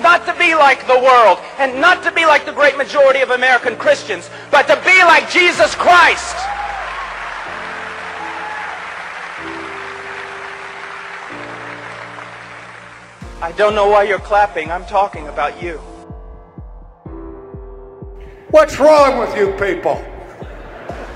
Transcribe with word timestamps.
not 0.00 0.26
to 0.26 0.34
be 0.38 0.54
like 0.54 0.86
the 0.86 0.98
world 0.98 1.38
and 1.58 1.80
not 1.80 2.02
to 2.04 2.12
be 2.12 2.26
like 2.26 2.44
the 2.44 2.52
great 2.52 2.76
majority 2.76 3.20
of 3.20 3.30
American 3.30 3.76
Christians, 3.76 4.30
but 4.50 4.66
to 4.66 4.76
be 4.84 4.98
like 5.04 5.30
Jesus 5.30 5.74
Christ. 5.74 6.36
I 13.42 13.52
don't 13.56 13.74
know 13.74 13.88
why 13.88 14.04
you're 14.04 14.18
clapping. 14.18 14.70
I'm 14.70 14.86
talking 14.86 15.28
about 15.28 15.62
you. 15.62 15.76
What's 18.50 18.78
wrong 18.78 19.18
with 19.18 19.36
you 19.36 19.52
people? 19.58 20.02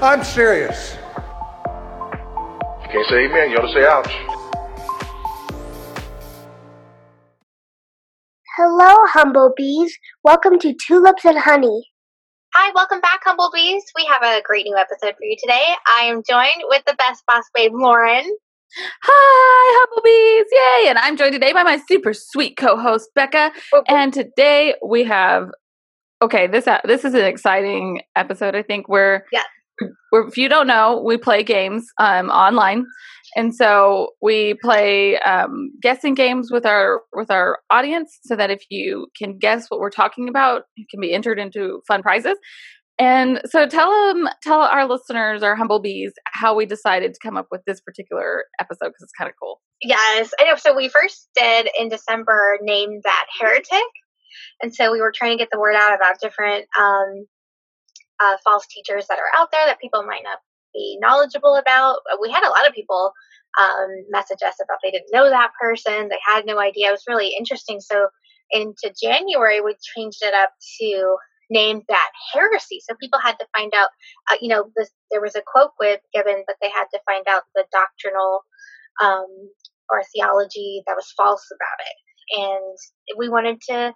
I'm 0.03 0.23
serious. 0.23 0.97
You 2.83 2.89
can't 2.93 3.07
say 3.09 3.25
amen, 3.25 3.51
you 3.51 3.57
ought 3.57 3.67
to 3.67 3.73
say 3.73 3.87
ouch. 3.87 4.38
Hello, 8.81 8.95
Humblebees. 9.13 9.99
Welcome 10.23 10.61
to 10.61 10.73
Tulips 10.73 11.25
and 11.25 11.37
Honey. 11.37 11.83
Hi, 12.55 12.71
welcome 12.77 13.01
back, 13.01 13.19
Humblebees. 13.25 13.83
We 13.97 14.05
have 14.05 14.23
a 14.23 14.41
great 14.45 14.67
new 14.67 14.77
episode 14.77 15.17
for 15.17 15.25
you 15.25 15.35
today. 15.37 15.75
I 15.99 16.03
am 16.03 16.23
joined 16.29 16.63
with 16.69 16.85
the 16.87 16.95
best 16.95 17.25
boss 17.27 17.43
babe, 17.57 17.73
Lauren. 17.75 18.23
Hi, 19.03 19.85
Humblebees! 19.85 20.47
Yay! 20.53 20.91
And 20.91 20.97
I'm 20.97 21.17
joined 21.17 21.33
today 21.33 21.53
by 21.53 21.65
my 21.65 21.81
super 21.89 22.15
sweet 22.15 22.57
co-host 22.57 23.11
Becca. 23.17 23.51
And 23.89 24.13
today 24.13 24.77
we 24.87 25.03
have 25.03 25.49
okay. 26.23 26.47
This 26.47 26.69
uh, 26.69 26.79
this 26.85 27.05
is 27.05 27.15
an 27.15 27.25
exciting 27.25 28.03
episode. 28.15 28.55
I 28.55 28.63
think 28.63 28.89
where 28.89 29.25
Yeah. 29.33 29.43
We're, 30.13 30.29
if 30.29 30.37
you 30.37 30.49
don't 30.49 30.69
know, 30.69 31.03
we 31.05 31.17
play 31.17 31.43
games 31.43 31.87
um, 31.99 32.31
online, 32.31 32.87
and 33.37 33.55
so 33.55 34.11
we 34.23 34.55
play 34.63 35.19
um, 35.21 35.71
guessing 35.83 36.15
games 36.15 36.51
with 36.51 36.67
our 36.67 37.03
with 37.13 37.31
our 37.31 37.59
audience, 37.71 38.19
so 38.23 38.37
that 38.37 38.51
if 38.51 38.63
you 38.71 39.09
can 39.17 39.39
guess 39.39 39.67
what 39.69 39.81
we're 39.81 39.91
talking 39.91 40.29
about, 40.29 40.63
you 40.77 40.87
can 40.91 41.01
be 41.01 41.13
entered 41.13 41.39
into 41.39 41.81
fun 41.87 42.03
prizes. 42.03 42.37
And 43.01 43.41
so 43.47 43.69
tell 43.69 43.91
them, 44.09 44.29
tell 44.43 44.61
our 44.61 44.89
listeners, 44.89 45.45
our 45.45 45.55
humble 45.55 45.79
bees, 45.79 46.13
how 46.27 46.57
we 46.57 46.67
decided 46.67 47.15
to 47.15 47.21
come 47.23 47.37
up 47.37 47.47
with 47.51 47.61
this 47.65 47.81
particular 47.81 48.45
episode 48.61 48.89
because 48.89 49.03
it's 49.03 49.13
kind 49.17 49.31
of 49.31 49.37
cool. 49.41 49.61
Yes, 49.81 50.33
I 50.41 50.45
know. 50.45 50.57
So 50.57 50.75
we 50.75 50.89
first 50.89 51.29
did 51.37 51.69
in 51.79 51.89
December 51.89 52.59
name 52.61 53.01
that 53.05 53.27
heretic, 53.41 53.87
and 54.61 54.75
so 54.75 54.91
we 54.91 55.01
were 55.01 55.13
trying 55.15 55.39
to 55.39 55.43
get 55.43 55.51
the 55.53 55.61
word 55.61 55.77
out 55.77 55.95
about 55.95 56.21
different 56.21 56.67
um, 56.77 57.27
uh, 58.21 58.37
false 58.43 58.67
teachers 58.67 59.07
that 59.09 59.19
are 59.19 59.41
out 59.41 59.51
there 59.53 59.65
that 59.67 59.81
people 59.81 60.03
might 60.03 60.23
not 60.25 60.39
be 60.75 60.99
knowledgeable 61.01 61.57
about. 61.57 61.99
We 62.21 62.31
had 62.31 62.45
a 62.45 62.51
lot 62.51 62.67
of 62.67 62.75
people 62.75 63.13
um, 63.61 63.89
message 64.11 64.39
us 64.47 64.55
about 64.63 64.79
they 64.83 64.91
didn't 64.91 65.13
know 65.13 65.29
that 65.31 65.51
person, 65.61 66.09
they 66.09 66.19
had 66.27 66.45
no 66.47 66.59
idea. 66.59 66.89
It 66.89 66.93
was 66.93 67.05
really 67.09 67.33
interesting. 67.39 67.81
So 67.81 68.09
into 68.51 68.93
January, 69.03 69.61
we 69.61 69.75
changed 69.97 70.23
it 70.23 70.35
up 70.35 70.51
to 70.81 71.17
name 71.51 71.83
that 71.89 72.11
heresy. 72.33 72.81
So 72.89 72.95
people 73.01 73.19
had 73.19 73.39
to 73.39 73.47
find 73.57 73.73
out, 73.75 73.89
uh, 74.31 74.37
you 74.41 74.49
know, 74.49 74.71
this, 74.77 74.91
there 75.11 75.21
was 75.21 75.35
a 75.35 75.43
quote 75.47 75.71
with 75.81 76.01
given, 76.15 76.45
but 76.47 76.57
they 76.61 76.69
had 76.71 76.85
to 76.93 77.01
find 77.07 77.25
out 77.29 77.43
the 77.55 77.65
doctrinal 77.73 78.41
um, 79.03 79.27
or 79.91 80.03
theology 80.15 80.83
that 80.87 80.95
was 80.97 81.13
false 81.17 81.47
about 81.51 81.87
it. 81.87 82.41
And 82.41 83.19
we 83.19 83.29
wanted 83.29 83.61
to 83.71 83.93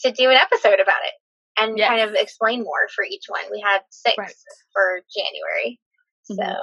to 0.00 0.12
do 0.12 0.28
an 0.30 0.36
episode 0.36 0.80
about 0.80 1.00
it 1.06 1.14
and 1.62 1.78
Yes. 1.78 1.88
kind 1.88 2.00
of 2.02 2.14
explain 2.14 2.62
more 2.62 2.88
for 2.94 3.04
each 3.04 3.24
one. 3.28 3.40
We 3.50 3.60
had 3.64 3.80
six 3.90 4.16
Right. 4.18 4.34
for 4.72 5.00
January. 5.16 5.80
So 6.26 6.54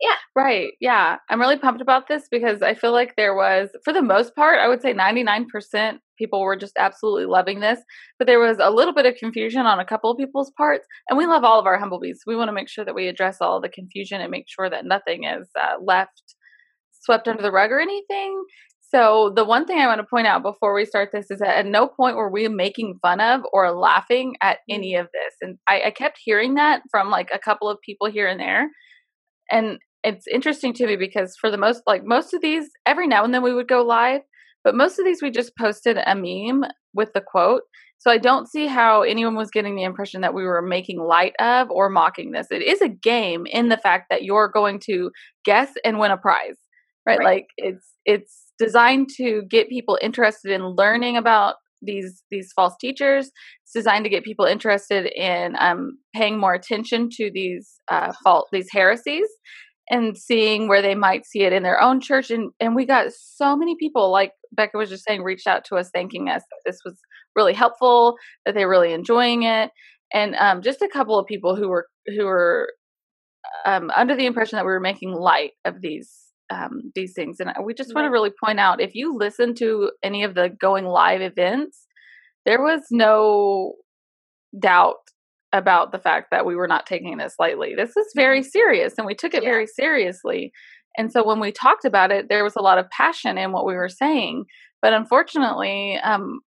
yeah. 0.00 0.14
Right. 0.36 0.74
Yeah. 0.80 1.16
I'm 1.28 1.40
really 1.40 1.58
pumped 1.58 1.80
about 1.80 2.06
this 2.06 2.28
because 2.30 2.62
I 2.62 2.74
feel 2.74 2.92
like 2.92 3.16
there 3.16 3.34
was, 3.34 3.68
for 3.84 3.92
the 3.92 4.02
most 4.02 4.34
part, 4.36 4.60
I 4.60 4.68
would 4.68 4.80
say 4.80 4.94
99% 4.94 5.98
people 6.16 6.40
were 6.40 6.56
just 6.56 6.74
absolutely 6.78 7.26
loving 7.26 7.58
this. 7.60 7.80
But 8.16 8.26
there 8.26 8.38
was 8.38 8.58
a 8.60 8.70
little 8.70 8.94
bit 8.94 9.06
of 9.06 9.16
confusion 9.16 9.66
on 9.66 9.80
a 9.80 9.84
couple 9.84 10.10
of 10.10 10.18
people's 10.18 10.52
parts. 10.56 10.86
And 11.08 11.18
we 11.18 11.26
love 11.26 11.42
all 11.42 11.58
of 11.58 11.66
our 11.66 11.78
humblebees. 11.78 12.20
We 12.26 12.36
want 12.36 12.48
to 12.48 12.52
make 12.52 12.68
sure 12.68 12.84
that 12.84 12.94
we 12.94 13.08
address 13.08 13.38
all 13.40 13.60
the 13.60 13.68
confusion 13.68 14.20
and 14.20 14.30
make 14.30 14.46
sure 14.48 14.70
that 14.70 14.84
nothing 14.84 15.24
is 15.24 15.48
uh, 15.60 15.82
left 15.82 16.22
swept 17.00 17.26
under 17.26 17.42
the 17.42 17.52
rug 17.52 17.70
or 17.72 17.80
anything. 17.80 18.44
So, 18.90 19.32
the 19.36 19.44
one 19.44 19.66
thing 19.66 19.78
I 19.78 19.86
want 19.86 20.00
to 20.00 20.06
point 20.06 20.26
out 20.26 20.42
before 20.42 20.74
we 20.74 20.86
start 20.86 21.10
this 21.12 21.30
is 21.30 21.40
that 21.40 21.58
at 21.58 21.66
no 21.66 21.86
point 21.88 22.16
were 22.16 22.30
we 22.30 22.48
making 22.48 22.98
fun 23.02 23.20
of 23.20 23.42
or 23.52 23.70
laughing 23.72 24.34
at 24.40 24.58
any 24.68 24.94
of 24.94 25.08
this. 25.12 25.34
And 25.42 25.58
I, 25.68 25.82
I 25.86 25.90
kept 25.90 26.18
hearing 26.22 26.54
that 26.54 26.82
from 26.90 27.10
like 27.10 27.28
a 27.32 27.38
couple 27.38 27.68
of 27.68 27.78
people 27.84 28.10
here 28.10 28.26
and 28.26 28.40
there. 28.40 28.68
And 29.50 29.78
it's 30.04 30.26
interesting 30.28 30.72
to 30.74 30.86
me 30.86 30.96
because 30.96 31.36
for 31.40 31.50
the 31.50 31.56
most 31.58 31.82
like 31.86 32.04
most 32.04 32.32
of 32.34 32.40
these 32.40 32.68
every 32.86 33.06
now 33.06 33.24
and 33.24 33.34
then 33.34 33.42
we 33.42 33.52
would 33.54 33.68
go 33.68 33.82
live 33.82 34.20
but 34.64 34.74
most 34.76 34.98
of 34.98 35.04
these 35.04 35.20
we 35.22 35.30
just 35.30 35.56
posted 35.56 35.98
a 35.98 36.14
meme 36.14 36.64
with 36.94 37.12
the 37.14 37.20
quote. 37.20 37.62
So 37.98 38.10
i 38.10 38.18
don't 38.18 38.48
see 38.48 38.66
how 38.68 39.02
anyone 39.02 39.34
was 39.34 39.50
getting 39.50 39.74
the 39.76 39.82
impression 39.84 40.20
that 40.20 40.34
we 40.34 40.44
were 40.44 40.62
making 40.62 41.00
light 41.00 41.34
of 41.40 41.70
or 41.70 41.88
mocking 41.88 42.30
this. 42.30 42.46
It 42.50 42.62
is 42.62 42.80
a 42.80 42.88
game 42.88 43.46
in 43.46 43.68
the 43.68 43.76
fact 43.76 44.06
that 44.10 44.22
you're 44.22 44.48
going 44.48 44.80
to 44.86 45.10
guess 45.44 45.72
and 45.84 45.98
win 45.98 46.10
a 46.12 46.16
prize 46.16 46.56
right, 47.06 47.18
Right. 47.18 47.24
like 47.24 47.46
it's 47.56 47.86
it's 48.04 48.52
designed 48.58 49.08
to 49.16 49.42
get 49.50 49.68
people 49.68 49.98
interested 50.02 50.52
in 50.52 50.64
learning 50.76 51.16
about 51.16 51.56
these 51.82 52.22
these 52.30 52.52
false 52.54 52.74
teachers. 52.80 53.30
It's 53.64 53.72
designed 53.72 54.04
to 54.04 54.10
get 54.10 54.24
people 54.24 54.44
interested 54.44 55.06
in 55.06 55.56
um, 55.58 55.98
paying 56.14 56.38
more 56.38 56.54
attention 56.54 57.08
to 57.12 57.30
these 57.32 57.80
uh, 57.90 58.12
fault 58.24 58.48
these 58.52 58.68
heresies 58.72 59.28
and 59.90 60.16
seeing 60.18 60.68
where 60.68 60.82
they 60.82 60.94
might 60.94 61.24
see 61.24 61.42
it 61.42 61.52
in 61.52 61.62
their 61.62 61.80
own 61.80 62.00
church. 62.00 62.30
And 62.30 62.50
and 62.60 62.74
we 62.74 62.86
got 62.86 63.12
so 63.12 63.56
many 63.56 63.76
people 63.78 64.10
like 64.10 64.32
becca 64.52 64.76
was 64.76 64.90
just 64.90 65.04
saying 65.04 65.22
reached 65.22 65.46
out 65.46 65.64
to 65.66 65.76
us 65.76 65.90
thanking 65.92 66.28
us 66.28 66.42
that 66.42 66.70
this 66.70 66.78
was 66.84 66.98
really 67.36 67.54
helpful 67.54 68.16
that 68.44 68.54
they're 68.54 68.68
really 68.68 68.92
enjoying 68.92 69.44
it. 69.44 69.70
And 70.12 70.34
um, 70.36 70.62
just 70.62 70.82
a 70.82 70.88
couple 70.88 71.18
of 71.18 71.26
people 71.26 71.56
who 71.56 71.68
were 71.68 71.86
who 72.06 72.24
were 72.24 72.70
um, 73.64 73.90
under 73.94 74.16
the 74.16 74.26
impression 74.26 74.56
that 74.56 74.64
we 74.64 74.72
were 74.72 74.80
making 74.80 75.12
light 75.12 75.52
of 75.64 75.80
these 75.80 76.27
um, 76.50 76.92
these 76.94 77.12
things 77.14 77.40
and 77.40 77.50
we 77.64 77.74
just 77.74 77.94
want 77.94 78.06
to 78.06 78.10
really 78.10 78.32
point 78.42 78.58
out 78.58 78.80
if 78.80 78.94
you 78.94 79.14
listen 79.16 79.54
to 79.54 79.90
any 80.02 80.24
of 80.24 80.34
the 80.34 80.48
going 80.60 80.84
live 80.86 81.20
events 81.20 81.86
there 82.46 82.62
was 82.62 82.82
no 82.90 83.74
doubt 84.58 84.96
about 85.52 85.92
the 85.92 85.98
fact 85.98 86.28
that 86.30 86.46
we 86.46 86.56
were 86.56 86.68
not 86.68 86.86
taking 86.86 87.16
this 87.16 87.34
lightly. 87.38 87.74
This 87.76 87.96
is 87.96 88.06
very 88.14 88.42
serious 88.42 88.94
and 88.98 89.06
we 89.06 89.14
took 89.14 89.34
it 89.34 89.42
Yeah. 89.42 89.50
very 89.50 89.66
seriously. 89.66 90.52
And 90.96 91.12
so 91.12 91.24
when 91.26 91.40
we 91.40 91.52
talked 91.52 91.84
about 91.84 92.10
it, 92.10 92.28
there 92.28 92.44
was 92.44 92.56
a 92.56 92.62
lot 92.62 92.78
of 92.78 92.90
passion 92.90 93.38
in 93.38 93.52
what 93.52 93.66
we 93.66 93.74
were 93.74 93.88
saying. 93.88 94.44
But 94.82 94.92
unfortunately, 94.92 95.98
um, 95.98 96.40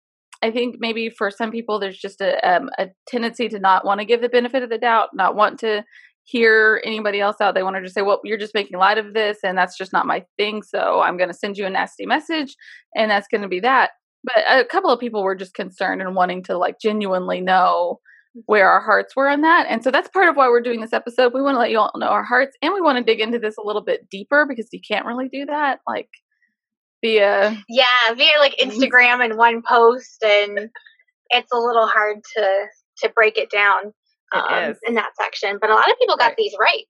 I 0.42 0.50
think 0.50 0.76
maybe 0.78 1.10
for 1.10 1.30
some 1.30 1.50
people, 1.50 1.78
there's 1.78 1.98
just 1.98 2.20
a, 2.20 2.38
um, 2.48 2.70
a 2.78 2.88
tendency 3.06 3.48
to 3.48 3.58
not 3.58 3.84
want 3.84 4.00
to 4.00 4.06
give 4.06 4.22
the 4.22 4.28
benefit 4.28 4.62
of 4.62 4.70
the 4.70 4.78
doubt, 4.78 5.10
not 5.14 5.34
want 5.34 5.58
to 5.60 5.84
hear 6.25 6.81
anybody 6.84 7.20
else 7.20 7.41
out. 7.41 7.54
They 7.54 7.62
want 7.62 7.76
to 7.76 7.82
just 7.82 7.94
say, 7.94 8.03
well, 8.03 8.20
you're 8.25 8.38
just 8.38 8.54
making 8.54 8.78
light 8.78 8.98
of 8.98 9.14
this, 9.14 9.38
and 9.42 9.56
that's 9.58 9.76
just 9.76 9.92
not 9.92 10.06
my 10.06 10.25
thing. 10.36 10.62
So 10.62 11.00
I'm 11.00 11.16
going 11.16 11.31
to 11.31 11.34
send 11.34 11.56
you 11.58 11.66
a 11.66 11.70
nasty 11.70 12.06
message, 12.06 12.56
and 12.94 13.10
that's 13.10 13.28
going 13.28 13.42
to 13.42 13.48
be 13.48 13.60
that. 13.60 13.91
But 14.22 14.44
a 14.48 14.64
couple 14.64 14.91
of 14.91 15.00
people 15.00 15.22
were 15.22 15.34
just 15.34 15.54
concerned 15.54 16.03
and 16.03 16.14
wanting 16.14 16.42
to 16.44 16.59
like 16.59 16.76
genuinely 16.80 17.41
know 17.41 18.00
where 18.47 18.69
our 18.70 18.80
hearts 18.80 19.16
were 19.16 19.28
on 19.28 19.41
that. 19.41 19.66
And 19.69 19.82
so 19.82 19.91
that's 19.91 20.09
part 20.10 20.28
of 20.28 20.36
why 20.36 20.48
we're 20.48 20.60
doing 20.60 20.80
this 20.80 20.92
episode. 20.92 21.32
We 21.34 21.42
want 21.42 21.56
to 21.56 21.59
let 21.59 21.70
you 21.70 21.78
all 21.80 21.91
know 21.97 22.06
our 22.06 22.22
hearts 22.22 22.56
and 22.62 22.72
we 22.72 22.80
want 22.80 22.97
to 22.98 23.03
dig 23.03 23.19
into 23.19 23.41
this 23.41 23.56
a 23.56 23.66
little 23.66 23.82
bit 23.82 24.09
deeper 24.09 24.47
because 24.47 24.69
you 24.70 24.78
can't 24.86 25.04
really 25.06 25.28
do 25.28 25.47
that 25.47 25.80
like 25.88 26.09
via 27.03 27.56
yeah, 27.69 28.14
via 28.14 28.38
like 28.38 28.54
Mhm. 28.60 28.70
Instagram 28.70 29.25
and 29.25 29.36
one 29.36 29.62
post, 29.66 30.22
and 30.22 30.70
it's 31.30 31.53
a 31.53 31.59
little 31.59 31.86
hard 31.86 32.19
to 32.36 32.66
to 32.98 33.09
break 33.16 33.38
it 33.38 33.50
down 33.50 33.94
um, 34.32 34.74
in 34.86 34.94
that 34.94 35.10
section. 35.20 35.58
But 35.60 35.70
a 35.70 35.74
lot 35.74 35.91
of 35.91 35.98
people 35.98 36.16
got 36.16 36.26
Right. 36.28 36.36
these 36.36 36.54
right. 36.60 36.84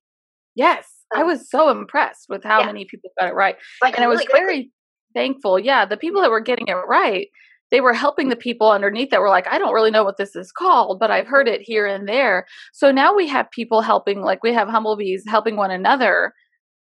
Yes. 0.54 0.88
I 1.14 1.22
Um, 1.22 1.26
was 1.26 1.48
so 1.50 1.70
impressed 1.70 2.26
with 2.28 2.44
how 2.44 2.60
yeah. 2.60 2.66
many 2.66 2.84
people 2.84 3.10
got 3.18 3.28
it 3.30 3.34
right. 3.34 3.56
Like 3.82 3.96
and 3.96 4.04
I 4.04 4.08
was 4.08 4.20
quickly. 4.20 4.40
very 4.40 4.70
thankful. 5.14 5.58
Yeah, 5.58 5.84
the 5.84 5.96
people 5.96 6.20
that 6.22 6.30
were 6.30 6.40
getting 6.40 6.68
it 6.68 6.74
right, 6.74 7.28
they 7.70 7.80
were 7.80 7.92
helping 7.92 8.28
the 8.28 8.36
people 8.36 8.70
underneath 8.70 9.10
that 9.10 9.20
were 9.20 9.28
like, 9.28 9.46
I 9.48 9.58
don't 9.58 9.72
really 9.74 9.90
know 9.90 10.04
what 10.04 10.16
this 10.18 10.34
is 10.36 10.52
called, 10.52 10.98
but 11.00 11.10
I've 11.10 11.26
heard 11.26 11.48
it 11.48 11.60
here 11.62 11.86
and 11.86 12.08
there. 12.08 12.46
So 12.72 12.90
now 12.92 13.14
we 13.14 13.26
have 13.28 13.50
people 13.50 13.80
helping, 13.80 14.22
like 14.22 14.42
we 14.42 14.52
have 14.52 14.68
Humblebees 14.68 15.24
helping 15.26 15.56
one 15.56 15.70
another 15.70 16.32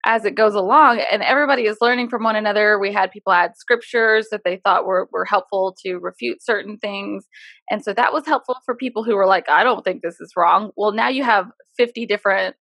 as 0.05 0.25
it 0.25 0.35
goes 0.35 0.55
along, 0.55 1.01
and 1.11 1.23
everybody 1.23 1.63
is 1.63 1.79
learning 1.81 2.09
from 2.11 2.23
one 2.25 2.37
another. 2.37 2.79
We 2.79 2.93
had 2.93 3.11
people 3.11 3.33
add 3.33 3.57
scriptures 3.57 4.29
that 4.31 4.43
they 4.45 4.61
thought 4.65 4.87
were, 4.87 5.09
were 5.13 5.25
helpful 5.25 5.77
to 5.85 5.97
refute 5.97 6.43
certain 6.43 6.77
things. 6.77 7.27
And 7.71 7.83
so 7.83 7.95
that 7.95 8.13
was 8.13 8.27
helpful 8.27 8.57
for 8.65 8.75
people 8.75 9.05
who 9.05 9.17
were 9.17 9.27
like, 9.27 9.49
I 9.49 9.65
don't 9.65 9.83
think 9.83 10.03
this 10.03 10.21
is 10.21 10.33
wrong. 10.37 10.71
Well, 10.77 10.93
now 10.93 11.09
you 11.09 11.25
have 11.25 11.47
50 11.77 12.07
different 12.07 12.57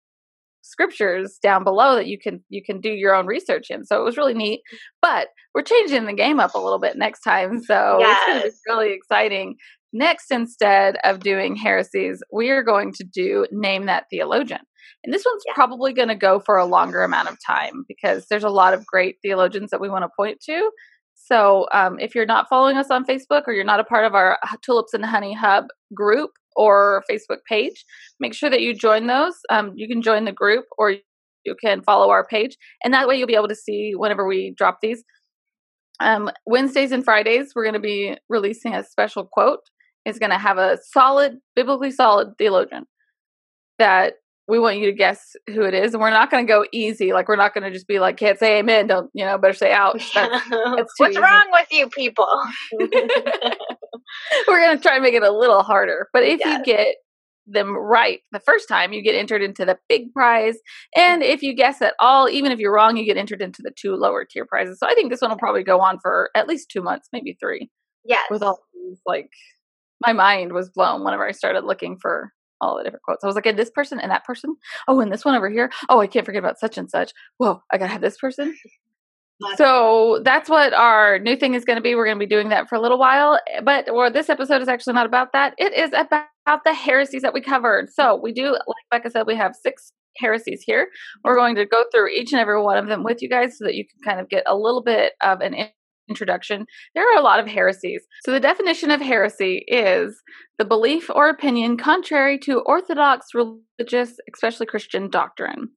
scriptures 0.62 1.38
down 1.42 1.62
below 1.62 1.94
that 1.94 2.06
you 2.06 2.18
can 2.18 2.42
you 2.48 2.62
can 2.64 2.80
do 2.80 2.88
your 2.88 3.14
own 3.14 3.26
research 3.26 3.70
in. 3.70 3.84
So 3.84 4.00
it 4.00 4.04
was 4.04 4.16
really 4.16 4.32
neat. 4.32 4.62
But 5.02 5.28
we're 5.54 5.62
changing 5.62 6.06
the 6.06 6.14
game 6.14 6.40
up 6.40 6.54
a 6.54 6.58
little 6.58 6.78
bit 6.78 6.96
next 6.96 7.20
time. 7.20 7.62
So 7.62 7.98
it's 8.00 8.26
going 8.26 8.42
to 8.42 8.48
be 8.48 8.54
really 8.66 8.92
exciting. 8.94 9.56
Next, 9.92 10.32
instead 10.32 10.96
of 11.04 11.20
doing 11.20 11.54
heresies, 11.54 12.20
we 12.32 12.50
are 12.50 12.64
going 12.64 12.92
to 12.94 13.04
do 13.04 13.46
name 13.52 13.86
that 13.86 14.06
theologian. 14.10 14.62
And 15.02 15.12
this 15.12 15.24
one's 15.24 15.42
Yeah. 15.46 15.54
probably 15.54 15.92
going 15.92 16.08
to 16.08 16.14
go 16.14 16.40
for 16.40 16.56
a 16.56 16.64
longer 16.64 17.02
amount 17.02 17.28
of 17.28 17.38
time 17.44 17.84
because 17.88 18.26
there's 18.28 18.44
a 18.44 18.50
lot 18.50 18.74
of 18.74 18.86
great 18.86 19.16
theologians 19.22 19.70
that 19.70 19.80
we 19.80 19.88
want 19.88 20.04
to 20.04 20.10
point 20.16 20.40
to. 20.46 20.70
So 21.14 21.66
um, 21.72 21.98
if 21.98 22.14
you're 22.14 22.26
not 22.26 22.48
following 22.48 22.76
us 22.76 22.90
on 22.90 23.04
Facebook 23.04 23.42
or 23.46 23.52
you're 23.52 23.64
not 23.64 23.80
a 23.80 23.84
part 23.84 24.04
of 24.04 24.14
our 24.14 24.38
Tulips 24.62 24.92
and 24.94 25.04
Honey 25.04 25.32
Hub 25.32 25.66
group 25.94 26.30
or 26.56 27.02
Facebook 27.10 27.38
page, 27.48 27.84
make 28.20 28.34
sure 28.34 28.50
that 28.50 28.60
you 28.60 28.74
join 28.74 29.06
those. 29.06 29.34
Um, 29.50 29.72
you 29.74 29.88
can 29.88 30.02
join 30.02 30.24
the 30.24 30.32
group 30.32 30.66
or 30.76 30.94
you 31.44 31.54
can 31.62 31.82
follow 31.82 32.10
our 32.10 32.26
page, 32.26 32.56
and 32.82 32.92
that 32.94 33.06
way 33.06 33.16
you'll 33.16 33.26
be 33.26 33.34
able 33.34 33.48
to 33.48 33.54
see 33.54 33.92
whenever 33.94 34.26
we 34.26 34.54
drop 34.56 34.78
these. 34.80 35.04
Um, 36.00 36.30
Wednesdays 36.46 36.90
and 36.90 37.04
Fridays, 37.04 37.52
we're 37.54 37.64
going 37.64 37.74
to 37.74 37.80
be 37.80 38.16
releasing 38.28 38.74
a 38.74 38.82
special 38.82 39.24
quote. 39.30 39.60
It's 40.04 40.18
going 40.18 40.30
to 40.32 40.38
have 40.38 40.58
a 40.58 40.78
solid, 40.90 41.38
biblically 41.54 41.90
solid 41.90 42.36
theologian 42.38 42.86
that 43.78 44.14
we 44.46 44.58
want 44.58 44.76
you 44.78 44.86
to 44.86 44.92
guess 44.92 45.34
who 45.48 45.62
it 45.62 45.72
is. 45.74 45.94
And 45.94 46.00
we're 46.02 46.10
not 46.10 46.30
going 46.30 46.46
to 46.46 46.50
go 46.52 46.66
easy. 46.72 47.12
Like, 47.12 47.28
we're 47.28 47.36
not 47.36 47.54
going 47.54 47.64
to 47.64 47.70
just 47.70 47.88
be 47.88 47.98
like, 47.98 48.16
can't 48.18 48.38
say 48.38 48.58
amen. 48.58 48.86
Don't, 48.88 49.10
you 49.14 49.24
know, 49.24 49.38
better 49.38 49.54
say 49.54 49.72
ouch. 49.72 50.12
That's, 50.14 50.48
that's 50.50 50.92
What's 50.98 51.12
easy. 51.12 51.20
wrong 51.22 51.46
with 51.50 51.66
you 51.70 51.88
people? 51.88 52.26
we're 52.78 54.60
going 54.60 54.76
to 54.76 54.82
try 54.82 54.94
and 54.94 55.02
make 55.02 55.14
it 55.14 55.22
a 55.22 55.32
little 55.32 55.62
harder. 55.62 56.08
But 56.12 56.24
if 56.24 56.40
Yes. 56.44 56.58
you 56.58 56.64
get 56.64 56.96
them 57.46 57.76
right 57.76 58.20
the 58.32 58.40
first 58.40 58.68
time, 58.68 58.92
you 58.92 59.02
get 59.02 59.14
entered 59.14 59.42
into 59.42 59.64
the 59.64 59.78
big 59.88 60.12
prize. 60.12 60.56
And 60.96 61.22
if 61.22 61.42
you 61.42 61.54
guess 61.54 61.82
at 61.82 61.94
all, 62.00 62.28
even 62.28 62.52
if 62.52 62.58
you're 62.58 62.72
wrong, 62.74 62.96
you 62.96 63.04
get 63.04 63.16
entered 63.18 63.42
into 63.42 63.60
the 63.62 63.72
two 63.78 63.94
lower 63.96 64.24
tier 64.24 64.46
prizes. 64.46 64.78
So 64.78 64.86
I 64.86 64.94
think 64.94 65.10
this 65.10 65.20
one 65.20 65.30
will 65.30 65.38
probably 65.38 65.62
go 65.62 65.80
on 65.80 65.98
for 66.00 66.30
at 66.34 66.48
least 66.48 66.70
two 66.70 66.80
months, 66.82 67.08
maybe 67.12 67.36
three. 67.40 67.70
yes. 68.04 68.24
With 68.30 68.42
all 68.42 68.60
these, 68.74 69.00
like, 69.06 69.28
my 70.06 70.12
mind 70.12 70.52
was 70.52 70.70
blown 70.70 71.04
whenever 71.04 71.26
I 71.26 71.32
started 71.32 71.64
looking 71.64 71.98
for 72.00 72.30
all 72.60 72.76
the 72.76 72.84
different 72.84 73.02
quotes. 73.02 73.24
I 73.24 73.26
was 73.26 73.36
like, 73.36 73.46
and 73.46 73.58
this 73.58 73.70
person 73.70 74.00
and 74.00 74.10
that 74.10 74.24
person. 74.24 74.56
Oh, 74.88 75.00
and 75.00 75.12
this 75.12 75.24
one 75.24 75.34
over 75.34 75.50
here. 75.50 75.70
Oh, 75.88 76.00
I 76.00 76.06
can't 76.06 76.26
forget 76.26 76.42
about 76.42 76.58
such 76.58 76.78
and 76.78 76.90
such. 76.90 77.12
Whoa, 77.38 77.60
I 77.72 77.78
gotta 77.78 77.92
have 77.92 78.00
this 78.00 78.18
person. 78.18 78.54
So 79.56 80.20
that's 80.24 80.48
what 80.48 80.72
our 80.72 81.18
new 81.18 81.36
thing 81.36 81.54
is 81.54 81.64
going 81.64 81.76
to 81.76 81.82
be. 81.82 81.94
We're 81.94 82.04
going 82.04 82.16
to 82.16 82.24
be 82.24 82.28
doing 82.28 82.50
that 82.50 82.68
for 82.68 82.76
a 82.76 82.80
little 82.80 82.98
while, 82.98 83.38
eh, 83.52 83.60
but 83.62 83.90
or 83.90 84.08
this 84.08 84.30
episode 84.30 84.62
is 84.62 84.68
actually 84.68 84.94
not 84.94 85.06
about 85.06 85.32
that. 85.32 85.54
It 85.58 85.74
is 85.74 85.90
about 85.92 86.64
the 86.64 86.72
heresies 86.72 87.22
that 87.22 87.34
we 87.34 87.40
covered. 87.40 87.90
So 87.92 88.14
we 88.14 88.32
do, 88.32 88.52
like 88.52 88.84
Becca 88.90 89.10
said, 89.10 89.26
we 89.26 89.34
have 89.36 89.54
six 89.60 89.92
heresies 90.18 90.62
here. 90.64 90.88
We're 91.24 91.36
going 91.36 91.56
to 91.56 91.66
go 91.66 91.84
through 91.92 92.10
each 92.10 92.32
and 92.32 92.40
every 92.40 92.60
one 92.62 92.78
of 92.78 92.86
them 92.86 93.02
with 93.02 93.22
you 93.22 93.28
guys 93.28 93.58
so 93.58 93.64
that 93.64 93.74
you 93.74 93.84
can 93.84 94.00
kind 94.04 94.20
of 94.20 94.28
get 94.28 94.44
a 94.46 94.56
little 94.56 94.82
bit 94.82 95.14
of 95.20 95.40
an 95.40 95.54
introduction. 96.08 96.66
There 96.94 97.04
are 97.04 97.18
a 97.18 97.22
lot 97.22 97.40
of 97.40 97.46
heresies. 97.46 98.02
So 98.24 98.32
the 98.32 98.40
definition 98.40 98.90
of 98.90 99.00
heresy 99.00 99.64
is 99.68 100.22
the 100.58 100.64
belief 100.64 101.10
or 101.14 101.28
opinion 101.28 101.76
contrary 101.76 102.38
to 102.40 102.60
orthodox 102.60 103.28
religious, 103.34 104.16
especially 104.34 104.66
Christian 104.66 105.10
doctrine. 105.10 105.68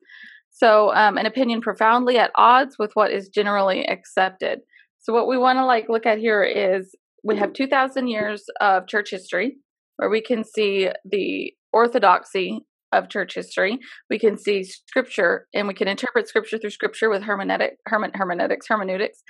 So, 0.52 0.92
um, 0.96 1.18
an 1.18 1.28
opinion 1.28 1.62
profoundly 1.62 2.18
at 2.18 2.32
odds 2.36 2.78
with 2.80 2.92
what 2.96 3.12
is 3.12 3.30
generally 3.30 3.88
accepted. 3.88 4.62
So, 4.98 5.14
what 5.14 5.28
we 5.28 5.38
want 5.38 5.58
to 5.58 5.66
like 5.66 5.88
look 5.88 6.08
at 6.08 6.18
here 6.18 6.44
is 6.44 6.96
we 7.24 7.38
have 7.38 7.54
2,000 7.54 8.08
years 8.08 8.44
of 8.60 8.88
church 8.88 9.12
history, 9.12 9.58
where 9.98 10.10
we 10.10 10.22
can 10.22 10.44
see 10.44 10.90
the 11.06 11.54
orthodoxy 11.74 12.66
of 12.92 13.10
church 13.10 13.36
history. 13.36 13.80
We 14.10 14.20
can 14.20 14.38
see 14.38 14.64
scripture, 14.64 15.48
and 15.54 15.68
we 15.68 15.74
can 15.74 15.88
interpret 15.88 16.28
scripture 16.28 16.58
through 16.58 16.70
scripture 16.72 17.10
with 17.10 17.24
hermeneutic, 17.24 17.72
hermen, 17.88 18.12
hermeneutics, 18.14 18.68
hermeneutics. 18.68 19.22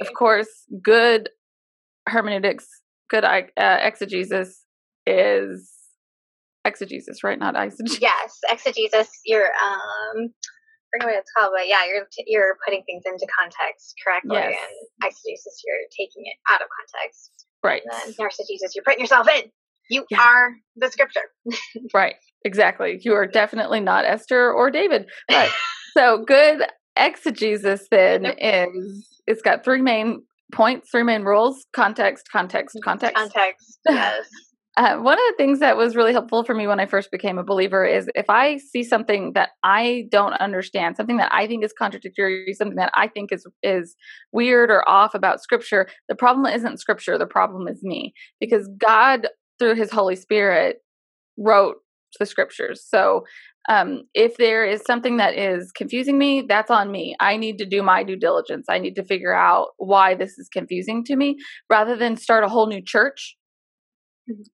Of 0.00 0.08
course, 0.18 0.48
good 0.82 1.28
hermeneutics, 2.08 2.66
good 3.10 3.24
uh, 3.24 3.42
exegesis 3.56 4.64
is 5.06 5.70
exegesis, 6.64 7.22
right? 7.24 7.38
Not 7.38 7.54
eisegesis. 7.54 8.00
yes, 8.00 8.38
exegesis. 8.50 9.08
You're 9.24 9.46
um, 9.46 10.28
I 10.94 10.98
forget 11.00 11.06
what 11.08 11.18
it's 11.20 11.30
called, 11.36 11.52
but 11.56 11.68
yeah, 11.68 11.84
you're 11.86 12.04
t- 12.12 12.24
you're 12.26 12.56
putting 12.66 12.82
things 12.84 13.02
into 13.06 13.26
context 13.38 13.94
correctly, 14.04 14.36
Yes. 14.36 14.54
and 14.56 15.10
exegesis, 15.10 15.62
you're 15.66 15.88
taking 15.96 16.24
it 16.26 16.36
out 16.52 16.60
of 16.60 16.68
context. 16.68 17.46
Right. 17.64 17.82
And 17.84 18.14
then 18.14 18.26
narcissism, 18.26 18.68
you're 18.74 18.84
putting 18.84 19.00
yourself 19.00 19.26
in. 19.28 19.50
You 19.90 20.04
Yeah. 20.10 20.20
are 20.20 20.50
the 20.76 20.90
scripture. 20.90 21.20
Right. 21.92 22.14
Exactly. 22.44 22.98
You 23.02 23.14
are 23.14 23.26
definitely 23.26 23.80
not 23.80 24.04
Esther 24.04 24.52
or 24.52 24.70
David. 24.70 25.06
But 25.28 25.50
so 25.96 26.24
good 26.26 26.62
exegesis 26.96 27.86
then 27.90 28.26
is 28.38 29.08
it's 29.26 29.42
got 29.42 29.64
three 29.64 29.80
main 29.80 30.22
points, 30.52 30.90
three 30.90 31.02
main 31.04 31.22
rules: 31.22 31.64
context, 31.74 32.28
context, 32.32 32.76
context. 32.84 33.16
Context. 33.16 33.78
Yes. 33.88 34.26
Uh, 34.78 34.96
one 34.96 35.18
of 35.18 35.22
the 35.28 35.34
things 35.36 35.58
that 35.60 35.76
was 35.76 35.94
really 35.94 36.12
helpful 36.12 36.44
for 36.44 36.54
me 36.54 36.66
when 36.66 36.80
I 36.80 36.86
first 36.86 37.10
became 37.10 37.36
a 37.36 37.44
believer 37.44 37.84
is 37.84 38.08
if 38.14 38.30
I 38.30 38.56
see 38.56 38.82
something 38.82 39.32
that 39.34 39.50
I 39.62 40.06
don't 40.10 40.32
understand, 40.34 40.96
something 40.96 41.18
that 41.18 41.30
I 41.30 41.46
think 41.46 41.62
is 41.62 41.74
contradictory, 41.78 42.54
something 42.54 42.76
that 42.76 42.90
I 42.94 43.08
think 43.08 43.32
is 43.32 43.46
is 43.62 43.94
weird 44.32 44.70
or 44.70 44.88
off 44.88 45.14
about 45.14 45.42
Scripture, 45.42 45.88
the 46.08 46.14
problem 46.14 46.46
isn't 46.46 46.80
Scripture. 46.80 47.18
The 47.18 47.26
problem 47.26 47.68
is 47.68 47.80
me, 47.82 48.14
because 48.40 48.66
God, 48.78 49.28
through 49.58 49.74
His 49.74 49.90
Holy 49.90 50.16
Spirit, 50.16 50.78
wrote 51.38 51.76
the 52.18 52.26
Scriptures. 52.26 52.84
So 52.86 53.24
um, 53.68 54.02
if 54.14 54.36
there 54.36 54.64
is 54.64 54.82
something 54.84 55.18
that 55.18 55.36
is 55.38 55.70
confusing 55.72 56.18
me, 56.18 56.44
that's 56.48 56.70
on 56.70 56.90
me. 56.90 57.14
I 57.20 57.36
need 57.36 57.58
to 57.58 57.66
do 57.66 57.82
my 57.82 58.02
due 58.02 58.16
diligence. 58.16 58.66
I 58.68 58.78
need 58.78 58.96
to 58.96 59.04
figure 59.04 59.34
out 59.34 59.68
why 59.78 60.14
this 60.14 60.38
is 60.38 60.48
confusing 60.52 61.04
to 61.04 61.16
me, 61.16 61.36
rather 61.70 61.96
than 61.96 62.16
start 62.16 62.44
a 62.44 62.48
whole 62.48 62.66
new 62.66 62.82
church 62.84 63.36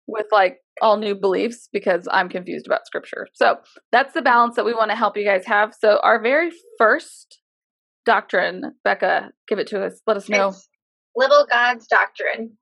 with 0.06 0.26
like 0.32 0.58
all 0.80 0.96
new 0.96 1.14
beliefs 1.14 1.68
because 1.72 2.06
I'm 2.10 2.28
confused 2.28 2.66
about 2.66 2.86
scripture. 2.86 3.26
So 3.34 3.58
that's 3.92 4.14
the 4.14 4.22
balance 4.22 4.56
that 4.56 4.64
we 4.64 4.74
want 4.74 4.90
to 4.90 4.96
help 4.96 5.16
you 5.16 5.24
guys 5.24 5.44
have. 5.46 5.74
So 5.78 6.00
our 6.02 6.20
very 6.22 6.50
first 6.78 7.40
doctrine, 8.06 8.72
Becca, 8.84 9.30
give 9.48 9.58
it 9.58 9.66
to 9.68 9.84
us. 9.84 10.00
Let 10.06 10.16
us 10.16 10.28
know. 10.28 10.48
It's 10.48 10.68
little 11.16 11.46
God's 11.50 11.86
doctrine. 11.86 12.56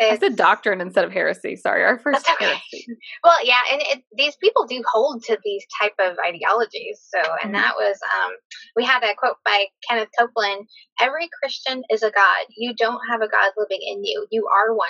I 0.00 0.04
It's, 0.12 0.20
said 0.20 0.36
doctrine 0.36 0.80
instead 0.80 1.04
of 1.04 1.12
heresy. 1.12 1.56
Sorry, 1.56 1.82
our 1.84 1.98
first 1.98 2.28
okay. 2.30 2.44
heresy. 2.46 2.86
Well, 3.24 3.44
yeah, 3.44 3.60
and 3.72 3.82
it, 3.82 4.04
these 4.16 4.36
people 4.36 4.64
do 4.66 4.82
hold 4.92 5.24
to 5.24 5.36
these 5.44 5.64
type 5.80 5.94
of 5.98 6.16
ideologies. 6.24 7.00
So, 7.12 7.18
and 7.42 7.50
Mhm. 7.52 7.58
that 7.60 7.74
was 7.76 7.98
um, 8.16 8.32
we 8.76 8.84
had 8.84 9.02
a 9.02 9.14
quote 9.16 9.36
by 9.44 9.66
Kenneth 9.88 10.08
Copeland: 10.18 10.68
"Every 11.00 11.28
Christian 11.40 11.82
is 11.90 12.02
a 12.02 12.10
God. 12.12 12.46
You 12.56 12.74
don't 12.74 13.00
have 13.10 13.22
a 13.22 13.28
God 13.28 13.52
living 13.56 13.80
in 13.82 14.04
you. 14.04 14.26
You 14.30 14.46
are 14.46 14.74
one." 14.74 14.88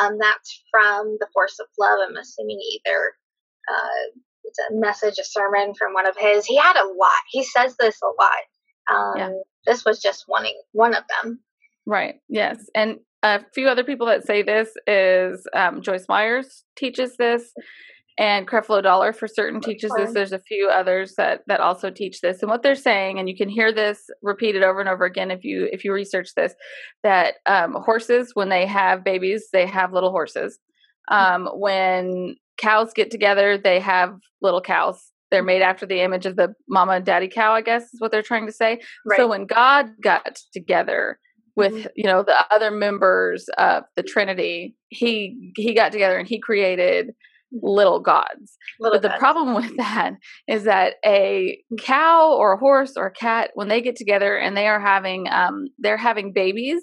Um, 0.00 0.18
that's 0.20 0.62
from 0.70 1.16
the 1.20 1.26
Force 1.32 1.58
of 1.60 1.66
Love. 1.78 1.98
I'm 2.08 2.16
assuming 2.16 2.60
either 2.74 3.12
uh, 3.70 4.18
it's 4.44 4.58
a 4.70 4.74
message, 4.74 5.18
a 5.18 5.24
sermon 5.24 5.74
from 5.74 5.94
one 5.94 6.06
of 6.06 6.16
his. 6.16 6.44
He 6.46 6.56
had 6.56 6.76
a 6.76 6.86
lot. 6.86 7.20
He 7.30 7.42
says 7.44 7.76
this 7.78 7.98
a 8.02 8.06
lot. 8.06 8.42
Um, 8.90 9.16
Yeah. 9.16 9.30
This 9.66 9.84
was 9.84 10.00
just 10.00 10.24
one 10.26 10.46
one 10.72 10.94
of 10.94 11.04
them. 11.22 11.40
Right. 11.86 12.16
Yes. 12.28 12.58
And 12.74 12.98
a 13.24 13.40
few 13.54 13.68
other 13.68 13.82
people 13.82 14.06
that 14.06 14.26
say 14.26 14.42
this 14.42 14.68
is 14.86 15.46
um, 15.56 15.80
Joyce 15.80 16.04
Meyers 16.08 16.64
teaches 16.76 17.16
this, 17.16 17.52
and 18.18 18.46
Creflo 18.46 18.82
Dollar 18.82 19.12
for 19.12 19.26
certain 19.26 19.60
teaches 19.60 19.90
this. 19.96 20.12
There's 20.12 20.32
a 20.32 20.38
few 20.38 20.68
others 20.68 21.14
that 21.16 21.40
that 21.46 21.60
also 21.60 21.90
teach 21.90 22.20
this, 22.20 22.42
and 22.42 22.50
what 22.50 22.62
they're 22.62 22.74
saying, 22.74 23.18
and 23.18 23.28
you 23.28 23.36
can 23.36 23.48
hear 23.48 23.72
this 23.72 24.04
repeated 24.22 24.62
over 24.62 24.78
and 24.78 24.90
over 24.90 25.04
again 25.04 25.30
if 25.30 25.42
you 25.42 25.68
if 25.72 25.84
you 25.84 25.92
research 25.92 26.28
this, 26.36 26.54
that 27.02 27.36
um, 27.46 27.74
horses 27.84 28.32
when 28.34 28.50
they 28.50 28.66
have 28.66 29.02
babies, 29.02 29.48
they 29.52 29.66
have 29.66 29.94
little 29.94 30.10
horses. 30.10 30.58
Um, 31.10 31.48
when 31.54 32.36
cows 32.58 32.92
get 32.94 33.10
together, 33.10 33.56
they 33.56 33.80
have 33.80 34.16
little 34.42 34.60
cows. 34.60 35.00
They're 35.30 35.42
made 35.42 35.62
after 35.62 35.86
the 35.86 36.02
image 36.02 36.26
of 36.26 36.36
the 36.36 36.54
mama 36.68 36.92
and 36.92 37.04
daddy 37.06 37.28
cow, 37.28 37.52
I 37.52 37.62
guess 37.62 37.84
is 37.84 38.00
what 38.00 38.12
they're 38.12 38.22
trying 38.22 38.46
to 38.46 38.52
say. 38.52 38.80
So 39.16 39.26
when 39.26 39.46
God 39.46 39.86
got 40.00 40.38
together 40.52 41.18
with 41.56 41.72
mm-hmm. 41.72 41.88
you 41.94 42.04
know 42.04 42.22
the 42.22 42.36
other 42.50 42.70
members 42.70 43.48
of 43.58 43.84
the 43.96 44.02
Trinity, 44.02 44.74
he 44.88 45.52
he 45.56 45.74
got 45.74 45.92
together 45.92 46.18
and 46.18 46.28
he 46.28 46.38
created 46.40 47.08
mm-hmm. 47.08 47.58
little 47.62 48.00
gods. 48.00 48.56
Little 48.80 48.96
But 48.96 49.02
the 49.02 49.08
gods. 49.08 49.18
problem 49.18 49.54
with 49.54 49.66
mm-hmm. 49.66 49.76
that 49.76 50.14
is 50.48 50.64
that 50.64 50.94
a 51.04 51.58
cow 51.78 52.32
or 52.32 52.54
a 52.54 52.58
horse 52.58 52.94
or 52.96 53.06
a 53.06 53.12
cat, 53.12 53.50
when 53.54 53.68
they 53.68 53.80
get 53.80 53.96
together 53.96 54.36
and 54.36 54.56
they 54.56 54.66
are 54.66 54.80
having 54.80 55.28
um 55.30 55.66
they're 55.78 55.96
having 55.96 56.32
babies, 56.32 56.82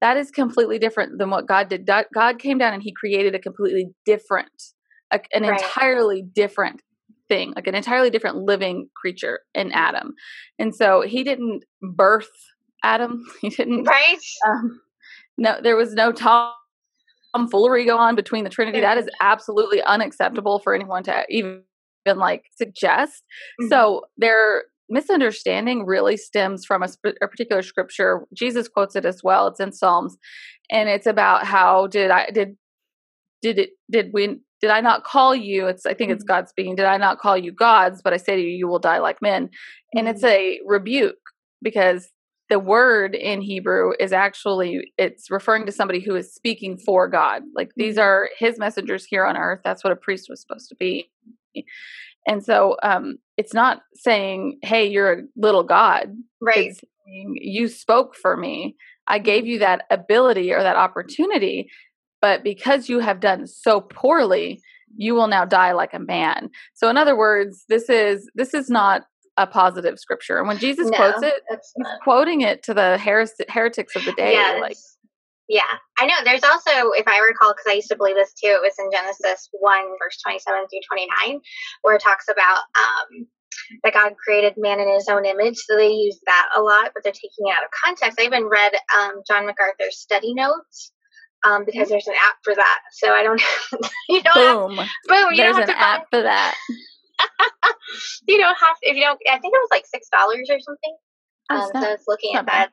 that 0.00 0.16
is 0.16 0.30
completely 0.30 0.78
different 0.78 1.18
than 1.18 1.30
what 1.30 1.46
God 1.46 1.68
did. 1.68 1.86
God 1.86 2.06
God 2.14 2.38
came 2.38 2.58
down 2.58 2.74
and 2.74 2.82
He 2.82 2.92
created 2.92 3.34
a 3.34 3.38
completely 3.38 3.90
different, 4.04 4.50
a, 5.12 5.20
an 5.32 5.42
Right. 5.42 5.60
entirely 5.60 6.22
different 6.22 6.82
thing, 7.28 7.52
like 7.54 7.66
an 7.66 7.74
entirely 7.74 8.10
different 8.10 8.36
living 8.38 8.88
creature 8.96 9.40
in 9.54 9.70
Adam. 9.72 10.14
And 10.58 10.74
so 10.74 11.02
He 11.02 11.22
didn't 11.22 11.64
birth 11.82 12.30
Adam. 12.82 13.24
He 13.40 13.48
didn't. 13.50 13.84
right? 13.84 14.18
Um, 14.46 14.80
no, 15.36 15.58
there 15.62 15.76
was 15.76 15.94
no 15.94 16.12
tom 16.12 16.52
tomfoolery 17.36 17.84
go 17.84 17.98
on 17.98 18.14
between 18.16 18.44
the 18.44 18.50
Trinity. 18.50 18.80
That 18.80 18.98
is 18.98 19.08
absolutely 19.20 19.82
unacceptable 19.82 20.58
for 20.60 20.74
anyone 20.74 21.02
to 21.04 21.24
even 21.28 21.62
like 22.06 22.46
suggest. 22.56 23.22
Mhm. 23.60 23.68
So 23.68 24.06
their 24.16 24.64
misunderstanding 24.88 25.84
really 25.84 26.16
stems 26.16 26.64
from 26.64 26.82
a, 26.82 26.88
sp- 26.88 27.20
a 27.20 27.28
particular 27.28 27.60
scripture. 27.62 28.26
Jesus 28.32 28.68
quotes 28.68 28.96
it 28.96 29.04
as 29.04 29.22
well. 29.22 29.46
It's 29.48 29.60
in 29.60 29.72
Psalms, 29.72 30.16
and 30.70 30.88
it's 30.88 31.06
about 31.06 31.44
how 31.44 31.86
did 31.86 32.10
I 32.10 32.30
did 32.30 32.56
did 33.42 33.58
it 33.58 33.70
did 33.90 34.10
we 34.14 34.38
did 34.60 34.70
I 34.70 34.80
not 34.80 35.04
call 35.04 35.36
you? 35.36 35.66
It's 35.66 35.84
I 35.86 35.94
think 35.94 36.10
it's 36.10 36.24
God 36.24 36.48
speaking. 36.48 36.74
Did 36.76 36.86
I 36.86 36.96
not 36.96 37.18
call 37.18 37.36
you 37.36 37.52
gods? 37.52 38.00
But 38.02 38.12
I 38.14 38.16
say 38.16 38.36
to 38.36 38.42
you, 38.42 38.48
you 38.48 38.66
will 38.66 38.80
die 38.80 38.98
like 38.98 39.20
men. 39.22 39.50
And 39.94 40.08
it's 40.08 40.24
a 40.24 40.60
rebuke 40.66 41.14
because 41.62 42.08
the 42.48 42.58
word 42.58 43.14
in 43.14 43.42
Hebrew 43.42 43.92
is 44.00 44.12
actually 44.12 44.92
it's 44.96 45.30
referring 45.30 45.66
to 45.66 45.72
somebody 45.72 46.00
who 46.00 46.14
is 46.16 46.32
speaking 46.34 46.78
for 46.78 47.08
God. 47.08 47.42
Like 47.54 47.70
these 47.76 47.96
Mhm. 47.96 48.02
are 48.02 48.30
his 48.38 48.58
messengers 48.58 49.04
here 49.04 49.24
on 49.26 49.36
earth. 49.36 49.60
That's 49.64 49.84
what 49.84 49.92
a 49.92 49.96
priest 49.96 50.28
was 50.30 50.40
supposed 50.40 50.68
to 50.70 50.76
be. 50.76 51.10
And 52.26 52.44
so 52.44 52.76
um 52.82 53.18
it's 53.36 53.54
not 53.54 53.82
saying, 53.94 54.58
"Hey, 54.62 54.86
you're 54.86 55.12
a 55.12 55.22
little 55.36 55.62
god." 55.62 56.14
Right. 56.40 56.68
It's 56.70 56.80
saying, 57.06 57.36
you 57.40 57.68
spoke 57.68 58.14
for 58.16 58.36
me. 58.36 58.76
I 59.06 59.18
gave 59.18 59.46
you 59.46 59.58
that 59.60 59.84
ability 59.90 60.52
or 60.52 60.62
that 60.62 60.76
opportunity, 60.76 61.70
but 62.20 62.42
because 62.42 62.88
you 62.88 62.98
have 63.00 63.20
done 63.20 63.46
so 63.46 63.80
poorly, 63.80 64.60
you 64.96 65.14
will 65.14 65.28
now 65.28 65.44
die 65.44 65.72
like 65.72 65.94
a 65.94 65.98
man. 65.98 66.50
So 66.74 66.88
in 66.88 66.96
other 66.96 67.16
words, 67.16 67.64
this 67.68 67.88
is 67.88 68.28
this 68.34 68.54
is 68.54 68.68
not 68.68 69.04
a 69.38 69.46
positive 69.46 69.98
scripture. 69.98 70.38
And 70.38 70.48
when 70.48 70.58
Jesus 70.58 70.90
no, 70.90 70.96
quotes 70.96 71.22
it, 71.22 71.42
he's 71.48 71.72
not. 71.78 72.00
quoting 72.02 72.42
it 72.42 72.62
to 72.64 72.74
the 72.74 72.98
heres- 72.98 73.40
heretics 73.48 73.96
of 73.96 74.04
the 74.04 74.12
day. 74.12 74.32
Yes. 74.32 74.60
Like, 74.60 74.76
yeah, 75.48 75.78
I 75.98 76.06
know. 76.06 76.16
There's 76.24 76.42
also, 76.42 76.90
if 76.90 77.06
I 77.06 77.24
recall, 77.26 77.54
because 77.54 77.70
I 77.70 77.76
used 77.76 77.88
to 77.88 77.96
believe 77.96 78.16
this 78.16 78.34
too, 78.34 78.50
it 78.50 78.60
was 78.60 78.74
in 78.78 78.90
Genesis 78.92 79.48
1, 79.52 79.84
verse 80.02 80.20
27 80.22 80.66
through 80.68 80.80
29, 81.26 81.40
where 81.82 81.94
it 81.94 82.02
talks 82.02 82.26
about 82.30 82.58
um, 82.76 83.26
that 83.84 83.94
God 83.94 84.12
created 84.22 84.54
man 84.58 84.80
in 84.80 84.92
his 84.92 85.08
own 85.08 85.24
image. 85.24 85.56
So 85.56 85.76
they 85.76 85.88
use 85.88 86.18
that 86.26 86.48
a 86.54 86.60
lot, 86.60 86.90
but 86.92 87.02
they're 87.02 87.12
taking 87.12 87.46
it 87.46 87.54
out 87.56 87.64
of 87.64 87.70
context. 87.84 88.20
I 88.20 88.24
even 88.24 88.44
read 88.44 88.72
um, 88.98 89.22
John 89.26 89.46
MacArthur's 89.46 89.98
study 89.98 90.34
notes. 90.34 90.92
Um, 91.46 91.64
because 91.64 91.88
there's 91.88 92.08
an 92.08 92.14
app 92.14 92.34
for 92.42 92.52
that, 92.52 92.78
so 92.94 93.12
I 93.12 93.22
don't. 93.22 93.40
you 94.08 94.20
don't 94.24 94.36
have, 94.36 94.56
boom. 94.56 94.76
boom. 95.06 95.30
You 95.30 95.36
There's 95.36 95.54
don't 95.54 95.62
an 95.62 95.68
have 95.68 95.68
to 95.68 95.72
buy 95.74 95.80
app 95.80 96.06
for 96.10 96.22
that. 96.22 96.56
you 98.28 98.38
don't 98.38 98.58
have 98.58 98.76
if 98.82 98.96
you 98.96 99.02
don't 99.02 99.20
i 99.30 99.38
think 99.38 99.54
it 99.54 99.58
was 99.58 99.68
like 99.70 99.86
six 99.86 100.08
dollars 100.08 100.48
or 100.50 100.60
something 100.60 100.96
Oh, 101.50 101.56
um, 101.56 101.70
so 101.72 101.88
i 101.88 101.92
was 101.92 102.04
looking 102.06 102.36
at 102.36 102.46
that 102.46 102.70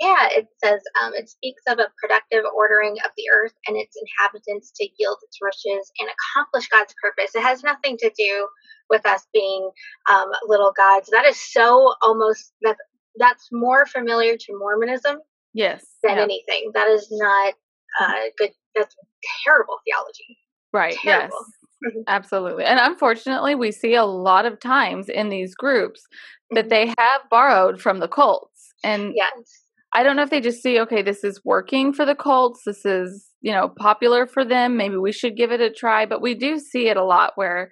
yeah 0.00 0.28
it 0.30 0.46
says 0.62 0.80
um, 1.02 1.12
it 1.14 1.28
speaks 1.28 1.62
of 1.68 1.78
a 1.78 1.90
productive 2.00 2.44
ordering 2.54 2.96
of 3.04 3.10
the 3.16 3.24
earth 3.34 3.52
and 3.66 3.76
its 3.76 3.96
inhabitants 4.00 4.72
to 4.76 4.88
yield 4.98 5.18
its 5.22 5.38
riches 5.40 5.90
and 5.98 6.08
accomplish 6.08 6.68
god's 6.68 6.94
purpose 7.02 7.34
it 7.34 7.42
has 7.42 7.62
nothing 7.62 7.96
to 7.98 8.10
do 8.16 8.48
with 8.90 9.04
us 9.06 9.26
being 9.32 9.70
um, 10.10 10.28
little 10.46 10.72
gods 10.76 11.08
that 11.10 11.24
is 11.24 11.40
so 11.52 11.94
almost 12.02 12.52
that 12.62 12.76
that's 13.16 13.48
more 13.52 13.86
familiar 13.86 14.36
to 14.36 14.58
mormonism 14.58 15.18
Yes. 15.54 15.84
than 16.02 16.16
yeah. 16.16 16.22
anything 16.22 16.70
that 16.74 16.88
is 16.88 17.08
not 17.10 17.54
uh, 18.00 18.14
good 18.38 18.50
that's 18.74 18.96
terrible 19.44 19.76
theology 19.86 20.38
Right. 20.72 20.96
Terrible. 21.02 21.36
Yes. 21.38 21.61
Absolutely. 22.08 22.64
And 22.64 22.78
unfortunately, 22.80 23.54
we 23.54 23.72
see 23.72 23.94
a 23.94 24.04
lot 24.04 24.46
of 24.46 24.60
times 24.60 25.08
in 25.08 25.28
these 25.28 25.54
groups 25.54 26.02
that 26.50 26.66
Mhm. 26.66 26.70
they 26.70 26.86
have 26.98 27.20
borrowed 27.30 27.80
from 27.80 27.98
the 28.00 28.08
cults. 28.08 28.72
And 28.84 29.12
yes 29.14 29.58
I 29.94 30.02
don't 30.02 30.16
know 30.16 30.22
if 30.22 30.30
they 30.30 30.40
just 30.40 30.62
see, 30.62 30.80
okay, 30.80 31.02
this 31.02 31.22
is 31.22 31.44
working 31.44 31.92
for 31.92 32.06
the 32.06 32.14
cults. 32.14 32.62
This 32.64 32.86
is, 32.86 33.28
you 33.42 33.52
know, 33.52 33.68
popular 33.68 34.26
for 34.26 34.42
them. 34.42 34.74
Maybe 34.78 34.96
we 34.96 35.12
should 35.12 35.36
give 35.36 35.52
it 35.52 35.60
a 35.60 35.68
try. 35.70 36.06
But 36.06 36.22
we 36.22 36.34
do 36.34 36.58
see 36.58 36.88
it 36.88 36.96
a 36.96 37.04
lot 37.04 37.32
where 37.34 37.70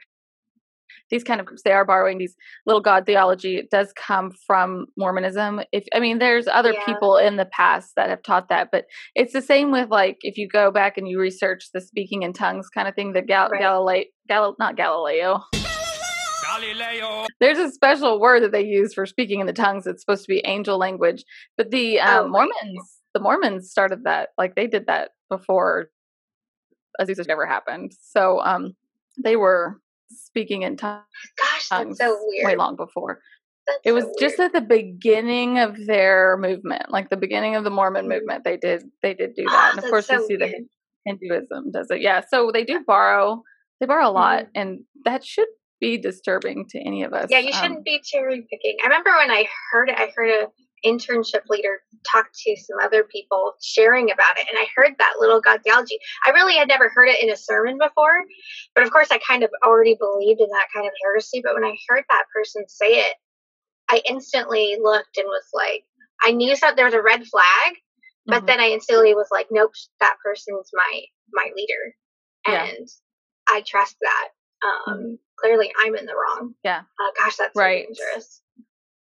these 1.10 1.24
kind 1.24 1.40
of 1.40 1.46
groups, 1.46 1.62
they 1.62 1.72
are 1.72 1.84
borrowing 1.84 2.18
these 2.18 2.36
little 2.66 2.80
God 2.80 3.04
theology. 3.06 3.56
It 3.56 3.70
does 3.70 3.92
come 3.94 4.30
from 4.46 4.86
Mormonism. 4.96 5.60
If 5.72 5.84
I 5.94 6.00
mean, 6.00 6.18
there's 6.18 6.46
other 6.46 6.72
Yeah. 6.72 6.84
people 6.84 7.16
in 7.16 7.36
the 7.36 7.46
past 7.46 7.92
that 7.96 8.08
have 8.10 8.22
taught 8.22 8.48
that, 8.48 8.68
but 8.70 8.84
it's 9.14 9.32
the 9.32 9.42
same 9.42 9.70
with 9.72 9.90
like 9.90 10.18
if 10.22 10.36
you 10.38 10.48
go 10.48 10.70
back 10.70 10.96
and 10.96 11.08
you 11.08 11.20
research 11.20 11.70
the 11.74 11.80
speaking 11.80 12.22
in 12.22 12.32
tongues 12.32 12.68
kind 12.68 12.86
of 12.88 12.94
thing, 12.94 13.12
the 13.12 13.22
Gal- 13.22 13.48
Right. 13.50 13.60
Galileo, 13.60 14.04
Gal- 14.28 14.56
not 14.58 14.76
Galileo. 14.76 15.42
Galileo. 16.44 17.26
There's 17.40 17.58
a 17.58 17.70
special 17.70 18.20
word 18.20 18.42
that 18.42 18.52
they 18.52 18.64
use 18.64 18.92
for 18.94 19.06
speaking 19.06 19.40
in 19.40 19.46
the 19.46 19.52
tongues. 19.52 19.86
It's 19.86 20.02
supposed 20.02 20.24
to 20.24 20.28
be 20.28 20.42
angel 20.46 20.78
language, 20.78 21.24
but 21.56 21.70
the 21.70 22.00
um, 22.00 22.08
Oh, 22.08 22.22
right. 22.38 22.48
Mormons, 22.62 22.98
the 23.14 23.20
Mormons 23.20 23.70
started 23.70 24.04
that. 24.04 24.30
Like 24.38 24.54
they 24.54 24.66
did 24.66 24.86
that 24.86 25.10
before 25.28 25.90
Azusa 27.00 27.26
ever 27.28 27.46
happened. 27.46 27.92
So 28.00 28.40
um, 28.40 28.74
they 29.22 29.36
were 29.36 29.80
speaking 30.10 30.62
in 30.62 30.76
tongues 30.76 31.04
gosh 31.38 31.68
that's 31.68 31.98
so 31.98 32.16
weird 32.26 32.46
way 32.46 32.56
long 32.56 32.76
before. 32.76 33.20
That's 33.66 33.78
It 33.84 33.92
was 33.92 34.04
so 34.04 34.12
just 34.18 34.40
at 34.40 34.52
the 34.52 34.60
beginning 34.60 35.58
of 35.58 35.76
their 35.86 36.36
movement, 36.38 36.90
like 36.90 37.10
the 37.10 37.16
beginning 37.16 37.56
of 37.56 37.64
the 37.64 37.70
Mormon 37.70 38.06
Mhm. 38.06 38.08
movement. 38.08 38.44
They 38.44 38.56
did 38.56 38.82
they 39.02 39.14
did 39.14 39.34
do 39.34 39.44
Oh, 39.48 39.52
that, 39.52 39.70
and 39.74 39.78
of 39.84 39.90
course 39.90 40.06
so 40.06 40.18
we 40.18 40.26
see 40.26 40.36
the 40.36 40.46
weird. 40.46 40.64
Hinduism 41.06 41.70
does 41.72 41.90
it. 41.90 42.00
Yeah, 42.00 42.22
so 42.28 42.50
they 42.52 42.64
do 42.64 42.80
borrow. 42.86 43.42
They 43.80 43.86
borrow 43.86 44.08
a 44.08 44.10
lot, 44.12 44.44
Mm-hmm. 44.44 44.50
and 44.60 44.80
that 45.04 45.24
should 45.24 45.48
be 45.80 45.96
disturbing 45.98 46.66
to 46.70 46.78
any 46.78 47.02
of 47.02 47.12
us. 47.14 47.28
Yeah, 47.30 47.38
you 47.38 47.52
Um, 47.54 47.60
shouldn't 47.62 47.84
be 47.84 48.00
cherry 48.04 48.46
picking. 48.50 48.76
I 48.82 48.86
remember 48.86 49.10
when 49.16 49.30
I 49.30 49.46
heard 49.72 49.88
it, 49.90 49.98
I 49.98 50.12
heard 50.14 50.28
a 50.30 50.48
internship 50.84 51.42
leader 51.48 51.80
talk 52.10 52.26
to 52.32 52.56
some 52.56 52.78
other 52.82 53.04
people 53.04 53.54
sharing 53.62 54.10
about 54.10 54.38
it, 54.38 54.46
and 54.48 54.58
I 54.58 54.66
heard 54.74 54.94
that 54.98 55.14
little 55.20 55.40
God 55.40 55.60
theology. 55.64 55.98
I 56.26 56.30
really 56.30 56.54
had 56.56 56.68
never 56.68 56.88
heard 56.88 57.08
it 57.08 57.22
in 57.22 57.30
a 57.30 57.36
sermon 57.36 57.78
before, 57.78 58.22
but 58.74 58.84
of 58.84 58.90
course 58.90 59.08
I 59.10 59.18
kind 59.18 59.42
of 59.42 59.50
already 59.64 59.94
believed 59.98 60.40
in 60.40 60.48
that 60.48 60.68
kind 60.74 60.86
of 60.86 60.92
heresy. 61.02 61.40
But 61.44 61.54
when 61.54 61.64
I 61.64 61.76
heard 61.88 62.04
that 62.10 62.24
person 62.34 62.64
say 62.68 63.00
it, 63.00 63.14
I 63.88 64.02
instantly 64.08 64.76
looked 64.80 65.16
and 65.18 65.26
was 65.26 65.48
like, 65.52 65.84
I 66.22 66.32
knew 66.32 66.54
that 66.56 66.76
there 66.76 66.84
was 66.86 66.94
a 66.94 67.02
red 67.02 67.24
flag, 67.26 67.76
but 68.26 68.42
mhm. 68.42 68.46
then 68.46 68.60
I 68.60 68.68
instantly 68.70 69.14
was 69.14 69.28
like, 69.30 69.48
nope, 69.50 69.72
that 70.00 70.16
person's 70.24 70.70
my 70.72 71.00
my 71.32 71.50
leader, 71.56 71.94
Yeah. 72.48 72.64
and 72.66 72.88
I 73.48 73.62
trust 73.66 73.96
that. 74.00 74.28
Um, 74.66 75.18
Clearly, 75.38 75.72
I'm 75.80 75.94
in 75.96 76.04
the 76.04 76.12
wrong. 76.14 76.54
Yeah. 76.62 76.80
Uh, 76.80 77.10
gosh, 77.18 77.36
that's 77.36 77.54
so 77.54 77.60
Right. 77.60 77.86
dangerous. 77.86 78.42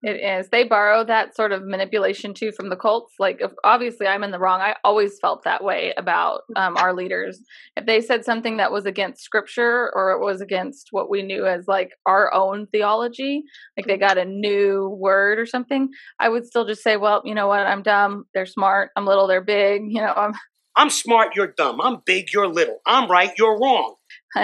It 0.04 0.18
is. 0.18 0.50
They 0.50 0.64
borrow 0.64 1.04
that 1.06 1.36
sort 1.36 1.52
of 1.52 1.66
manipulation 1.66 2.36
too 2.36 2.52
from 2.52 2.70
the 2.70 2.76
cults. 2.76 3.16
Like, 3.18 3.42
if, 3.42 3.52
obviously, 3.64 4.06
I'm 4.06 4.24
in 4.24 4.30
the 4.30 4.38
wrong. 4.38 4.62
I 4.62 4.76
always 4.84 5.18
felt 5.20 5.44
that 5.44 5.64
way 5.64 5.92
about 5.98 6.42
um, 6.56 6.78
our 6.78 6.94
leaders. 6.94 7.42
If 7.76 7.88
they 7.88 8.02
said 8.02 8.24
something 8.24 8.58
that 8.58 8.72
was 8.72 8.86
against 8.86 9.24
scripture 9.24 9.92
or 9.96 10.12
it 10.12 10.20
was 10.20 10.40
against 10.40 10.90
what 10.92 11.10
we 11.10 11.24
knew 11.24 11.48
as 11.48 11.68
like 11.68 11.94
our 12.06 12.32
own 12.32 12.68
theology, 12.68 13.44
like 13.76 13.88
they 13.88 13.98
got 13.98 14.20
a 14.20 14.26
new 14.26 14.96
word 15.00 15.40
or 15.40 15.48
something, 15.48 15.90
I 16.20 16.30
would 16.30 16.46
still 16.46 16.66
just 16.66 16.84
say, 16.84 16.96
well, 16.96 17.24
you 17.26 17.34
know 17.34 17.48
what? 17.48 17.66
I'm 17.66 17.82
dumb. 17.82 18.26
They're 18.36 18.46
smart. 18.46 18.92
I'm 18.96 19.06
little. 19.06 19.28
They're 19.28 19.42
big. 19.42 19.82
You 19.98 20.04
know, 20.04 20.14
I'm, 20.16 20.34
I'm 20.76 20.92
smart, 20.92 21.36
you're 21.36 21.54
dumb. 21.58 21.82
I'm 21.82 22.02
big, 22.06 22.32
you're 22.32 22.48
little. 22.48 22.82
I'm 22.86 23.10
right, 23.10 23.32
you're 23.36 23.60
wrong. 23.60 23.96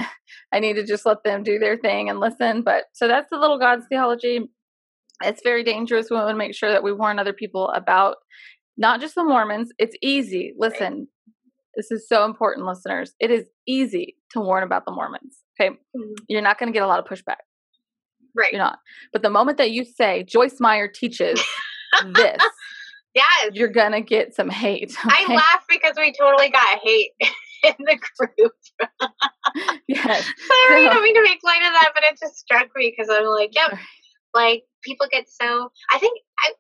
I 0.52 0.60
need 0.60 0.78
to 0.78 0.84
just 0.84 1.06
let 1.06 1.24
them 1.24 1.44
do 1.44 1.60
their 1.60 1.78
thing 1.78 2.10
and 2.10 2.20
listen. 2.20 2.64
But 2.64 2.86
so 2.94 3.08
that's 3.08 3.30
the 3.30 3.38
little 3.38 3.60
God's 3.60 3.86
theology. 3.88 4.50
It's 5.24 5.42
very 5.44 5.64
dangerous. 5.64 6.08
We 6.10 6.18
want 6.18 6.30
to 6.30 6.36
make 6.36 6.56
sure 6.56 6.72
that 6.72 6.84
we 6.84 6.92
warn 6.94 7.20
other 7.20 7.34
people 7.34 7.70
about 7.70 8.18
not 8.78 9.00
just 9.02 9.16
the 9.16 9.24
Mormons. 9.24 9.72
It's 9.78 9.96
easy. 10.02 10.54
Listen, 10.58 11.08
this 11.76 11.92
is 11.92 12.08
so 12.08 12.26
important, 12.26 12.66
listeners. 12.68 13.14
It 13.20 13.32
is 13.32 13.46
easy 13.68 14.16
to 14.32 14.40
warn 14.40 14.64
about 14.64 14.86
the 14.86 14.92
Mormons. 14.92 15.38
Okay. 15.60 15.76
Mhm. 15.96 16.14
You're 16.28 16.42
not 16.42 16.58
going 16.60 16.72
to 16.72 16.74
get 16.78 16.84
a 16.84 16.88
lot 16.88 17.00
of 17.00 17.06
pushback. 17.06 17.38
Right. 18.36 18.52
You're 18.52 18.62
not. 18.62 18.80
But 19.12 19.22
the 19.22 19.30
moment 19.30 19.58
that 19.60 19.72
you 19.72 19.86
say 19.86 20.24
Joyce 20.24 20.60
Meyer 20.60 20.88
teaches 20.88 21.40
this, 22.16 22.38
Yes. 23.16 23.52
you're 23.54 23.68
going 23.68 23.92
to 23.92 24.02
get 24.02 24.34
some 24.34 24.50
hate. 24.50 24.96
I 25.04 25.24
okay? 25.26 25.36
laugh 25.36 25.64
because 25.70 25.94
we 25.98 26.12
totally 26.20 26.50
got 26.50 26.80
hate 26.82 27.12
in 27.64 27.74
the 27.78 28.00
group. 28.18 28.52
Yes. 29.88 30.24
Sorry, 30.26 30.82
I 30.82 30.88
So- 30.88 30.94
don't 30.94 31.04
mean 31.04 31.16
to 31.16 31.22
make 31.24 31.44
light 31.44 31.62
of 31.66 31.74
that, 31.74 31.92
but 31.94 32.04
it 32.04 32.18
just 32.20 32.38
struck 32.40 32.70
me 32.76 32.92
because 32.96 33.10
I'm 33.16 33.26
like, 33.26 33.52
yep. 33.54 33.78
Like 34.34 34.64
people 34.84 35.08
get 35.12 35.30
so. 35.30 35.72
I 35.92 36.00
think 36.00 36.20
I. 36.40 36.54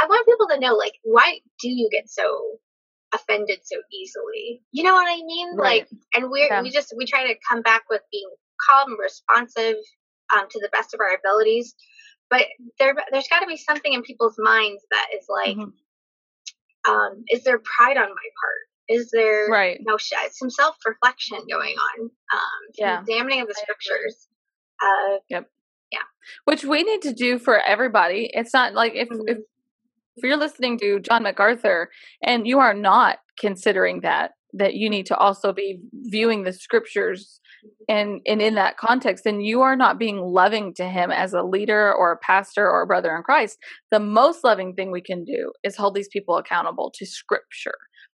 I 0.00 0.06
want 0.06 0.26
people 0.28 0.46
to 0.48 0.60
know, 0.60 0.74
like, 0.76 0.92
why 1.02 1.40
do 1.60 1.68
you 1.68 1.88
get 1.90 2.08
so 2.08 2.58
offended 3.12 3.58
so 3.64 3.76
easily? 3.92 4.62
You 4.70 4.84
know 4.84 4.92
what 4.94 5.08
I 5.08 5.16
mean? 5.24 5.56
Right. 5.56 5.80
Like, 5.80 5.88
and 6.14 6.30
we 6.30 6.46
Yeah. 6.46 6.62
we 6.62 6.70
just 6.70 6.94
we 6.96 7.04
try 7.04 7.26
to 7.26 7.34
come 7.50 7.62
back 7.62 7.84
with 7.90 8.02
being 8.12 8.30
calm, 8.68 8.96
responsive, 9.00 9.76
um, 10.32 10.48
to 10.50 10.60
the 10.60 10.68
best 10.72 10.94
of 10.94 11.00
our 11.00 11.14
abilities. 11.16 11.74
But 12.30 12.46
there, 12.78 12.94
there's 13.10 13.26
got 13.28 13.40
to 13.40 13.46
be 13.46 13.56
something 13.56 13.92
in 13.92 14.02
people's 14.02 14.36
minds 14.38 14.84
that 14.90 15.06
is 15.18 15.26
like, 15.28 15.56
Mhm. 15.56 15.72
um, 16.88 17.24
is 17.30 17.42
there 17.44 17.58
pride 17.58 17.96
on 17.96 18.08
my 18.08 18.28
part? 18.40 18.62
Is 18.88 19.10
there 19.10 19.48
Right. 19.48 19.78
no 19.82 19.96
sh- 19.96 20.12
some 20.32 20.50
self 20.50 20.76
reflection 20.86 21.38
going 21.50 21.76
on? 21.76 22.00
Um, 22.32 22.60
Yeah. 22.74 23.00
examining 23.00 23.40
of 23.42 23.48
the 23.48 23.54
scriptures. 23.54 24.28
Uh, 24.80 25.18
which 26.44 26.64
we 26.64 26.82
need 26.82 27.02
to 27.02 27.12
do 27.12 27.38
for 27.38 27.60
everybody. 27.60 28.30
It's 28.32 28.54
not 28.54 28.74
like 28.74 28.94
if 28.94 29.08
Mhm. 29.08 29.22
if 29.28 29.38
if 30.16 30.24
you're 30.24 30.36
listening 30.36 30.78
to 30.80 30.98
John 31.00 31.22
MacArthur 31.22 31.90
and 32.22 32.46
you 32.46 32.58
are 32.58 32.74
not 32.74 33.18
considering 33.38 34.00
that 34.00 34.32
that 34.54 34.74
you 34.74 34.88
need 34.90 35.06
to 35.06 35.16
also 35.16 35.52
be 35.52 35.78
viewing 35.92 36.42
the 36.42 36.52
scriptures 36.52 37.40
and 37.88 38.20
and 38.26 38.40
in 38.40 38.54
that 38.54 38.78
context 38.78 39.24
then 39.24 39.40
you 39.40 39.60
are 39.60 39.76
not 39.76 39.98
being 39.98 40.18
loving 40.18 40.72
to 40.74 40.88
him 40.88 41.10
as 41.10 41.34
a 41.34 41.42
leader 41.42 41.92
or 41.92 42.12
a 42.12 42.16
pastor 42.18 42.66
or 42.68 42.82
a 42.82 42.86
brother 42.86 43.14
in 43.14 43.22
Christ 43.22 43.58
the 43.90 44.00
most 44.00 44.42
loving 44.44 44.74
thing 44.74 44.90
we 44.90 45.02
can 45.02 45.22
do 45.24 45.52
is 45.62 45.76
hold 45.76 45.94
these 45.94 46.08
people 46.08 46.36
accountable 46.36 46.90
to 46.96 47.04
scripture 47.06 47.76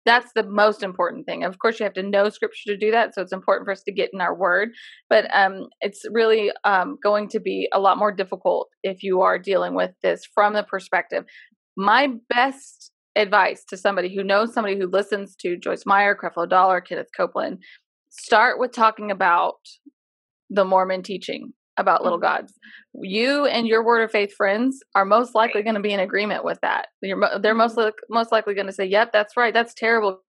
that's 0.08 0.32
the 0.34 0.42
most 0.42 0.82
important 0.82 1.26
thing. 1.26 1.44
Of 1.44 1.58
course 1.58 1.78
you 1.78 1.84
have 1.84 1.94
to 1.94 2.02
know 2.02 2.28
scripture 2.30 2.72
to 2.72 2.76
do 2.76 2.90
that 2.90 3.14
so 3.14 3.22
it's 3.22 3.32
important 3.32 3.66
for 3.66 3.72
us 3.72 3.82
to 3.82 3.92
get 3.92 4.10
in 4.12 4.20
our 4.20 4.34
word 4.34 4.70
but 5.10 5.26
um, 5.34 5.66
it's 5.80 6.04
really 6.10 6.50
um, 6.64 6.96
going 7.02 7.28
to 7.30 7.40
be 7.40 7.68
a 7.72 7.80
lot 7.80 7.98
more 7.98 8.12
difficult 8.12 8.68
if 8.82 9.02
you 9.02 9.20
are 9.20 9.38
dealing 9.38 9.74
with 9.74 9.92
this 10.02 10.22
from 10.34 10.54
the 10.54 10.62
perspective. 10.62 11.24
My 11.76 12.08
best 12.28 12.92
advice 13.16 13.64
to 13.68 13.76
somebody 13.76 14.14
who 14.14 14.22
knows 14.22 14.52
somebody 14.52 14.78
who 14.78 14.86
listens 14.86 15.34
to 15.36 15.56
Joyce 15.56 15.84
Meyer, 15.86 16.16
Creflo 16.16 16.48
Dollar, 16.48 16.80
Kenneth 16.80 17.08
Copeland, 17.16 17.58
start 18.10 18.58
with 18.58 18.72
talking 18.72 19.10
about 19.10 19.56
the 20.50 20.64
Mormon 20.64 21.02
teaching 21.02 21.52
about 21.78 22.02
little 22.02 22.18
Mm-hmm. 22.18 22.40
gods. 22.42 22.52
You 23.00 23.46
and 23.46 23.66
your 23.66 23.84
word 23.84 24.02
of 24.02 24.10
faith 24.10 24.32
friends 24.34 24.80
are 24.94 25.04
most 25.04 25.34
likely 25.34 25.62
going 25.62 25.74
to 25.76 25.80
be 25.80 25.92
in 25.92 26.00
agreement 26.00 26.44
with 26.44 26.58
that. 26.62 26.88
You're, 27.02 27.38
they're 27.40 27.54
most 27.54 27.76
Mm-hmm. 27.76 27.86
li- 27.86 27.92
most 28.10 28.32
likely 28.32 28.54
going 28.54 28.66
to 28.66 28.72
say, 28.72 28.84
"Yep, 28.84 29.12
that's 29.12 29.36
right. 29.36 29.54
That's 29.54 29.74
terrible. 29.74 30.20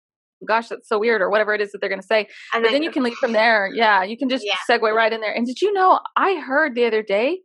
Gosh, 0.48 0.70
that's 0.70 0.88
so 0.88 1.00
weird," 1.00 1.22
or 1.22 1.30
whatever 1.30 1.54
it 1.54 1.62
is 1.62 1.72
that 1.72 1.80
they're 1.82 1.90
going 1.90 2.02
to 2.02 2.08
say. 2.08 2.28
And 2.54 2.64
But 2.64 2.72
then 2.72 2.84
you 2.84 2.92
can 2.92 3.04
leave 3.04 3.16
from 3.20 3.34
there. 3.34 3.70
Yeah, 3.74 4.04
you 4.04 4.18
can 4.18 4.30
just 4.30 4.46
Yeah. 4.46 4.56
segue 4.70 4.94
right 4.94 5.12
in 5.12 5.20
there. 5.22 5.34
And 5.34 5.46
did 5.46 5.62
you 5.62 5.74
know 5.74 6.00
I 6.16 6.36
heard 6.36 6.76
the 6.76 6.86
other 6.86 7.02
day 7.04 7.40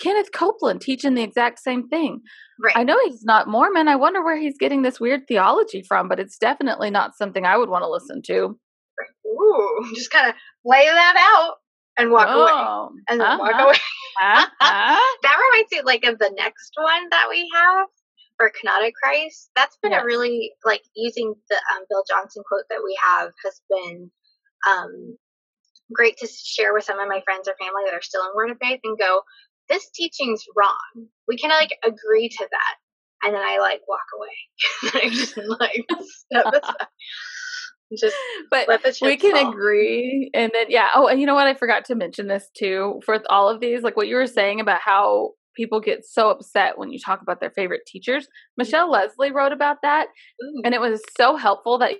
Kenneth 0.00 0.32
Copeland 0.32 0.80
teaching 0.80 1.14
the 1.14 1.22
exact 1.22 1.58
same 1.58 1.86
thing. 1.88 2.20
right. 2.58 2.74
I 2.76 2.84
know 2.84 2.98
he's 3.04 3.22
not 3.22 3.48
Mormon. 3.48 3.86
I 3.86 3.96
wonder 3.96 4.22
where 4.24 4.38
he's 4.38 4.56
getting 4.58 4.80
this 4.82 4.98
weird 4.98 5.28
theology 5.28 5.82
from, 5.86 6.08
but 6.08 6.18
it's 6.18 6.38
definitely 6.38 6.90
not 6.90 7.16
something 7.16 7.44
I 7.44 7.56
would 7.58 7.68
want 7.68 7.82
to 7.84 7.90
listen 7.90 8.22
to. 8.28 8.58
Ooh, 9.26 9.90
just 9.94 10.10
kind 10.10 10.28
of 10.28 10.34
lay 10.64 10.86
that 10.86 11.16
out 11.18 11.56
and 12.00 12.10
walk 12.10 12.28
away. 12.28 12.50
Oh, 12.52 12.90
And 13.08 13.20
then 13.20 13.38
walk 13.38 13.52
uh-huh, 13.54 13.64
away. 13.64 13.76
uh-huh. 14.22 14.46
that 15.22 15.36
reminds 15.52 15.72
me 15.72 15.82
like 15.84 16.04
of 16.04 16.18
the 16.18 16.32
next 16.36 16.72
one 16.76 17.08
that 17.10 17.26
we 17.30 17.48
have 17.54 17.86
for 18.38 18.50
Kenotic 18.50 18.92
Christ. 19.02 19.50
That's 19.56 19.76
been 19.82 19.92
Yes. 19.92 20.02
a 20.02 20.06
really 20.06 20.52
like 20.64 20.82
using 20.96 21.34
the 21.50 21.56
um, 21.74 21.84
Bill 21.90 22.04
Johnson 22.08 22.42
quote 22.48 22.64
that 22.70 22.82
we 22.84 22.96
have 23.04 23.32
has 23.44 23.60
been 23.70 24.10
um, 24.68 25.16
great 25.94 26.16
to 26.18 26.28
share 26.28 26.72
with 26.74 26.84
some 26.84 26.98
of 27.00 27.08
my 27.08 27.20
friends 27.24 27.48
or 27.48 27.54
family 27.58 27.82
that 27.86 27.94
are 27.94 28.02
still 28.02 28.22
in 28.22 28.30
Word 28.36 28.50
of 28.50 28.58
Faith 28.60 28.80
and 28.84 28.98
go, 28.98 29.22
this 29.68 29.90
teaching's 29.90 30.44
wrong. 30.56 31.06
We 31.28 31.36
can 31.36 31.50
like 31.50 31.70
agree 31.84 32.28
to 32.28 32.48
that. 32.50 32.76
And 33.22 33.34
then 33.34 33.42
I 33.42 33.58
like 33.60 33.80
walk 33.88 34.00
away. 34.16 35.02
I 35.04 35.10
just 35.10 35.36
like 35.36 35.86
step 36.00 36.46
aside. 36.52 36.86
Just 37.98 38.14
But 38.50 38.68
let 38.68 38.82
the 38.82 38.88
chips 38.90 39.00
we 39.02 39.16
can 39.16 39.32
fall. 39.32 39.50
agree 39.50 40.30
and 40.34 40.50
then 40.54 40.66
yeah 40.68 40.88
oh 40.94 41.06
and 41.08 41.20
you 41.20 41.26
know 41.26 41.34
what 41.34 41.46
i 41.48 41.54
forgot 41.54 41.84
to 41.86 41.94
mention 41.94 42.28
this 42.28 42.48
too 42.56 43.00
for 43.04 43.18
all 43.28 43.48
of 43.48 43.60
these 43.60 43.82
like 43.82 43.96
what 43.96 44.06
you 44.08 44.14
were 44.16 44.26
saying 44.26 44.60
about 44.60 44.80
how 44.80 45.30
people 45.56 45.80
get 45.80 46.04
so 46.06 46.30
upset 46.30 46.78
when 46.78 46.90
you 46.92 46.98
talk 47.04 47.20
about 47.22 47.40
their 47.40 47.50
favorite 47.50 47.80
teachers 47.86 48.24
mm. 48.26 48.28
michelle 48.58 48.90
lesley 48.90 49.32
wrote 49.32 49.52
about 49.52 49.78
that 49.82 50.06
Ooh. 50.42 50.62
and 50.64 50.74
it 50.74 50.80
was 50.80 51.02
so 51.16 51.34
helpful 51.36 51.78
that 51.78 51.94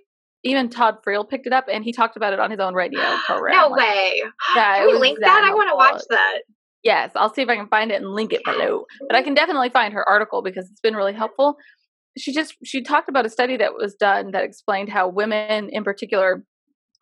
even 0.44 0.68
todd 0.68 0.98
friel 1.06 1.28
picked 1.28 1.46
it 1.46 1.52
up 1.52 1.66
and 1.70 1.82
he 1.84 1.92
talked 1.92 2.16
about 2.16 2.32
it 2.32 2.38
on 2.40 2.50
his 2.52 2.60
own 2.60 2.74
radio 2.74 3.00
program 3.26 3.56
No 3.56 3.68
Like, 3.68 3.80
way. 3.80 4.22
yeah, 4.54 4.76
Can 4.78 4.86
we 4.86 4.92
link 4.94 5.18
that 5.20 5.26
that? 5.26 5.44
I 5.50 5.54
want 5.54 5.68
to 5.70 5.74
watch 5.76 6.02
that. 6.10 6.38
yes 6.84 7.10
i'll 7.16 7.34
see 7.34 7.42
if 7.42 7.48
i 7.48 7.56
can 7.56 7.66
find 7.66 7.90
it 7.90 7.96
and 8.00 8.10
link 8.14 8.32
it 8.32 8.42
below 8.44 8.84
but 9.08 9.16
i 9.16 9.22
can 9.22 9.34
definitely 9.34 9.70
find 9.70 9.92
her 9.92 10.08
article 10.08 10.40
because 10.40 10.70
it's 10.70 10.80
been 10.80 10.94
really 10.94 11.12
helpful 11.12 11.56
she 12.16 12.32
just 12.32 12.54
she 12.64 12.82
talked 12.82 13.08
about 13.08 13.26
a 13.26 13.30
study 13.30 13.56
that 13.56 13.74
was 13.74 13.94
done 13.94 14.32
that 14.32 14.44
explained 14.44 14.88
how 14.88 15.08
women 15.08 15.68
in 15.70 15.84
particular 15.84 16.44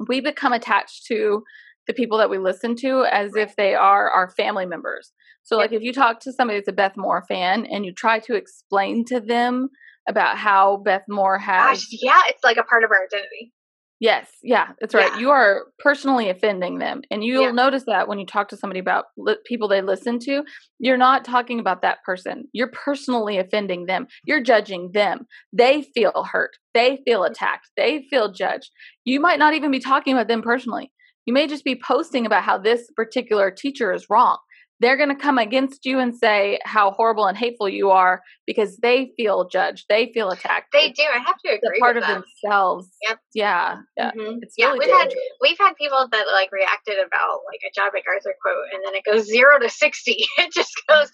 we 0.09 0.21
become 0.21 0.53
attached 0.53 1.07
to 1.07 1.43
the 1.87 1.95
people 1.95 2.19
that 2.19 2.31
we 2.31 2.38
listen 2.38 2.77
to 2.77 3.05
as 3.11 3.35
if 3.35 3.57
they 3.57 3.75
are 3.75 4.11
our 4.11 4.31
family 4.31 4.67
members 4.67 5.12
so 5.43 5.57
like 5.57 5.73
if 5.73 5.83
you 5.83 5.93
talk 5.93 6.21
to 6.21 6.33
somebody 6.33 6.59
that's 6.59 6.69
a 6.69 6.73
beth 6.73 6.97
moore 6.97 7.25
fan 7.27 7.67
and 7.67 7.87
you 7.87 7.93
try 7.93 8.19
to 8.19 8.35
explain 8.35 9.05
to 9.05 9.21
them 9.21 9.69
about 10.09 10.37
how 10.37 10.77
beth 10.79 11.05
moore 11.09 11.38
has 11.38 11.85
Gosh, 11.85 11.88
yeah, 12.03 12.21
it's 12.27 12.45
like 12.45 12.57
a 12.57 12.65
part 12.65 12.85
of 12.85 12.91
our 12.91 13.05
identity. 13.05 13.53
Yes, 14.00 14.28
yeah, 14.45 14.69
that's 14.81 14.95
right. 14.95 15.11
Yeah. 15.14 15.19
You 15.19 15.31
are 15.31 15.64
personally 15.81 16.28
offending 16.28 16.78
them, 16.78 17.02
and 17.11 17.25
you'll 17.25 17.47
Yeah. 17.47 17.50
notice 17.50 17.83
that 17.87 18.07
when 18.07 18.21
you 18.21 18.26
talk 18.26 18.49
to 18.50 18.57
somebody 18.57 18.78
about 18.78 19.07
li- 19.17 19.37
people 19.45 19.67
they 19.67 19.83
listen 19.83 20.21
to, 20.21 20.45
you're 20.78 20.97
not 20.97 21.25
talking 21.25 21.59
about 21.59 21.83
that 21.83 21.99
person. 22.05 22.45
You're 22.52 22.71
personally 22.71 23.38
offending 23.38 23.87
them. 23.87 24.07
You're 24.25 24.40
judging 24.43 24.93
them. 24.93 25.26
They 25.52 25.83
feel 25.83 26.28
hurt. 26.31 26.52
They 26.75 27.00
feel 27.05 27.25
attacked. 27.25 27.71
They 27.76 28.07
feel 28.09 28.31
judged. 28.31 28.71
You 29.05 29.19
might 29.19 29.40
not 29.40 29.55
even 29.55 29.73
be 29.73 29.81
talking 29.81 30.14
about 30.14 30.28
them 30.28 30.43
personally. 30.43 30.93
You 31.26 31.35
may 31.35 31.49
just 31.49 31.64
be 31.64 31.75
posting 31.75 32.25
about 32.25 32.44
how 32.44 32.57
this 32.57 32.88
particular 32.94 33.51
teacher 33.51 33.92
is 33.92 34.07
wrong. 34.09 34.38
They're 34.81 34.97
going 34.97 35.09
to 35.09 35.17
come 35.17 35.38
against 35.38 35.85
you 35.85 35.99
and 35.99 36.14
say 36.17 36.61
how 36.64 36.93
horrible 36.93 37.27
and 37.27 37.37
hateful 37.37 37.69
you 37.69 37.91
are 37.91 38.23
because 38.47 38.77
they 38.79 39.11
feel 39.17 39.49
judged. 39.49 39.87
They 39.88 40.11
feel 40.14 40.31
attacked. 40.31 40.69
They 40.73 40.93
do. 40.93 41.03
I 41.03 41.19
have 41.19 41.37
to 41.45 41.51
agree 41.53 41.81
part 41.81 41.97
with 41.97 42.05
of 42.05 42.09
them. 42.09 42.25
themselves. 42.43 42.88
Yep. 43.09 43.19
Yeah. 43.35 43.77
Yeah. 43.97 44.11
Mhm. 44.12 44.38
It's 44.43 44.55
yeah, 44.57 44.67
really 44.67 44.87
we've 44.87 44.97
had 44.97 45.14
we've 45.41 45.59
had 45.59 45.75
people 45.77 46.07
that 46.11 46.27
like 46.33 46.53
reacted 46.53 46.95
about 46.99 47.41
like 47.51 47.61
a 47.67 47.73
John 47.75 47.91
MacArthur 47.93 48.35
quote, 48.43 48.67
and 48.73 48.83
then 48.87 48.95
it 48.95 49.05
goes 49.05 49.27
zero 49.27 49.59
to 49.59 49.69
sixty. 49.69 50.25
It 50.38 50.53
just 50.53 50.73
goes. 50.88 51.11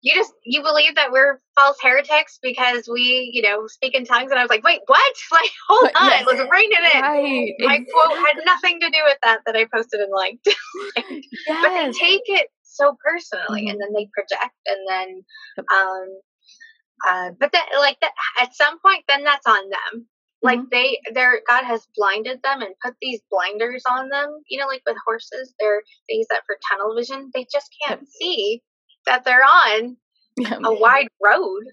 You 0.00 0.14
just 0.14 0.32
you 0.44 0.62
believe 0.62 0.96
that 0.96 1.12
we're 1.12 1.40
false 1.54 1.76
heretics 1.82 2.38
because 2.42 2.88
we 2.92 3.30
you 3.32 3.42
know 3.42 3.66
speak 3.66 3.94
in 3.94 4.04
tongues, 4.04 4.30
and 4.30 4.38
I 4.38 4.42
was 4.42 4.50
like, 4.50 4.64
wait, 4.64 4.80
what? 4.86 5.12
Like, 5.32 5.50
hold 5.68 5.90
on, 5.96 6.08
yes. 6.10 6.24
let's 6.26 6.40
rein 6.40 6.70
it 6.70 6.94
in. 6.94 7.02
Right. 7.02 7.52
My 7.60 7.78
quote 7.78 8.18
had 8.18 8.36
nothing 8.44 8.80
to 8.80 8.90
do 8.90 8.98
with 9.06 9.18
that 9.24 9.40
that 9.46 9.56
I 9.56 9.66
posted 9.74 10.00
and 10.00 10.12
liked. 10.12 10.48
Yes, 11.46 11.58
but 11.62 11.70
they 11.70 11.92
take 11.92 12.22
it 12.26 12.48
so 12.74 12.96
personally 13.04 13.62
Mhm. 13.66 13.70
and 13.70 13.80
then 13.80 13.92
they 13.94 14.08
project 14.12 14.54
and 14.66 14.80
then 14.88 15.24
Yep. 15.56 15.66
um 15.74 16.06
uh 17.08 17.30
but 17.40 17.52
that 17.52 17.68
like 17.78 17.98
that 18.00 18.12
at 18.40 18.54
some 18.54 18.78
point 18.80 19.04
then 19.08 19.24
that's 19.24 19.46
on 19.46 19.68
them 19.70 20.06
like 20.42 20.58
Mm-hmm. 20.60 20.68
they 20.72 21.00
their 21.14 21.40
god 21.48 21.64
has 21.64 21.86
blinded 21.96 22.40
them 22.42 22.60
and 22.62 22.74
put 22.84 22.94
these 23.00 23.20
blinders 23.30 23.82
on 23.90 24.08
them 24.10 24.40
you 24.48 24.58
know 24.58 24.66
like 24.66 24.82
with 24.86 24.96
horses 25.06 25.54
they're 25.58 25.82
they 26.08 26.16
use 26.16 26.26
that 26.30 26.42
for 26.46 26.56
tunnel 26.70 26.94
vision 26.96 27.30
they 27.34 27.46
just 27.52 27.68
can't 27.86 28.06
see 28.08 28.62
that 29.06 29.24
they're 29.24 29.44
on 29.44 29.96
Yeah. 30.36 30.58
a 30.64 30.72
wide 30.72 31.08
road 31.22 31.64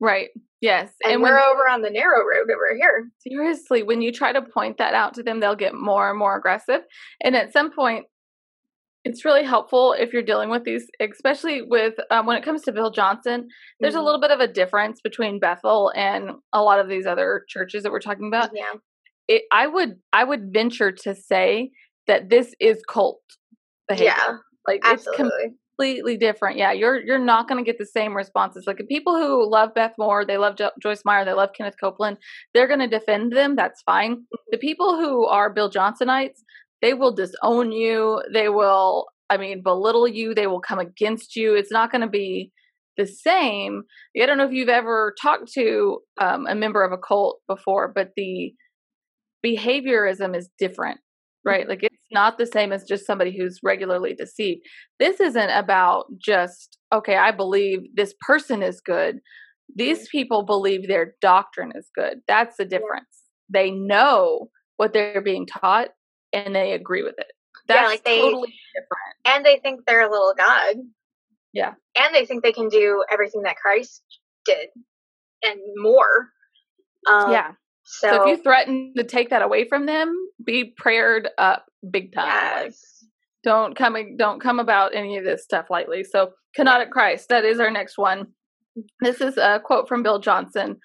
Right. 0.00 0.30
Yes. 0.60 0.92
and, 1.04 1.12
And, 1.14 1.22
we're 1.22 1.38
over 1.38 1.68
on 1.68 1.80
the 1.82 1.90
narrow 1.90 2.24
road 2.26 2.50
over 2.52 2.74
here 2.74 3.08
seriously, 3.20 3.84
when 3.84 4.02
you 4.02 4.10
try 4.12 4.32
to 4.32 4.42
point 4.42 4.78
that 4.78 4.94
out 4.94 5.14
to 5.14 5.22
them, 5.22 5.38
they'll 5.38 5.54
get 5.54 5.74
more 5.74 6.10
and 6.10 6.18
more 6.18 6.36
aggressive. 6.36 6.80
And 7.22 7.36
at 7.36 7.52
some 7.52 7.70
point, 7.70 8.06
it's 9.04 9.24
really 9.24 9.44
helpful 9.44 9.94
if 9.98 10.12
you're 10.12 10.22
dealing 10.22 10.50
with 10.50 10.64
these, 10.64 10.86
especially 11.00 11.62
with 11.62 11.94
um, 12.10 12.26
when 12.26 12.36
it 12.36 12.44
comes 12.44 12.62
to 12.62 12.72
Bill 12.72 12.90
Johnson. 12.90 13.48
There's 13.80 13.94
a 13.94 13.98
Mhm. 13.98 14.04
little 14.04 14.20
bit 14.20 14.30
of 14.30 14.40
a 14.40 14.46
difference 14.48 15.00
between 15.00 15.38
Bethel 15.40 15.90
and 15.96 16.32
a 16.52 16.62
lot 16.62 16.78
of 16.80 16.88
these 16.88 17.06
other 17.06 17.44
churches 17.48 17.82
that 17.82 17.92
we're 17.92 18.00
talking 18.00 18.28
about. 18.28 18.50
yeah 18.54 18.74
It, 19.28 19.42
I 19.52 19.66
would, 19.66 19.96
I 20.12 20.24
would 20.24 20.52
venture 20.52 20.92
to 20.92 21.14
say 21.14 21.70
that 22.06 22.28
this 22.28 22.54
is 22.60 22.82
cult 22.88 23.20
behavior. 23.88 24.12
yeah 24.16 24.36
Like 24.66 24.80
it's 24.84 25.06
completely 25.78 26.16
different. 26.18 26.58
Yeah, 26.58 26.72
you're 26.72 27.00
you're 27.00 27.18
not 27.18 27.48
going 27.48 27.62
to 27.64 27.68
get 27.70 27.78
the 27.78 27.86
same 27.86 28.14
responses. 28.14 28.64
Like 28.66 28.76
the 28.76 28.84
people 28.84 29.16
who 29.16 29.48
love 29.50 29.72
Beth 29.74 29.94
Moore, 29.98 30.24
they 30.26 30.36
love 30.36 30.56
jo- 30.56 30.72
Joyce 30.82 31.02
Meyer, 31.06 31.24
they 31.24 31.32
love 31.32 31.50
Kenneth 31.56 31.76
Copeland. 31.80 32.18
They're 32.52 32.66
going 32.68 32.80
to 32.80 32.86
defend 32.98 33.32
them. 33.32 33.56
That's 33.56 33.80
fine. 33.82 34.24
The 34.50 34.58
people 34.58 34.96
who 34.96 35.24
are 35.26 35.48
Bill 35.48 35.70
Johnsonites, 35.70 36.40
they 36.82 36.94
will 36.94 37.14
disown 37.14 37.72
you. 37.72 38.22
They 38.32 38.48
will, 38.48 39.06
I 39.28 39.36
mean, 39.36 39.62
belittle 39.62 40.08
you. 40.08 40.34
They 40.34 40.46
will 40.46 40.60
come 40.60 40.78
against 40.78 41.36
you. 41.36 41.54
It's 41.54 41.72
not 41.72 41.90
going 41.90 42.02
to 42.02 42.08
be 42.08 42.50
the 42.96 43.06
same. 43.06 43.82
I 44.20 44.26
don't 44.26 44.38
know 44.38 44.46
if 44.46 44.52
you've 44.52 44.68
ever 44.68 45.14
talked 45.20 45.52
to 45.52 46.00
um, 46.20 46.46
a 46.46 46.54
member 46.54 46.84
of 46.84 46.92
a 46.92 46.98
cult 46.98 47.40
before, 47.48 47.92
but 47.94 48.10
the 48.16 48.52
behaviorism 49.44 50.36
is 50.36 50.50
different 50.58 51.00
right 51.44 51.68
like 51.68 51.82
it's 51.82 51.96
not 52.12 52.38
the 52.38 52.46
same 52.46 52.72
as 52.72 52.84
just 52.84 53.06
somebody 53.06 53.36
who's 53.36 53.60
regularly 53.62 54.14
deceived 54.14 54.60
this 54.98 55.20
isn't 55.20 55.50
about 55.50 56.04
just 56.18 56.78
okay 56.92 57.16
i 57.16 57.30
believe 57.30 57.80
this 57.94 58.14
person 58.20 58.62
is 58.62 58.80
good 58.80 59.18
these 59.74 60.08
people 60.08 60.44
believe 60.44 60.86
their 60.86 61.14
doctrine 61.20 61.72
is 61.74 61.88
good 61.94 62.18
that's 62.28 62.56
the 62.56 62.64
difference 62.64 63.22
they 63.48 63.70
know 63.70 64.48
what 64.76 64.92
they're 64.92 65.22
being 65.22 65.46
taught 65.46 65.88
and 66.32 66.54
they 66.54 66.72
agree 66.72 67.02
with 67.02 67.18
it 67.18 67.32
Yeah, 67.68 67.86
like 67.86 68.04
they- 68.04 68.20
totally 68.20 68.54
different 68.74 69.16
and 69.24 69.44
they 69.44 69.58
think 69.58 69.84
they're 69.86 70.06
a 70.06 70.10
little 70.10 70.34
god 70.36 70.76
Yeah. 71.52 71.74
and 71.98 72.14
they 72.14 72.24
think 72.26 72.42
they 72.42 72.52
can 72.52 72.68
do 72.68 73.04
everything 73.10 73.42
that 73.42 73.56
christ 73.56 74.02
did 74.44 74.68
and 75.42 75.60
more 75.76 76.28
um, 77.08 77.32
yeah 77.32 77.52
so, 77.82 78.10
so, 78.10 78.22
if 78.22 78.28
you 78.38 78.42
threaten 78.42 78.92
to 78.96 79.04
take 79.04 79.30
that 79.30 79.42
away 79.42 79.68
from 79.68 79.86
them 79.86 80.14
be 80.44 80.64
prayed 80.76 81.28
up 81.38 81.66
big 81.90 82.12
time 82.12 82.64
like 82.64 82.74
don't 83.42 83.76
come 83.76 84.16
don't 84.16 84.40
come 84.40 84.58
about 84.58 84.94
any 84.94 85.16
of 85.16 85.24
this 85.24 85.42
stuff 85.42 85.66
lightly. 85.70 86.04
So 86.04 86.32
Kenotic 86.58 86.90
Christ, 86.90 87.28
that 87.28 87.44
is 87.44 87.60
our 87.60 87.70
next 87.70 87.96
one. 87.96 88.28
This 89.00 89.20
is 89.20 89.36
a 89.36 89.60
quote 89.64 89.88
from 89.88 90.02
Bill 90.02 90.18
Johnson. 90.18 90.76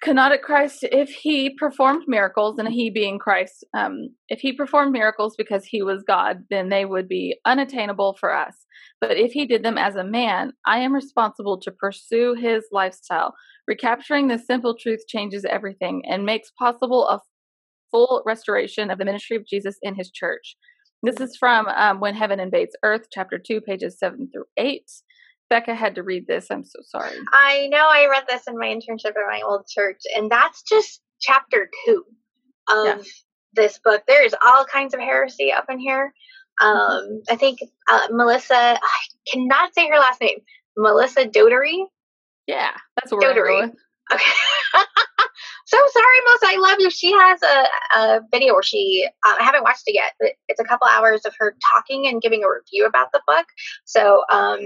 Kenotic 0.00 0.40
Christ, 0.42 0.84
if 0.84 1.10
he 1.10 1.50
performed 1.50 2.04
miracles, 2.06 2.58
and 2.58 2.68
he 2.68 2.90
being 2.90 3.18
Christ, 3.18 3.64
um, 3.76 4.08
if 4.28 4.40
he 4.40 4.52
performed 4.52 4.92
miracles 4.92 5.34
because 5.36 5.64
he 5.64 5.82
was 5.82 6.02
God, 6.06 6.44
then 6.50 6.70
they 6.70 6.84
would 6.84 7.08
be 7.08 7.36
unattainable 7.44 8.16
for 8.18 8.34
us. 8.34 8.66
But 9.00 9.16
if 9.16 9.32
he 9.32 9.46
did 9.46 9.62
them 9.62 9.78
as 9.78 9.94
a 9.94 10.04
man, 10.04 10.52
I 10.66 10.78
am 10.78 10.94
responsible 10.94 11.60
to 11.60 11.70
pursue 11.70 12.34
his 12.34 12.64
lifestyle. 12.72 13.34
Recapturing 13.68 14.28
this 14.28 14.46
simple 14.46 14.76
truth 14.76 15.06
changes 15.06 15.44
everything 15.44 16.02
and 16.08 16.24
makes 16.24 16.50
possible 16.58 17.06
a 17.08 17.20
full 17.90 18.22
restoration 18.24 18.90
of 18.90 18.98
the 18.98 19.04
ministry 19.04 19.36
of 19.36 19.46
Jesus 19.46 19.76
in 19.82 19.94
his 19.94 20.10
church. 20.10 20.56
This 21.04 21.20
is 21.20 21.36
from 21.36 21.66
um, 21.66 22.00
When 22.00 22.14
Heaven 22.14 22.40
Invades 22.40 22.76
Earth, 22.84 23.08
chapter 23.12 23.38
2, 23.38 23.60
pages 23.60 23.98
7 23.98 24.30
through 24.32 24.44
8. 24.56 24.82
Becca 25.52 25.74
had 25.74 25.96
to 25.96 26.02
read 26.02 26.26
this. 26.26 26.50
I'm 26.50 26.64
so 26.64 26.78
sorry. 26.82 27.14
I 27.30 27.66
know 27.68 27.86
I 27.86 28.06
read 28.10 28.24
this 28.26 28.44
in 28.48 28.56
my 28.58 28.68
internship 28.68 29.10
at 29.10 29.28
my 29.30 29.42
old 29.44 29.66
church, 29.68 30.00
and 30.16 30.30
that's 30.30 30.62
just 30.62 31.02
chapter 31.20 31.68
two 31.84 32.04
of 32.72 32.86
Yeah. 32.86 33.02
this 33.52 33.78
book. 33.84 34.02
There's 34.08 34.32
all 34.42 34.64
kinds 34.64 34.94
of 34.94 35.00
heresy 35.00 35.52
up 35.52 35.66
in 35.68 35.78
here. 35.78 36.14
Um, 36.58 37.20
I 37.28 37.36
think 37.36 37.58
uh, 37.86 38.06
Melissa, 38.10 38.54
I 38.54 38.78
cannot 39.30 39.74
say 39.74 39.88
her 39.90 39.98
last 39.98 40.22
name, 40.22 40.38
Melissa 40.74 41.26
Dougherty. 41.26 41.84
Yeah, 42.46 42.70
that's 42.96 43.12
what 43.12 43.20
Dougherty. 43.20 43.60
with. 43.66 43.74
Okay. 44.10 44.24
so 45.72 45.78
sorry, 45.92 46.18
Melissa. 46.26 46.46
I 46.48 46.56
love 46.60 46.76
you. 46.80 46.90
She 46.90 47.12
has 47.12 47.40
a, 47.42 47.98
a 47.98 48.20
video 48.30 48.52
where 48.52 48.62
she, 48.62 49.08
um, 49.26 49.36
I 49.40 49.42
haven't 49.42 49.62
watched 49.62 49.84
it 49.86 49.94
yet, 49.94 50.12
but 50.20 50.32
it's 50.48 50.60
a 50.60 50.64
couple 50.64 50.86
hours 50.88 51.24
of 51.24 51.34
her 51.38 51.56
talking 51.72 52.06
and 52.06 52.20
giving 52.20 52.44
a 52.44 52.48
review 52.48 52.86
about 52.86 53.08
the 53.12 53.22
book. 53.26 53.46
So 53.86 54.22
um, 54.30 54.60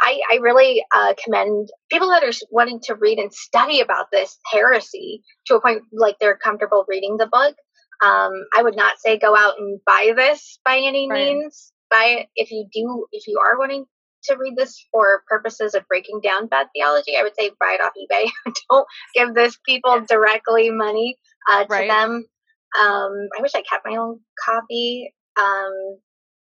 I, 0.00 0.20
I 0.30 0.38
really 0.40 0.84
uh, 0.94 1.14
commend 1.22 1.70
people 1.90 2.08
that 2.10 2.22
are 2.22 2.30
wanting 2.52 2.78
to 2.84 2.94
read 2.94 3.18
and 3.18 3.34
study 3.34 3.80
about 3.80 4.12
this 4.12 4.38
heresy 4.52 5.22
to 5.46 5.56
a 5.56 5.60
point 5.60 5.82
like 5.92 6.16
they're 6.20 6.36
comfortable 6.36 6.84
reading 6.88 7.16
the 7.16 7.26
book. 7.26 7.56
Um, 8.02 8.32
I 8.56 8.62
would 8.62 8.76
not 8.76 8.98
say 8.98 9.18
go 9.18 9.36
out 9.36 9.54
and 9.58 9.80
buy 9.84 10.12
this 10.14 10.60
by 10.64 10.76
any 10.78 11.08
Right. 11.10 11.34
means. 11.34 11.72
Buy 11.90 12.04
it 12.20 12.28
if 12.36 12.50
you 12.52 12.66
do, 12.72 13.06
if 13.12 13.26
you 13.26 13.38
are 13.40 13.58
wanting 13.58 13.86
to 14.24 14.36
read 14.36 14.54
this 14.56 14.86
for 14.92 15.22
purposes 15.28 15.74
of 15.74 15.86
breaking 15.88 16.20
down 16.22 16.46
bad 16.46 16.68
theology, 16.74 17.16
I 17.16 17.22
would 17.22 17.34
say 17.38 17.50
buy 17.60 17.76
it 17.78 17.82
off 17.82 17.92
eBay. 17.98 18.30
Don't 18.70 18.86
give 19.14 19.34
this 19.34 19.58
people 19.66 20.00
directly 20.08 20.70
money 20.70 21.16
uh, 21.50 21.64
to 21.64 21.68
Right. 21.70 21.88
them. 21.88 22.24
Um, 22.80 23.28
I 23.38 23.42
wish 23.42 23.54
I 23.54 23.62
kept 23.62 23.86
my 23.86 23.96
own 23.96 24.20
copy, 24.44 25.14
um, 25.38 25.98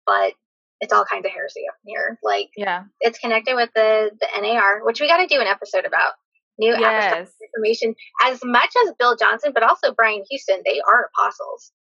but 0.06 0.34
it's 0.80 0.92
all 0.92 1.04
kinds 1.04 1.24
of 1.26 1.32
heresy 1.32 1.62
up 1.68 1.76
here. 1.84 2.18
Like 2.22 2.50
Yeah. 2.56 2.84
it's 3.00 3.18
connected 3.18 3.54
with 3.54 3.70
the 3.74 4.10
the 4.20 4.28
NAR, 4.40 4.84
which 4.84 5.00
we 5.00 5.08
got 5.08 5.18
to 5.18 5.26
do 5.26 5.40
an 5.40 5.46
episode 5.46 5.84
about. 5.84 6.12
New 6.58 6.76
Yes. 6.78 7.32
information, 7.56 7.94
as 8.22 8.40
much 8.44 8.70
as 8.84 8.92
Bill 8.98 9.16
Johnson, 9.16 9.52
but 9.54 9.62
also 9.62 9.94
Brian 9.94 10.22
Houston, 10.30 10.60
they 10.66 10.80
are 10.86 11.08
apostles. 11.16 11.72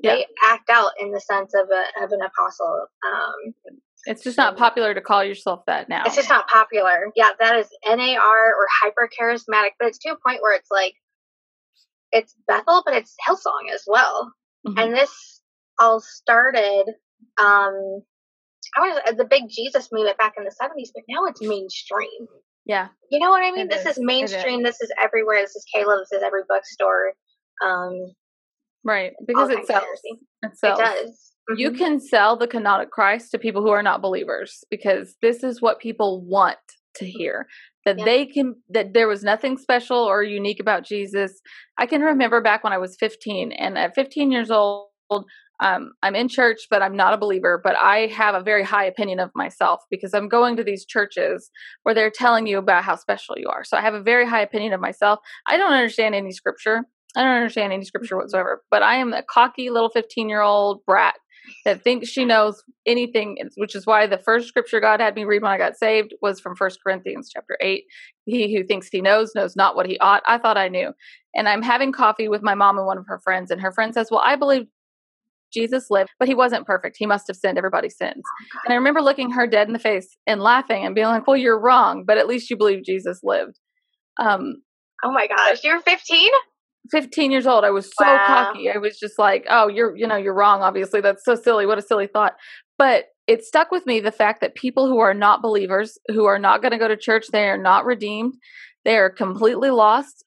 Yeah. 0.00 0.16
They 0.16 0.26
act 0.42 0.68
out 0.68 0.90
in 1.00 1.12
the 1.12 1.20
sense 1.20 1.54
of 1.54 1.68
a 1.70 2.04
of 2.04 2.10
an 2.10 2.20
apostle. 2.22 2.86
Um, 3.06 3.54
It's 4.06 4.22
just 4.22 4.36
not 4.36 4.56
popular 4.56 4.94
to 4.94 5.00
call 5.00 5.24
yourself 5.24 5.60
that 5.66 5.88
now. 5.88 6.02
it's 6.06 6.16
just 6.16 6.28
not 6.28 6.48
popular. 6.48 7.10
Yeah, 7.16 7.30
that 7.38 7.56
is 7.58 7.68
NAR 7.86 8.54
or 8.54 8.66
hyper 8.82 9.08
charismatic, 9.20 9.70
but 9.78 9.88
it's 9.88 9.98
to 9.98 10.10
a 10.10 10.16
point 10.26 10.40
where 10.42 10.54
it's 10.54 10.70
like 10.70 10.94
it's 12.12 12.34
Bethel, 12.46 12.82
but 12.86 12.94
it's 12.94 13.14
Hillsong 13.28 13.72
as 13.74 13.82
well. 13.86 14.32
Mhm. 14.66 14.80
And 14.82 14.94
this 14.94 15.42
all 15.78 16.00
started 16.00 16.84
um 17.38 18.02
I 18.76 18.80
was 18.80 19.16
the 19.16 19.24
big 19.24 19.44
Jesus 19.48 19.88
movement 19.92 20.18
back 20.18 20.34
in 20.38 20.44
the 20.44 20.50
seventies, 20.50 20.92
but 20.94 21.04
now 21.08 21.24
it's 21.26 21.40
mainstream. 21.42 22.26
yeah. 22.64 22.88
You 23.10 23.20
know 23.20 23.30
what 23.30 23.42
I 23.44 23.50
mean? 23.52 23.66
It 23.66 23.70
this 23.70 23.80
is. 23.86 23.92
is 23.92 23.98
It 23.98 24.00
is. 24.02 24.06
mainstream. 24.06 24.62
This 24.62 24.80
is 24.80 24.90
everywhere. 25.02 25.40
This 25.40 25.54
is 25.56 25.64
Caleb. 25.74 26.00
This 26.00 26.18
is 26.18 26.22
every 26.24 26.42
bookstore. 26.48 27.12
Um, 27.64 28.12
Right. 28.84 29.14
Because 29.26 29.50
it 29.50 29.66
sells. 29.66 29.84
It 30.42 30.56
sells. 30.58 30.78
It 30.78 30.82
does. 30.82 31.32
You 31.54 31.70
Mhm. 31.70 31.78
can 31.78 32.00
sell 32.00 32.36
the 32.36 32.48
kenotic 32.48 32.90
Christ 32.90 33.30
to 33.30 33.38
people 33.38 33.62
who 33.62 33.68
are 33.70 33.82
not 33.82 34.02
believers 34.02 34.64
because 34.70 35.16
this 35.22 35.44
is 35.44 35.62
what 35.62 35.78
people 35.78 36.22
want 36.22 36.58
to 36.96 37.06
hear. 37.06 37.46
That 37.84 37.98
Yeah. 37.98 38.04
they 38.04 38.26
can, 38.26 38.56
that 38.70 38.94
there 38.94 39.06
was 39.06 39.22
nothing 39.22 39.56
special 39.58 39.98
or 39.98 40.22
unique 40.24 40.58
about 40.58 40.82
Jesus. 40.82 41.40
I 41.78 41.86
can 41.86 42.02
remember 42.02 42.40
back 42.40 42.64
when 42.64 42.72
I 42.72 42.78
was 42.78 42.96
15, 42.96 43.52
and 43.52 43.78
at 43.78 43.94
15 43.94 44.32
years 44.32 44.50
old, 44.50 44.88
um, 45.60 45.92
I'm 46.02 46.16
in 46.16 46.28
church, 46.28 46.66
but 46.68 46.82
I'm 46.82 46.96
not 46.96 47.14
a 47.14 47.16
believer. 47.16 47.60
But 47.62 47.76
I 47.76 48.06
have 48.08 48.34
a 48.34 48.42
very 48.42 48.64
high 48.64 48.84
opinion 48.84 49.20
of 49.20 49.30
myself 49.36 49.80
because 49.90 50.12
I'm 50.14 50.28
going 50.28 50.56
to 50.56 50.64
these 50.64 50.84
churches 50.84 51.48
where 51.84 51.94
they're 51.94 52.10
telling 52.10 52.46
you 52.46 52.58
about 52.58 52.82
how 52.84 52.96
special 52.96 53.36
you 53.38 53.48
are. 53.48 53.62
So 53.64 53.76
I 53.76 53.80
have 53.82 53.94
a 53.94 54.02
very 54.02 54.26
high 54.26 54.42
opinion 54.42 54.72
of 54.72 54.80
myself. 54.80 55.20
I 55.46 55.56
don't 55.56 55.72
understand 55.72 56.14
any 56.14 56.32
scripture. 56.32 56.82
I 57.16 57.22
don't 57.22 57.36
understand 57.36 57.72
any 57.72 57.84
scripture 57.84 58.16
whatsoever. 58.16 58.62
But 58.70 58.82
I 58.82 58.96
am 58.96 59.12
a 59.14 59.22
cocky 59.22 59.70
little 59.70 59.88
15 59.90 60.28
year 60.28 60.42
old 60.42 60.84
brat 60.86 61.14
that 61.64 61.82
thinks 61.82 62.08
she 62.08 62.24
knows 62.24 62.62
anything, 62.86 63.38
which 63.56 63.74
is 63.74 63.86
why 63.86 64.06
the 64.06 64.18
first 64.18 64.48
scripture 64.48 64.80
God 64.80 65.00
had 65.00 65.14
me 65.14 65.24
read 65.24 65.42
when 65.42 65.52
I 65.52 65.58
got 65.58 65.76
saved 65.76 66.14
was 66.22 66.40
from 66.40 66.56
First 66.56 66.80
Corinthians 66.82 67.30
chapter 67.32 67.56
8. 67.60 67.84
He 68.24 68.56
who 68.56 68.64
thinks 68.64 68.88
he 68.88 69.00
knows 69.00 69.34
knows 69.34 69.56
not 69.56 69.76
what 69.76 69.86
he 69.86 69.98
ought. 69.98 70.22
I 70.26 70.38
thought 70.38 70.56
I 70.56 70.68
knew. 70.68 70.92
And 71.34 71.48
I'm 71.48 71.62
having 71.62 71.92
coffee 71.92 72.28
with 72.28 72.42
my 72.42 72.54
mom 72.54 72.78
and 72.78 72.86
one 72.86 72.98
of 72.98 73.06
her 73.06 73.18
friends, 73.18 73.50
and 73.50 73.60
her 73.60 73.72
friend 73.72 73.92
says, 73.94 74.08
Well, 74.10 74.22
I 74.24 74.36
believe 74.36 74.66
Jesus 75.52 75.90
lived, 75.90 76.10
but 76.18 76.28
he 76.28 76.34
wasn't 76.34 76.66
perfect. 76.66 76.96
He 76.98 77.06
must 77.06 77.28
have 77.28 77.36
sinned. 77.36 77.56
Everybody 77.56 77.88
sins. 77.88 78.22
And 78.64 78.72
I 78.72 78.74
remember 78.74 79.00
looking 79.00 79.30
her 79.30 79.46
dead 79.46 79.68
in 79.68 79.72
the 79.72 79.78
face 79.78 80.16
and 80.26 80.40
laughing 80.40 80.84
and 80.84 80.94
being 80.94 81.06
like, 81.06 81.26
Well, 81.26 81.36
you're 81.36 81.58
wrong, 81.58 82.04
but 82.06 82.18
at 82.18 82.26
least 82.26 82.50
you 82.50 82.56
believe 82.56 82.84
Jesus 82.84 83.20
lived. 83.22 83.58
Um, 84.18 84.62
Oh 85.04 85.12
my 85.12 85.26
gosh, 85.26 85.62
you're 85.62 85.80
15? 85.80 86.30
15 86.90 87.30
years 87.30 87.46
old 87.46 87.64
i 87.64 87.70
was 87.70 87.86
so 87.86 88.04
Wow. 88.04 88.24
cocky 88.26 88.70
i 88.70 88.78
was 88.78 88.98
just 88.98 89.18
like 89.18 89.44
oh 89.48 89.68
you're 89.68 89.96
you 89.96 90.06
know 90.06 90.16
you're 90.16 90.34
wrong 90.34 90.62
obviously 90.62 91.00
that's 91.00 91.24
so 91.24 91.34
silly 91.34 91.66
what 91.66 91.78
a 91.78 91.82
silly 91.82 92.06
thought 92.06 92.34
but 92.78 93.06
it 93.26 93.42
stuck 93.44 93.70
with 93.70 93.86
me 93.86 94.00
the 94.00 94.12
fact 94.12 94.40
that 94.40 94.54
people 94.54 94.86
who 94.86 94.98
are 94.98 95.14
not 95.14 95.42
believers 95.42 95.98
who 96.08 96.24
are 96.26 96.38
not 96.38 96.60
going 96.62 96.72
to 96.72 96.78
go 96.78 96.88
to 96.88 96.96
church 96.96 97.26
they 97.32 97.48
are 97.48 97.58
not 97.58 97.84
redeemed 97.84 98.34
they 98.84 98.96
are 98.96 99.10
completely 99.10 99.70
lost 99.70 100.24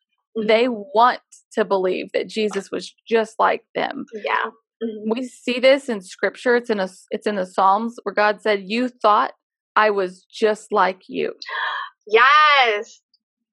they 0.47 0.67
want 0.67 1.19
to 1.53 1.63
believe 1.65 2.07
that 2.13 2.27
jesus 2.27 2.69
was 2.71 2.93
just 3.07 3.35
like 3.39 3.63
them 3.75 4.05
Yeah. 4.13 4.45
Mhm. 4.83 5.11
we 5.11 5.25
see 5.25 5.59
this 5.59 5.89
in 5.89 6.01
scripture 6.01 6.55
it's 6.55 6.69
in 6.69 6.79
a 6.79 6.87
it's 7.11 7.27
in 7.27 7.35
the 7.35 7.45
psalms 7.45 7.95
where 8.03 8.13
god 8.15 8.41
said 8.41 8.63
you 8.65 8.87
thought 8.89 9.33
i 9.75 9.89
was 9.89 10.25
just 10.31 10.71
like 10.71 11.01
you 11.07 11.33
Yes. 12.07 13.01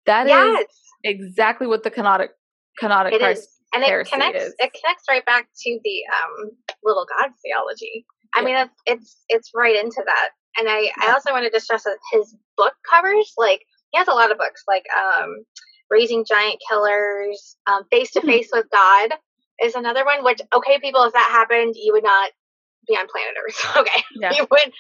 That 0.07 0.27
is 0.27 0.33
yes. 0.33 0.65
exactly 1.05 1.67
what 1.67 1.83
the 1.83 1.91
kenotic 1.91 2.29
kenotic 2.81 3.13
It 3.13 3.21
christ 3.21 3.43
is. 3.43 3.49
And 3.75 3.85
it 3.85 4.07
connects 4.09 4.43
is. 4.45 4.55
it 4.59 4.73
connects 4.81 5.05
right 5.09 5.25
back 5.27 5.49
to 5.65 5.81
the 5.85 6.03
um 6.17 6.51
little 6.85 7.07
God 7.19 7.31
theology. 7.45 8.07
I 8.35 8.43
mean 8.43 8.57
it's 8.57 8.73
it's 8.87 9.17
it's 9.29 9.51
right 9.55 9.77
into 9.77 10.03
that. 10.05 10.31
And 10.59 10.69
I, 10.71 10.91
I 11.03 11.13
also 11.13 11.33
wanted 11.33 11.53
to 11.53 11.61
stress 11.61 11.85
that 11.85 11.99
his 12.13 12.35
book 12.57 12.73
covers, 12.91 13.35
like 13.37 13.61
he 13.91 13.99
has 13.99 14.09
a 14.09 14.13
lot 14.15 14.31
of 14.31 14.39
books, 14.39 14.63
like 14.67 14.85
um 14.97 15.45
Raising 15.91 16.25
Giant 16.25 16.61
Killers, 16.69 17.57
um 17.67 17.83
Face 17.91 18.13
to 18.13 18.21
Hmm. 18.21 18.29
Face 18.29 18.49
with 18.53 18.67
God 18.73 19.11
is 19.63 19.75
another 19.75 20.05
one, 20.05 20.25
which 20.25 20.41
okay 20.55 20.79
people, 20.81 21.03
if 21.05 21.13
that 21.13 21.29
happened, 21.31 21.75
you 21.77 21.93
would 21.93 22.05
not 22.05 22.31
be 22.89 22.95
on 22.95 23.07
planet 23.09 23.35
Earth. 23.47 23.67
Okay. 23.77 24.03
Yeah. 24.19 24.33
You 24.35 24.47
would 24.51 24.73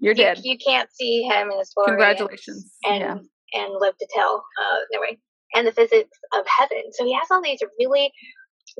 you're 0.00 0.12
you, 0.12 0.22
dead 0.22 0.40
you 0.44 0.56
can't 0.64 0.88
see 0.92 1.22
him 1.22 1.50
in 1.50 1.58
his 1.58 1.72
glory. 1.74 1.90
and- 1.92 1.98
congratulations 1.98 2.72
and 2.84 3.00
yeah 3.00 3.16
and 3.54 3.72
live 3.78 3.96
to 3.96 4.06
tell. 4.14 4.44
Uh, 4.60 4.78
anyway, 4.92 5.18
and 5.54 5.66
the 5.66 5.72
physics 5.72 6.18
of 6.32 6.44
heaven. 6.46 6.82
So 6.92 7.04
he 7.04 7.14
has 7.14 7.28
all 7.30 7.42
these 7.42 7.60
really 7.78 8.12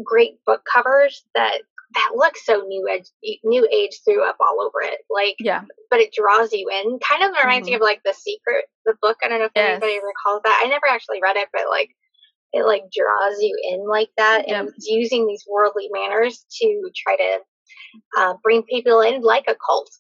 great 0.04 0.42
book 0.44 0.62
covers 0.72 1.24
that 1.34 1.58
that 1.94 2.10
look 2.14 2.34
so 2.36 2.60
new 2.68 2.86
age, 2.86 3.06
new 3.44 3.66
age 3.72 3.98
threw 4.04 4.22
up 4.28 4.36
all 4.40 4.60
over 4.60 4.82
it. 4.82 5.00
Like, 5.10 5.36
yeah 5.40 5.62
but 5.90 6.00
it 6.00 6.12
draws 6.12 6.52
you 6.52 6.68
in. 6.68 6.98
Kind 6.98 7.22
of 7.22 7.30
reminds 7.42 7.66
me 7.66 7.74
of 7.74 7.80
like 7.80 8.02
The 8.04 8.12
Secret, 8.12 8.66
the 8.84 8.94
book. 9.00 9.16
I 9.24 9.28
don't 9.28 9.38
know 9.38 9.46
if 9.46 9.52
Yes. 9.56 9.70
anybody 9.82 9.94
recalls 10.04 10.42
that. 10.44 10.60
I 10.62 10.68
never 10.68 10.86
actually 10.86 11.20
read 11.22 11.36
it, 11.36 11.48
but 11.50 11.62
like 11.70 11.88
it 12.52 12.64
like 12.64 12.82
draws 12.94 13.40
you 13.40 13.56
in 13.70 13.88
like 13.88 14.10
that, 14.18 14.44
Yep. 14.48 14.56
and 14.60 14.68
it's 14.68 14.86
using 14.86 15.26
these 15.26 15.44
worldly 15.48 15.88
manners 15.90 16.44
to 16.60 16.90
try 16.96 17.16
to 17.16 17.38
uh, 18.18 18.34
bring 18.42 18.62
people 18.64 19.00
in 19.00 19.22
like 19.22 19.44
a 19.48 19.56
cult. 19.66 19.90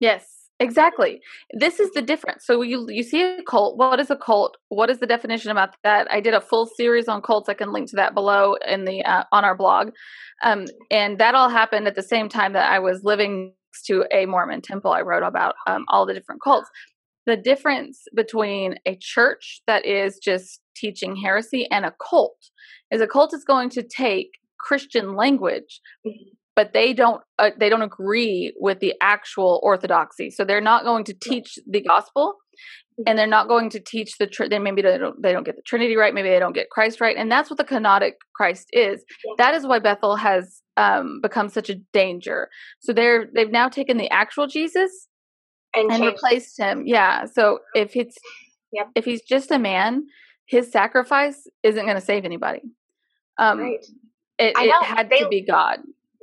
Yes, 0.00 0.39
exactly. 0.60 1.20
This 1.52 1.80
is 1.80 1.90
the 1.92 2.02
difference. 2.02 2.46
So 2.46 2.62
you 2.62 2.86
you 2.88 3.02
see 3.02 3.22
a 3.22 3.42
cult. 3.42 3.76
What 3.76 3.98
is 3.98 4.10
a 4.10 4.16
cult? 4.16 4.56
What 4.68 4.90
is 4.90 4.98
the 4.98 5.06
definition 5.06 5.50
about 5.50 5.74
that? 5.82 6.10
I 6.10 6.20
did 6.20 6.34
a 6.34 6.40
full 6.40 6.66
series 6.66 7.08
on 7.08 7.22
cults. 7.22 7.48
I 7.48 7.54
can 7.54 7.72
link 7.72 7.90
to 7.90 7.96
that 7.96 8.14
below 8.14 8.54
in 8.66 8.84
the 8.84 9.04
uh, 9.04 9.24
on 9.32 9.44
our 9.44 9.56
blog. 9.56 9.90
Um, 10.42 10.66
and 10.90 11.18
that 11.18 11.34
all 11.34 11.48
happened 11.48 11.86
at 11.86 11.96
the 11.96 12.02
same 12.02 12.28
time 12.28 12.52
that 12.52 12.70
I 12.70 12.78
was 12.78 13.02
living 13.02 13.52
next 13.72 13.86
to 13.86 14.04
a 14.12 14.26
Mormon 14.26 14.60
temple. 14.60 14.92
I 14.92 15.00
wrote 15.00 15.22
about 15.22 15.54
um, 15.66 15.84
all 15.88 16.06
the 16.06 16.14
different 16.14 16.42
cults. 16.42 16.68
The 17.26 17.36
difference 17.36 18.04
between 18.14 18.76
a 18.86 18.96
church 18.96 19.62
that 19.66 19.84
is 19.84 20.18
just 20.18 20.60
teaching 20.74 21.16
heresy 21.16 21.70
and 21.70 21.84
a 21.84 21.94
cult 22.10 22.36
is 22.90 23.00
a 23.00 23.06
cult 23.06 23.34
is 23.34 23.44
going 23.44 23.70
to 23.70 23.82
take 23.82 24.30
Christian 24.58 25.14
language 25.14 25.80
but 26.56 26.72
they 26.72 26.92
don't 26.92 27.22
uh, 27.38 27.50
they 27.58 27.68
don't 27.68 27.82
agree 27.82 28.54
with 28.58 28.80
the 28.80 28.94
actual 29.00 29.60
orthodoxy. 29.62 30.30
So 30.30 30.44
they're 30.44 30.60
not 30.60 30.84
going 30.84 31.04
to 31.04 31.14
teach 31.14 31.58
the 31.66 31.80
gospel 31.80 32.34
and 33.06 33.18
they're 33.18 33.26
not 33.26 33.48
going 33.48 33.70
to 33.70 33.80
teach 33.80 34.18
the 34.18 34.26
tr- 34.26 34.46
they 34.48 34.58
maybe 34.58 34.82
they 34.82 34.98
don't 34.98 35.20
they 35.22 35.32
don't 35.32 35.44
get 35.44 35.56
the 35.56 35.62
trinity 35.62 35.96
right 35.96 36.12
maybe 36.12 36.28
they 36.28 36.38
don't 36.38 36.52
get 36.54 36.68
christ 36.70 37.00
right 37.00 37.16
and 37.16 37.32
that's 37.32 37.48
what 37.48 37.56
the 37.56 37.64
kenotic 37.64 38.12
christ 38.34 38.66
is. 38.72 39.02
That 39.38 39.54
is 39.54 39.66
why 39.66 39.78
bethel 39.78 40.16
has 40.16 40.60
um, 40.76 41.20
become 41.22 41.48
such 41.48 41.70
a 41.70 41.76
danger. 41.92 42.48
So 42.80 42.92
they're 42.92 43.28
they've 43.34 43.50
now 43.50 43.68
taken 43.68 43.96
the 43.96 44.10
actual 44.10 44.46
jesus 44.46 45.08
And, 45.74 45.90
and 45.90 46.04
replaced 46.04 46.58
him. 46.58 46.82
Yeah 46.86 47.24
so 47.26 47.60
if 47.74 47.96
it's 47.96 48.16
Yep. 48.72 48.88
if 48.94 49.04
he's 49.04 49.22
just 49.22 49.50
a 49.50 49.58
man 49.58 50.06
his 50.46 50.70
sacrifice 50.70 51.42
isn't 51.62 51.84
going 51.84 51.96
to 51.96 52.00
save 52.04 52.24
anybody. 52.24 52.60
Um 53.38 53.58
right. 53.60 53.84
it, 54.38 54.54
it 54.56 54.84
had 54.84 55.08
they- 55.10 55.20
to 55.20 55.28
be 55.28 55.40
god 55.42 55.78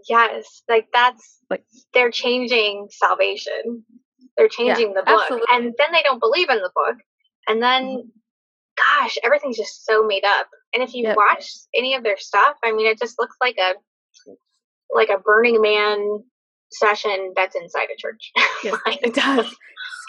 Yes, 0.10 0.64
like 0.70 0.88
that's 0.94 1.40
Like- 1.50 1.64
they're 1.94 2.12
changing 2.12 2.88
salvation. 2.92 3.86
They're 4.38 4.48
changing 4.50 4.94
the 4.94 5.02
book, 5.04 5.22
absolutely. 5.24 5.48
and 5.52 5.74
then 5.78 5.92
they 5.92 6.04
don't 6.04 6.20
believe 6.20 6.50
in 6.50 6.58
the 6.60 6.72
book, 6.76 6.98
and 7.48 7.62
then, 7.62 7.84
Mhm. 7.84 8.12
gosh, 8.78 9.18
everything's 9.24 9.58
just 9.58 9.84
so 9.84 10.04
made 10.04 10.24
up. 10.24 10.48
And 10.74 10.84
if 10.84 10.94
you 10.94 11.04
Yep. 11.04 11.18
watch 11.18 11.50
any 11.74 11.96
of 11.96 12.04
their 12.04 12.18
stuff, 12.18 12.56
I 12.64 12.72
mean, 12.72 12.86
it 12.86 13.00
just 13.00 13.18
looks 13.20 13.36
like 13.42 13.58
a 13.58 13.76
like 14.92 15.10
a 15.10 15.18
Burning 15.20 15.60
Man 15.62 16.24
session 16.72 17.34
that's 17.36 17.56
inside 17.56 17.90
a 17.94 17.98
church. 17.98 18.32
Yes, 18.64 18.78
Like, 18.86 19.00
it 19.04 19.14
does. 19.14 19.54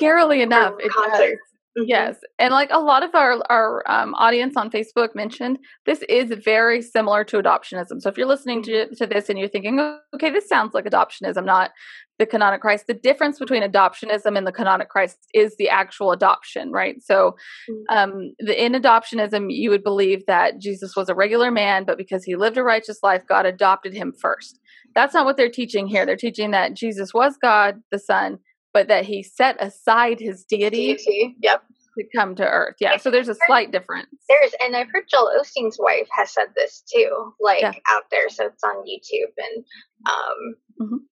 Scarily 0.00 0.40
enough, 0.42 0.74
it 0.78 0.92
concert. 0.92 1.30
does. 1.30 1.38
Mhm. 1.78 1.84
Yes, 1.86 2.16
and 2.38 2.52
like 2.52 2.70
a 2.72 2.78
lot 2.78 3.02
of 3.02 3.14
our 3.14 3.42
our 3.50 3.82
um, 3.90 4.14
audience 4.14 4.56
on 4.56 4.70
Facebook 4.70 5.14
mentioned, 5.14 5.58
this 5.86 6.02
is 6.08 6.32
very 6.44 6.82
similar 6.82 7.24
to 7.24 7.36
adoptionism. 7.40 8.00
So 8.00 8.08
if 8.08 8.16
you're 8.18 8.26
listening 8.26 8.62
to 8.64 8.94
to 8.96 9.06
this 9.06 9.28
and 9.28 9.38
you're 9.38 9.48
thinking, 9.48 9.78
"Oh, 9.80 10.00
okay, 10.14 10.30
this 10.30 10.48
sounds 10.48 10.74
like 10.74 10.86
adoptionism, 10.86 11.44
not 11.44 11.70
the 12.18 12.26
kenotic 12.26 12.60
Christ. 12.60 12.86
The 12.88 12.94
difference 12.94 13.38
between 13.38 13.62
adoptionism 13.62 14.36
and 14.36 14.44
the 14.46 14.52
kenotic 14.52 14.88
Christ 14.88 15.18
is 15.34 15.56
the 15.56 15.68
actual 15.68 16.10
adoption, 16.10 16.72
right? 16.72 17.00
So, 17.00 17.36
Mhm. 17.70 17.84
um, 17.90 18.32
the, 18.40 18.64
in 18.64 18.72
adoptionism, 18.72 19.46
you 19.54 19.70
would 19.70 19.84
believe 19.84 20.26
that 20.26 20.58
Jesus 20.58 20.96
was 20.96 21.08
a 21.08 21.14
regular 21.14 21.50
man, 21.52 21.84
but 21.84 21.96
because 21.98 22.24
he 22.24 22.34
lived 22.36 22.56
a 22.58 22.64
righteous 22.64 23.00
life, 23.04 23.22
God 23.28 23.46
adopted 23.46 23.92
him 23.94 24.12
first. 24.20 24.58
That's 24.94 25.14
not 25.14 25.26
what 25.26 25.36
they're 25.36 25.50
teaching 25.50 25.86
here. 25.86 26.04
They're 26.06 26.16
teaching 26.16 26.50
that 26.52 26.74
Jesus 26.74 27.14
was 27.14 27.36
God, 27.40 27.76
the 27.92 27.98
Son, 28.00 28.38
but 28.72 28.88
that 28.88 29.04
he 29.04 29.22
set 29.22 29.56
aside 29.62 30.20
his 30.20 30.44
deity 30.44 30.94
Deity. 30.94 31.36
Yep. 31.42 31.62
to 31.98 32.04
come 32.16 32.34
to 32.36 32.46
earth. 32.46 32.76
Yeah, 32.80 32.96
so 32.96 33.10
there's 33.10 33.28
a 33.28 33.34
slight 33.46 33.72
difference. 33.72 34.08
There's, 34.28 34.52
and 34.60 34.76
I've 34.76 34.88
heard 34.92 35.04
Joel 35.10 35.32
Osteen's 35.40 35.78
wife 35.80 36.08
has 36.16 36.32
said 36.32 36.48
this 36.54 36.82
too, 36.94 37.34
like 37.40 37.62
Yeah. 37.62 37.72
out 37.88 38.04
there. 38.10 38.28
So 38.28 38.46
it's 38.46 38.62
on 38.62 38.84
YouTube 38.84 39.32
and, 39.36 39.64
um, 40.08 41.06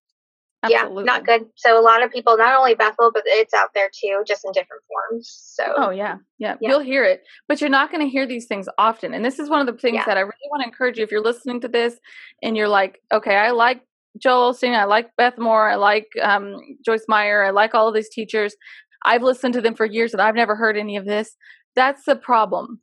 Absolutely. 0.62 1.02
yeah, 1.04 1.12
not 1.12 1.26
good. 1.26 1.46
So 1.56 1.78
a 1.78 1.82
lot 1.82 2.02
of 2.02 2.10
people, 2.10 2.36
not 2.36 2.56
only 2.58 2.74
Bethel, 2.74 3.10
but 3.12 3.22
it's 3.26 3.54
out 3.54 3.70
there 3.74 3.88
too, 3.92 4.22
just 4.26 4.44
in 4.44 4.52
different 4.52 4.82
forms. 4.88 5.28
So 5.54 5.64
Oh 5.76 5.90
yeah, 5.90 6.16
yeah, 6.38 6.56
Yeah. 6.60 6.70
You'll 6.70 6.80
hear 6.80 7.04
it, 7.04 7.22
but 7.48 7.60
you're 7.60 7.70
not 7.70 7.90
going 7.92 8.02
to 8.04 8.08
hear 8.10 8.26
these 8.26 8.46
things 8.46 8.68
often. 8.78 9.12
And 9.14 9.24
this 9.24 9.38
is 9.38 9.48
one 9.48 9.60
of 9.60 9.66
the 9.66 9.80
things 9.80 9.96
Yeah. 9.96 10.04
that 10.06 10.16
I 10.16 10.20
really 10.20 10.48
want 10.50 10.62
to 10.62 10.68
encourage 10.68 10.98
you. 10.98 11.04
If 11.04 11.10
you're 11.10 11.22
listening 11.22 11.60
to 11.60 11.68
this 11.68 11.98
and 12.42 12.56
you're 12.56 12.68
like, 12.68 13.00
okay, 13.12 13.36
I 13.36 13.50
like 13.50 13.82
Joel 14.22 14.52
Osteen, 14.52 14.74
I 14.74 14.84
like 14.84 15.10
Beth 15.16 15.38
Moore, 15.38 15.68
I 15.68 15.74
like 15.76 16.06
um, 16.22 16.56
Joyce 16.84 17.04
Meyer, 17.08 17.44
I 17.44 17.50
like 17.50 17.74
all 17.74 17.88
of 17.88 17.94
these 17.94 18.08
teachers. 18.08 18.54
I've 19.04 19.22
listened 19.22 19.54
to 19.54 19.60
them 19.60 19.74
for 19.74 19.84
years, 19.86 20.12
and 20.12 20.20
I've 20.22 20.34
never 20.34 20.56
heard 20.56 20.76
any 20.76 20.96
of 20.96 21.04
this. 21.04 21.36
That's 21.76 22.04
the 22.04 22.16
problem. 22.16 22.80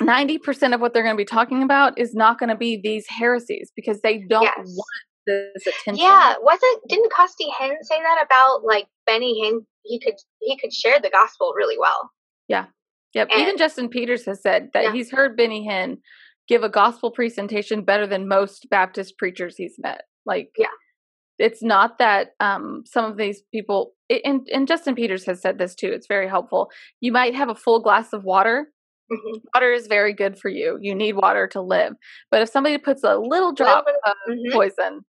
Ninety 0.00 0.38
percent 0.38 0.74
of 0.74 0.80
what 0.80 0.94
they're 0.94 1.02
going 1.02 1.16
to 1.16 1.20
be 1.20 1.24
talking 1.24 1.62
about 1.62 1.98
is 1.98 2.14
not 2.14 2.38
going 2.38 2.50
to 2.50 2.56
be 2.56 2.80
these 2.82 3.04
heresies 3.08 3.72
because 3.74 4.00
they 4.02 4.18
don't 4.28 4.44
Yes. 4.44 4.54
want 4.66 4.86
this 5.26 5.66
attention. 5.66 5.96
yeah, 6.04 6.34
wasn't 6.40 6.80
didn't 6.88 7.12
Costi 7.12 7.46
Hinn 7.60 7.74
say 7.82 7.96
that 8.00 8.24
about 8.24 8.64
like 8.64 8.86
Benny 9.06 9.42
Hinn? 9.42 9.60
He 9.82 9.98
could 10.00 10.14
he 10.40 10.56
could 10.56 10.72
share 10.72 11.00
the 11.00 11.10
gospel 11.10 11.52
really 11.56 11.76
well. 11.78 12.10
Yeah. 12.46 12.66
Yep. 13.14 13.28
And- 13.32 13.40
Even 13.42 13.56
Justin 13.58 13.88
Peters 13.88 14.24
has 14.26 14.40
said 14.40 14.68
that 14.72 14.84
Yeah. 14.84 14.92
he's 14.92 15.10
heard 15.10 15.36
Benny 15.36 15.66
Hinn 15.68 15.96
give 16.46 16.62
a 16.62 16.68
gospel 16.68 17.10
presentation 17.10 17.82
better 17.82 18.06
than 18.06 18.28
most 18.28 18.68
Baptist 18.70 19.18
preachers 19.18 19.56
he's 19.56 19.74
met. 19.78 20.02
Like, 20.28 20.50
Yeah. 20.56 20.66
it's 21.38 21.62
not 21.62 21.98
that 21.98 22.28
um, 22.40 22.84
some 22.86 23.04
of 23.10 23.16
these 23.16 23.42
people, 23.52 23.94
and, 24.24 24.46
and 24.52 24.68
Justin 24.68 24.94
Peters 24.94 25.24
has 25.26 25.40
said 25.40 25.58
this 25.58 25.74
too. 25.74 25.88
It's 25.90 26.06
very 26.06 26.28
helpful. 26.28 26.70
You 27.00 27.10
might 27.12 27.34
have 27.34 27.48
a 27.48 27.54
full 27.54 27.80
glass 27.80 28.12
of 28.12 28.22
water. 28.24 28.70
Mhm. 29.10 29.40
Water 29.54 29.72
is 29.72 29.86
very 29.86 30.12
good 30.12 30.38
for 30.38 30.50
you. 30.50 30.76
You 30.80 30.94
need 30.94 31.14
water 31.14 31.48
to 31.48 31.62
live. 31.62 31.94
But 32.30 32.42
if 32.42 32.50
somebody 32.50 32.76
puts 32.78 33.02
a 33.04 33.16
little 33.16 33.52
drop 33.52 33.86
of 33.88 34.14
Mhm. 34.28 34.52
poison, 34.52 35.00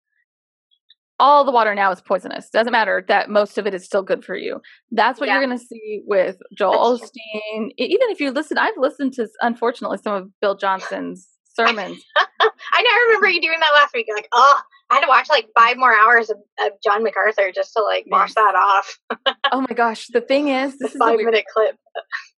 all 1.20 1.44
the 1.44 1.52
water 1.52 1.76
now 1.76 1.92
is 1.92 2.00
poisonous. 2.00 2.50
Doesn't 2.50 2.72
matter 2.72 3.04
that 3.10 3.30
most 3.30 3.58
of 3.58 3.68
it 3.68 3.74
is 3.74 3.84
still 3.84 4.04
good 4.04 4.24
for 4.24 4.38
you. 4.38 4.62
That's 4.92 5.20
what 5.20 5.28
Yeah. 5.28 5.34
you're 5.40 5.46
going 5.48 5.58
to 5.60 5.66
see 5.66 6.02
with 6.08 6.38
Joel 6.58 6.98
That's 6.98 7.12
Osteen. 7.12 7.72
Even 7.78 8.10
if 8.10 8.22
you 8.22 8.32
listen, 8.32 8.58
I've 8.58 8.78
listened 8.78 9.14
to 9.16 9.28
unfortunately 9.42 9.98
some 9.98 10.14
of 10.16 10.30
Bill 10.40 10.56
Johnson's 10.56 11.28
sermons. 11.54 12.02
I 12.16 12.26
know. 12.40 12.50
I 12.90 13.06
remember 13.10 13.28
you 13.28 13.42
doing 13.42 13.60
that 13.60 13.74
last 13.74 13.94
week. 13.94 14.06
You're 14.08 14.16
like, 14.16 14.30
oh, 14.32 14.62
I 14.91 14.95
had 14.95 15.02
to 15.02 15.08
watch 15.08 15.30
like 15.30 15.47
five 15.58 15.78
more 15.78 15.93
hours 15.93 16.30
of, 16.30 16.38
of 16.62 16.71
John 16.84 17.04
MacArthur 17.04 17.52
just 17.54 17.73
to 17.73 17.84
like 17.84 18.06
wash 18.10 18.34
that 18.34 18.56
off. 18.56 18.97
oh 19.52 19.62
my 19.62 19.75
gosh! 19.75 20.08
The 20.08 20.21
thing 20.21 20.47
is, 20.49 20.73
The 20.78 20.86
this 20.86 20.91
is 20.95 20.97
five 20.97 21.15
weird- 21.15 21.25
minute 21.25 21.45
clip. 21.54 21.75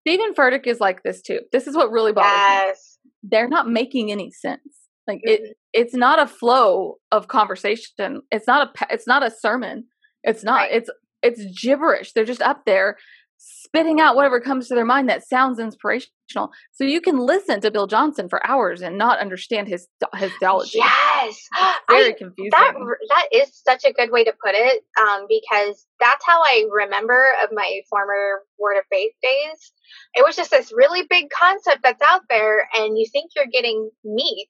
Steven 0.01 0.33
Furtick 0.33 0.67
is 0.67 0.79
like 0.79 1.03
this 1.03 1.21
too. 1.21 1.39
This 1.51 1.67
is 1.67 1.75
what 1.75 1.91
really 1.91 2.11
bothers 2.11 2.97
me. 3.05 3.11
They're 3.23 3.47
not 3.47 3.69
making 3.69 4.11
any 4.11 4.31
sense. 4.31 4.61
Like 5.07 5.19
it, 5.23 5.55
it's 5.73 5.93
not 5.93 6.19
a 6.19 6.27
flow 6.27 6.95
of 7.11 7.27
conversation. 7.27 8.21
It's 8.31 8.47
not 8.47 8.67
a. 8.81 8.87
It's 8.93 9.07
not 9.07 9.23
a 9.23 9.31
sermon. 9.31 9.85
It's 10.23 10.43
not. 10.43 10.55
Right. 10.61 10.71
It's 10.73 10.89
it's 11.23 11.61
gibberish. 11.61 12.13
They're 12.13 12.25
just 12.25 12.41
up 12.41 12.65
there 12.65 12.97
spitting 13.43 13.99
out 13.99 14.15
whatever 14.15 14.39
comes 14.39 14.67
to 14.67 14.75
their 14.75 14.85
mind 14.85 15.09
that 15.09 15.27
sounds 15.27 15.57
inspirational. 15.57 16.51
So 16.71 16.83
you 16.83 17.01
can 17.01 17.17
listen 17.17 17.59
to 17.61 17.71
Bill 17.71 17.87
Johnson 17.87 18.29
for 18.29 18.45
hours 18.47 18.81
and 18.81 18.97
not 18.97 19.19
understand 19.19 19.67
his 19.67 19.87
his 20.15 20.31
theology. 20.39 20.77
Yes. 20.77 21.47
Very 21.89 22.09
I, 22.09 22.15
confusing. 22.17 22.51
that 22.51 22.73
that 23.09 23.27
is 23.33 23.49
such 23.67 23.83
a 23.83 23.93
good 23.93 24.11
way 24.11 24.23
to 24.23 24.33
put 24.43 24.53
it 24.53 24.83
um, 24.99 25.25
because 25.27 25.87
that's 25.99 26.23
how 26.25 26.41
I 26.41 26.65
remember 26.71 27.33
of 27.43 27.49
my 27.51 27.81
former 27.89 28.41
Word 28.59 28.77
of 28.77 28.83
Faith 28.91 29.13
days. 29.23 29.71
It 30.13 30.23
was 30.23 30.35
just 30.35 30.51
this 30.51 30.71
really 30.75 31.03
big 31.09 31.29
concept 31.29 31.79
that's 31.83 32.01
out 32.07 32.21
there, 32.29 32.67
and 32.75 32.97
you 32.97 33.07
think 33.11 33.31
you're 33.35 33.45
getting 33.51 33.89
meat, 34.05 34.49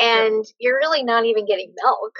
and 0.00 0.44
you're 0.58 0.76
really 0.76 1.04
not 1.04 1.26
even 1.26 1.46
getting 1.46 1.74
milk. 1.84 2.14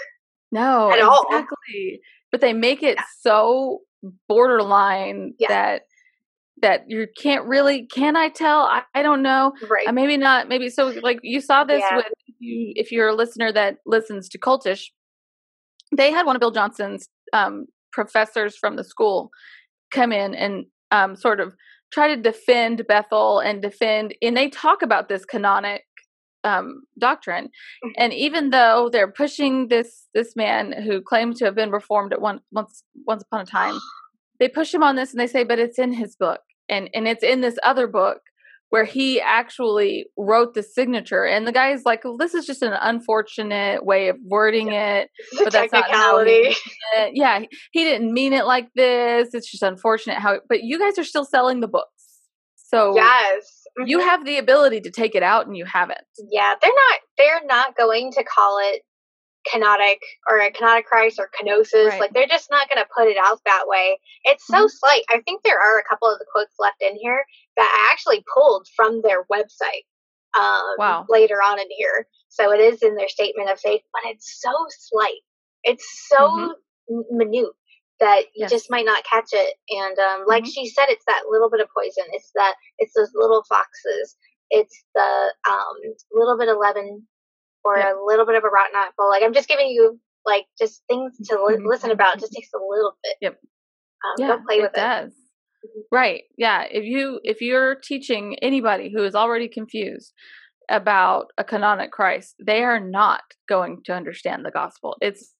No, 0.52 0.90
at 0.90 1.00
all. 1.00 1.24
exactly. 1.30 2.00
But 2.30 2.42
they 2.42 2.52
make 2.52 2.82
it 2.82 2.98
so 3.20 3.80
borderline 4.28 5.34
Yeah. 5.38 5.48
that 5.48 5.82
that 6.60 6.84
you 6.88 7.06
can't 7.16 7.44
really. 7.46 7.86
Can 7.86 8.16
I 8.16 8.28
tell? 8.30 8.62
I, 8.62 8.82
I 8.94 9.02
don't 9.02 9.22
know. 9.22 9.52
Right. 9.68 9.86
Uh, 9.86 9.92
maybe 9.92 10.16
not. 10.16 10.48
Maybe 10.48 10.68
so. 10.70 10.88
Like 11.02 11.20
you 11.22 11.40
saw 11.40 11.62
this 11.64 11.82
Yeah. 11.88 11.96
with 11.98 12.06
if 12.26 12.34
you, 12.40 12.72
if 12.74 12.90
you're 12.92 13.08
a 13.08 13.14
listener 13.14 13.52
that 13.52 13.76
listens 13.86 14.28
to 14.30 14.38
Cultish, 14.38 14.86
they 15.96 16.10
had 16.10 16.26
one 16.26 16.34
of 16.36 16.40
Bill 16.40 16.50
Johnson's 16.50 17.08
um, 17.32 17.66
professors 17.92 18.56
from 18.56 18.76
the 18.76 18.84
school 18.84 19.30
come 19.92 20.12
in 20.12 20.34
and 20.34 20.66
um, 20.90 21.14
sort 21.16 21.40
of 21.40 21.52
try 21.92 22.08
to 22.14 22.20
defend 22.20 22.86
Bethel 22.86 23.38
and 23.38 23.62
defend, 23.62 24.14
and 24.20 24.36
they 24.36 24.48
talk 24.50 24.82
about 24.82 25.08
this 25.08 25.24
kenotic 25.24 25.80
um, 26.48 26.66
doctrine. 26.98 27.46
Mhm. 27.84 27.92
And 28.02 28.12
even 28.26 28.50
though 28.50 28.88
they're 28.92 29.12
pushing 29.22 29.68
this 29.68 29.90
this 30.14 30.30
man 30.36 30.72
who 30.84 31.00
claimed 31.10 31.36
to 31.36 31.44
have 31.46 31.54
been 31.60 31.70
reformed 31.70 32.12
at 32.12 32.20
one 32.20 32.40
once 32.58 32.82
once 33.06 33.22
upon 33.22 33.40
a 33.42 33.46
time, 33.46 33.76
they 34.40 34.48
push 34.48 34.72
him 34.74 34.82
on 34.82 34.96
this 34.96 35.12
and 35.12 35.20
they 35.20 35.26
say, 35.26 35.44
but 35.44 35.58
it's 35.58 35.78
in 35.78 35.92
his 35.92 36.16
book, 36.16 36.40
and 36.68 36.84
and 36.94 37.06
it's 37.12 37.24
in 37.32 37.40
this 37.40 37.58
other 37.62 37.86
book 37.86 38.20
where 38.70 38.84
he 38.84 39.18
actually 39.20 40.06
wrote 40.18 40.52
the 40.54 40.62
signature. 40.62 41.24
And 41.24 41.46
the 41.46 41.52
guy's 41.52 41.86
like, 41.86 42.04
well, 42.04 42.18
this 42.18 42.34
is 42.34 42.44
just 42.44 42.60
an 42.62 42.74
unfortunate 42.74 43.84
way 43.84 44.08
of 44.08 44.16
wording 44.22 44.72
it. 44.72 45.08
It's 45.32 45.44
but 45.44 45.52
that's 45.54 45.72
not 45.72 45.90
how 45.90 46.22
he. 46.22 46.54
Uh, 46.98 47.06
yeah, 47.14 47.40
he, 47.40 47.48
he 47.72 47.84
didn't 47.84 48.12
mean 48.12 48.32
it 48.34 48.44
like 48.44 48.68
this. 48.74 49.32
It's 49.32 49.50
just 49.50 49.62
unfortunate 49.62 50.18
how. 50.18 50.40
But 50.50 50.64
you 50.64 50.78
guys 50.78 50.98
are 50.98 51.04
still 51.04 51.24
selling 51.24 51.60
the 51.60 51.68
books, 51.68 52.20
so 52.56 52.94
Yes. 52.94 53.57
You 53.86 53.98
Mhm. 53.98 54.02
have 54.04 54.24
the 54.24 54.38
ability 54.38 54.80
to 54.82 54.90
take 54.90 55.14
it 55.14 55.22
out, 55.22 55.46
and 55.46 55.56
you 55.56 55.64
haven't. 55.64 56.00
Yeah, 56.30 56.54
they're 56.60 56.70
not. 56.74 57.00
They're 57.16 57.44
not 57.46 57.76
going 57.76 58.12
to 58.12 58.24
call 58.24 58.58
it 58.58 58.82
kenotic 59.52 59.98
or 60.28 60.38
a 60.40 60.50
kenotic 60.50 60.84
Christ 60.84 61.18
or 61.18 61.30
kenosis. 61.40 61.86
Right. 61.88 62.00
Like 62.00 62.12
they're 62.12 62.26
just 62.26 62.50
not 62.50 62.68
going 62.68 62.82
to 62.82 62.88
put 62.94 63.08
it 63.08 63.16
out 63.16 63.40
that 63.44 63.64
way. 63.66 63.98
It's 64.24 64.46
so 64.46 64.66
Mhm. 64.66 64.70
slight. 64.70 65.04
I 65.08 65.20
think 65.20 65.42
there 65.42 65.58
are 65.60 65.78
a 65.78 65.84
couple 65.84 66.08
of 66.10 66.18
the 66.18 66.26
quotes 66.30 66.54
left 66.58 66.82
in 66.82 66.96
here 66.96 67.24
that 67.56 67.70
I 67.72 67.92
actually 67.92 68.24
pulled 68.34 68.66
from 68.76 69.00
their 69.02 69.24
website. 69.24 69.84
Um, 70.34 70.74
Wow. 70.76 71.06
Later 71.08 71.36
on 71.36 71.58
in 71.58 71.70
here, 71.70 72.06
so 72.28 72.52
it 72.52 72.60
is 72.60 72.82
in 72.82 72.96
their 72.96 73.08
statement 73.08 73.48
of 73.48 73.58
faith, 73.58 73.82
but 73.92 74.02
it's 74.10 74.40
so 74.40 74.52
slight. 74.68 75.20
It's 75.64 76.06
so 76.08 76.54
Mhm. 76.90 77.04
minute 77.10 77.52
that 78.00 78.22
you 78.34 78.42
Yes. 78.42 78.50
just 78.50 78.70
might 78.70 78.84
not 78.86 79.04
catch 79.04 79.30
it. 79.32 79.54
And 79.70 79.98
um, 79.98 80.24
like 80.26 80.44
Mhm. 80.44 80.52
she 80.54 80.68
said, 80.68 80.86
it's 80.88 81.04
that 81.06 81.24
little 81.28 81.50
bit 81.50 81.60
of 81.60 81.68
poison. 81.74 82.04
It's 82.12 82.30
that. 82.34 82.54
It's 82.78 82.94
those 82.94 83.12
little 83.14 83.42
foxes 83.48 84.16
it's 84.50 84.82
the 84.94 85.34
um 85.46 85.76
little 86.10 86.38
bit 86.38 86.48
of 86.48 86.56
leaven 86.58 87.06
or 87.64 87.76
a 87.76 87.92
little 88.06 88.24
bit 88.24 88.34
of 88.34 88.44
a 88.44 88.48
rotten 88.48 88.74
apple. 88.76 89.08
Like 89.10 89.22
I'm 89.22 89.34
just 89.34 89.46
giving 89.48 89.68
you 89.68 90.00
like 90.24 90.46
just 90.58 90.82
things 90.88 91.18
to 91.28 91.44
li- 91.44 91.58
listen 91.62 91.90
about. 91.90 92.16
It 92.16 92.20
just 92.20 92.32
takes 92.32 92.48
a 92.54 92.58
little 92.58 92.96
bit. 93.02 93.16
Yep. 93.20 93.32
Um, 94.06 94.14
yeah, 94.18 94.28
go 94.28 94.42
play 94.46 94.56
it 94.56 94.62
with 94.62 94.70
it. 94.72 94.76
does. 94.76 95.12
Mhm. 95.66 95.82
Right. 95.92 96.22
Yeah. 96.38 96.62
If 96.70 96.84
you 96.84 97.20
if 97.24 97.42
you're 97.42 97.74
teaching 97.74 98.38
anybody 98.40 98.90
who 98.90 99.04
is 99.04 99.14
already 99.14 99.48
confused 99.48 100.14
about 100.70 101.26
a 101.36 101.44
kenotic 101.44 101.90
Christ, 101.90 102.36
they 102.42 102.62
are 102.64 102.80
not 102.80 103.20
going 103.48 103.82
to 103.84 103.92
understand 103.94 104.44
the 104.46 104.50
gospel. 104.50 104.96
It's 105.02 105.34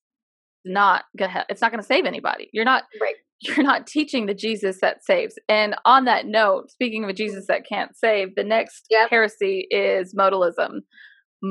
not 0.65 1.05
gonna. 1.17 1.45
It's 1.49 1.61
not 1.61 1.71
going 1.71 1.81
to 1.81 1.87
save 1.87 2.05
anybody. 2.05 2.49
You're 2.53 2.65
not. 2.65 2.83
Right. 3.01 3.15
You're 3.41 3.63
not 3.63 3.87
teaching 3.87 4.25
the 4.25 4.33
Jesus 4.33 4.79
that 4.81 5.01
saves. 5.05 5.35
And 5.47 5.73
on 5.85 6.03
that 6.05 6.25
note, 6.25 6.71
speaking 6.71 7.05
of 7.05 7.09
a 7.09 7.13
Jesus 7.13 7.45
that 7.47 7.65
can't 7.65 7.95
save, 7.95 8.35
the 8.35 8.43
next 8.43 8.85
Yep. 8.89 9.09
heresy 9.11 9.65
is 9.71 10.13
modalism. 10.13 10.79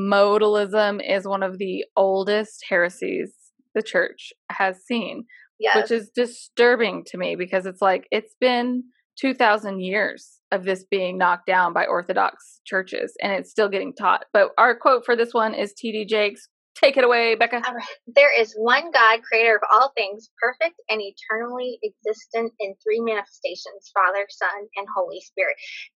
Modalism 0.03 1.01
is 1.07 1.27
one 1.27 1.43
of 1.43 1.59
the 1.59 1.85
oldest 1.97 2.65
heresies 2.69 3.33
the 3.75 3.83
church 3.83 4.33
has 4.51 4.85
seen. 4.85 5.25
Yes. 5.61 5.75
which 5.77 5.91
is 5.91 6.09
disturbing 6.15 7.03
to 7.09 7.19
me 7.19 7.35
because 7.35 7.67
it's 7.67 7.83
like 7.83 8.07
it's 8.13 8.37
been 8.41 8.85
2000 9.19 9.81
years 9.81 10.39
of 10.53 10.63
this 10.63 10.85
being 10.89 11.19
knocked 11.19 11.47
down 11.49 11.73
by 11.73 11.85
orthodox 11.85 12.61
churches 12.65 13.13
and 13.21 13.33
it's 13.33 13.51
still 13.51 13.69
getting 13.69 13.93
taught 13.93 14.25
but 14.33 14.51
our 14.57 14.77
quote 14.79 15.05
for 15.05 15.17
this 15.17 15.35
one 15.35 15.55
is 15.55 15.75
td 15.75 16.07
jakes 16.09 16.47
take 16.81 16.97
it 16.97 17.05
away 17.05 17.35
becca 17.35 17.57
right. 17.57 17.85
There 18.07 18.41
is 18.41 18.55
one 18.55 18.91
God, 18.93 19.21
creator 19.23 19.57
of 19.57 19.63
all 19.73 19.93
things, 19.97 20.31
perfect 20.41 20.81
and 20.89 21.01
eternally 21.01 21.79
existent 21.83 22.53
in 22.61 22.75
three 22.83 23.01
manifestations 23.01 23.91
Father, 23.93 24.27
Son, 24.31 24.69
and 24.77 24.87
Holy 24.95 25.21
Spirit. 25.21 25.57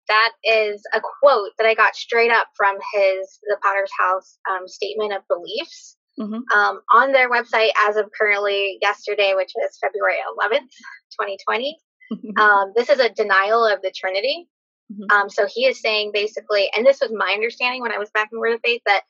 That 0.08 0.32
is 0.44 0.82
a 0.94 1.00
quote 1.20 1.50
that 1.58 1.66
I 1.66 1.74
got 1.74 1.94
straight 1.96 2.30
up 2.30 2.48
from 2.56 2.76
his, 2.94 3.38
the 3.42 3.58
Potter's 3.62 3.92
House 3.98 4.38
um, 4.50 4.66
statement 4.66 5.12
of 5.12 5.22
beliefs. 5.28 5.96
Mhm. 6.18 6.42
Um, 6.52 6.80
on 6.92 7.12
their 7.12 7.30
website, 7.30 7.70
as 7.86 7.96
of 7.96 8.10
currently 8.18 8.78
yesterday, 8.82 9.32
which 9.34 9.52
was 9.56 9.78
February 9.80 10.16
11th, 10.38 10.68
2020, 11.18 11.78
um, 12.36 12.72
this 12.74 12.90
is 12.90 12.98
a 12.98 13.08
denial 13.08 13.64
of 13.64 13.80
the 13.82 13.92
Trinity. 13.96 14.48
Mhm. 14.92 15.10
Um, 15.12 15.30
so 15.30 15.46
he 15.46 15.66
is 15.66 15.80
saying 15.80 16.10
basically, 16.12 16.68
and 16.76 16.84
this 16.84 17.00
was 17.00 17.12
my 17.14 17.32
understanding 17.32 17.80
when 17.80 17.92
I 17.92 17.98
was 17.98 18.10
back 18.10 18.28
in 18.32 18.38
Word 18.40 18.54
of 18.54 18.60
Faith, 18.64 18.82
that 18.86 19.02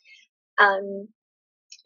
um, 0.59 1.09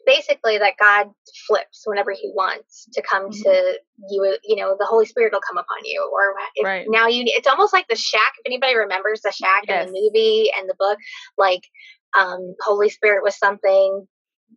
basically 0.05 0.57
that 0.57 0.73
God 0.79 1.09
flips 1.47 1.83
whenever 1.85 2.11
He 2.11 2.31
wants 2.35 2.87
to 2.93 3.01
come 3.01 3.29
Mhm. 3.29 3.43
to 3.43 3.79
you. 4.09 4.37
You 4.43 4.55
know, 4.57 4.75
the 4.79 4.85
Holy 4.85 5.05
Spirit 5.05 5.33
will 5.33 5.41
come 5.41 5.57
upon 5.57 5.83
you, 5.85 6.09
or 6.13 6.35
if 6.55 6.65
Right. 6.65 6.85
now 6.89 7.07
you. 7.07 7.23
It's 7.27 7.47
almost 7.47 7.73
like 7.73 7.87
the 7.87 7.95
Shack. 7.95 8.33
If 8.39 8.45
anybody 8.47 8.75
remembers 8.75 9.21
the 9.21 9.31
Shack 9.31 9.63
in 9.63 9.69
Yes. 9.75 9.87
the 9.87 9.93
movie 10.01 10.51
and 10.57 10.69
the 10.69 10.75
book, 10.75 10.97
like 11.37 11.61
um, 12.17 12.55
Holy 12.61 12.89
Spirit 12.89 13.23
was 13.23 13.37
something. 13.37 14.07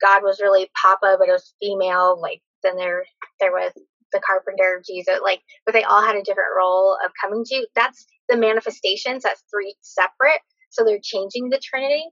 God 0.01 0.23
was 0.23 0.41
really 0.41 0.71
Papa, 0.81 1.17
but 1.19 1.29
it 1.29 1.33
was 1.33 1.55
female. 1.61 2.21
Like 2.21 2.41
then 2.63 2.77
there, 2.77 3.05
there 3.41 3.53
was 3.53 3.73
the 4.13 4.21
carpenter, 4.21 4.83
Jesus. 4.87 5.21
Like, 5.23 5.41
but 5.67 5.73
they 5.73 5.85
all 5.85 6.03
had 6.03 6.17
a 6.17 6.23
different 6.23 6.51
role 6.57 6.97
of 7.05 7.13
coming 7.23 7.45
to 7.45 7.55
you. 7.57 7.67
That's 7.75 8.07
the 8.29 8.37
manifestations. 8.37 9.23
That's 9.25 9.43
three 9.51 9.75
separate. 9.81 10.41
So 10.71 10.85
they're 10.85 11.01
changing 11.03 11.49
the 11.51 11.59
Trinity. 11.63 12.05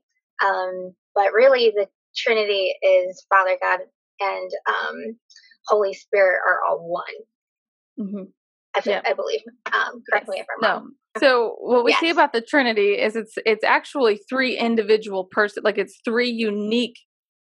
Um, 0.45 0.95
but 1.15 1.33
really, 1.33 1.71
the 1.75 1.87
Trinity 2.17 2.73
is 2.81 3.25
Father 3.29 3.57
God 3.61 3.79
and 4.19 4.51
um, 4.67 5.17
Holy 5.67 5.93
Spirit 5.93 6.39
are 6.47 6.59
all 6.69 6.79
one. 6.87 7.03
Mhm. 7.99 8.31
I, 8.75 8.81
Yeah. 8.85 9.01
I 9.05 9.13
believe. 9.13 9.41
Um, 9.67 10.03
correct 10.09 10.27
me 10.29 10.39
if 10.39 10.45
I'm 10.55 10.61
no 10.61 10.73
wrong. 10.75 10.91
so 11.19 11.55
what 11.59 11.83
we 11.83 11.93
see 11.93 12.09
about 12.09 12.33
the 12.33 12.41
trinity 12.41 12.93
is 12.99 13.15
it's 13.15 13.33
it's 13.45 13.63
actually 13.63 14.17
three 14.29 14.55
individual 14.57 15.25
person 15.25 15.63
like 15.63 15.77
it's 15.77 15.99
three 16.05 16.29
unique 16.29 16.95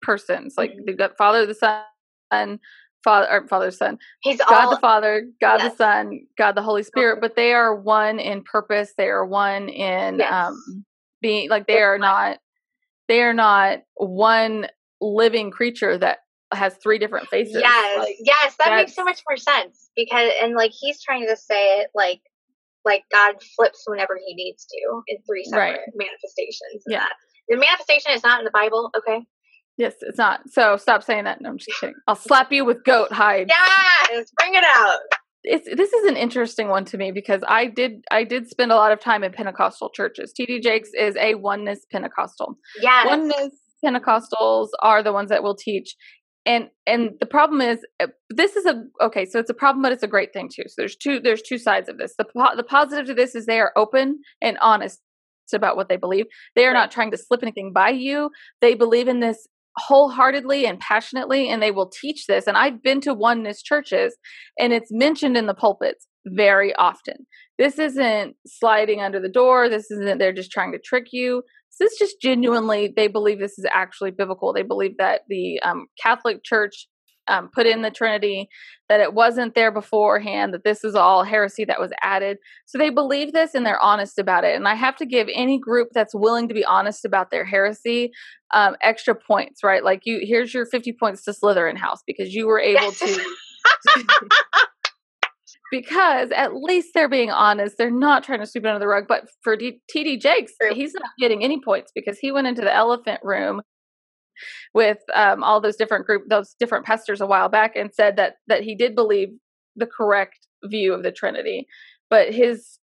persons 0.03 0.55
like 0.59 0.73
Mhm. 0.73 0.87
they've 0.87 0.99
got 0.99 1.17
father 1.17 1.47
the 1.47 1.55
son 1.55 2.59
father 3.05 3.29
or 3.31 3.47
father 3.49 3.71
son 3.71 3.99
He's 4.23 4.39
God 4.39 4.65
all 4.65 4.71
the 4.71 4.81
Father, 4.81 5.27
God 5.41 5.59
Yes. 5.59 5.73
the 5.73 5.77
Son, 5.77 6.27
God 6.39 6.53
the 6.57 6.63
Holy 6.63 6.83
Spirit, 6.83 7.21
but 7.21 7.37
they 7.37 7.53
are 7.53 7.75
one 7.75 8.19
in 8.19 8.43
purpose. 8.45 8.95
They 8.97 9.09
are 9.09 9.25
one 9.27 9.69
in 9.69 10.19
Yes. 10.19 10.33
um 10.33 10.85
being 11.21 11.49
like 11.51 11.67
they 11.67 11.75
They're 11.75 11.95
are 11.95 11.99
not 11.99 12.39
they 13.09 13.23
are 13.23 13.35
not 13.35 13.81
one 13.95 14.69
living 15.01 15.51
creature 15.51 15.99
that 15.99 16.19
has 16.53 16.75
three 16.83 16.99
different 16.99 17.29
faces. 17.29 17.57
Yes, 17.59 17.99
Like, 17.99 18.17
yes, 18.21 18.57
that 18.59 18.75
makes 18.77 18.95
so 18.95 19.05
much 19.05 19.23
more 19.29 19.37
sense 19.37 19.91
because 19.97 20.31
and 20.43 20.55
like 20.55 20.73
he's 20.79 21.03
trying 21.03 21.27
to 21.27 21.37
say 21.37 21.81
it 21.81 21.89
like 21.95 22.21
like 22.85 23.05
God 23.13 23.37
flips 23.57 23.85
whenever 23.87 24.19
he 24.25 24.35
needs 24.35 24.67
to 24.67 25.03
in 25.09 25.19
three 25.27 25.45
separate 25.45 25.71
Right. 25.71 25.79
manifestations. 25.95 26.83
Yeah. 26.87 27.01
that. 27.01 27.13
The 27.49 27.57
manifestation 27.57 28.13
is 28.13 28.23
not 28.23 28.41
in 28.41 28.45
the 28.45 28.51
Bible, 28.51 28.91
okay? 28.97 29.21
yes, 29.79 29.95
it's 30.03 30.19
not. 30.19 30.41
So 30.51 30.77
stop 30.77 31.03
saying 31.03 31.25
that. 31.25 31.41
No, 31.41 31.51
I'm 31.51 31.59
just 31.59 31.71
kidding. 31.81 31.95
I'll 32.07 32.15
slap 32.15 32.53
you 32.53 32.65
with 32.65 32.85
goat 32.85 33.13
hide. 33.13 33.49
Yes, 33.49 34.31
bring 34.39 34.55
it 34.55 34.65
out. 34.65 34.99
It's 35.45 35.69
this 35.77 35.93
is 35.93 36.09
an 36.09 36.17
interesting 36.17 36.69
one 36.69 36.85
to 36.87 36.99
me 36.99 37.11
because 37.13 37.43
I 37.47 37.67
did 37.67 38.05
I 38.11 38.25
did 38.25 38.49
spend 38.49 38.73
a 38.73 38.77
lot 38.77 38.93
of 38.93 39.01
time 39.01 39.25
in 39.25 39.33
Pentecostal 39.33 39.91
churches. 39.91 40.33
TD 40.39 40.63
Jakes 40.63 40.91
is 40.99 41.17
a 41.17 41.35
oneness 41.35 41.85
Pentecostal. 41.91 42.57
Yeah, 42.81 43.07
oneness 43.07 43.51
pentecostals 43.85 44.69
are 44.81 45.03
the 45.03 45.13
ones 45.13 45.31
that 45.31 45.43
will 45.43 45.57
teach. 45.57 45.97
And 46.45 46.69
and 46.87 47.11
the 47.21 47.27
problem 47.27 47.61
is 47.61 47.85
uh, 48.01 48.09
this 48.31 48.57
is 48.57 48.67
a 48.67 48.83
okay 49.01 49.25
so 49.25 49.39
it's 49.39 49.51
a 49.51 49.55
problem 49.55 49.83
but 49.83 49.93
it's 49.93 50.03
a 50.03 50.09
great 50.09 50.33
thing 50.33 50.49
too. 50.53 50.65
So 50.67 50.75
there's 50.79 50.97
two 50.97 51.21
there's 51.21 51.43
two 51.43 51.59
sides 51.59 51.89
of 51.89 51.99
this. 51.99 52.15
The 52.17 52.25
po- 52.25 52.57
the 52.57 52.65
positive 52.65 53.07
to 53.07 53.15
this 53.15 53.35
is 53.35 53.47
they 53.47 53.61
are 53.61 53.73
open 53.77 54.21
and 54.41 54.59
honest 54.61 55.01
about 55.55 55.77
what 55.77 55.89
they 55.89 55.97
believe. 55.97 56.27
They 56.57 56.65
are 56.65 56.73
not 56.73 56.91
trying 56.91 57.11
to 57.11 57.19
slip 57.19 57.43
anything 57.43 57.73
by 57.73 57.91
you. 57.91 58.31
They 58.61 58.75
believe 58.75 59.09
in 59.09 59.21
this 59.21 59.47
wholeheartedly 59.77 60.67
and 60.67 60.79
passionately 60.81 61.49
and 61.49 61.63
they 61.63 61.71
will 61.71 61.89
teach 61.89 62.27
this 62.27 62.47
and 62.47 62.57
i've 62.57 62.83
been 62.83 63.01
to 63.01 63.15
oneness 63.15 63.63
churches 63.63 64.17
and 64.59 64.73
it's 64.73 64.93
mentioned 64.93 65.37
in 65.37 65.47
the 65.47 65.55
pulpits 65.55 66.07
very 66.27 66.75
often. 66.75 67.27
This 67.59 67.79
isn't 67.79 68.37
sliding 68.47 69.01
under 69.01 69.21
the 69.21 69.29
door 69.29 69.69
this 69.69 69.91
isn't 69.91 70.19
they're 70.19 70.33
just 70.33 70.51
trying 70.51 70.73
to 70.73 70.79
trick 70.79 71.09
you. 71.13 71.43
This 71.79 71.93
is 71.93 71.99
just 71.99 72.21
genuinely 72.21 72.93
they 72.95 73.09
believe 73.09 73.39
this 73.39 73.59
is 73.59 73.67
actually 73.73 74.11
biblical. 74.11 74.53
They 74.53 74.63
believe 74.63 74.97
that 74.99 75.23
the 75.29 75.61
um, 75.61 75.87
catholic 76.03 76.45
church 76.45 76.89
um, 77.29 77.49
put 77.55 77.67
in 77.67 77.83
the 77.83 77.91
trinity 77.91 78.49
that 78.89 79.01
it 79.01 79.15
wasn't 79.15 79.55
there 79.55 79.71
beforehand 79.71 80.53
that 80.53 80.65
this 80.65 80.85
is 80.85 80.95
all 80.95 81.25
heresy 81.25 81.65
that 81.65 81.81
was 81.81 81.93
added 82.03 82.39
so 82.67 82.79
they 82.79 82.91
believe 82.91 83.33
this 83.33 83.55
and 83.55 83.65
they're 83.65 83.83
honest 83.83 84.19
about 84.19 84.45
it 84.45 84.57
and 84.57 84.67
i 84.67 84.75
have 84.75 84.97
to 84.97 85.07
give 85.07 85.29
any 85.35 85.59
group 85.59 85.89
that's 85.93 86.15
willing 86.15 86.49
to 86.49 86.55
be 86.55 86.65
honest 86.65 87.05
about 87.05 87.31
their 87.31 87.45
heresy 87.45 88.11
um, 88.55 88.77
extra 88.83 89.15
points 89.15 89.63
right 89.63 89.85
like 89.85 90.03
you 90.05 90.21
here's 90.23 90.53
your 90.53 90.67
50 90.67 90.93
points 90.99 91.25
to 91.25 91.33
slytherin 91.33 91.77
house 91.77 92.01
because 92.07 92.35
you 92.35 92.47
were 92.47 92.61
able 92.61 92.93
to 92.93 93.25
because 95.73 96.31
at 96.33 96.55
least 96.55 96.91
they're 96.95 97.09
being 97.09 97.31
honest. 97.31 97.77
They're 97.79 97.91
not 97.91 98.23
trying 98.23 98.41
to 98.41 98.47
sweep 98.47 98.65
it 98.65 98.69
under 98.69 98.79
the 98.79 98.87
rug. 98.87 99.07
But 99.09 99.25
for 99.43 99.57
D- 99.57 99.81
TD 99.93 100.21
Jakes, 100.21 100.53
he's 100.73 100.95
not 100.95 101.11
getting 101.19 101.43
any 101.43 101.61
points 101.61 101.91
because 101.95 102.19
he 102.19 102.31
went 102.31 102.47
into 102.47 102.61
the 102.61 102.73
elephant 102.73 103.21
room 103.25 103.63
with 104.75 104.99
um, 105.15 105.43
all 105.43 105.61
those 105.61 105.77
different 105.77 106.07
group, 106.07 106.23
those 106.29 106.55
different 106.59 106.85
pastors 106.87 107.21
a 107.21 107.27
while 107.27 107.49
back, 107.49 107.77
and 107.77 107.93
said 107.95 108.17
that 108.17 108.35
that 108.49 108.63
he 108.63 108.75
did 108.75 108.95
believe 108.95 109.29
the 109.77 109.87
correct 109.87 110.47
view 110.65 110.93
of 110.95 111.03
the 111.03 111.13
Trinity, 111.13 111.67
but 112.11 112.33
his 112.33 112.79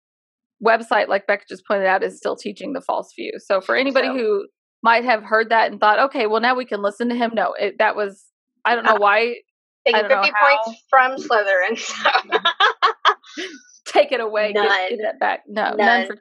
website, 0.64 1.08
like 1.08 1.26
Becca 1.26 1.44
just 1.48 1.66
pointed 1.66 1.87
out, 1.87 2.02
is 2.02 2.16
still 2.16 2.34
teaching 2.37 2.72
the 2.72 2.80
false 2.80 3.12
view. 3.16 3.32
So 3.38 3.61
for 3.61 3.76
anybody 3.76 4.08
So- 4.08 4.14
who 4.14 4.46
might 4.82 5.04
have 5.04 5.22
heard 5.24 5.48
that 5.50 5.70
and 5.70 5.80
thought, 5.80 5.98
okay, 5.98 6.26
well 6.26 6.40
now 6.40 6.54
we 6.54 6.64
can 6.64 6.82
listen 6.82 7.08
to 7.08 7.14
him. 7.14 7.32
No, 7.34 7.52
it, 7.54 7.76
that 7.78 7.96
was 7.96 8.24
I 8.64 8.74
don't 8.74 8.84
know 8.84 8.94
Uh, 8.96 8.98
why 8.98 9.37
Taking 9.87 10.04
I 10.04 10.08
don't 10.08 10.11
know 10.11 10.22
50 10.22 10.32
how- 10.38 10.62
points 10.64 10.82
from 10.90 11.16
Slytherin. 11.16 11.78
So. 13.37 13.48
take 13.87 14.12
it 14.12 14.20
away, 14.20 14.52
None. 14.52 14.88
give 14.90 14.98
that 15.00 15.18
back. 15.20 15.42
No, 15.46 15.70
none. 15.70 15.76
None. 15.76 16.06
for 16.08 16.16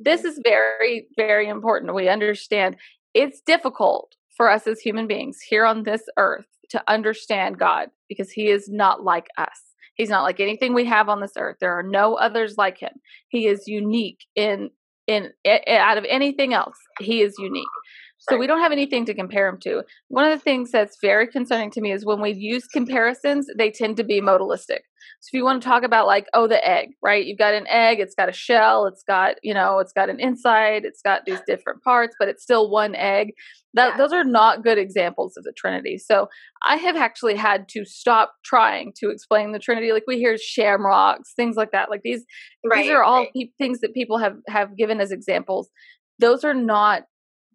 this 0.00 0.24
is 0.24 0.40
very, 0.44 1.06
very 1.16 1.48
important. 1.48 1.94
We 1.94 2.08
understand 2.08 2.76
it's 3.14 3.40
difficult 3.40 4.14
for 4.38 4.50
us 4.50 4.66
as 4.66 4.80
human 4.80 5.06
beings 5.06 5.38
here 5.46 5.66
on 5.66 5.82
this 5.82 6.02
earth 6.16 6.46
to 6.70 6.82
understand 6.88 7.58
God 7.58 7.90
because 8.08 8.30
He 8.30 8.48
is 8.48 8.70
not 8.70 9.04
like 9.04 9.26
us. 9.36 9.60
He's 9.96 10.08
not 10.08 10.22
like 10.22 10.40
anything 10.40 10.72
we 10.72 10.86
have 10.86 11.10
on 11.10 11.20
this 11.20 11.32
earth. 11.36 11.56
There 11.60 11.78
are 11.78 11.82
no 11.82 12.14
others 12.14 12.56
like 12.56 12.78
Him. 12.78 12.92
He 13.28 13.46
is 13.46 13.64
unique 13.66 14.24
in 14.34 14.70
in, 15.06 15.30
i 15.46 15.60
out 15.68 15.98
of 15.98 16.04
anything 16.08 16.54
else. 16.54 16.76
He 17.00 17.22
is 17.22 17.34
unique. 17.38 17.66
So 18.18 18.36
we 18.36 18.46
don't 18.46 18.60
have 18.60 18.72
anything 18.72 19.04
to 19.06 19.14
compare 19.14 19.48
him 19.48 19.58
to. 19.60 19.82
One 20.08 20.30
of 20.30 20.36
the 20.36 20.42
things 20.42 20.70
that's 20.70 20.98
very 21.00 21.26
concerning 21.26 21.70
to 21.72 21.80
me 21.80 21.92
is 21.92 22.04
when 22.04 22.20
we 22.20 22.32
use 22.32 22.66
comparisons, 22.66 23.46
they 23.56 23.70
tend 23.70 23.96
to 23.96 24.04
be 24.04 24.20
modalistic. 24.20 24.80
So 25.20 25.28
if 25.32 25.38
you 25.38 25.44
want 25.44 25.62
to 25.62 25.68
talk 25.68 25.82
about 25.82 26.06
like, 26.06 26.26
oh, 26.34 26.46
the 26.46 26.66
egg, 26.66 26.90
right? 27.02 27.24
You've 27.24 27.38
got 27.38 27.54
an 27.54 27.66
egg, 27.68 28.00
it's 28.00 28.14
got 28.14 28.28
a 28.28 28.32
shell, 28.32 28.86
it's 28.86 29.02
got, 29.02 29.36
you 29.42 29.54
know, 29.54 29.78
it's 29.78 29.92
got 29.92 30.08
an 30.10 30.20
inside, 30.20 30.84
it's 30.84 31.02
got 31.02 31.24
these 31.26 31.40
different 31.46 31.82
parts, 31.82 32.16
but 32.18 32.28
it's 32.28 32.42
still 32.42 32.70
one 32.70 32.94
egg. 32.94 33.32
That 33.74 33.90
Yeah. 33.90 33.96
those 33.98 34.12
are 34.12 34.24
not 34.24 34.64
good 34.64 34.78
examples 34.78 35.36
of 35.36 35.44
the 35.44 35.52
Trinity. 35.56 35.98
So 35.98 36.28
I 36.62 36.76
have 36.76 36.96
actually 36.96 37.36
had 37.36 37.68
to 37.70 37.84
stop 37.84 38.32
trying 38.44 38.92
to 38.96 39.10
explain 39.10 39.52
the 39.52 39.58
Trinity. 39.58 39.92
Like 39.92 40.04
we 40.06 40.18
hear 40.18 40.36
shamrocks, 40.38 41.32
things 41.34 41.56
like 41.56 41.72
that. 41.72 41.90
Like 41.90 42.02
these 42.02 42.24
right, 42.64 42.82
these 42.82 42.90
are 42.90 43.02
all 43.02 43.28
right. 43.34 43.50
things 43.58 43.80
that 43.80 43.94
people 43.94 44.18
have 44.18 44.36
have 44.48 44.76
given 44.76 45.00
as 45.00 45.12
examples. 45.12 45.68
Those 46.18 46.44
are 46.44 46.54
not 46.54 47.02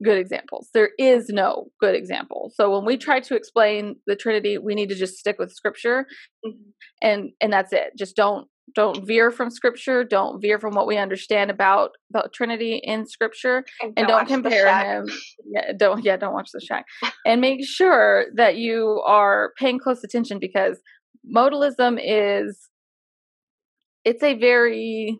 good 0.01 0.17
examples. 0.17 0.69
There 0.73 0.91
is 0.97 1.29
no 1.29 1.67
good 1.79 1.95
example. 1.95 2.51
So 2.55 2.71
when 2.75 2.85
we 2.85 2.97
try 2.97 3.19
to 3.21 3.35
explain 3.35 3.97
the 4.07 4.15
Trinity, 4.15 4.57
we 4.57 4.75
need 4.75 4.89
to 4.89 4.95
just 4.95 5.17
stick 5.17 5.37
with 5.39 5.51
Scripture, 5.51 6.07
Mhm. 6.45 6.73
and 7.01 7.31
and 7.41 7.53
that's 7.53 7.73
it. 7.73 7.93
Just 7.97 8.15
don't 8.15 8.47
don't 8.75 9.05
veer 9.05 9.29
from 9.29 9.49
Scripture. 9.51 10.03
Don't 10.05 10.41
veer 10.41 10.57
from 10.57 10.73
what 10.73 10.87
we 10.87 10.97
understand 10.97 11.51
about 11.51 11.91
the 12.11 12.29
Trinity 12.33 12.75
in 12.83 13.05
Scripture, 13.05 13.63
and 13.81 14.07
don't 14.07 14.27
The 14.27 14.33
compare 14.33 14.73
him. 14.77 15.07
Yeah, 15.45 15.73
don't 15.77 16.03
yeah, 16.03 16.17
don't 16.17 16.33
watch 16.33 16.49
the 16.53 16.61
Shack, 16.61 16.85
and 17.25 17.39
make 17.41 17.65
sure 17.65 18.25
that 18.35 18.55
you 18.57 19.01
are 19.05 19.51
paying 19.59 19.77
close 19.79 20.03
attention 20.03 20.39
because 20.39 20.81
modalism 21.33 21.99
is 22.01 22.69
it's 24.05 24.23
a 24.23 24.33
very 24.33 25.19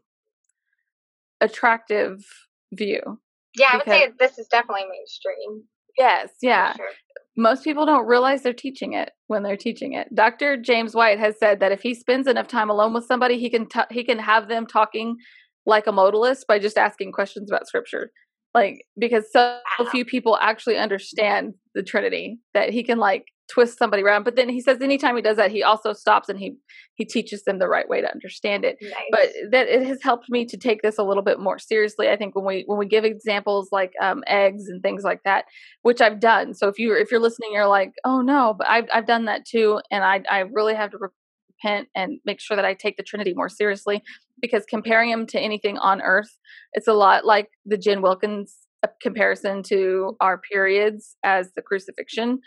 attractive 1.41 2.26
view. 2.74 3.19
Yeah, 3.55 3.69
I 3.73 3.77
would 3.77 3.85
say 3.85 4.09
this 4.19 4.37
is 4.37 4.47
definitely 4.47 4.85
mainstream. 4.89 5.63
Yes, 5.97 6.29
yeah. 6.41 6.73
sure. 6.75 6.89
most 7.37 7.63
people 7.63 7.85
don't 7.85 8.07
realize 8.07 8.41
they're 8.41 8.53
teaching 8.53 8.93
it 8.93 9.11
when 9.27 9.43
they're 9.43 9.57
teaching 9.57 9.93
it. 9.93 10.07
Dr. 10.13 10.57
James 10.57 10.95
White 10.95 11.19
has 11.19 11.37
said 11.37 11.59
that 11.59 11.71
if 11.71 11.81
he 11.81 11.93
spends 11.93 12.27
enough 12.27 12.47
time 12.47 12.69
alone 12.69 12.93
with 12.93 13.05
somebody, 13.05 13.39
he 13.39 13.49
can 13.49 13.67
t- 13.67 13.81
he 13.91 14.03
can 14.03 14.19
have 14.19 14.47
them 14.47 14.65
talking 14.65 15.17
like 15.65 15.87
a 15.87 15.91
modalist 15.91 16.47
by 16.47 16.59
just 16.59 16.77
asking 16.77 17.11
questions 17.11 17.51
about 17.51 17.67
scripture. 17.67 18.11
Like 18.53 18.85
because 18.97 19.25
so 19.31 19.59
few 19.91 20.05
people 20.05 20.37
actually 20.41 20.77
understand 20.77 21.53
the 21.73 21.83
Trinity 21.83 22.39
that 22.53 22.69
he 22.69 22.83
can 22.83 22.99
like 22.99 23.25
twist 23.51 23.77
somebody 23.77 24.03
around. 24.03 24.23
But 24.23 24.35
then 24.35 24.49
he 24.49 24.61
says 24.61 24.81
anytime 24.81 25.15
he 25.15 25.21
does 25.21 25.37
that, 25.37 25.51
he 25.51 25.63
also 25.63 25.93
stops 25.93 26.29
and 26.29 26.39
he 26.39 26.55
he 26.95 27.05
teaches 27.05 27.43
them 27.43 27.59
the 27.59 27.67
right 27.67 27.87
way 27.87 28.01
to 28.01 28.11
understand 28.11 28.65
it. 28.65 28.77
Nice. 28.81 28.93
But 29.11 29.29
that 29.51 29.67
it 29.67 29.85
has 29.85 30.01
helped 30.01 30.29
me 30.29 30.45
to 30.45 30.57
take 30.57 30.81
this 30.81 30.97
a 30.97 31.03
little 31.03 31.23
bit 31.23 31.39
more 31.39 31.59
seriously. 31.59 32.09
I 32.09 32.15
think 32.15 32.35
when 32.35 32.45
we 32.45 32.63
when 32.65 32.77
we 32.77 32.85
give 32.85 33.03
examples 33.03 33.69
like 33.71 33.93
um, 34.01 34.23
eggs 34.27 34.67
and 34.67 34.81
things 34.81 35.03
like 35.03 35.21
that, 35.23 35.45
which 35.81 36.01
I've 36.01 36.19
done. 36.19 36.53
So 36.53 36.67
if 36.67 36.79
you 36.79 36.93
if 36.95 37.11
you're 37.11 37.19
listening, 37.19 37.51
you're 37.53 37.67
like, 37.67 37.93
oh 38.05 38.21
no, 38.21 38.55
but 38.57 38.69
I've 38.69 38.87
I've 38.93 39.07
done 39.07 39.25
that 39.25 39.45
too, 39.45 39.81
and 39.91 40.03
I 40.03 40.23
I 40.29 40.39
really 40.51 40.75
have 40.75 40.91
to 40.91 40.97
repent 40.97 41.89
and 41.95 42.19
make 42.25 42.39
sure 42.39 42.55
that 42.55 42.65
I 42.65 42.73
take 42.73 42.97
the 42.97 43.03
Trinity 43.03 43.33
more 43.33 43.49
seriously 43.49 44.01
because 44.41 44.65
comparing 44.65 45.11
them 45.11 45.25
to 45.27 45.39
anything 45.39 45.77
on 45.77 46.01
earth, 46.01 46.37
it's 46.73 46.87
a 46.87 46.93
lot 46.93 47.25
like 47.25 47.49
the 47.65 47.77
Jen 47.77 48.01
Wilkins 48.01 48.57
uh, 48.83 48.87
comparison 49.01 49.63
to 49.63 50.17
our 50.19 50.37
periods 50.37 51.15
as 51.23 51.51
the 51.55 51.61
crucifixion 51.61 52.39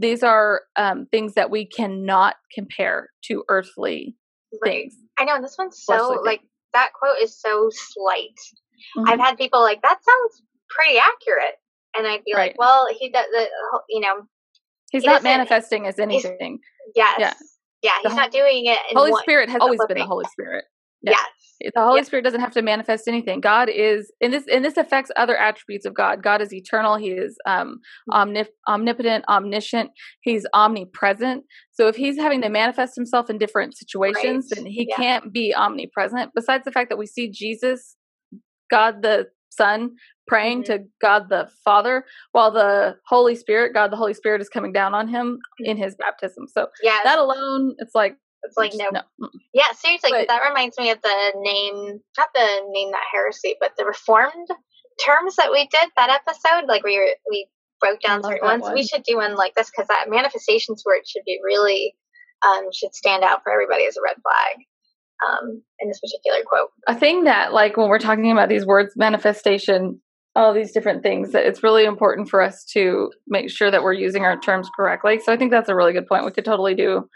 these 0.00 0.22
are 0.22 0.62
um, 0.76 1.06
things 1.10 1.34
that 1.34 1.50
we 1.50 1.66
cannot 1.66 2.36
compare 2.54 3.10
to 3.24 3.44
earthly 3.48 4.14
Right. 4.64 4.70
things. 4.72 4.94
I 5.18 5.24
know 5.24 5.34
and 5.34 5.44
this 5.44 5.56
one's 5.58 5.82
so 5.84 6.08
things. 6.10 6.20
like 6.24 6.40
that 6.72 6.92
quote 6.98 7.18
is 7.20 7.38
so 7.38 7.68
slight. 7.70 8.38
Mhm. 8.96 9.08
I've 9.10 9.18
had 9.20 9.36
people 9.36 9.60
like 9.60 9.82
that 9.82 9.98
sounds 10.02 10.42
pretty 10.70 10.98
accurate, 10.98 11.56
and 11.96 12.06
I'd 12.06 12.24
be 12.24 12.32
Right. 12.34 12.52
like, 12.52 12.58
well, 12.58 12.86
he 12.98 13.10
does 13.10 13.26
the 13.30 13.46
you 13.90 14.00
know 14.00 14.22
He's 14.90 15.02
he 15.02 15.06
not 15.08 15.22
manifesting 15.22 15.86
as 15.86 15.98
anything. 15.98 16.60
yes 16.94 17.18
Yeah. 17.18 17.34
yeah, 17.82 17.92
The 18.04 18.08
he's 18.08 18.16
not 18.16 18.30
doing 18.30 18.64
it. 18.66 18.78
In 18.90 18.96
Holy 18.96 19.10
one, 19.10 19.20
Spirit 19.22 19.50
has 19.50 19.60
always 19.60 19.80
been 19.86 19.98
the. 19.98 20.06
Holy 20.06 20.24
Spirit. 20.32 20.64
yeah. 21.02 21.10
Yes. 21.12 21.28
The 21.60 21.82
Holy 21.82 21.98
Yeah. 22.00 22.04
Spirit 22.04 22.22
doesn't 22.22 22.40
have 22.40 22.52
to 22.52 22.62
manifest 22.62 23.08
anything. 23.08 23.40
God 23.40 23.68
is, 23.68 24.12
and 24.20 24.32
this 24.32 24.44
and 24.52 24.64
this 24.64 24.76
affects 24.76 25.10
other 25.16 25.36
attributes 25.36 25.84
of 25.86 25.94
God. 25.94 26.22
God 26.22 26.40
is 26.40 26.52
eternal. 26.52 26.96
He 26.96 27.10
is 27.10 27.36
um, 27.46 27.80
omnip- 28.10 28.48
omnipotent, 28.68 29.24
omniscient. 29.28 29.90
He's 30.20 30.46
omnipresent. 30.54 31.44
So 31.72 31.88
if 31.88 31.96
He's 31.96 32.16
having 32.16 32.42
to 32.42 32.48
manifest 32.48 32.94
Himself 32.96 33.28
in 33.30 33.38
different 33.38 33.76
situations, 33.76 34.48
Right. 34.52 34.56
then 34.62 34.66
He 34.66 34.86
Yeah. 34.88 34.96
can't 34.96 35.32
be 35.32 35.54
omnipresent. 35.54 36.30
Besides 36.34 36.64
the 36.64 36.72
fact 36.72 36.90
that 36.90 36.96
we 36.98 37.06
see 37.06 37.28
Jesus, 37.30 37.96
God 38.70 39.02
the 39.02 39.26
Son, 39.50 39.90
praying 40.28 40.62
Mm-hmm. 40.62 40.72
to 40.84 40.84
God 41.00 41.28
the 41.30 41.48
Father, 41.64 42.04
while 42.32 42.50
the 42.52 42.96
Holy 43.06 43.34
Spirit, 43.34 43.72
God 43.74 43.90
the 43.90 43.96
Holy 43.96 44.14
Spirit, 44.14 44.40
is 44.40 44.48
coming 44.48 44.72
down 44.72 44.94
on 44.94 45.08
Him 45.08 45.38
in 45.60 45.76
His 45.76 45.96
baptism. 45.96 46.46
So 46.48 46.68
Yes. 46.82 47.02
that 47.04 47.18
alone, 47.18 47.74
it's 47.78 47.94
like 47.94 48.16
it's 48.42 48.56
like 48.56 48.72
just 48.72 48.82
no. 48.92 49.00
mm. 49.20 49.28
Yeah, 49.52 49.72
seriously. 49.74 50.10
But- 50.12 50.28
that 50.28 50.48
reminds 50.48 50.78
me 50.78 50.90
of 50.90 51.00
the 51.02 51.32
name, 51.36 52.00
not 52.16 52.28
the 52.34 52.60
name 52.70 52.92
that 52.92 53.04
heresy, 53.12 53.56
but 53.60 53.72
the 53.76 53.84
reformed 53.84 54.48
terms 55.04 55.36
that 55.36 55.52
we 55.52 55.66
did 55.68 55.88
that 55.96 56.10
episode. 56.10 56.66
Like 56.66 56.84
we 56.84 56.98
were, 56.98 57.14
we 57.30 57.48
broke 57.80 58.00
down 58.00 58.22
certain 58.22 58.46
that 58.46 58.60
ones. 58.60 58.74
We 58.74 58.86
should 58.86 59.02
do 59.04 59.16
one 59.16 59.36
like 59.36 59.54
this 59.54 59.70
because 59.70 59.88
that 59.88 60.06
manifestations 60.08 60.82
word 60.84 61.02
should 61.06 61.22
be 61.24 61.38
really 61.44 61.94
um, 62.46 62.68
should 62.72 62.94
stand 62.94 63.24
out 63.24 63.42
for 63.42 63.52
everybody 63.52 63.86
as 63.86 63.96
a 63.96 64.02
red 64.02 64.16
flag 64.22 64.64
um, 65.26 65.62
in 65.80 65.88
this 65.88 66.00
particular 66.00 66.44
quote. 66.46 66.70
a 66.86 66.94
thing 66.94 67.24
that 67.24 67.52
like 67.52 67.76
when 67.76 67.88
we're 67.88 67.98
talking 67.98 68.30
about 68.30 68.48
these 68.48 68.66
words 68.66 68.94
manifestation 68.96 70.00
all 70.36 70.54
these 70.54 70.72
different 70.72 71.02
things 71.02 71.32
that 71.32 71.44
it's 71.44 71.64
really 71.64 71.84
important 71.84 72.28
for 72.28 72.40
us 72.40 72.64
to 72.64 73.10
make 73.26 73.50
sure 73.50 73.70
that 73.70 73.82
we're 73.82 73.92
using 73.92 74.22
our 74.22 74.38
terms 74.38 74.68
correctly 74.76 75.18
so 75.18 75.32
i 75.32 75.36
think 75.36 75.50
that's 75.50 75.68
a 75.68 75.74
really 75.74 75.92
good 75.92 76.06
point 76.06 76.24
we 76.24 76.30
could 76.30 76.44
totally 76.44 76.74
do 76.74 77.08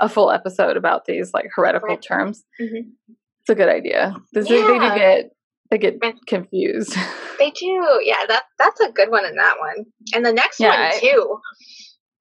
a 0.00 0.08
full 0.08 0.30
episode 0.30 0.76
about 0.76 1.04
these 1.06 1.32
like 1.34 1.46
heretical 1.54 1.88
Right. 1.90 2.02
terms 2.02 2.44
Mhm. 2.60 2.90
it's 3.08 3.50
a 3.50 3.54
good 3.54 3.68
idea 3.68 4.14
This- 4.32 4.48
they, 4.48 4.60
they 4.60 4.78
do 4.78 4.94
get 4.94 5.30
they 5.70 5.78
get 5.78 6.00
confused 6.26 6.94
They 7.38 7.50
do, 7.50 8.00
yeah. 8.02 8.24
That 8.28 8.44
that's 8.58 8.80
a 8.80 8.90
good 8.90 9.10
one 9.10 9.26
in 9.26 9.34
that 9.36 9.56
one, 9.58 9.84
and 10.14 10.24
the 10.24 10.32
next 10.32 10.58
Yeah, 10.58 10.70
one 10.70 10.78
I- 10.78 10.98
too. 10.98 11.38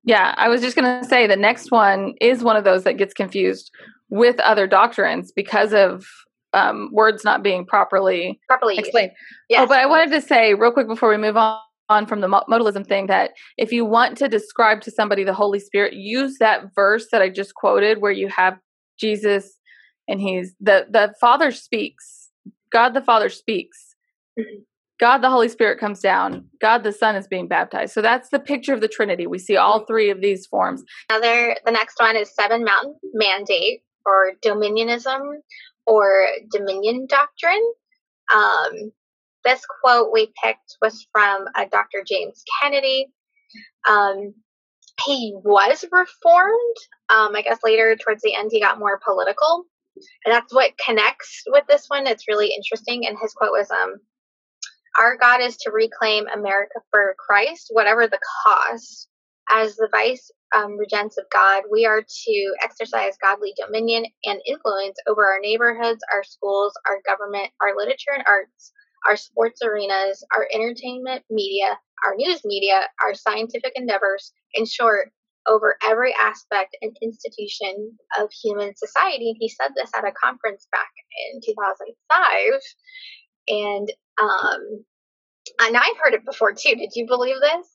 yeah 0.03 0.33
i 0.37 0.49
was 0.49 0.61
just 0.61 0.75
going 0.75 1.01
to 1.01 1.07
say 1.07 1.25
the 1.27 1.35
next 1.37 1.71
one 1.71 2.13
is 2.19 2.43
one 2.43 2.57
of 2.57 2.63
those 2.65 2.83
that 2.83 2.97
gets 2.97 3.13
confused 3.13 3.71
with 4.09 4.39
other 4.41 4.67
doctrines 4.67 5.31
because 5.31 5.73
of 5.73 6.05
um, 6.53 6.89
words 6.93 7.23
not 7.25 7.43
being 7.43 7.65
properly 7.65 8.39
Properly 8.47 8.77
explained 8.77 9.11
Yes. 9.49 9.61
Oh, 9.63 9.67
but 9.67 9.79
I 9.79 9.85
wanted 9.87 10.11
to 10.11 10.21
say 10.21 10.53
real 10.53 10.71
quick 10.71 10.87
before 10.87 11.09
we 11.09 11.17
move 11.17 11.35
on, 11.37 11.59
on 11.89 12.05
from 12.05 12.21
the 12.21 12.27
modalism 12.27 12.85
thing 12.85 13.07
that 13.07 13.31
if 13.57 13.71
you 13.71 13.85
want 13.85 14.17
to 14.17 14.27
describe 14.27 14.81
to 14.81 14.91
somebody 14.91 15.23
the 15.23 15.33
Holy 15.33 15.59
Spirit, 15.59 15.93
use 15.93 16.37
that 16.39 16.73
verse 16.73 17.07
that 17.11 17.21
I 17.21 17.29
just 17.29 17.55
quoted 17.55 18.01
where 18.01 18.11
you 18.11 18.27
have 18.29 18.57
Jesus 18.99 19.59
and 20.07 20.19
he's 20.19 20.55
the 20.59 20.87
the 20.89 21.13
Father 21.19 21.51
speaks. 21.51 22.29
God 22.71 22.93
the 22.93 23.01
Father 23.01 23.29
speaks. 23.29 23.95
Mhm. 24.39 24.63
God 24.99 25.17
the 25.19 25.29
Holy 25.29 25.49
Spirit 25.49 25.79
comes 25.79 25.99
down. 25.99 26.47
God 26.61 26.83
the 26.83 26.91
Son 26.91 27.15
is 27.15 27.27
being 27.27 27.47
baptized. 27.47 27.93
So 27.93 28.01
that's 28.01 28.29
the 28.29 28.39
picture 28.39 28.73
of 28.73 28.81
the 28.81 28.87
Trinity. 28.87 29.27
We 29.27 29.39
see 29.39 29.57
all 29.57 29.85
three 29.85 30.09
of 30.09 30.21
these 30.21 30.45
forms. 30.45 30.83
Another, 31.09 31.55
the 31.65 31.71
next 31.71 31.99
one 31.99 32.15
is 32.15 32.33
Seven 32.33 32.63
Mountain 32.63 32.95
Mandate 33.13 33.81
or 34.05 34.33
Dominionism 34.43 35.19
or 35.85 36.27
Dominion 36.49 37.07
Doctrine. 37.09 37.73
Um, 38.33 38.91
this 39.45 39.61
quote 39.81 40.11
we 40.11 40.33
picked 40.43 40.77
was 40.81 41.07
from 41.11 41.45
uh, 41.55 41.65
Dr. 41.71 42.03
James 42.05 42.43
Kennedy. 42.61 43.07
Um, 43.87 44.33
he 45.05 45.33
was 45.43 45.83
reformed. 45.91 46.75
Um, 47.09 47.35
I 47.35 47.41
guess 47.43 47.59
later, 47.63 47.95
towards 47.95 48.21
the 48.21 48.33
end, 48.33 48.49
he 48.51 48.59
got 48.59 48.79
more 48.79 48.99
political. 49.05 49.65
And 50.25 50.33
that's 50.33 50.53
what 50.53 50.77
connects 50.83 51.43
with 51.47 51.63
this 51.69 51.85
one. 51.87 52.07
It's 52.07 52.27
really 52.27 52.53
interesting. 52.53 53.05
And 53.07 53.17
his 53.21 53.33
quote 53.33 53.51
was, 53.51 53.69
um, 53.71 53.95
Our 54.99 55.17
God 55.17 55.41
is 55.41 55.57
to 55.57 55.71
reclaim 55.71 56.25
America 56.27 56.79
for 56.91 57.15
Christ, 57.25 57.67
whatever 57.71 58.07
the 58.07 58.19
cost. 58.43 59.09
As 59.51 59.75
the 59.75 59.87
vice 59.91 60.31
um, 60.55 60.75
regents 60.75 61.19
of 61.19 61.25
God, 61.31 61.63
we 61.71 61.85
are 61.85 62.01
to 62.01 62.55
exercise 62.63 63.13
godly 63.21 63.53
dominion 63.63 64.05
and 64.23 64.39
influence 64.47 64.97
over 65.07 65.23
our 65.23 65.39
neighborhoods, 65.39 65.99
our 66.11 66.23
schools, 66.23 66.73
our 66.87 66.99
government, 67.05 67.51
our 67.61 67.75
literature 67.77 68.11
and 68.15 68.23
arts, 68.25 68.73
our 69.07 69.15
sports 69.17 69.61
arenas, 69.63 70.23
our 70.35 70.47
entertainment 70.53 71.23
media, 71.29 71.77
our 72.05 72.15
news 72.15 72.41
media, 72.45 72.81
our 73.03 73.13
scientific 73.13 73.73
endeavors, 73.75 74.33
in 74.53 74.65
short, 74.65 75.11
over 75.47 75.77
every 75.87 76.13
aspect 76.19 76.75
and 76.81 76.95
institution 77.01 77.97
of 78.19 78.29
human 78.43 78.75
society. 78.75 79.29
And 79.29 79.37
he 79.39 79.49
said 79.49 79.71
this 79.75 79.91
at 79.95 80.07
a 80.07 80.11
conference 80.11 80.67
back 80.71 80.89
in 81.33 81.41
2005. 81.45 82.61
And 83.47 83.89
um, 84.21 84.85
and 85.61 85.77
I've 85.77 85.97
heard 86.03 86.13
it 86.15 86.25
before 86.25 86.53
too. 86.53 86.75
Did 86.75 86.91
you 86.95 87.05
believe 87.07 87.35
this 87.41 87.67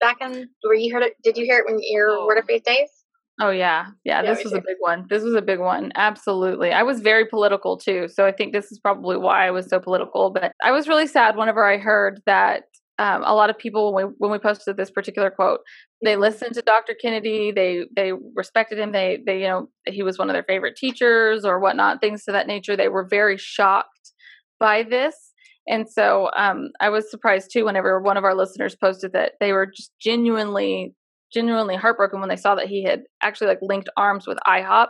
back 0.00 0.18
in? 0.20 0.48
Were 0.64 0.74
you 0.74 0.92
heard 0.92 1.02
it? 1.04 1.14
Did 1.22 1.36
you 1.38 1.44
hear 1.44 1.58
it 1.60 1.66
when 1.66 1.78
your 1.82 2.10
Oh. 2.10 2.26
Word 2.26 2.38
of 2.38 2.44
Faith 2.44 2.64
days? 2.64 3.03
Oh 3.40 3.50
yeah. 3.50 3.86
Yeah, 4.04 4.22
Yeah, 4.22 4.34
this 4.34 4.44
was 4.44 4.52
a 4.52 4.60
big 4.60 4.76
one. 4.78 5.06
This 5.10 5.22
was 5.22 5.34
a 5.34 5.42
big 5.42 5.58
one. 5.58 5.90
Absolutely. 5.96 6.70
I 6.72 6.82
was 6.84 7.00
very 7.00 7.26
political 7.26 7.76
too. 7.76 8.06
So 8.08 8.24
I 8.24 8.32
think 8.32 8.52
this 8.52 8.70
is 8.70 8.78
probably 8.78 9.16
why 9.16 9.46
I 9.46 9.50
was 9.50 9.68
so 9.68 9.80
political, 9.80 10.30
but 10.30 10.52
I 10.62 10.70
was 10.70 10.86
really 10.86 11.06
sad 11.06 11.36
whenever 11.36 11.64
I 11.64 11.78
heard 11.78 12.20
that 12.26 12.64
um, 12.98 13.24
a 13.24 13.34
lot 13.34 13.50
of 13.50 13.58
people 13.58 13.92
when 13.92 14.06
we 14.06 14.12
when 14.18 14.30
we 14.30 14.38
posted 14.38 14.76
this 14.76 14.90
particular 14.90 15.30
quote, 15.30 15.60
they 16.04 16.14
listened 16.16 16.54
to 16.54 16.62
Dr. 16.62 16.94
Kennedy, 16.94 17.50
they 17.50 17.86
they 17.96 18.12
respected 18.36 18.78
him, 18.78 18.92
they 18.92 19.18
they 19.26 19.40
you 19.40 19.48
know, 19.48 19.68
he 19.86 20.04
was 20.04 20.16
one 20.16 20.30
of 20.30 20.34
their 20.34 20.44
favorite 20.44 20.76
teachers 20.76 21.44
or 21.44 21.58
whatnot, 21.58 22.00
things 22.00 22.22
to 22.24 22.32
that 22.32 22.46
nature. 22.46 22.76
They 22.76 22.88
were 22.88 23.06
very 23.08 23.36
shocked 23.36 24.12
by 24.60 24.84
this. 24.84 25.32
And 25.66 25.88
so 25.88 26.30
um, 26.36 26.68
I 26.80 26.90
was 26.90 27.10
surprised 27.10 27.50
too 27.52 27.64
whenever 27.64 28.00
one 28.00 28.16
of 28.16 28.24
our 28.24 28.34
listeners 28.34 28.76
posted 28.76 29.12
that 29.12 29.32
they 29.40 29.52
were 29.52 29.66
just 29.66 29.90
genuinely 30.00 30.94
genuinely 31.34 31.76
heartbroken 31.76 32.20
when 32.20 32.28
they 32.28 32.36
saw 32.36 32.54
that 32.54 32.68
he 32.68 32.84
had 32.84 33.02
actually 33.22 33.48
like 33.48 33.58
linked 33.60 33.90
arms 33.96 34.26
with 34.26 34.38
IHOP. 34.46 34.88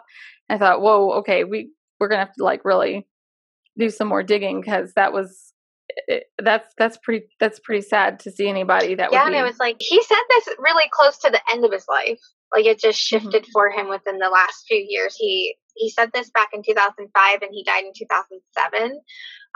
I 0.50 0.58
thought, 0.58 0.82
whoa, 0.82 1.12
okay, 1.20 1.44
we 1.44 1.70
we're 1.98 2.08
gonna 2.08 2.24
have 2.24 2.34
to 2.34 2.44
like 2.44 2.64
really 2.64 3.06
do 3.78 3.90
some 3.90 4.08
more 4.08 4.22
digging 4.22 4.60
because 4.60 4.92
that 4.94 5.12
was 5.12 5.52
it, 6.06 6.24
that's 6.42 6.72
that's 6.78 6.98
pretty 6.98 7.26
that's 7.40 7.58
pretty 7.60 7.82
sad 7.82 8.20
to 8.20 8.30
see 8.30 8.48
anybody 8.48 8.94
that 8.94 9.10
yeah, 9.10 9.24
would 9.24 9.26
and 9.26 9.34
be, 9.34 9.38
it 9.38 9.42
was 9.42 9.58
like 9.58 9.76
he 9.80 10.02
said 10.02 10.22
this 10.30 10.48
really 10.58 10.88
close 10.92 11.18
to 11.18 11.30
the 11.30 11.40
end 11.52 11.64
of 11.64 11.72
his 11.72 11.86
life. 11.88 12.20
Like 12.54 12.66
it 12.66 12.78
just 12.78 13.10
Mm-hmm. 13.12 13.30
shifted 13.30 13.46
for 13.52 13.70
him 13.70 13.88
within 13.88 14.18
the 14.18 14.28
last 14.28 14.64
few 14.68 14.84
years. 14.88 15.16
He 15.18 15.56
he 15.76 15.90
said 15.90 16.10
this 16.14 16.30
back 16.30 16.50
in 16.52 16.62
2005, 16.62 17.42
and 17.42 17.50
he 17.52 17.64
died 17.64 17.84
in 17.84 17.92
2007. 17.96 19.00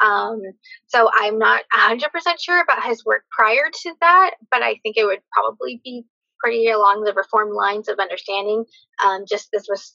Um, 0.02 0.40
so 0.86 1.10
I'm 1.14 1.38
not 1.38 1.62
100% 1.76 2.00
sure 2.40 2.60
about 2.62 2.84
his 2.84 3.04
work 3.04 3.22
prior 3.30 3.70
to 3.82 3.94
that, 4.00 4.32
but 4.50 4.62
I 4.62 4.76
think 4.82 4.96
it 4.96 5.04
would 5.04 5.20
probably 5.32 5.80
be 5.84 6.04
pretty 6.42 6.68
along 6.68 7.04
the 7.04 7.14
reform 7.14 7.52
lines 7.54 7.88
of 7.88 7.98
understanding. 7.98 8.64
Um, 9.04 9.24
just 9.28 9.48
this 9.52 9.66
was 9.68 9.94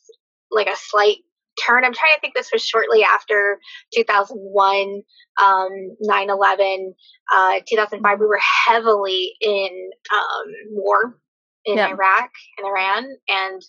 like 0.52 0.68
a 0.68 0.76
slight 0.76 1.18
turn. 1.66 1.84
I'm 1.86 1.94
trying 1.94 2.14
to 2.16 2.22
think 2.22 2.34
this 2.36 2.52
was 2.52 2.66
shortly 2.66 3.04
after 3.04 3.60
2001, 3.96 5.02
um, 5.41 5.70
9 6.02 6.30
11, 6.30 6.96
uh, 7.34 7.60
2005. 7.68 8.20
We 8.20 8.26
were 8.26 8.39
heavily 8.68 9.34
in 9.41 9.89
um, 10.12 10.54
war 10.72 11.18
in 11.66 11.78
Yeah. 11.78 11.89
Iraq 11.89 12.30
and 12.58 12.68
Iran, 12.68 13.06
and 13.28 13.62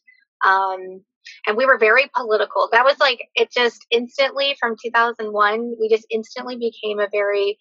um, 0.44 1.04
and 1.46 1.56
we 1.56 1.66
were 1.66 1.78
very 1.78 2.10
political. 2.14 2.68
That 2.72 2.84
was 2.84 2.98
like 2.98 3.20
it 3.34 3.50
just 3.50 3.86
instantly 3.90 4.56
from 4.60 4.76
2001. 4.82 5.76
We 5.80 5.88
just 5.88 6.06
instantly 6.10 6.56
became 6.56 6.98
a 7.00 7.08
very 7.10 7.58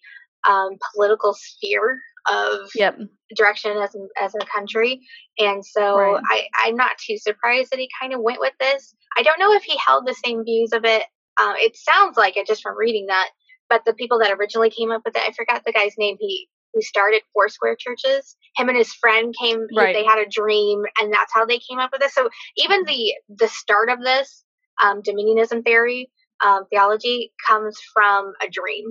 um, 0.48 0.70
political 0.94 1.34
sphere 1.34 1.98
of 2.30 2.70
Yep. 2.74 2.98
direction 3.36 3.76
as 3.78 3.94
as 4.20 4.34
a 4.34 4.46
country, 4.46 5.00
and 5.38 5.64
so 5.64 5.96
Right. 5.96 6.22
I 6.30 6.46
I'm 6.64 6.76
not 6.76 6.98
too 6.98 7.18
surprised 7.18 7.70
that 7.72 7.78
he 7.78 7.88
kind 8.00 8.12
of 8.12 8.20
went 8.20 8.40
with 8.40 8.54
this. 8.60 8.94
I 9.16 9.22
don't 9.22 9.38
know 9.38 9.52
if 9.54 9.62
he 9.62 9.76
held 9.78 10.06
the 10.06 10.14
same 10.24 10.44
views 10.44 10.72
of 10.72 10.84
it. 10.84 11.04
Um, 11.40 11.54
it 11.56 11.76
sounds 11.76 12.16
like 12.16 12.36
it 12.36 12.46
just 12.46 12.62
from 12.62 12.76
reading 12.76 13.06
that, 13.06 13.30
but 13.68 13.82
the 13.84 13.94
people 13.94 14.18
that 14.20 14.32
originally 14.32 14.70
came 14.70 14.90
up 14.90 15.02
with 15.04 15.16
it, 15.16 15.22
I 15.26 15.32
forgot 15.32 15.62
the 15.64 15.72
guy's 15.72 15.94
name. 15.98 16.16
He 16.20 16.48
who 16.72 16.82
started 16.82 17.22
Foursquare 17.32 17.76
churches. 17.78 18.36
Him 18.56 18.68
and 18.68 18.76
his 18.76 18.92
friend 18.94 19.34
came. 19.40 19.66
Right. 19.76 19.94
They 19.94 20.04
had 20.04 20.18
a 20.18 20.28
dream, 20.28 20.82
and 21.00 21.12
that's 21.12 21.32
how 21.32 21.44
they 21.46 21.58
came 21.58 21.78
up 21.78 21.90
with 21.92 22.00
this. 22.00 22.14
So 22.14 22.28
even 22.56 22.84
the 22.84 23.14
the 23.28 23.48
start 23.48 23.90
of 23.90 24.00
this 24.00 24.44
um, 24.82 25.02
dominionism 25.02 25.64
theory 25.64 26.10
um, 26.44 26.64
theology 26.70 27.32
comes 27.46 27.78
from 27.92 28.32
a 28.42 28.48
dream, 28.50 28.86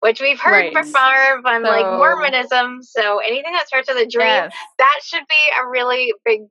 which 0.00 0.20
we've 0.20 0.40
heard 0.40 0.52
Right. 0.52 0.74
before 0.74 1.42
from 1.42 1.62
like 1.62 1.86
Mormonism. 1.86 2.82
So 2.82 3.18
anything 3.18 3.52
that 3.52 3.66
starts 3.66 3.88
with 3.88 3.98
a 3.98 4.08
dream, 4.08 4.26
Yes. 4.26 4.54
that 4.78 5.00
should 5.04 5.26
be 5.28 5.52
a 5.60 5.68
really 5.68 6.12
big 6.24 6.42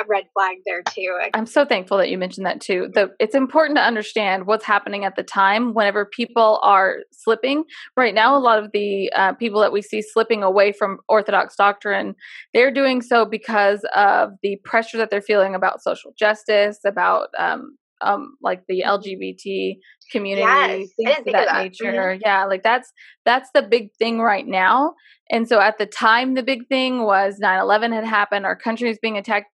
a 0.00 0.04
red 0.06 0.24
flag 0.32 0.58
there 0.64 0.82
too. 0.82 1.18
I'm 1.34 1.46
so 1.46 1.64
thankful 1.64 1.98
that 1.98 2.08
you 2.08 2.18
mentioned 2.18 2.46
that 2.46 2.60
too. 2.60 2.88
The, 2.94 3.10
it's 3.18 3.34
important 3.34 3.76
to 3.78 3.82
understand 3.82 4.46
what's 4.46 4.64
happening 4.64 5.04
at 5.04 5.16
the 5.16 5.22
time 5.22 5.74
whenever 5.74 6.04
people 6.06 6.60
are 6.62 6.98
slipping. 7.12 7.64
Right 7.96 8.14
now, 8.14 8.36
a 8.36 8.38
lot 8.38 8.62
of 8.62 8.70
the 8.72 9.12
uh, 9.14 9.32
people 9.34 9.60
that 9.60 9.72
we 9.72 9.82
see 9.82 10.02
slipping 10.02 10.42
away 10.42 10.72
from 10.72 10.98
Orthodox 11.08 11.56
doctrine, 11.56 12.14
they're 12.54 12.72
doing 12.72 13.02
so 13.02 13.24
because 13.24 13.84
of 13.94 14.30
the 14.42 14.56
pressure 14.64 14.98
that 14.98 15.10
they're 15.10 15.20
feeling 15.20 15.54
about 15.54 15.82
social 15.82 16.12
justice, 16.18 16.78
about 16.86 17.28
um, 17.38 17.76
um, 18.00 18.36
like 18.42 18.62
the 18.68 18.82
LGBT 18.86 19.76
community, 20.10 20.42
Yes, 20.42 20.88
things 20.96 21.18
of 21.18 21.24
that, 21.32 21.46
that. 21.46 21.62
nature. 21.62 22.18
Yeah, 22.20 22.44
like 22.44 22.62
that's 22.62 22.92
that's 23.24 23.50
the 23.54 23.62
big 23.62 23.90
thing 23.98 24.20
right 24.20 24.46
now. 24.46 24.94
And 25.30 25.48
so 25.48 25.60
at 25.60 25.78
the 25.78 25.86
time, 25.86 26.34
the 26.34 26.42
big 26.42 26.66
thing 26.68 27.02
was 27.04 27.38
9/11 27.42 27.92
had 27.92 28.04
happened. 28.04 28.46
Our 28.46 28.56
country 28.56 28.90
is 28.90 28.98
being 29.00 29.16
attacked 29.16 29.46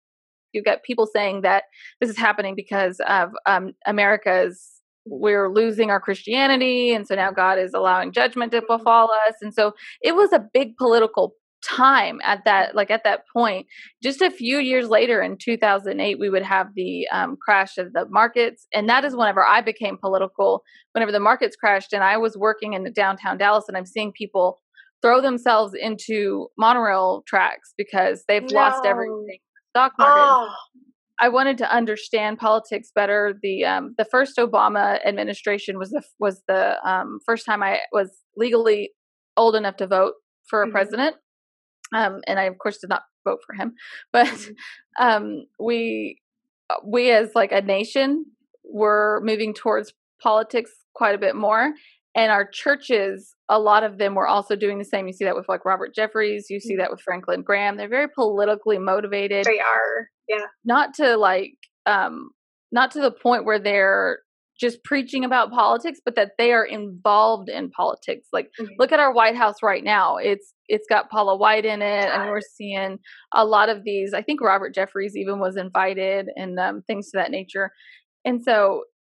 you've 0.54 0.66
got 0.66 0.84
people 0.84 1.08
saying 1.08 1.42
that 1.42 1.64
this 2.00 2.10
is 2.10 2.18
happening 2.18 2.56
because 2.56 3.02
of 3.08 3.32
um, 3.46 3.74
America's 3.86 4.70
we're 5.06 5.54
losing 5.54 5.90
our 5.90 6.00
Christianity, 6.00 6.94
and 6.94 7.06
so 7.06 7.16
now 7.16 7.30
God 7.30 7.60
is 7.60 7.74
allowing 7.74 8.14
judgment 8.14 8.54
to 8.54 8.62
befall 8.66 9.12
us, 9.28 9.36
and 9.42 9.54
so 9.54 9.74
it 10.02 10.16
was 10.16 10.32
a 10.32 10.48
big 10.54 10.78
political 10.78 11.36
time 11.64 12.20
at 12.24 12.44
that 12.46 12.76
like 12.76 12.92
at 12.92 13.04
that 13.04 13.22
point 13.32 13.66
just 14.02 14.22
a 14.22 14.30
few 14.30 14.58
years 14.58 14.90
later 14.90 15.22
in 15.22 15.38
2008 15.38 16.20
we 16.20 16.30
would 16.30 16.44
have 16.44 16.68
the 16.76 17.08
um, 17.12 17.38
crash 17.42 17.78
of 17.78 17.94
the 17.94 18.06
markets 18.10 18.68
and 18.74 18.90
that 18.90 19.06
is 19.06 19.16
whenever 19.16 19.46
i 19.46 19.62
became 19.62 19.98
political 19.98 20.64
whenever 20.92 21.12
the 21.12 21.20
markets 21.20 21.56
crashed 21.56 21.94
and 21.94 22.04
i 22.04 22.18
was 22.18 22.38
working 22.38 22.74
in 22.74 22.92
downtown 22.94 23.38
dallas 23.38 23.66
and 23.68 23.78
i'm 23.78 23.86
seeing 23.86 24.12
people 24.12 24.60
throw 25.02 25.22
themselves 25.22 25.74
into 25.74 26.48
monorail 26.58 27.24
tracks 27.28 27.74
because 27.78 28.24
they've 28.28 28.50
lost 28.52 28.86
everything 28.86 29.38
stock 29.74 29.94
market. 29.98 30.22
Oh, 30.22 30.50
I 31.20 31.30
wanted 31.30 31.58
to 31.60 31.72
understand 31.72 32.40
politics 32.40 32.92
better. 32.94 33.38
The 33.42 33.66
um, 33.66 33.96
the 33.98 34.06
first 34.06 34.38
Obama 34.38 35.04
administration 35.06 35.78
was 35.78 35.92
the 35.92 36.04
was 36.20 36.42
the 36.48 36.78
um, 36.88 37.20
first 37.26 37.46
time 37.46 37.62
I 37.62 37.80
was 37.92 38.12
legally 38.36 38.92
old 39.38 39.56
enough 39.56 39.78
to 39.78 39.88
vote 39.88 40.14
for 40.48 40.64
a 40.64 40.68
Mhm. 40.68 40.72
president, 40.72 41.16
um, 41.94 42.22
and 42.28 42.40
I 42.40 42.44
of 42.44 42.58
course 42.58 42.78
did 42.80 42.90
not 42.90 43.04
vote 43.26 43.40
for 43.46 43.54
him. 43.56 43.74
But 44.12 44.28
Mhm. 44.28 44.56
um, 45.00 45.46
we 45.60 46.20
we 46.86 47.12
as 47.12 47.32
like 47.36 47.52
a 47.52 47.62
nation 47.62 48.26
were 48.64 49.22
moving 49.24 49.54
towards 49.54 49.94
politics 50.22 50.72
quite 50.96 51.16
a 51.16 51.18
bit 51.18 51.36
more, 51.36 51.74
and 52.16 52.32
our 52.32 52.46
churches 52.48 53.36
a 53.50 53.60
lot 53.60 53.84
of 53.84 53.98
them 53.98 54.16
were 54.16 54.28
also 54.28 54.56
doing 54.56 54.78
the 54.80 54.86
same 54.86 55.06
you 55.06 55.14
see 55.14 55.26
that 55.26 55.36
with 55.36 55.50
like 55.50 55.66
robert 55.66 55.94
jeffress 55.94 56.44
you 56.50 56.60
see 56.60 56.76
that 56.78 56.90
with 56.90 57.02
franklin 57.02 57.42
graham 57.44 57.76
they're 57.76 57.90
very 57.90 58.08
politically 58.08 58.80
motivated 58.80 59.46
they 59.46 59.60
are. 59.60 60.08
Yeah. 60.30 60.46
not 60.64 60.94
to 60.96 61.18
like 61.18 61.54
um 61.86 62.30
not 62.72 62.92
to 62.92 63.02
the 63.02 63.12
point 63.12 63.44
where 63.46 63.60
they're 63.60 64.20
just 64.64 64.84
preaching 64.84 65.24
about 65.26 65.52
politics 65.52 66.00
but 66.06 66.16
that 66.16 66.32
they 66.40 66.52
are 66.58 66.66
involved 66.66 67.50
in 67.58 67.70
politics 67.70 68.28
like 68.38 68.48
Mhm. 68.60 68.70
look 68.80 68.92
at 68.96 69.00
our 69.06 69.14
white 69.20 69.36
house 69.44 69.58
right 69.72 69.84
now 69.84 70.18
it's 70.32 70.54
it's 70.76 70.88
got 70.94 71.10
paula 71.12 71.36
white 71.44 71.66
in 71.74 71.82
it 71.82 72.08
and 72.14 72.30
we're 72.32 72.40
seeing 72.58 72.98
a 73.34 73.46
lot 73.56 73.68
of 73.74 73.84
these 73.84 74.14
i 74.14 74.22
think 74.22 74.40
robert 74.42 74.74
jeffress 74.78 75.16
even 75.16 75.40
was 75.40 75.56
invited 75.58 76.24
and 76.42 76.58
um, 76.66 76.82
things 76.88 77.06
to 77.12 77.18
that 77.18 77.32
nature 77.40 77.68
and 78.26 78.42
so 78.42 78.58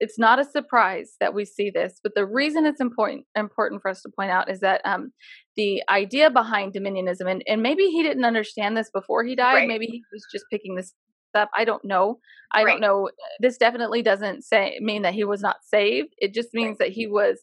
it's 0.05 0.19
not 0.19 0.39
a 0.39 0.45
surprise 0.57 1.09
that 1.21 1.35
we 1.35 1.45
see 1.45 1.69
this 1.79 1.93
but 2.03 2.13
the 2.15 2.25
reason 2.43 2.65
it's 2.71 2.81
important 2.81 3.23
important 3.37 3.83
for 3.83 3.91
us 3.91 4.01
to 4.03 4.09
point 4.19 4.31
out 4.31 4.51
is 4.51 4.61
that 4.61 4.81
um, 4.93 5.13
the 5.57 5.83
idea 5.91 6.31
behind 6.31 6.73
dominionism 6.73 7.31
and, 7.31 7.43
and 7.47 7.61
maybe 7.69 7.85
he 7.97 8.03
didn't 8.03 8.25
understand 8.25 8.73
this 8.79 8.91
before 9.01 9.23
he 9.25 9.35
died 9.37 9.57
Right. 9.57 9.69
maybe 9.69 9.87
he 9.95 10.03
was 10.13 10.25
just 10.33 10.47
picking 10.51 10.75
this 10.75 10.95
up 11.35 11.51
i 11.57 11.64
don't 11.64 11.85
know 11.85 12.18
i 12.53 12.62
Right. 12.64 12.72
don't 12.72 12.81
know 12.81 13.11
this 13.41 13.57
definitely 13.57 14.03
doesn't 14.03 14.43
say 14.45 14.78
mean 14.81 15.03
that 15.03 15.14
he 15.14 15.24
was 15.24 15.41
not 15.41 15.57
saved 15.62 16.14
it 16.18 16.35
just 16.35 16.49
means 16.53 16.78
that 16.78 16.89
he 16.91 17.07
was 17.07 17.41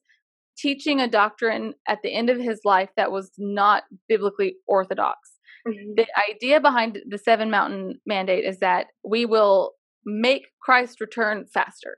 teaching 0.58 1.00
a 1.00 1.08
doctrine 1.08 1.74
at 1.88 2.00
the 2.04 2.14
end 2.14 2.30
of 2.30 2.38
his 2.40 2.62
life 2.66 2.90
that 2.98 3.12
was 3.12 3.32
not 3.38 3.84
biblically 4.10 4.56
orthodox 4.68 5.20
Mhm. 5.68 5.96
the 5.98 6.08
idea 6.30 6.60
behind 6.62 7.00
the 7.08 7.18
seven 7.18 7.50
mountain 7.52 8.00
mandate 8.06 8.46
is 8.46 8.60
that 8.60 8.88
we 9.04 9.26
will 9.26 9.74
make 10.06 10.48
christ 10.62 11.00
return 11.02 11.46
faster 11.46 11.98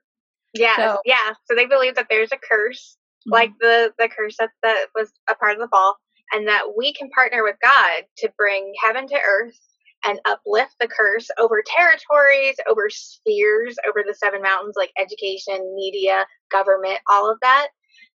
Yes. 0.55 0.77
So- 0.77 0.99
yeah. 1.05 1.33
So 1.45 1.53
they 1.55 1.67
believe 1.67 1.93
that 1.93 2.07
there's 2.09 2.31
a 2.31 2.37
curse, 2.37 2.97
like 3.27 3.51
the 3.59 3.93
the 3.99 4.09
curse 4.09 4.35
that 4.39 4.49
that 4.63 4.87
was 4.95 5.13
a 5.29 5.35
part 5.35 5.53
of 5.53 5.59
the 5.59 5.67
fall, 5.67 5.95
and 6.31 6.47
that 6.47 6.75
we 6.75 6.91
can 6.91 7.07
partner 7.11 7.43
with 7.43 7.55
God 7.61 8.05
to 8.17 8.31
bring 8.35 8.73
heaven 8.83 9.05
to 9.09 9.15
earth 9.15 9.59
and 10.05 10.19
uplift 10.25 10.75
the 10.79 10.87
curse 10.87 11.27
over 11.37 11.61
territories, 11.65 12.55
over 12.69 12.89
spheres, 12.89 13.77
over 13.87 14.03
the 14.07 14.13
seven 14.13 14.41
mountains 14.41 14.75
like 14.77 14.91
education, 14.99 15.73
media, 15.75 16.25
government, 16.51 16.99
all 17.09 17.29
of 17.31 17.37
that. 17.41 17.67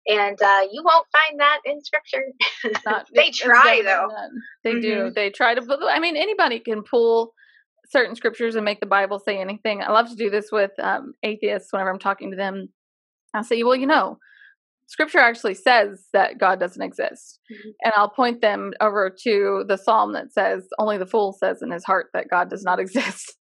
And 0.08 0.42
uh, 0.42 0.62
you 0.72 0.84
won't 0.84 1.06
find 1.12 1.40
that 1.40 1.60
in 1.66 1.80
scripture. 1.84 2.24
not 2.86 3.08
They 3.14 3.32
try, 3.32 3.82
though. 3.84 4.08
not. 4.08 4.30
they 4.64 4.80
do 4.80 4.96
Mhm. 5.10 5.14
they 5.16 5.30
try 5.30 5.54
to 5.54 5.62
pull 5.62 5.80
i 5.90 6.00
mean 6.00 6.16
anybody 6.16 6.60
can 6.60 6.84
pull 6.84 7.34
certain 7.92 8.16
scriptures 8.16 8.56
and 8.56 8.66
make 8.66 8.80
the 8.80 8.86
bible 8.86 9.20
say 9.20 9.40
anything 9.40 9.82
i 9.82 9.92
love 9.92 10.10
to 10.10 10.16
do 10.16 10.30
this 10.30 10.52
with 10.52 10.72
um, 10.80 11.14
atheists 11.24 11.72
whenever 11.74 11.90
i'm 11.90 11.98
talking 12.00 12.30
to 12.32 12.38
them 12.38 12.68
i'll 13.34 13.44
say 13.44 13.64
well 13.64 13.76
you 13.76 13.88
know 13.88 14.18
scripture 14.90 15.20
actually 15.20 15.54
says 15.54 16.08
that 16.14 16.38
god 16.38 16.60
doesn't 16.60 16.82
exist 16.82 17.40
Mhm. 17.52 17.72
and 17.84 17.94
i'll 17.96 18.10
point 18.10 18.42
them 18.42 18.72
over 18.82 19.10
to 19.24 19.64
the 19.68 19.78
psalm 19.78 20.14
that 20.14 20.34
says 20.34 20.68
only 20.78 20.98
the 20.98 21.06
fool 21.06 21.32
says 21.32 21.62
in 21.62 21.72
his 21.72 21.86
heart 21.86 22.08
that 22.14 22.30
god 22.30 22.50
does 22.50 22.64
not 22.64 22.80
exist 22.86 23.36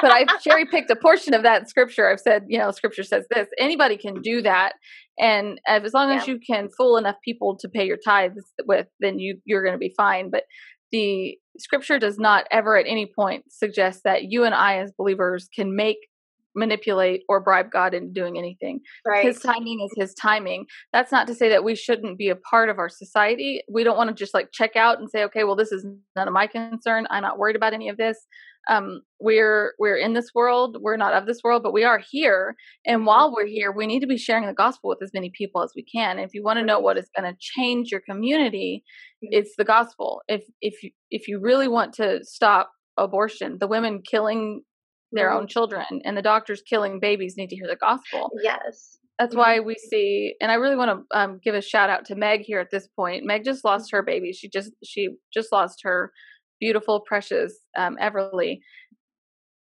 but 0.00 0.10
I've 0.10 0.40
cherry 0.42 0.66
picked 0.66 0.90
a 0.90 0.96
portion 0.96 1.34
of 1.34 1.42
that 1.42 1.68
scripture. 1.68 2.10
I've 2.10 2.20
said, 2.20 2.44
you 2.48 2.58
know, 2.58 2.70
scripture 2.70 3.02
says 3.02 3.26
this. 3.30 3.46
Anybody 3.58 3.96
can 3.96 4.20
do 4.22 4.42
that, 4.42 4.72
and 5.18 5.60
as 5.66 5.92
long 5.92 6.10
as 6.10 6.26
you 6.26 6.38
can 6.38 6.68
fool 6.76 6.96
enough 6.96 7.16
people 7.24 7.56
to 7.60 7.68
pay 7.68 7.84
your 7.86 7.98
tithes 8.04 8.52
with, 8.66 8.86
then 9.00 9.18
you 9.18 9.38
you're 9.44 9.62
going 9.62 9.74
to 9.74 9.78
be 9.78 9.94
fine. 9.96 10.30
But 10.30 10.44
the 10.92 11.36
scripture 11.58 11.98
does 11.98 12.18
not 12.18 12.44
ever 12.50 12.76
at 12.76 12.86
any 12.86 13.10
point 13.14 13.44
suggest 13.50 14.02
that 14.04 14.24
you 14.24 14.44
and 14.44 14.54
I 14.54 14.78
as 14.78 14.92
believers 14.96 15.48
can 15.54 15.74
make 15.76 15.98
manipulate 16.58 17.22
or 17.28 17.40
bribe 17.40 17.70
God 17.70 17.94
into 17.94 18.12
doing 18.12 18.36
anything. 18.36 18.80
Right. 19.06 19.24
his 19.24 19.40
timing 19.40 19.80
is 19.80 19.92
his 19.96 20.14
timing. 20.14 20.66
That's 20.92 21.12
not 21.12 21.26
to 21.28 21.34
say 21.34 21.48
that 21.48 21.64
we 21.64 21.74
shouldn't 21.74 22.18
be 22.18 22.28
a 22.28 22.36
part 22.36 22.68
of 22.68 22.78
our 22.78 22.88
society. 22.88 23.62
We 23.70 23.84
don't 23.84 23.96
want 23.96 24.08
to 24.08 24.14
just 24.14 24.34
like 24.34 24.50
check 24.52 24.76
out 24.76 24.98
and 24.98 25.08
say 25.10 25.24
okay 25.24 25.44
well 25.44 25.56
this 25.56 25.72
is 25.72 25.86
none 26.16 26.28
of 26.28 26.34
my 26.34 26.46
concern. 26.46 27.06
I'm 27.10 27.22
not 27.22 27.38
worried 27.38 27.56
about 27.56 27.74
any 27.74 27.88
of 27.88 27.96
this. 27.96 28.18
Um, 28.68 29.00
we're 29.18 29.72
we're 29.78 29.96
in 29.96 30.12
this 30.12 30.30
world. 30.34 30.76
We're 30.80 30.96
not 30.96 31.14
of 31.14 31.26
this 31.26 31.40
world 31.42 31.62
but 31.62 31.72
we 31.72 31.84
are 31.84 32.00
here. 32.10 32.54
And 32.84 33.06
while 33.06 33.32
we're 33.34 33.46
here 33.46 33.72
we 33.72 33.86
need 33.86 34.00
to 34.00 34.06
be 34.06 34.18
sharing 34.18 34.46
the 34.46 34.52
gospel 34.52 34.90
with 34.90 35.02
as 35.02 35.12
many 35.14 35.30
people 35.36 35.62
as 35.62 35.72
we 35.74 35.84
can. 35.84 36.18
If 36.18 36.34
you 36.34 36.42
want 36.42 36.58
to 36.58 36.64
know 36.64 36.80
what 36.80 36.98
is 36.98 37.08
going 37.16 37.30
to 37.32 37.38
change 37.40 37.90
your 37.90 38.00
community 38.00 38.82
it's 39.20 39.54
the 39.56 39.64
gospel. 39.64 40.22
If 40.28 40.44
if 40.60 40.82
you 40.82 40.90
if 41.10 41.28
you 41.28 41.40
really 41.40 41.68
want 41.68 41.92
to 41.94 42.20
stop 42.24 42.70
abortion 42.96 43.58
the 43.60 43.68
women 43.68 44.02
killing 44.02 44.62
their 45.12 45.30
own 45.32 45.46
children 45.46 45.86
and 46.04 46.16
the 46.16 46.22
doctors 46.22 46.62
killing 46.68 47.00
babies 47.00 47.34
need 47.36 47.48
to 47.50 47.56
hear 47.56 47.66
the 47.66 47.76
gospel. 47.76 48.30
Yes. 48.42 48.98
that's 49.18 49.34
why 49.34 49.58
we 49.60 49.74
see 49.74 50.34
and 50.40 50.50
i 50.50 50.54
really 50.54 50.76
want 50.76 50.90
to 50.90 51.18
um, 51.18 51.40
give 51.42 51.54
a 51.54 51.62
shout 51.62 51.90
out 51.90 52.04
to 52.04 52.14
meg 52.14 52.42
here 52.42 52.60
at 52.60 52.70
this 52.70 52.88
point. 52.94 53.24
Meg 53.24 53.44
just 53.44 53.64
lost 53.64 53.90
her 53.92 54.02
baby. 54.02 54.32
She 54.32 54.48
just 54.48 54.72
she 54.84 55.08
just 55.32 55.50
lost 55.52 55.80
her 55.82 56.12
beautiful 56.60 57.00
precious 57.06 57.58
um, 57.76 57.96
everly. 58.00 58.58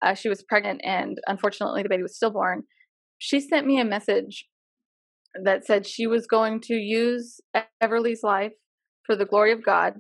Uh, 0.04 0.16
she 0.16 0.30
was 0.30 0.44
pregnant 0.44 0.82
and 0.84 1.20
unfortunately 1.28 1.84
the 1.84 1.90
baby 1.90 2.04
was 2.04 2.16
stillborn. 2.16 2.64
She 3.20 3.40
sent 3.40 3.68
me 3.68 3.80
a 3.80 3.86
message 3.86 4.48
that 5.44 5.66
said 5.66 5.88
she 5.88 6.08
was 6.08 6.28
going 6.28 6.60
to 6.62 6.74
use 6.74 7.40
everly's 7.80 8.24
life 8.24 8.54
for 9.06 9.16
the 9.16 9.26
glory 9.26 9.54
of 9.54 9.64
god 9.64 9.94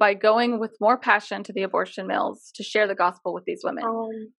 by 0.00 0.14
going 0.14 0.58
with 0.58 0.74
more 0.80 0.98
passion 0.98 1.44
to 1.44 1.52
the 1.52 1.62
abortion 1.62 2.06
mills 2.06 2.50
to 2.54 2.64
share 2.64 2.88
the 2.88 2.94
gospel 2.94 3.34
with 3.34 3.44
these 3.44 3.60
women. 3.62 3.84
Um, 3.84 4.32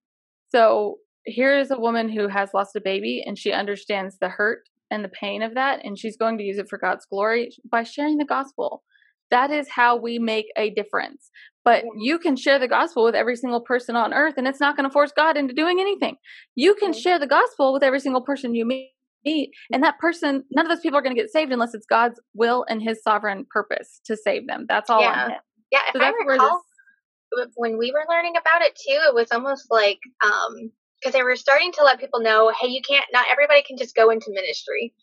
So 0.52 0.98
here 1.26 1.58
is 1.58 1.72
a 1.72 1.80
woman 1.80 2.10
who 2.10 2.28
has 2.28 2.50
lost 2.54 2.76
a 2.76 2.82
baby 2.82 3.24
and 3.26 3.38
she 3.38 3.52
understands 3.52 4.18
the 4.20 4.30
hurt 4.30 4.64
and 4.90 5.04
the 5.06 5.10
pain 5.10 5.42
of 5.42 5.54
that, 5.56 5.80
and 5.86 5.98
she's 5.98 6.18
going 6.18 6.38
to 6.38 6.44
use 6.44 6.58
it 6.58 6.68
for 6.70 6.78
God's 6.78 7.06
glory 7.06 7.52
by 7.72 7.84
sharing 7.84 8.18
the 8.18 8.26
gospel. 8.26 8.84
That 9.30 9.50
is 9.50 9.70
how 9.70 9.96
we 9.96 10.20
make 10.20 10.48
a 10.58 10.70
difference. 10.72 11.32
But 11.64 11.86
you 11.98 12.20
can 12.20 12.36
share 12.36 12.60
the 12.60 12.68
gospel 12.68 13.06
with 13.06 13.16
every 13.16 13.38
single 13.38 13.62
person 13.62 13.96
on 13.96 14.14
earth, 14.14 14.34
and 14.36 14.48
it's 14.48 14.60
not 14.60 14.76
going 14.76 14.90
to 14.90 14.92
force 14.92 15.14
God 15.16 15.38
into 15.38 15.54
doing 15.54 15.80
anything. 15.80 16.18
You 16.56 16.76
can 16.76 16.92
share 16.92 17.18
the 17.20 17.28
gospel 17.28 17.72
with 17.72 17.84
every 17.84 18.02
single 18.02 18.22
person 18.22 18.54
you 18.54 18.66
meet, 18.66 19.52
and 19.72 19.82
that 19.84 19.98
person, 20.00 20.44
none 20.52 20.66
of 20.66 20.70
those 20.70 20.82
people 20.82 20.98
are 21.00 21.02
going 21.02 21.16
to 21.16 21.22
get 21.22 21.32
saved 21.32 21.54
unless 21.54 21.74
it's 21.74 21.86
God's 21.86 22.20
will 22.34 22.66
and 22.68 22.82
His 22.82 23.02
sovereign 23.02 23.46
purpose 23.50 24.02
to 24.06 24.18
save 24.18 24.48
them. 24.48 24.66
That's 24.68 24.90
all 24.90 25.00
Yeah. 25.00 25.24
on 25.24 25.32
Him. 25.32 25.40
yeah, 25.72 25.80
if 25.88 25.94
So 25.94 26.00
I 26.02 26.06
that's 26.12 26.18
where 26.26 26.36
recall, 26.36 26.58
this. 26.58 26.71
When 27.56 27.78
we 27.78 27.92
were 27.92 28.06
learning 28.10 28.34
about 28.36 28.62
it 28.62 28.76
too, 28.76 29.00
it 29.08 29.14
was 29.14 29.28
almost 29.32 29.68
like 29.70 30.00
um 30.24 30.72
because 31.00 31.14
they 31.14 31.24
were 31.24 31.36
starting 31.36 31.72
to 31.74 31.84
let 31.84 32.00
people 32.00 32.22
know, 32.22 32.52
hey, 32.60 32.68
you 32.68 32.82
can't. 32.88 33.06
Not 33.12 33.26
everybody 33.32 33.64
can 33.64 33.78
just 33.78 33.96
go 33.96 34.10
into 34.10 34.28
ministry, 34.30 34.94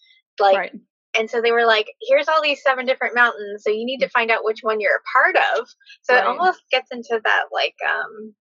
like. 0.40 0.56
right. 0.56 0.72
And 1.18 1.28
so 1.28 1.40
they 1.40 1.52
were 1.52 1.64
like, 1.64 1.86
here's 2.06 2.28
all 2.28 2.42
these 2.42 2.62
seven 2.62 2.84
different 2.84 3.14
mountains, 3.14 3.64
so 3.64 3.70
you 3.70 3.86
need 3.86 4.00
to 4.00 4.10
find 4.10 4.30
out 4.30 4.44
which 4.44 4.58
one 4.60 4.78
you're 4.78 4.96
a 4.96 5.18
part 5.18 5.36
of. 5.56 5.66
So 6.02 6.14
it 6.14 6.24
almost 6.24 6.60
gets 6.70 6.88
into 6.92 7.18
that 7.24 7.44
like 7.50 7.74
um 7.88 8.34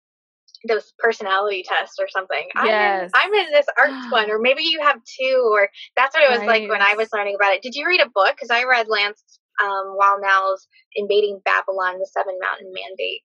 those 0.67 0.93
personality 0.99 1.65
tests 1.67 1.97
or 2.01 2.09
something. 2.09 2.49
Yes. 2.65 3.11
I'm 3.15 3.33
in, 3.33 3.39
I'm 3.39 3.47
in 3.47 3.53
this 3.53 3.67
arts 3.79 4.11
one, 4.11 4.31
or 4.31 4.39
maybe 4.41 4.63
you 4.63 4.81
have 4.83 4.97
two, 5.05 5.51
or 5.53 5.69
that's 5.97 6.15
what 6.15 6.25
it 6.25 6.31
was 6.31 6.47
like 6.47 6.69
when 6.69 6.83
I 6.83 6.95
was 6.95 7.09
learning 7.13 7.37
about 7.37 7.53
it. 7.53 7.63
Did 7.63 7.75
you 7.75 7.87
read 7.87 8.01
a 8.01 8.09
book? 8.09 8.35
Because 8.35 8.51
I 8.51 8.65
read 8.65 8.89
Lance 8.89 9.23
um, 9.63 9.97
Wallnau's 10.01 10.67
Invading 10.97 11.41
Babylon: 11.45 11.99
The 11.99 12.09
Seven 12.13 12.39
Mountain 12.41 12.73
Mandate 12.73 13.23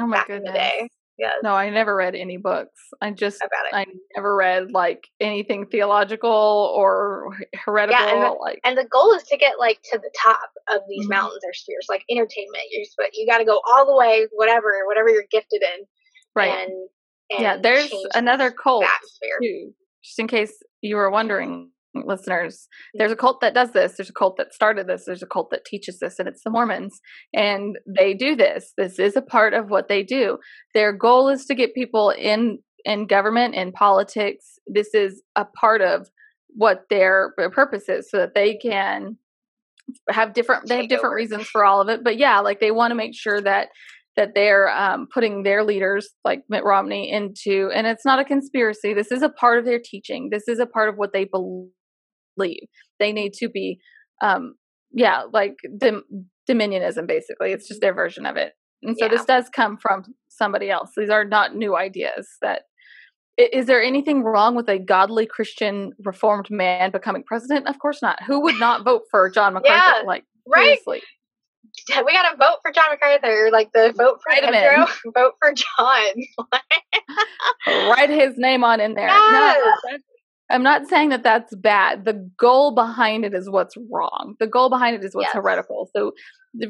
Oh 0.00 0.06
my 0.06 0.18
in 0.18 0.24
goodness. 0.26 0.52
the 0.52 0.58
day. 0.58 0.88
Yes, 1.18 1.34
No, 1.42 1.50
I 1.52 1.68
never 1.68 1.94
read 1.94 2.14
any 2.14 2.38
books. 2.38 2.80
I 3.02 3.10
just 3.10 3.36
about 3.42 3.66
it. 3.70 3.74
I 3.76 3.84
never 4.16 4.34
read 4.34 4.72
like 4.72 5.06
anything 5.20 5.66
theological 5.66 6.30
or 6.74 7.36
heretical. 7.54 8.38
like 8.40 8.58
and 8.64 8.78
the 8.78 8.86
goal 8.86 9.12
is 9.12 9.22
to 9.24 9.36
get 9.36 9.58
like 9.58 9.82
to 9.92 9.98
the 9.98 10.10
top 10.18 10.50
of 10.68 10.80
these 10.88 11.06
Mhm. 11.06 11.10
mountains 11.10 11.42
or 11.44 11.52
spheres, 11.52 11.86
like 11.90 12.04
entertainment. 12.10 12.64
You're 12.70 12.86
but 12.96 13.14
you 13.14 13.26
got 13.26 13.38
to 13.38 13.44
go 13.44 13.60
all 13.66 13.84
the 13.84 13.94
way, 13.94 14.28
whatever, 14.32 14.72
whatever 14.86 15.10
you're 15.10 15.24
gifted 15.30 15.62
in, 15.62 15.86
right. 16.34 16.58
and, 16.58 16.72
and 17.30 17.40
yeah, 17.42 17.56
there's 17.58 17.92
another 18.14 18.50
cult 18.50 18.86
too. 19.42 19.74
Just 20.02 20.18
in 20.18 20.26
case 20.26 20.62
you 20.80 20.96
were 20.96 21.10
wondering, 21.10 21.70
listeners, 21.94 22.68
there's 22.94 23.12
a 23.12 23.16
cult 23.16 23.40
that 23.40 23.54
does 23.54 23.72
this. 23.72 23.96
There's 23.96 24.10
a 24.10 24.14
cult 24.14 24.36
that 24.36 24.54
started 24.54 24.86
this. 24.86 25.04
There's 25.06 25.22
a 25.22 25.26
cult 25.26 25.50
that 25.50 25.64
teaches 25.64 25.98
this, 25.98 26.18
and 26.18 26.28
it's 26.28 26.42
the 26.44 26.50
Mormons. 26.50 27.00
And 27.34 27.76
they 27.86 28.14
do 28.14 28.36
this. 28.36 28.72
This 28.76 28.98
is 28.98 29.16
a 29.16 29.22
part 29.22 29.54
of 29.54 29.70
what 29.70 29.88
they 29.88 30.02
do. 30.02 30.38
Their 30.74 30.92
goal 30.92 31.28
is 31.28 31.46
to 31.46 31.54
get 31.54 31.74
people 31.74 32.10
in 32.10 32.58
in 32.84 33.06
government 33.06 33.54
and 33.54 33.74
politics. 33.74 34.58
This 34.66 34.94
is 34.94 35.22
a 35.36 35.44
part 35.44 35.82
of 35.82 36.08
what 36.48 36.84
their 36.90 37.34
purpose 37.52 37.88
is, 37.88 38.10
so 38.10 38.18
that 38.18 38.34
they 38.34 38.56
can 38.56 39.16
have 40.08 40.32
different. 40.32 40.68
They 40.68 40.78
have 40.78 40.88
different 40.88 41.14
reasons 41.14 41.46
for 41.46 41.64
all 41.64 41.80
of 41.80 41.88
it, 41.88 42.04
but 42.04 42.16
yeah, 42.16 42.40
like 42.40 42.60
they 42.60 42.70
want 42.70 42.92
to 42.92 42.96
make 42.96 43.14
sure 43.14 43.40
that 43.40 43.68
that 44.16 44.34
they're 44.34 44.68
um, 44.68 45.06
putting 45.12 45.44
their 45.44 45.64
leaders 45.64 46.10
like 46.24 46.42
Mitt 46.48 46.64
Romney 46.64 47.10
into, 47.10 47.70
and 47.74 47.86
it's 47.86 48.04
not 48.04 48.18
a 48.18 48.24
conspiracy. 48.24 48.92
This 48.92 49.12
is 49.12 49.22
a 49.22 49.28
part 49.28 49.58
of 49.58 49.64
their 49.64 49.80
teaching. 49.82 50.28
This 50.30 50.48
is 50.48 50.58
a 50.58 50.66
part 50.66 50.88
of 50.88 50.96
what 50.96 51.12
they 51.12 51.24
believe. 51.24 51.70
They 52.38 53.12
need 53.12 53.32
to 53.34 53.48
be, 53.48 53.78
um, 54.22 54.54
yeah, 54.92 55.24
like 55.32 55.56
dim- 55.78 56.04
dominionism. 56.48 57.06
Basically, 57.06 57.52
it's 57.52 57.68
just 57.68 57.80
their 57.80 57.94
version 57.94 58.26
of 58.26 58.36
it. 58.36 58.52
And 58.82 58.96
so 58.98 59.04
Yeah. 59.06 59.10
this 59.10 59.24
does 59.24 59.48
come 59.54 59.76
from 59.76 60.04
somebody 60.28 60.70
else. 60.70 60.90
These 60.96 61.10
are 61.10 61.24
not 61.24 61.54
new 61.54 61.76
ideas. 61.76 62.28
that 62.42 62.62
is 63.38 63.64
there 63.66 63.82
anything 63.82 64.22
wrong 64.22 64.54
with 64.54 64.68
a 64.68 64.78
godly 64.78 65.24
Christian 65.24 65.92
reformed 66.04 66.50
man 66.50 66.90
becoming 66.90 67.22
president? 67.26 67.66
Of 67.68 67.78
course 67.78 68.02
not. 68.02 68.22
Who 68.24 68.40
would 68.42 68.58
not 68.60 68.84
vote 68.84 69.02
for 69.10 69.30
John 69.30 69.54
MacArthur? 69.54 69.74
Yeah, 69.98 70.02
like 70.06 70.24
right? 70.46 70.78
seriously. 70.84 71.02
We 72.04 72.12
got 72.12 72.30
to 72.32 72.36
vote 72.36 72.56
for 72.62 72.70
John 72.72 72.86
MacArthur, 72.90 73.48
like 73.50 73.70
the 73.72 73.94
vote 73.96 74.18
for 74.22 74.30
Write 74.30 74.88
vote 75.14 75.34
for 75.40 75.52
John. 75.54 76.50
write 77.88 78.10
his 78.10 78.34
name 78.36 78.64
on 78.64 78.80
in 78.80 78.94
there. 78.94 79.06
No, 79.06 79.14
Yes. 79.32 79.78
that's- 79.84 80.00
I'm 80.50 80.62
not 80.62 80.88
saying 80.88 81.10
that 81.10 81.22
that's 81.22 81.54
bad. 81.56 82.04
The 82.04 82.28
goal 82.36 82.74
behind 82.74 83.24
it 83.24 83.34
is 83.34 83.48
what's 83.48 83.76
wrong. 83.90 84.34
The 84.40 84.46
goal 84.46 84.68
behind 84.68 84.96
it 84.96 85.04
is 85.04 85.14
what's 85.14 85.26
Yes. 85.28 85.34
heretical. 85.34 85.88
So 85.96 86.12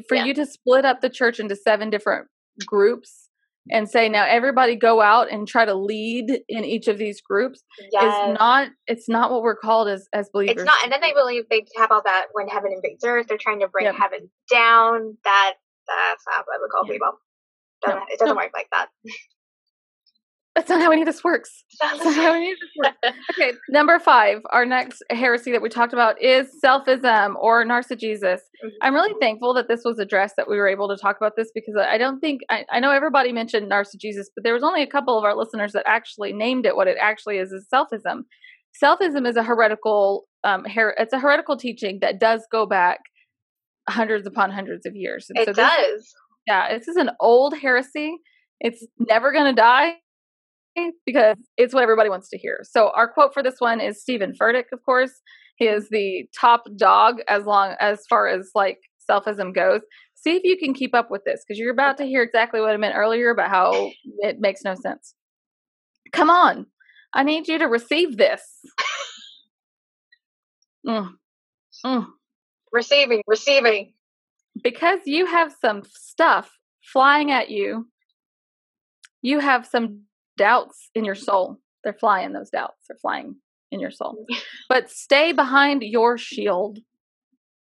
for 0.07 0.15
Yeah. 0.15 0.25
you 0.25 0.33
to 0.35 0.45
split 0.45 0.85
up 0.85 1.01
the 1.01 1.09
church 1.09 1.39
into 1.39 1.55
seven 1.55 1.89
different 1.89 2.27
groups 2.65 3.29
and 3.71 3.89
say 3.89 4.09
now 4.09 4.25
everybody 4.27 4.75
go 4.75 5.01
out 5.01 5.31
and 5.31 5.47
try 5.47 5.65
to 5.65 5.73
lead 5.73 6.43
in 6.49 6.65
each 6.65 6.87
of 6.87 6.97
these 6.97 7.21
groups 7.21 7.63
yes. 7.91 8.03
is 8.31 8.37
not 8.39 8.69
it's 8.87 9.07
not 9.09 9.31
what 9.31 9.41
we're 9.41 9.55
called 9.55 9.87
as 9.87 10.07
as 10.13 10.29
believers. 10.31 10.57
It's 10.57 10.65
not, 10.65 10.83
and 10.83 10.91
then 10.91 11.01
they 11.01 11.13
believe 11.13 11.43
they 11.49 11.65
have 11.77 11.91
all 11.91 12.01
that 12.05 12.27
when 12.33 12.47
heaven 12.47 12.71
invades 12.73 13.03
earth. 13.03 13.27
They're 13.27 13.37
trying 13.39 13.59
to 13.61 13.67
bring 13.67 13.85
Yep. 13.85 13.95
heaven 13.95 14.29
down. 14.51 15.17
That 15.23 15.53
that's 15.87 16.23
not 16.27 16.45
biblical, 16.51 16.81
Yeah. 16.85 16.91
people. 16.93 17.11
No, 17.87 17.93
Doesn't, 17.93 18.09
it 18.11 18.19
doesn't 18.19 18.35
no. 18.35 18.41
work 18.41 18.51
like 18.53 18.67
that. 18.71 18.89
That's 20.61 20.69
not 20.69 20.81
how 20.81 20.91
any 20.91 21.01
of 21.01 21.07
this 21.07 21.23
works. 21.23 21.63
That's 21.81 22.03
not 22.05 22.13
how 22.13 22.33
any 22.33 22.51
of 22.51 22.57
this 22.59 22.69
works. 22.77 23.17
Okay, 23.31 23.53
number 23.69 23.97
five, 23.97 24.39
our 24.51 24.65
next 24.65 25.01
heresy 25.09 25.51
that 25.51 25.61
we 25.61 25.69
talked 25.69 25.93
about 25.93 26.21
is 26.21 26.47
selfism 26.63 27.33
or 27.39 27.65
narcissism. 27.65 28.21
Mhm. 28.63 28.69
I'm 28.83 28.93
really 28.93 29.13
thankful 29.19 29.53
that 29.55 29.67
this 29.67 29.81
was 29.83 29.97
addressed, 29.97 30.35
that 30.37 30.47
we 30.47 30.57
were 30.57 30.67
able 30.67 30.87
to 30.89 30.97
talk 30.97 31.17
about 31.17 31.33
this 31.35 31.49
because 31.55 31.75
I 31.77 31.97
don't 31.97 32.19
think, 32.19 32.41
I, 32.49 32.65
I 32.71 32.79
know 32.79 32.91
everybody 32.91 33.31
mentioned 33.31 33.71
narcissism, 33.71 34.23
but 34.35 34.43
there 34.43 34.53
was 34.53 34.63
only 34.63 34.83
a 34.83 34.87
couple 34.87 35.17
of 35.17 35.23
our 35.23 35.35
listeners 35.35 35.71
that 35.73 35.83
actually 35.87 36.31
named 36.33 36.65
it 36.67 36.75
what 36.75 36.87
it 36.87 36.97
actually 37.01 37.37
is, 37.37 37.51
is 37.51 37.65
selfism. 37.73 38.23
Selfism 38.83 39.27
is 39.27 39.35
a 39.35 39.43
heretical, 39.43 40.25
um, 40.43 40.63
her- 40.65 40.95
it's 40.99 41.13
a 41.13 41.19
heretical 41.19 41.57
teaching 41.57 41.99
that 42.01 42.19
does 42.19 42.45
go 42.51 42.65
back 42.67 42.99
hundreds 43.89 44.27
upon 44.27 44.51
hundreds 44.51 44.85
of 44.85 44.95
years. 44.95 45.25
And 45.29 45.39
It 45.39 45.45
so 45.45 45.53
this- 45.53 45.67
does. 45.67 46.13
yeah, 46.47 46.77
this 46.77 46.87
is 46.87 46.97
an 46.97 47.09
old 47.19 47.57
heresy. 47.57 48.17
It's 48.59 48.85
never 48.99 49.31
going 49.31 49.45
to 49.45 49.59
die 49.59 49.95
because 51.05 51.37
it's 51.57 51.73
what 51.73 51.83
everybody 51.83 52.09
wants 52.09 52.29
to 52.29 52.37
hear. 52.37 52.59
So 52.63 52.91
our 52.95 53.11
quote 53.11 53.33
for 53.33 53.43
this 53.43 53.55
one 53.59 53.81
is 53.81 54.01
Stephen 54.01 54.33
Furtick, 54.39 54.65
of 54.73 54.83
course. 54.85 55.11
He 55.57 55.65
is 55.67 55.89
the 55.89 56.27
top 56.39 56.63
dog 56.77 57.17
as 57.27 57.45
long 57.45 57.75
as 57.79 58.05
far 58.09 58.27
as 58.27 58.51
like 58.55 58.79
selfism 59.09 59.53
goes. 59.53 59.81
See 60.15 60.35
if 60.35 60.43
you 60.43 60.57
can 60.57 60.73
keep 60.73 60.93
up 60.95 61.09
with 61.11 61.23
this 61.25 61.43
because 61.45 61.59
you're 61.59 61.71
about 61.73 61.97
to 61.97 62.05
hear 62.05 62.21
exactly 62.21 62.61
what 62.61 62.71
I 62.71 62.77
meant 62.77 62.95
earlier 62.95 63.29
about 63.29 63.49
how 63.49 63.91
it 64.19 64.39
makes 64.39 64.61
no 64.63 64.75
sense. 64.75 65.13
Come 66.11 66.29
on. 66.29 66.67
I 67.13 67.23
need 67.23 67.47
you 67.47 67.57
to 67.59 67.65
receive 67.65 68.17
this. 68.17 68.41
Mm. 70.87 71.11
Mm 71.85 72.07
Receiving, 72.71 73.21
receiving. 73.27 73.93
because 74.63 74.99
you 75.05 75.25
have 75.25 75.53
some 75.61 75.83
stuff 75.83 76.49
flying 76.81 77.29
at 77.31 77.49
you, 77.49 77.87
you 79.21 79.39
have 79.39 79.65
some 79.67 80.03
doubts 80.41 80.89
in 80.95 81.05
your 81.05 81.15
soul. 81.15 81.57
They're 81.83 81.93
flying, 81.93 82.33
those 82.33 82.49
doubts. 82.49 82.87
They're 82.87 82.97
flying 82.99 83.35
in 83.71 83.79
your 83.79 83.91
soul. 83.91 84.25
But 84.69 84.89
stay 84.89 85.33
behind 85.33 85.83
your 85.83 86.17
shield. 86.17 86.79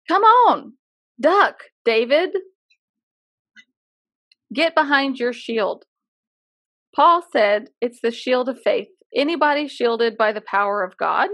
Come 0.07 0.23
on, 0.23 0.75
duck, 1.21 1.65
David. 1.85 2.31
Get 4.55 4.75
behind 4.75 5.19
your 5.19 5.33
shield. 5.33 5.85
Paul 6.95 7.23
said 7.33 7.71
it's 7.81 8.01
the 8.01 8.11
shield 8.11 8.49
of 8.49 8.61
faith. 8.63 8.89
Anybody 9.15 9.69
shielded 9.69 10.17
by 10.17 10.33
the 10.33 10.43
power 10.43 10.85
of 10.85 10.97
God? 10.97 11.31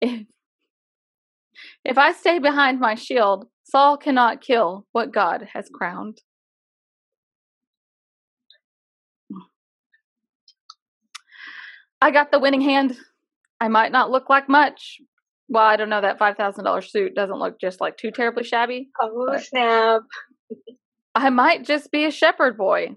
If, 0.00 0.26
if 1.84 1.98
I 1.98 2.12
stay 2.12 2.38
behind 2.38 2.80
my 2.80 2.94
shield, 2.94 3.46
Saul 3.64 3.96
cannot 3.96 4.40
kill 4.40 4.86
what 4.92 5.12
God 5.12 5.48
has 5.52 5.68
crowned. 5.72 6.18
I 12.00 12.10
got 12.10 12.30
the 12.30 12.38
winning 12.38 12.60
hand. 12.60 12.96
I 13.60 13.68
might 13.68 13.92
not 13.92 14.10
look 14.10 14.28
like 14.28 14.48
much. 14.48 14.98
Well, 15.48 15.64
I 15.64 15.76
don't 15.76 15.88
know. 15.88 16.00
That 16.00 16.18
$5,000 16.18 16.90
suit 16.90 17.14
doesn't 17.14 17.38
look 17.38 17.60
just 17.60 17.80
like 17.80 17.96
too 17.96 18.10
terribly 18.10 18.44
shabby. 18.44 18.90
Oh 19.00 19.38
snap! 19.38 20.02
I 21.14 21.30
might 21.30 21.64
just 21.64 21.90
be 21.90 22.04
a 22.04 22.10
shepherd 22.10 22.58
boy 22.58 22.96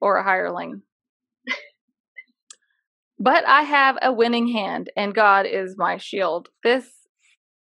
or 0.00 0.16
a 0.16 0.24
hireling. 0.24 0.82
but 3.18 3.46
I 3.46 3.62
have 3.62 3.96
a 4.02 4.12
winning 4.12 4.48
hand, 4.48 4.90
and 4.96 5.14
God 5.14 5.46
is 5.46 5.76
my 5.78 5.96
shield. 5.96 6.48
This 6.62 6.86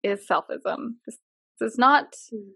is 0.01 0.25
selfism. 0.27 0.95
This, 1.05 1.17
this 1.59 1.73
is 1.73 1.77
not 1.77 2.15
hmm. 2.31 2.49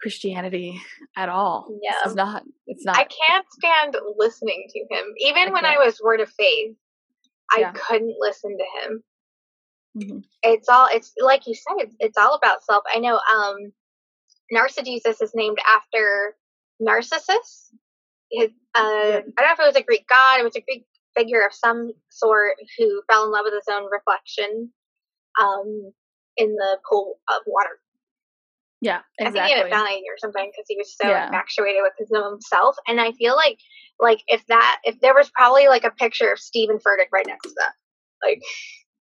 Christianity 0.00 0.80
at 1.16 1.28
all. 1.28 1.68
Yeah. 1.82 1.94
Is 2.06 2.14
not. 2.14 2.42
It's 2.66 2.84
not. 2.84 2.96
I 2.96 3.04
can't 3.04 3.46
stand 3.52 3.96
listening 4.16 4.66
to 4.70 4.78
him. 4.94 5.04
Even 5.18 5.48
I 5.48 5.50
when 5.52 5.64
I 5.64 5.76
was 5.76 6.00
Word 6.02 6.20
of 6.20 6.30
Faith, 6.30 6.74
I 7.54 7.60
Yeah. 7.60 7.72
couldn't 7.72 8.16
listen 8.18 8.56
to 8.56 8.64
him. 8.86 9.04
Mhm. 9.98 10.24
It's 10.42 10.68
all. 10.68 10.88
It's 10.92 11.12
like 11.20 11.46
you 11.46 11.54
said. 11.54 11.74
It's, 11.78 11.96
it's 11.98 12.18
all 12.18 12.34
about 12.34 12.62
self. 12.64 12.84
I 12.94 12.98
know. 13.00 13.16
Um, 13.18 13.72
Narcissus 14.50 15.20
is 15.20 15.32
named 15.34 15.58
after 15.76 16.36
Narcissus. 16.80 17.72
His, 18.32 18.50
uh, 18.74 18.80
I 18.80 19.20
don't 19.20 19.38
know 19.38 19.52
if 19.52 19.60
it 19.60 19.66
was 19.66 19.76
a 19.76 19.82
Greek 19.82 20.06
god. 20.08 20.40
It 20.40 20.44
was 20.44 20.56
a 20.56 20.60
Greek 20.60 20.86
figure 21.16 21.44
of 21.44 21.52
some 21.52 21.92
sort 22.10 22.54
who 22.78 23.02
fell 23.10 23.24
in 23.24 23.32
love 23.32 23.42
with 23.44 23.54
his 23.54 23.68
own 23.72 23.90
reflection 23.90 24.72
um, 25.40 25.92
in 26.36 26.54
the 26.54 26.78
pool 26.88 27.18
of 27.28 27.42
water. 27.46 27.80
Yeah, 28.80 29.00
I 29.20 29.24
think 29.24 29.34
he 29.34 29.40
exactly. 29.40 29.60
ended 29.60 29.72
up 29.72 29.82
or 29.82 30.18
something 30.18 30.50
because 30.50 30.64
he 30.68 30.76
was 30.76 30.96
so 30.96 31.08
Yeah. 31.08 31.26
infatuated 31.26 31.82
with 31.82 31.92
his 31.98 32.10
own 32.14 32.40
self. 32.40 32.76
And 32.88 33.00
I 33.00 33.12
feel 33.12 33.36
like, 33.36 33.58
like 33.98 34.22
if 34.26 34.46
that, 34.46 34.80
if 34.84 34.98
there 35.00 35.14
was 35.14 35.30
probably 35.30 35.68
like 35.68 35.84
a 35.84 35.90
picture 35.90 36.32
of 36.32 36.38
Stephen 36.38 36.78
Furtick 36.78 37.08
right 37.12 37.26
next 37.26 37.42
to 37.44 37.54
that, 37.56 37.72
like 38.26 38.40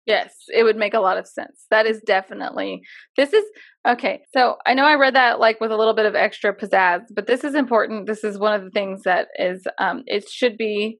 Yes, 0.06 0.34
it 0.48 0.64
would 0.64 0.76
make 0.78 0.94
a 0.94 1.00
lot 1.00 1.18
of 1.18 1.26
sense. 1.28 1.66
That 1.70 1.84
is 1.84 2.00
definitely 2.06 2.80
this 3.18 3.34
is 3.34 3.44
okay. 3.86 4.22
So 4.34 4.56
I 4.64 4.72
know 4.72 4.86
I 4.86 4.94
read 4.94 5.14
that 5.16 5.38
like 5.38 5.60
with 5.60 5.70
a 5.70 5.76
little 5.76 5.92
bit 5.92 6.06
of 6.06 6.14
extra 6.14 6.56
pizzazz, 6.56 7.02
but 7.14 7.26
this 7.26 7.44
is 7.44 7.54
important. 7.54 8.06
This 8.06 8.24
is 8.24 8.38
one 8.38 8.54
of 8.54 8.64
the 8.64 8.70
things 8.70 9.02
that 9.02 9.28
is 9.38 9.66
um 9.78 10.04
it 10.06 10.26
should 10.26 10.56
be 10.56 10.98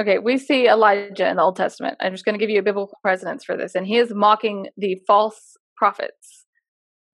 okay. 0.00 0.18
We 0.18 0.38
see 0.38 0.66
Elijah 0.66 1.28
in 1.28 1.36
the 1.36 1.42
Old 1.42 1.56
Testament. 1.56 1.98
I'm 2.00 2.12
just 2.12 2.24
going 2.24 2.32
to 2.34 2.38
give 2.38 2.48
you 2.48 2.60
a 2.60 2.62
biblical 2.64 2.96
precedence 3.02 3.44
for 3.44 3.54
this, 3.54 3.74
and 3.74 3.86
he 3.86 3.98
is 3.98 4.14
mocking 4.14 4.68
the 4.78 4.98
false 5.06 5.58
prophets. 5.76 6.45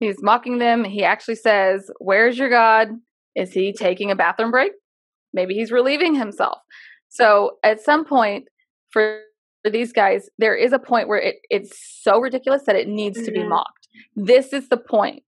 He's 0.03 0.23
mocking 0.23 0.59
them. 0.59 0.85
He 0.85 1.05
actually 1.05 1.37
says, 1.37 1.91
"Where's 1.99 2.37
your 2.37 2.49
God? 2.51 2.89
Is 3.37 3.53
he 3.53 3.73
taking 3.73 4.11
a 4.11 4.17
bathroom 4.17 4.51
break? 4.51 4.73
Maybe 5.33 5.55
he's 5.55 5.71
relieving 5.71 6.15
himself." 6.15 6.59
So 7.09 7.59
at 7.63 7.81
some 7.81 8.05
point 8.05 8.49
for 8.91 9.21
these 9.65 9.93
guys, 9.93 10.29
there 10.39 10.57
is 10.57 10.73
a 10.73 10.79
point 10.79 11.07
where 11.07 11.21
it, 11.21 11.37
it's 11.49 11.79
so 12.03 12.19
ridiculous 12.19 12.65
that 12.67 12.75
it 12.75 12.89
needs 12.89 13.23
to 13.23 13.31
be 13.31 13.41
Mhm. 13.41 13.51
mocked. 13.51 13.89
This 14.17 14.53
is 14.53 14.69
the 14.69 14.77
point 14.77 15.23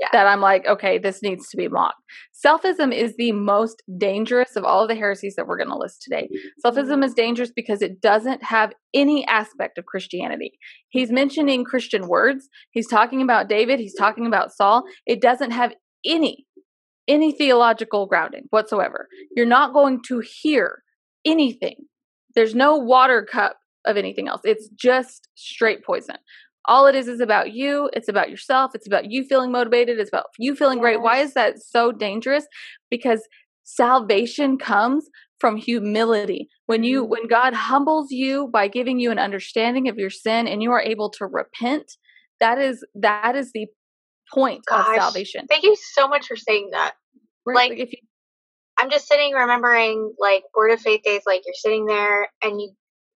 Yeah. 0.00 0.08
that 0.12 0.26
I'm 0.26 0.40
like, 0.40 0.66
okay, 0.66 0.98
this 0.98 1.22
needs 1.22 1.48
to 1.50 1.56
be 1.56 1.68
mocked. 1.68 2.02
Selfism 2.44 2.92
is 2.92 3.14
the 3.16 3.30
most 3.30 3.80
dangerous 3.96 4.56
of 4.56 4.64
all 4.64 4.82
of 4.82 4.88
the 4.88 4.96
heresies 4.96 5.36
that 5.36 5.46
we're 5.46 5.56
going 5.56 5.70
to 5.70 5.78
list 5.78 6.02
today. 6.02 6.28
Selfism 6.64 7.04
is 7.04 7.14
dangerous 7.14 7.52
because 7.54 7.80
it 7.80 8.00
doesn't 8.00 8.42
have 8.42 8.72
any 8.92 9.24
aspect 9.26 9.78
of 9.78 9.86
Christianity. 9.86 10.52
He's 10.88 11.12
mentioning 11.12 11.64
Christian 11.64 12.08
words. 12.08 12.48
He's 12.72 12.88
talking 12.88 13.22
about 13.22 13.48
David. 13.48 13.78
He's 13.78 13.94
talking 13.94 14.26
about 14.26 14.52
Saul. 14.52 14.82
It 15.06 15.22
doesn't 15.22 15.52
have 15.52 15.74
any 16.04 16.44
any 17.06 17.32
theological 17.32 18.06
grounding 18.06 18.44
whatsoever. 18.50 19.08
You're 19.36 19.46
not 19.46 19.74
going 19.74 20.00
to 20.08 20.20
hear 20.20 20.82
anything. 21.24 21.76
There's 22.34 22.54
no 22.54 22.76
water 22.76 23.26
cup 23.30 23.58
of 23.86 23.96
anything 23.96 24.28
else. 24.28 24.40
It's 24.44 24.68
just 24.68 25.28
straight 25.34 25.84
poison. 25.84 26.16
All 26.66 26.86
it 26.86 26.94
is 26.94 27.08
is 27.08 27.20
about 27.20 27.52
you. 27.52 27.90
It's 27.92 28.08
about 28.08 28.30
yourself. 28.30 28.74
It's 28.74 28.86
about 28.86 29.10
you 29.10 29.24
feeling 29.24 29.52
motivated. 29.52 29.98
It's 29.98 30.10
about 30.10 30.26
you 30.38 30.54
feeling 30.54 30.78
great. 30.78 31.00
Why 31.02 31.18
is 31.18 31.34
that 31.34 31.58
so 31.62 31.92
dangerous? 31.92 32.46
Because 32.90 33.26
salvation 33.64 34.56
comes 34.58 35.08
from 35.38 35.56
humility. 35.56 36.48
When 36.66 36.84
you 36.84 37.04
when 37.04 37.26
God 37.26 37.52
humbles 37.52 38.10
you 38.10 38.48
by 38.48 38.68
giving 38.68 38.98
you 38.98 39.10
an 39.10 39.18
understanding 39.18 39.88
of 39.88 39.98
your 39.98 40.10
sin 40.10 40.46
and 40.46 40.62
you 40.62 40.72
are 40.72 40.80
able 40.80 41.10
to 41.10 41.26
repent, 41.26 41.92
that 42.40 42.58
is 42.58 42.84
that 42.94 43.36
is 43.36 43.52
the 43.52 43.66
point 44.32 44.62
of 44.70 44.86
salvation. 44.94 45.46
thank 45.48 45.64
you 45.64 45.76
so 45.76 46.08
much 46.08 46.26
for 46.26 46.36
saying 46.36 46.70
that. 46.72 46.94
Right? 47.44 47.70
like- 47.70 47.78
if 47.78 47.92
you 47.92 47.98
I'm 48.76 48.90
just 48.90 49.06
sitting 49.06 49.32
remembering 49.32 50.14
like 50.18 50.42
Word 50.56 50.72
of 50.72 50.80
Faith 50.80 51.02
days, 51.04 51.22
like 51.26 51.42
you're 51.46 51.54
sitting 51.54 51.86
there 51.86 52.28
and 52.42 52.60
you 52.60 52.72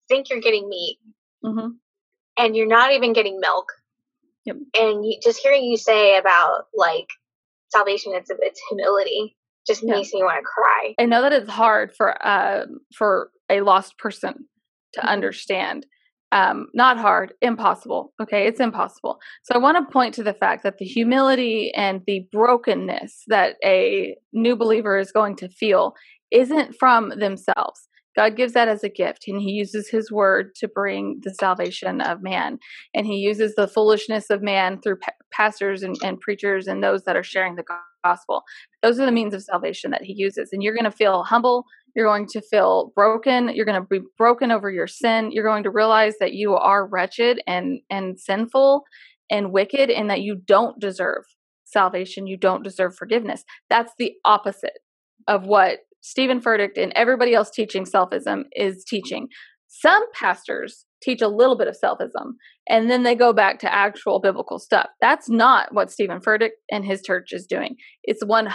think 0.08 0.30
you're 0.30 0.40
getting 0.40 0.70
meat 0.70 1.00
mhm. 1.44 1.72
And 2.38 2.56
you're 2.56 2.68
not 2.68 2.92
even 2.92 3.14
getting 3.14 3.40
milk. 3.40 3.66
Yep. 4.46 4.56
And 4.76 5.06
you, 5.06 5.18
just 5.22 5.40
hearing 5.40 5.64
you 5.64 5.78
say 5.78 6.18
about 6.18 6.66
like 6.76 7.08
salvation, 7.70 8.14
it's 8.16 8.30
it's 8.30 8.62
humility, 8.70 9.36
just 9.66 9.84
makes 9.84 10.14
me 10.14 10.24
want 10.24 10.40
to 10.40 10.44
cry. 10.44 10.96
I 11.00 11.06
know 11.06 11.22
that 11.22 11.34
it's 11.34 11.50
hard 11.50 11.94
for 11.96 12.26
um 12.26 12.80
for 12.96 13.30
a 13.50 13.62
lost 13.62 13.98
person 13.98 14.48
to 14.94 15.02
Mhm. 15.02 15.08
understand. 15.10 15.86
Um, 16.34 16.68
not 16.74 16.98
hard, 16.98 17.34
impossible. 17.42 18.14
Okay, 18.22 18.48
it's 18.48 18.60
impossible. 18.60 19.18
So 19.44 19.56
I 19.56 19.60
want 19.60 19.78
to 19.78 19.92
point 19.94 20.14
to 20.16 20.24
the 20.24 20.34
fact 20.34 20.64
that 20.64 20.78
the 20.78 20.84
humility 20.86 21.72
and 21.74 22.02
the 22.06 22.28
brokenness 22.34 23.24
that 23.28 23.56
a 23.64 24.16
new 24.34 24.58
believer 24.58 24.98
is 24.98 25.14
going 25.14 25.38
to 25.38 25.48
feel 25.48 25.94
isn't 26.32 26.76
from 26.78 27.10
themselves. 27.18 27.88
God 28.18 28.36
gives 28.36 28.54
that 28.54 28.68
as 28.68 28.84
a 28.84 28.90
gift, 28.90 29.26
and 29.28 29.40
He 29.40 29.52
uses 29.52 29.90
His 29.90 30.12
word 30.12 30.56
to 30.56 30.68
bring 30.68 31.22
the 31.24 31.34
salvation 31.36 32.02
of 32.02 32.24
man. 32.24 32.58
And 32.96 33.06
He 33.06 33.18
uses 33.18 33.54
the 33.56 33.68
foolishness 33.68 34.30
of 34.32 34.42
man 34.42 34.82
through 34.82 34.98
pa- 34.98 35.12
pastors 35.32 35.84
and, 35.84 35.96
and 36.04 36.20
preachers 36.20 36.68
and 36.68 36.84
those 36.84 37.04
that 37.04 37.16
are 37.16 37.24
sharing 37.24 37.56
the 37.56 37.64
gospel. 38.04 38.44
Those 38.82 39.00
are 39.00 39.06
the 39.06 39.12
means 39.12 39.36
of 39.36 39.44
salvation 39.44 39.92
that 39.92 40.04
He 40.04 40.14
uses. 40.14 40.50
And 40.52 40.64
you're 40.64 40.74
going 40.74 40.84
to 40.84 40.92
feel 40.92 41.24
humble. 41.24 41.66
You're 41.96 42.08
going 42.08 42.28
to 42.30 42.42
feel 42.42 42.92
broken. 42.96 43.50
You're 43.54 43.66
going 43.66 43.82
to 43.82 43.88
be 43.88 44.02
broken 44.18 44.52
over 44.52 44.72
your 44.72 44.88
sin. 44.88 45.32
You're 45.32 45.46
going 45.46 45.64
to 45.64 45.72
realize 45.72 46.16
that 46.20 46.34
you 46.34 46.56
are 46.56 46.88
wretched 46.88 47.42
and 47.46 47.82
and 47.90 48.20
sinful 48.20 48.84
and 49.30 49.52
wicked, 49.52 49.90
and 49.90 50.10
that 50.10 50.22
you 50.22 50.36
don't 50.36 50.80
deserve 50.80 51.24
salvation. 51.66 52.28
You 52.28 52.38
don't 52.38 52.64
deserve 52.64 52.96
forgiveness. 52.96 53.44
That's 53.70 53.92
the 54.00 54.14
opposite 54.26 54.80
of 55.28 55.46
what 55.46 55.80
Stephen 56.08 56.40
Furtick 56.40 56.78
and 56.78 56.94
everybody 56.96 57.34
else 57.34 57.50
teaching 57.50 57.84
selfism 57.84 58.44
is 58.54 58.86
teaching. 58.86 59.28
Some 59.68 60.10
pastors 60.14 60.86
teach 61.04 61.22
a 61.22 61.28
little 61.28 61.58
bit 61.58 61.68
of 61.68 61.76
selfism 61.84 62.32
and 62.70 62.90
then 62.90 63.04
they 63.04 63.14
go 63.14 63.34
back 63.34 63.60
to 63.60 63.74
actual 63.74 64.22
biblical 64.22 64.58
stuff. 64.58 64.88
That's 65.02 65.30
not 65.30 65.74
what 65.74 65.92
Stephen 65.92 66.22
Furtick 66.22 66.52
and 66.72 66.86
his 66.86 67.02
church 67.02 67.34
is 67.34 67.46
doing. 67.46 67.76
It's 68.04 68.24
100% 68.24 68.48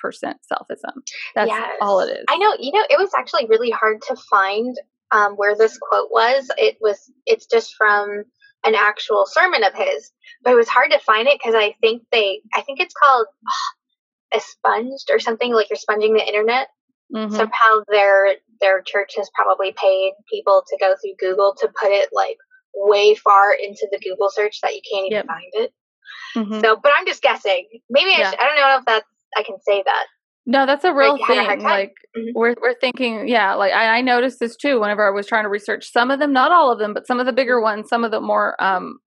selfism. 0.00 0.94
That's 1.34 1.48
Yes. 1.48 1.76
all 1.80 1.98
it 1.98 2.12
is. 2.12 2.24
I 2.28 2.36
know, 2.36 2.54
you 2.60 2.70
know, 2.70 2.84
it 2.88 2.96
was 2.96 3.10
actually 3.18 3.46
really 3.48 3.70
hard 3.70 4.00
to 4.02 4.16
find 4.30 4.76
um, 5.10 5.32
where 5.32 5.56
this 5.56 5.76
quote 5.78 6.10
was. 6.12 6.48
It 6.58 6.76
was, 6.80 7.10
it's 7.26 7.46
just 7.46 7.74
from 7.76 8.22
an 8.64 8.76
actual 8.76 9.24
sermon 9.26 9.64
of 9.64 9.74
his, 9.74 10.12
but 10.44 10.52
it 10.52 10.56
was 10.56 10.68
hard 10.68 10.92
to 10.92 11.00
find 11.00 11.26
it 11.26 11.40
because 11.42 11.56
I 11.56 11.74
think 11.80 12.04
they, 12.12 12.40
I 12.54 12.60
think 12.60 12.78
it's 12.78 12.94
called 12.94 13.26
expunged 14.32 15.10
or 15.10 15.18
something 15.18 15.52
like 15.52 15.68
you're 15.70 15.76
sponging 15.76 16.14
the 16.14 16.26
internet. 16.26 16.68
Mhm. 17.14 17.30
Somehow 17.34 17.80
their 17.88 18.34
their 18.60 18.82
church 18.82 19.14
has 19.16 19.30
probably 19.34 19.72
paid 19.72 20.12
people 20.30 20.62
to 20.68 20.76
go 20.78 20.94
through 21.00 21.14
Google 21.18 21.54
to 21.60 21.68
put 21.80 21.90
it 21.90 22.10
like 22.12 22.36
way 22.74 23.14
far 23.14 23.52
into 23.52 23.86
the 23.90 23.98
Google 23.98 24.28
search 24.30 24.60
that 24.62 24.74
you 24.74 24.80
can't 24.92 25.06
even 25.06 25.16
Yep. 25.16 25.26
find 25.26 25.52
it. 25.54 25.72
Mhm. 26.36 26.60
So, 26.60 26.76
but 26.76 26.92
I'm 26.98 27.06
just 27.06 27.22
guessing. 27.22 27.66
Maybe 27.88 28.10
I, 28.12 28.30
should, 28.30 28.38
I 28.38 28.44
don't 28.46 28.56
know 28.56 28.78
if 28.78 28.84
that's 28.84 29.06
I 29.36 29.42
can 29.42 29.56
say 29.60 29.82
that. 29.84 30.06
No, 30.46 30.64
that's 30.66 30.84
a 30.84 30.94
real 30.94 31.12
Like, 31.12 31.22
had 31.22 31.38
a 31.38 31.44
hard 31.44 31.58
thing. 31.58 31.66
time. 31.68 31.78
Like 31.80 31.94
Mhm. 32.16 32.32
we're 32.34 32.54
we're 32.60 32.74
thinking, 32.74 33.28
yeah. 33.28 33.54
Like 33.54 33.72
I, 33.72 33.98
I 33.98 34.00
noticed 34.02 34.38
this 34.40 34.56
too. 34.56 34.80
Whenever 34.80 35.06
I 35.06 35.10
was 35.10 35.26
trying 35.26 35.44
to 35.44 35.48
research 35.50 35.90
some 35.90 36.10
of 36.10 36.18
them, 36.18 36.32
not 36.32 36.52
all 36.52 36.70
of 36.72 36.78
them, 36.78 36.92
but 36.94 37.06
some 37.06 37.20
of 37.20 37.26
the 37.26 37.32
bigger 37.32 37.60
ones, 37.60 37.88
some 37.88 38.04
of 38.04 38.10
the 38.10 38.20
more, 38.20 38.62
um, 38.62 38.98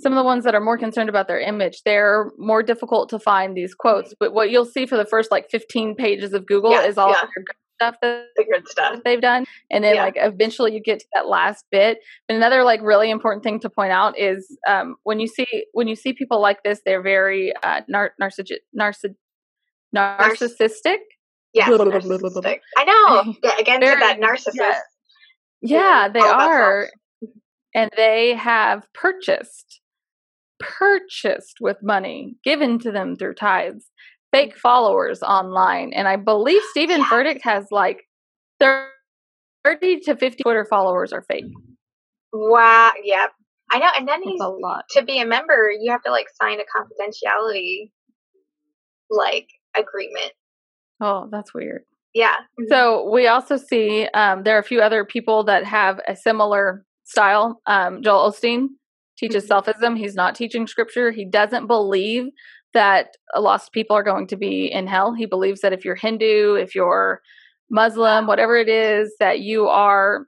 some 0.00 0.12
of 0.12 0.16
the 0.16 0.24
ones 0.24 0.44
that 0.44 0.54
are 0.54 0.60
more 0.60 0.78
concerned 0.78 1.08
about 1.08 1.26
their 1.28 1.40
image, 1.40 1.82
they're 1.84 2.30
more 2.38 2.62
difficult 2.62 3.08
to 3.10 3.18
find 3.18 3.56
these 3.56 3.74
quotes. 3.74 4.14
But 4.18 4.32
what 4.32 4.50
you'll 4.50 4.64
see 4.64 4.86
for 4.86 4.96
the 4.96 5.04
first 5.04 5.30
like 5.30 5.50
15 5.50 5.94
pages 5.96 6.32
of 6.34 6.46
Google 6.46 6.70
Yeah, 6.70 6.84
is 6.86 6.96
all 6.98 7.08
yeah. 7.10 7.22
their 7.22 7.44
good 7.44 7.56
stuff 7.80 7.94
that 8.02 8.24
The 8.36 8.44
good 8.52 8.68
stuff. 8.68 8.94
that 8.94 9.04
they've 9.04 9.20
done 9.20 9.44
and 9.70 9.84
then 9.84 9.94
Yeah. 9.94 10.02
like 10.04 10.14
eventually 10.16 10.74
you 10.74 10.80
get 10.80 10.98
to 10.98 11.06
that 11.14 11.28
last 11.28 11.64
bit 11.70 11.98
but 12.26 12.34
another 12.36 12.64
like 12.64 12.80
really 12.82 13.08
important 13.08 13.44
thing 13.44 13.60
to 13.60 13.70
point 13.70 13.92
out 13.92 14.18
is 14.18 14.58
um 14.66 14.96
when 15.04 15.20
you 15.20 15.28
see 15.28 15.64
when 15.74 15.86
you 15.86 15.94
see 15.94 16.12
people 16.12 16.40
like 16.40 16.64
this 16.64 16.80
they're 16.84 17.02
very 17.02 17.52
uh 17.62 17.82
nar- 17.86 18.14
narcissi- 18.20 18.58
narci- 18.76 19.14
narcissistic 19.94 20.98
Yes, 21.54 21.68
blah. 21.68 21.78
narcissistic. 21.84 22.58
I 22.76 22.84
know. 22.84 23.34
Yeah, 23.44 23.56
Again, 23.58 23.80
to 23.80 23.86
Very- 23.86 24.00
that 24.00 24.18
narcissist. 24.20 24.54
yeah. 24.56 24.80
yeah 25.62 26.08
they 26.08 26.18
all 26.20 26.32
are 26.40 26.88
and 27.74 27.90
they 27.96 28.34
have 28.34 28.86
purchased 28.92 29.80
purchased 30.60 31.58
with 31.60 31.76
money 31.82 32.34
given 32.44 32.78
to 32.78 32.90
them 32.90 33.14
through 33.16 33.34
tithes 33.34 33.86
fake 34.32 34.56
followers 34.58 35.22
online 35.22 35.92
and 35.94 36.08
i 36.08 36.16
believe 36.16 36.62
stephen 36.70 36.98
Yes. 37.00 37.08
Furtick 37.10 37.40
has 37.42 37.66
like 37.70 38.02
30 38.60 40.00
to 40.00 40.16
50 40.16 40.42
twitter 40.42 40.64
followers 40.68 41.12
are 41.12 41.22
fake 41.22 41.44
Wow. 42.32 42.92
Yep. 43.02 43.30
I 43.72 43.78
know. 43.78 43.88
And 43.98 44.06
then 44.06 44.20
That's 44.20 44.30
he's 44.32 44.40
a 44.42 44.48
lot 44.48 44.84
to 44.90 45.02
be 45.02 45.18
a 45.18 45.24
member, 45.26 45.70
you 45.70 45.90
have 45.90 46.02
to 46.02 46.10
like 46.10 46.26
sign 46.40 46.58
a 46.60 46.64
confidentiality 46.64 47.90
like 49.10 49.48
agreement. 49.76 50.32
oh 51.00 51.28
that's 51.30 51.54
weird 51.54 51.82
Yeah. 52.14 52.34
So 52.68 53.08
we 53.10 53.26
also 53.28 53.56
see 53.56 54.06
um, 54.12 54.42
there 54.42 54.56
are 54.56 54.60
a 54.60 54.64
few 54.64 54.80
other 54.82 55.04
people 55.04 55.44
that 55.44 55.64
have 55.64 56.00
a 56.06 56.14
similar 56.16 56.84
style. 57.04 57.60
Um, 57.66 58.02
Joel 58.02 58.30
Osteen 58.30 58.66
teaches 59.18 59.46
selfism. 59.48 59.98
He's 59.98 60.14
not 60.14 60.34
teaching 60.34 60.66
scripture. 60.66 61.10
He 61.10 61.24
doesn't 61.24 61.66
believe 61.66 62.28
that 62.74 63.16
lost 63.36 63.72
people 63.72 63.96
are 63.96 64.02
going 64.02 64.26
to 64.28 64.36
be 64.36 64.66
in 64.66 64.86
hell. 64.86 65.12
He 65.14 65.26
believes 65.26 65.60
that 65.62 65.72
if 65.72 65.84
you're 65.84 65.96
Hindu, 65.96 66.54
if 66.54 66.74
you're 66.74 67.20
Muslim, 67.70 68.26
whatever 68.26 68.56
it 68.56 68.68
is, 68.68 69.14
that 69.20 69.40
you 69.40 69.66
are, 69.66 70.26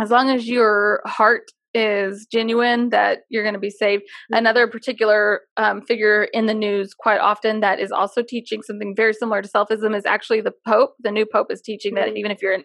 as 0.00 0.10
long 0.10 0.30
as 0.30 0.48
your 0.48 1.02
heart 1.04 1.50
is 1.74 2.26
genuine, 2.30 2.90
that 2.90 3.20
you're 3.28 3.42
going 3.42 3.54
to 3.54 3.60
be 3.60 3.70
saved. 3.70 4.04
Another 4.30 4.68
particular 4.68 5.40
um, 5.56 5.82
figure 5.82 6.24
in 6.32 6.46
the 6.46 6.54
news 6.54 6.94
quite 6.94 7.18
often 7.18 7.60
that 7.60 7.80
is 7.80 7.90
also 7.90 8.22
teaching 8.22 8.62
something 8.62 8.94
very 8.94 9.12
similar 9.12 9.42
to 9.42 9.48
selfism 9.48 9.96
is 9.96 10.06
actually 10.06 10.40
the 10.40 10.54
Pope. 10.66 10.94
The 11.00 11.10
new 11.10 11.26
Pope 11.26 11.50
is 11.50 11.60
teaching 11.60 11.94
that 11.94 12.16
even 12.16 12.30
if 12.30 12.40
you're 12.40 12.54
an 12.54 12.64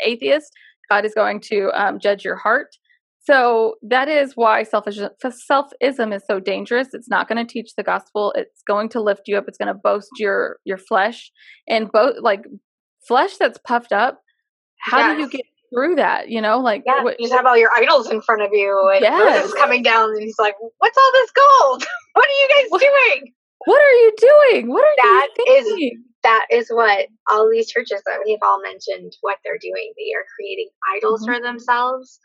atheist, 0.00 0.52
God 0.88 1.04
is 1.04 1.14
going 1.14 1.40
to 1.40 1.70
um, 1.74 1.98
judge 1.98 2.24
your 2.24 2.36
heart. 2.36 2.76
So 3.24 3.76
that 3.82 4.08
is 4.08 4.32
why 4.36 4.62
selfish 4.64 4.98
selfism 4.98 6.14
is 6.14 6.22
so 6.26 6.40
dangerous. 6.40 6.88
It's 6.92 7.08
not 7.08 7.26
going 7.28 7.44
to 7.44 7.50
teach 7.50 7.70
the 7.76 7.82
gospel. 7.82 8.32
It's 8.36 8.62
going 8.66 8.90
to 8.90 9.00
lift 9.00 9.22
you 9.26 9.38
up. 9.38 9.44
It's 9.48 9.56
going 9.58 9.68
to 9.68 9.74
boast 9.74 10.10
your 10.18 10.58
your 10.64 10.76
flesh 10.78 11.30
and 11.66 11.90
both 11.90 12.16
like 12.20 12.44
flesh 13.08 13.36
that's 13.38 13.58
puffed 13.66 13.92
up. 13.92 14.20
How 14.80 14.98
Yes. 14.98 15.16
do 15.16 15.22
you 15.22 15.28
get 15.30 15.46
through 15.74 15.94
that? 15.96 16.28
You 16.28 16.42
know, 16.42 16.58
like 16.60 16.82
Yeah, 16.86 17.02
what- 17.02 17.18
you 17.18 17.26
just 17.26 17.34
have 17.34 17.46
all 17.46 17.56
your 17.56 17.70
idols 17.76 18.10
in 18.10 18.20
front 18.20 18.42
of 18.42 18.50
you, 18.52 18.90
and 18.94 19.00
Yes. 19.02 19.42
Moses 19.42 19.54
coming 19.54 19.82
down, 19.82 20.10
and 20.10 20.22
he's 20.22 20.38
like, 20.38 20.54
"What's 20.78 20.98
all 20.98 21.12
this 21.12 21.30
gold? 21.32 21.84
what 22.12 22.26
are 22.26 22.38
you 22.42 22.48
guys 22.54 22.66
What- 22.68 22.80
doing?" 22.82 23.32
what 23.66 23.80
are 23.80 23.92
you 23.92 24.12
doing? 24.18 24.68
What 24.68 24.84
are 24.84 24.96
That 25.02 25.28
you 25.38 25.44
is- 25.54 25.64
thinking? 25.66 26.04
That 26.24 26.46
is 26.50 26.68
what 26.70 27.08
all 27.30 27.50
these 27.50 27.70
churches 27.70 28.02
that 28.06 28.20
we've 28.26 28.42
all 28.42 28.62
mentioned 28.62 29.14
what 29.22 29.38
they're 29.44 29.58
doing. 29.60 29.94
They 29.98 30.14
are 30.16 30.26
creating 30.36 30.70
idols 30.96 31.22
Mhm. 31.22 31.26
for 31.36 31.42
themselves, 31.42 32.20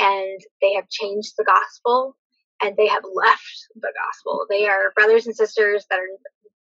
and 0.00 0.40
they 0.62 0.74
have 0.74 0.88
changed 0.90 1.34
the 1.38 1.44
gospel, 1.44 2.16
and 2.62 2.76
they 2.76 2.88
have 2.88 3.04
left 3.14 3.68
the 3.76 3.92
gospel. 4.06 4.46
They 4.50 4.68
are 4.68 4.92
brothers 4.96 5.26
and 5.26 5.36
sisters 5.36 5.86
that 5.90 6.00
are. 6.00 6.08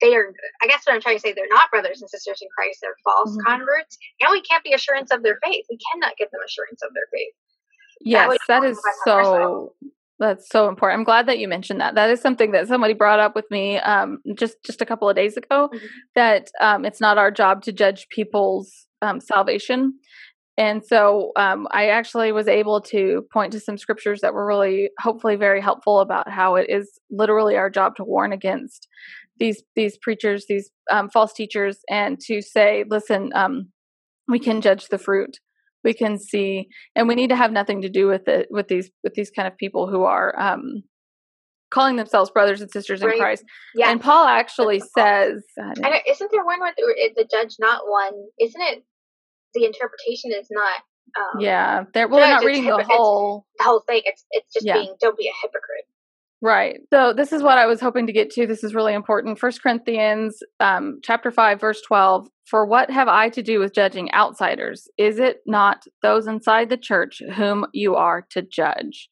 They 0.02 0.14
are. 0.16 0.34
I 0.62 0.68
guess 0.68 0.86
what 0.86 0.94
I'm 0.94 1.02
trying 1.02 1.16
to 1.16 1.20
say. 1.22 1.32
They're 1.32 1.48
not 1.48 1.70
brothers 1.72 2.02
and 2.02 2.10
sisters 2.10 2.42
in 2.42 2.48
Christ. 2.56 2.80
They're 2.82 2.96
false 3.04 3.36
Mhm. 3.36 3.44
converts, 3.46 3.98
and 4.20 4.30
we 4.32 4.42
can't 4.42 4.64
be 4.64 4.74
assurance 4.74 5.12
of 5.12 5.22
their 5.22 5.38
faith. 5.44 5.66
We 5.70 5.78
cannot 5.92 6.16
give 6.18 6.30
them 6.32 6.42
assurance 6.44 6.82
of 6.82 6.94
their 6.94 7.08
faith. 7.12 7.34
Yes, 8.00 8.38
that 8.48 8.62
help 8.62 8.64
is 8.64 8.78
us 8.78 8.84
on 9.08 9.18
our 9.18 9.24
side. 9.24 9.32
so. 9.32 9.76
That's 10.20 10.50
so 10.50 10.68
important. 10.68 10.98
I'm 11.00 11.04
glad 11.04 11.26
that 11.26 11.38
you 11.38 11.48
mentioned 11.48 11.80
that. 11.80 11.94
That 11.94 12.10
is 12.10 12.20
something 12.20 12.52
that 12.52 12.68
somebody 12.68 12.92
brought 12.92 13.20
up 13.20 13.34
with 13.34 13.46
me 13.50 13.78
um, 13.78 14.18
just 14.36 14.56
just 14.64 14.82
a 14.82 14.86
couple 14.86 15.08
of 15.08 15.16
days 15.16 15.36
ago. 15.36 15.70
Mhm. 15.72 15.80
That 16.14 16.50
um, 16.60 16.84
it's 16.84 17.00
not 17.00 17.16
our 17.16 17.30
job 17.30 17.62
to 17.62 17.72
judge 17.72 18.06
people's 18.10 18.86
um, 19.00 19.18
salvation, 19.18 19.94
and 20.58 20.84
so 20.84 21.32
um, 21.36 21.66
I 21.70 21.88
actually 21.88 22.32
was 22.32 22.48
able 22.48 22.82
to 22.82 23.22
point 23.32 23.52
to 23.52 23.60
some 23.60 23.78
scriptures 23.78 24.20
that 24.20 24.34
were 24.34 24.46
really, 24.46 24.90
hopefully, 24.98 25.36
very 25.36 25.62
helpful 25.62 26.00
about 26.00 26.28
how 26.28 26.56
it 26.56 26.68
is 26.68 27.00
literally 27.10 27.56
our 27.56 27.70
job 27.70 27.96
to 27.96 28.04
warn 28.04 28.30
against 28.30 28.86
these 29.38 29.62
these 29.74 29.96
preachers, 29.96 30.44
these 30.50 30.70
um, 30.90 31.08
false 31.08 31.32
teachers, 31.32 31.78
and 31.88 32.20
to 32.26 32.42
say, 32.42 32.84
listen, 32.90 33.30
um, 33.34 33.70
we 34.28 34.38
can 34.38 34.60
judge 34.60 34.88
the 34.88 34.98
fruit 34.98 35.38
we 35.84 35.94
can 35.94 36.18
see 36.18 36.68
and 36.94 37.08
we 37.08 37.14
need 37.14 37.28
to 37.30 37.36
have 37.36 37.52
nothing 37.52 37.82
to 37.82 37.88
do 37.88 38.06
with 38.06 38.28
it 38.28 38.48
with 38.50 38.68
these 38.68 38.90
with 39.02 39.14
these 39.14 39.30
kind 39.30 39.48
of 39.48 39.56
people 39.56 39.88
who 39.88 40.02
are 40.04 40.38
um 40.40 40.82
calling 41.70 41.96
themselves 41.96 42.30
brothers 42.30 42.60
and 42.60 42.70
sisters 42.70 43.00
in 43.00 43.08
Right. 43.08 43.18
christ 43.18 43.44
Yeah. 43.74 43.90
and 43.90 44.00
paul 44.00 44.26
actually 44.26 44.80
says 44.80 45.42
I 45.82 46.02
isn't 46.08 46.30
there 46.32 46.44
one 46.44 46.60
where 46.60 46.72
the, 46.76 47.10
the 47.16 47.28
judge 47.30 47.56
not 47.60 47.82
one? 47.86 48.12
Isn't 48.40 48.60
it 48.62 48.84
the 49.54 49.64
interpretation 49.64 50.32
is 50.32 50.48
not 50.50 50.80
um, 51.18 51.40
yeah 51.40 51.84
they're 51.94 52.08
well 52.08 52.20
they're 52.20 52.28
not 52.36 52.44
reading 52.44 52.64
the 52.64 52.70
hypocr- 52.72 52.80
it's- 52.80 52.96
whole 52.96 53.46
the 53.58 53.64
whole 53.64 53.80
thing? 53.88 54.02
It's 54.04 54.24
it's 54.30 54.52
just 54.52 54.66
Yeah. 54.66 54.74
being 54.74 54.94
don't 55.00 55.16
be 55.16 55.28
a 55.28 55.32
hypocrite. 55.42 55.86
Right. 56.42 56.78
So 56.90 57.12
this 57.12 57.32
is 57.32 57.42
what 57.42 57.58
I 57.58 57.66
was 57.66 57.80
hoping 57.80 58.06
to 58.06 58.14
get 58.14 58.30
to. 58.30 58.46
This 58.46 58.64
is 58.64 58.74
really 58.74 58.94
important. 58.94 59.38
First 59.38 59.62
Corinthians 59.62 60.38
um, 60.58 60.98
chapter 61.02 61.30
five, 61.30 61.60
verse 61.60 61.82
twelve. 61.82 62.28
For 62.46 62.64
what 62.64 62.90
have 62.90 63.08
I 63.08 63.28
to 63.30 63.42
do 63.42 63.60
with 63.60 63.74
judging 63.74 64.10
outsiders? 64.12 64.88
Is 64.96 65.18
it 65.18 65.40
not 65.46 65.84
those 66.02 66.26
inside 66.26 66.70
the 66.70 66.78
church 66.78 67.20
whom 67.34 67.66
you 67.74 67.94
are 67.94 68.26
to 68.30 68.40
judge? 68.40 69.10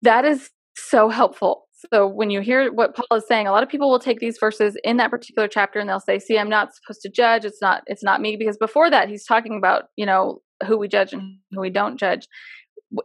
That 0.00 0.24
is 0.24 0.50
so 0.76 1.10
helpful. 1.10 1.68
So 1.92 2.08
when 2.08 2.30
you 2.30 2.40
hear 2.40 2.72
what 2.72 2.96
Paul 2.96 3.18
is 3.18 3.28
saying, 3.28 3.46
a 3.46 3.52
lot 3.52 3.62
of 3.62 3.68
people 3.68 3.90
will 3.90 3.98
take 3.98 4.18
these 4.18 4.38
verses 4.38 4.78
in 4.82 4.96
that 4.96 5.10
particular 5.10 5.46
chapter 5.46 5.78
and 5.78 5.90
they'll 5.90 6.00
say, 6.00 6.18
"See, 6.18 6.38
I'm 6.38 6.48
not 6.48 6.74
supposed 6.74 7.02
to 7.02 7.10
judge. 7.10 7.44
It's 7.44 7.60
not. 7.60 7.82
It's 7.86 8.02
not 8.02 8.22
me." 8.22 8.36
Because 8.36 8.56
before 8.56 8.90
that, 8.90 9.10
he's 9.10 9.26
talking 9.26 9.58
about 9.58 9.84
you 9.96 10.06
know 10.06 10.40
who 10.66 10.78
we 10.78 10.88
judge 10.88 11.12
and 11.12 11.36
who 11.52 11.60
we 11.60 11.68
don't 11.68 11.98
judge 11.98 12.26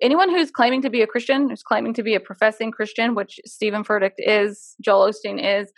anyone 0.02 0.30
who's 0.30 0.52
claiming 0.52 0.82
to 0.82 0.90
be 0.90 1.02
a 1.02 1.08
Christian, 1.08 1.50
who's 1.50 1.64
claiming 1.64 1.94
to 1.96 2.04
be 2.04 2.16
a 2.16 2.20
professing 2.20 2.72
Christian, 2.72 3.16
which 3.16 3.40
Stephen 3.46 3.84
Furtick 3.84 4.14
is, 4.18 4.76
Joel 4.82 5.12
Osteen 5.12 5.40
is, 5.44 5.72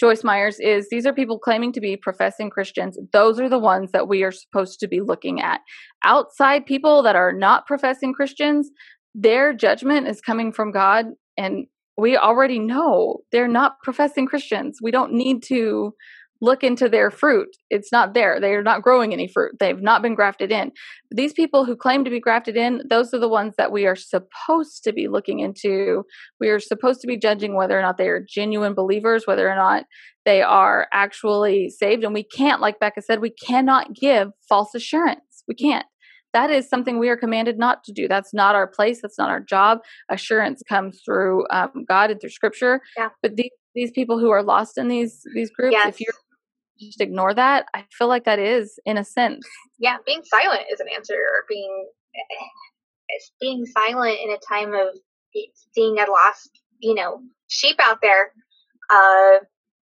Joyce 0.00 0.24
Meyers 0.24 0.58
is, 0.58 0.88
these 0.90 1.06
are 1.06 1.12
people 1.12 1.38
claiming 1.38 1.72
to 1.72 1.80
be 1.80 1.96
professing 1.96 2.50
Christians. 2.50 2.98
Those 3.12 3.38
are 3.38 3.48
the 3.48 3.58
ones 3.58 3.92
that 3.92 4.08
we 4.08 4.24
are 4.24 4.32
supposed 4.32 4.80
to 4.80 4.88
be 4.88 5.00
looking 5.00 5.40
at. 5.40 5.60
Outside 6.02 6.66
people 6.66 7.02
that 7.02 7.14
are 7.14 7.32
not 7.32 7.66
professing 7.66 8.12
Christians, 8.12 8.70
their 9.14 9.52
judgment 9.52 10.08
is 10.08 10.20
coming 10.20 10.52
from 10.52 10.72
God, 10.72 11.06
and 11.36 11.66
we 11.96 12.16
already 12.16 12.58
know 12.58 13.18
they're 13.30 13.46
not 13.46 13.74
professing 13.82 14.26
Christians. 14.26 14.78
We 14.82 14.90
don't 14.90 15.12
need 15.12 15.42
to 15.44 15.94
look 16.42 16.64
into 16.64 16.88
their 16.88 17.10
fruit. 17.10 17.48
It's 17.70 17.92
not 17.92 18.14
there. 18.14 18.40
They 18.40 18.52
are 18.54 18.64
not 18.64 18.82
growing 18.82 19.12
any 19.12 19.28
fruit. 19.28 19.52
They've 19.60 19.80
not 19.80 20.02
been 20.02 20.16
grafted 20.16 20.50
in. 20.50 20.72
These 21.10 21.32
people 21.32 21.64
who 21.64 21.76
claim 21.76 22.04
to 22.04 22.10
be 22.10 22.20
grafted 22.20 22.56
in, 22.56 22.82
those 22.90 23.14
are 23.14 23.20
the 23.20 23.28
ones 23.28 23.54
that 23.56 23.70
we 23.70 23.86
are 23.86 23.94
supposed 23.94 24.82
to 24.82 24.92
be 24.92 25.06
looking 25.06 25.38
into. 25.38 26.02
We 26.40 26.48
are 26.48 26.58
supposed 26.58 27.00
to 27.02 27.06
be 27.06 27.16
judging 27.16 27.56
whether 27.56 27.78
or 27.78 27.82
not 27.82 27.96
they 27.96 28.08
are 28.08 28.22
genuine 28.28 28.74
believers, 28.74 29.24
whether 29.24 29.48
or 29.48 29.54
not 29.54 29.84
they 30.24 30.42
are 30.42 30.88
actually 30.92 31.70
saved. 31.70 32.02
And 32.02 32.12
we 32.12 32.24
can't, 32.24 32.60
like 32.60 32.80
Becca 32.80 33.02
said, 33.02 33.20
we 33.20 33.30
cannot 33.30 33.94
give 33.94 34.28
false 34.48 34.74
assurance. 34.74 35.44
We 35.46 35.54
can't. 35.54 35.86
That 36.32 36.50
is 36.50 36.68
something 36.68 36.98
we 36.98 37.08
are 37.08 37.16
commanded 37.16 37.58
not 37.58 37.84
to 37.84 37.92
do. 37.92 38.08
That's 38.08 38.34
not 38.34 38.54
our 38.56 38.66
place. 38.66 39.00
That's 39.00 39.18
not 39.18 39.30
our 39.30 39.40
job. 39.40 39.78
Assurance 40.10 40.62
comes 40.68 41.00
through 41.04 41.46
um, 41.50 41.84
God 41.88 42.10
and 42.10 42.20
through 42.20 42.30
Scripture. 42.30 42.80
Yeah. 42.96 43.10
But 43.22 43.36
these 43.36 43.50
these 43.74 43.90
people 43.90 44.18
who 44.18 44.30
are 44.30 44.42
lost 44.42 44.76
in 44.76 44.88
these 44.88 45.22
these 45.34 45.50
groups, 45.50 45.72
Yes. 45.72 45.88
if 45.94 46.00
you 46.00 46.06
just 46.78 47.00
ignore 47.00 47.34
that, 47.34 47.66
I 47.74 47.84
feel 47.96 48.08
like 48.08 48.24
that 48.24 48.38
is, 48.38 48.78
in 48.84 48.96
a 48.98 49.04
sense, 49.04 49.46
Yeah, 49.78 49.96
being 50.06 50.22
silent 50.24 50.62
is 50.72 50.80
an 50.80 50.86
answer, 50.94 51.14
or 51.14 51.44
being 51.48 51.88
it's 53.08 53.32
being 53.40 53.64
silent 53.66 54.18
in 54.22 54.30
a 54.30 54.38
time 54.48 54.72
of 54.74 54.88
seeing 55.74 55.98
a 55.98 56.10
lost, 56.10 56.50
you 56.78 56.94
know, 56.94 57.20
sheep 57.48 57.76
out 57.80 57.98
there. 58.02 58.32
Uh, 58.90 59.38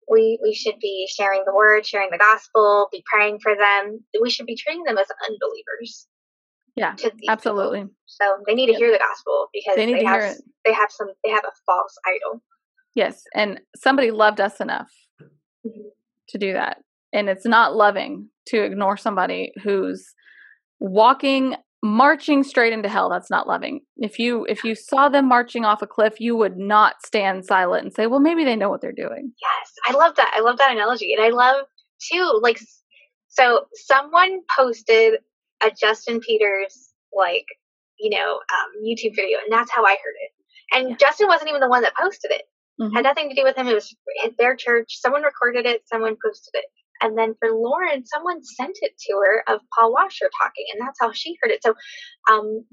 we 0.09 0.37
we 0.43 0.53
should 0.53 0.79
be 0.79 1.07
sharing 1.09 1.43
the 1.45 1.53
word, 1.53 1.85
sharing 1.85 2.09
the 2.11 2.17
gospel, 2.17 2.87
be 2.91 3.03
praying 3.11 3.39
for 3.41 3.55
them. 3.55 3.99
We 4.21 4.29
should 4.29 4.45
be 4.45 4.55
treating 4.55 4.83
them 4.83 4.97
as 4.97 5.07
unbelievers. 5.29 6.07
Yeah, 6.75 6.93
to 6.95 7.03
these 7.03 7.11
people. 7.11 7.29
absolutely. 7.31 7.85
So 8.07 8.25
they 8.47 8.55
need 8.55 8.65
to 8.67 8.71
Yep. 8.73 8.79
hear 8.79 8.91
the 8.91 8.97
gospel 8.99 9.47
because 9.53 9.75
They 9.75 9.85
need 9.85 9.99
to 9.99 10.05
have 10.07 10.21
hear 10.21 10.31
it. 10.31 10.37
they 10.65 10.73
have 10.73 10.91
some 10.91 11.07
they 11.23 11.29
have 11.29 11.43
a 11.45 11.51
false 11.65 11.95
idol. 12.05 12.41
Yes, 12.95 13.23
and 13.33 13.59
somebody 13.75 14.11
loved 14.11 14.39
us 14.41 14.59
enough 14.59 14.91
Mhm. 15.65 15.91
To 16.29 16.37
do 16.37 16.53
that. 16.53 16.77
And 17.11 17.29
it's 17.29 17.45
not 17.45 17.75
loving 17.75 18.29
to 18.47 18.63
ignore 18.63 18.97
somebody 18.97 19.51
who's 19.63 20.13
walking 20.79 21.55
marching 21.83 22.43
straight 22.43 22.71
into 22.71 22.87
hell. 22.89 23.09
That's 23.09 23.29
not 23.29 23.47
loving. 23.47 23.81
If 23.97 24.17
you 24.17 24.45
if 24.45 24.63
you 24.63 24.73
saw 24.73 25.09
them 25.09 25.27
marching 25.27 25.65
off 25.65 25.81
a 25.81 25.87
cliff, 25.87 26.19
you 26.19 26.35
would 26.35 26.57
not 26.57 26.95
stand 27.05 27.45
silent 27.45 27.83
and 27.83 27.93
say, 27.93 28.07
"Well, 28.07 28.21
maybe 28.21 28.43
they 28.43 28.55
know 28.55 28.69
what 28.69 28.81
they're 28.81 28.91
doing." 28.93 29.33
Yes, 29.41 29.73
I 29.87 29.97
love 29.97 30.15
that. 30.15 30.31
I 30.35 30.39
love 30.39 30.57
that 30.57 30.71
analogy, 30.71 31.13
and 31.13 31.23
I 31.23 31.29
love 31.29 31.65
too. 32.11 32.39
Like, 32.41 32.59
so 33.27 33.65
someone 33.73 34.41
posted 34.57 35.15
a 35.63 35.71
Justin 35.71 36.19
Peters 36.21 36.89
like 37.15 37.45
you 37.99 38.09
know 38.09 38.35
um, 38.35 38.83
YouTube 38.83 39.15
video, 39.15 39.37
and 39.43 39.51
that's 39.51 39.71
how 39.71 39.83
I 39.83 39.91
heard 39.91 40.15
it. 40.21 40.31
And 40.75 40.89
Yeah. 40.91 40.95
Justin 40.97 41.27
wasn't 41.27 41.49
even 41.49 41.61
the 41.61 41.69
one 41.69 41.83
that 41.83 41.93
posted 41.95 42.31
it. 42.31 42.43
Mhm. 42.81 42.93
Had 42.95 43.03
nothing 43.03 43.29
to 43.29 43.35
do 43.35 43.43
with 43.43 43.57
him. 43.57 43.67
It 43.67 43.75
was 43.75 43.95
at 44.25 44.37
their 44.37 44.55
church. 44.55 44.97
Someone 44.99 45.23
recorded 45.23 45.65
it. 45.65 45.87
Someone 45.87 46.17
posted 46.23 46.55
it. 46.55 46.65
And 47.01 47.17
then 47.17 47.35
for 47.39 47.51
Lauren, 47.51 48.05
someone 48.05 48.43
sent 48.43 48.77
it 48.81 48.97
to 49.07 49.13
her 49.15 49.43
of 49.47 49.61
Paul 49.75 49.91
Washer 49.93 50.29
talking, 50.41 50.65
and 50.73 50.81
that's 50.81 50.99
how 51.01 51.11
she 51.11 51.37
heard 51.41 51.51
it. 51.51 51.63
So, 51.63 51.75
um, 52.31 52.65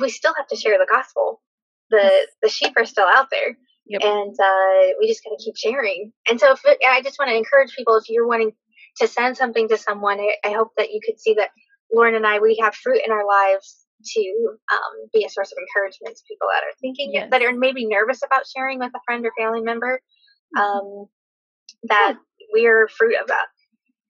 we 0.00 0.10
still 0.10 0.34
have 0.34 0.46
to 0.48 0.56
share 0.56 0.78
the 0.78 0.86
gospel. 0.90 1.42
The 1.90 2.26
the 2.42 2.48
sheep 2.48 2.72
are 2.76 2.84
still 2.86 3.06
out 3.08 3.28
there, 3.30 3.56
Yep. 3.86 4.02
and 4.04 4.34
uh, 4.40 4.94
we 5.00 5.08
just 5.08 5.24
gotta 5.24 5.36
keep 5.42 5.56
sharing. 5.56 6.12
And 6.28 6.40
so, 6.40 6.52
if 6.52 6.60
it, 6.64 6.78
I 6.86 7.02
just 7.02 7.18
want 7.18 7.30
to 7.30 7.36
encourage 7.36 7.74
people, 7.76 7.96
if 7.96 8.08
you're 8.08 8.26
wanting 8.28 8.52
to 8.98 9.08
send 9.08 9.36
something 9.36 9.68
to 9.68 9.76
someone, 9.78 10.20
I, 10.20 10.36
I 10.44 10.52
hope 10.52 10.72
that 10.78 10.92
you 10.92 11.00
could 11.04 11.20
see 11.20 11.34
that 11.34 11.50
Lauren 11.92 12.14
and 12.14 12.26
I 12.26 12.38
we 12.40 12.58
have 12.62 12.74
fruit 12.74 13.00
in 13.04 13.12
our 13.12 13.26
lives 13.26 13.83
to 14.02 14.56
um, 14.72 15.08
be 15.12 15.24
a 15.24 15.28
source 15.28 15.52
of 15.52 15.58
encouragement 15.58 16.16
to 16.16 16.22
people 16.28 16.48
that 16.52 16.62
are 16.64 16.76
thinking 16.80 17.10
Yes. 17.12 17.28
that 17.30 17.42
are 17.42 17.52
maybe 17.52 17.86
nervous 17.86 18.20
about 18.24 18.42
sharing 18.46 18.78
with 18.78 18.92
a 18.94 19.00
friend 19.06 19.24
or 19.24 19.32
family 19.38 19.60
member. 19.60 20.00
Um, 20.58 21.06
that 21.84 22.16
we're 22.52 22.88
fruit 22.88 23.16
of 23.20 23.28
that. 23.28 23.46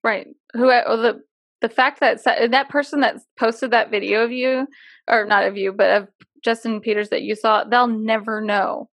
Right. 0.03 0.28
Who 0.55 0.70
or 0.70 0.97
the 0.97 1.22
the 1.61 1.68
fact 1.68 2.01
that 2.01 2.22
that 2.24 2.68
person 2.68 3.01
that 3.01 3.20
posted 3.39 3.70
that 3.70 3.91
video 3.91 4.22
of 4.22 4.30
you 4.30 4.66
or 5.09 5.24
not 5.24 5.45
of 5.45 5.57
you, 5.57 5.72
but 5.72 6.03
of 6.03 6.09
Justin 6.45 6.80
Peters 6.80 7.09
that 7.09 7.22
you 7.22 7.35
saw, 7.35 7.64
they'll 7.64 7.87
never 7.87 8.41
know 8.41 8.91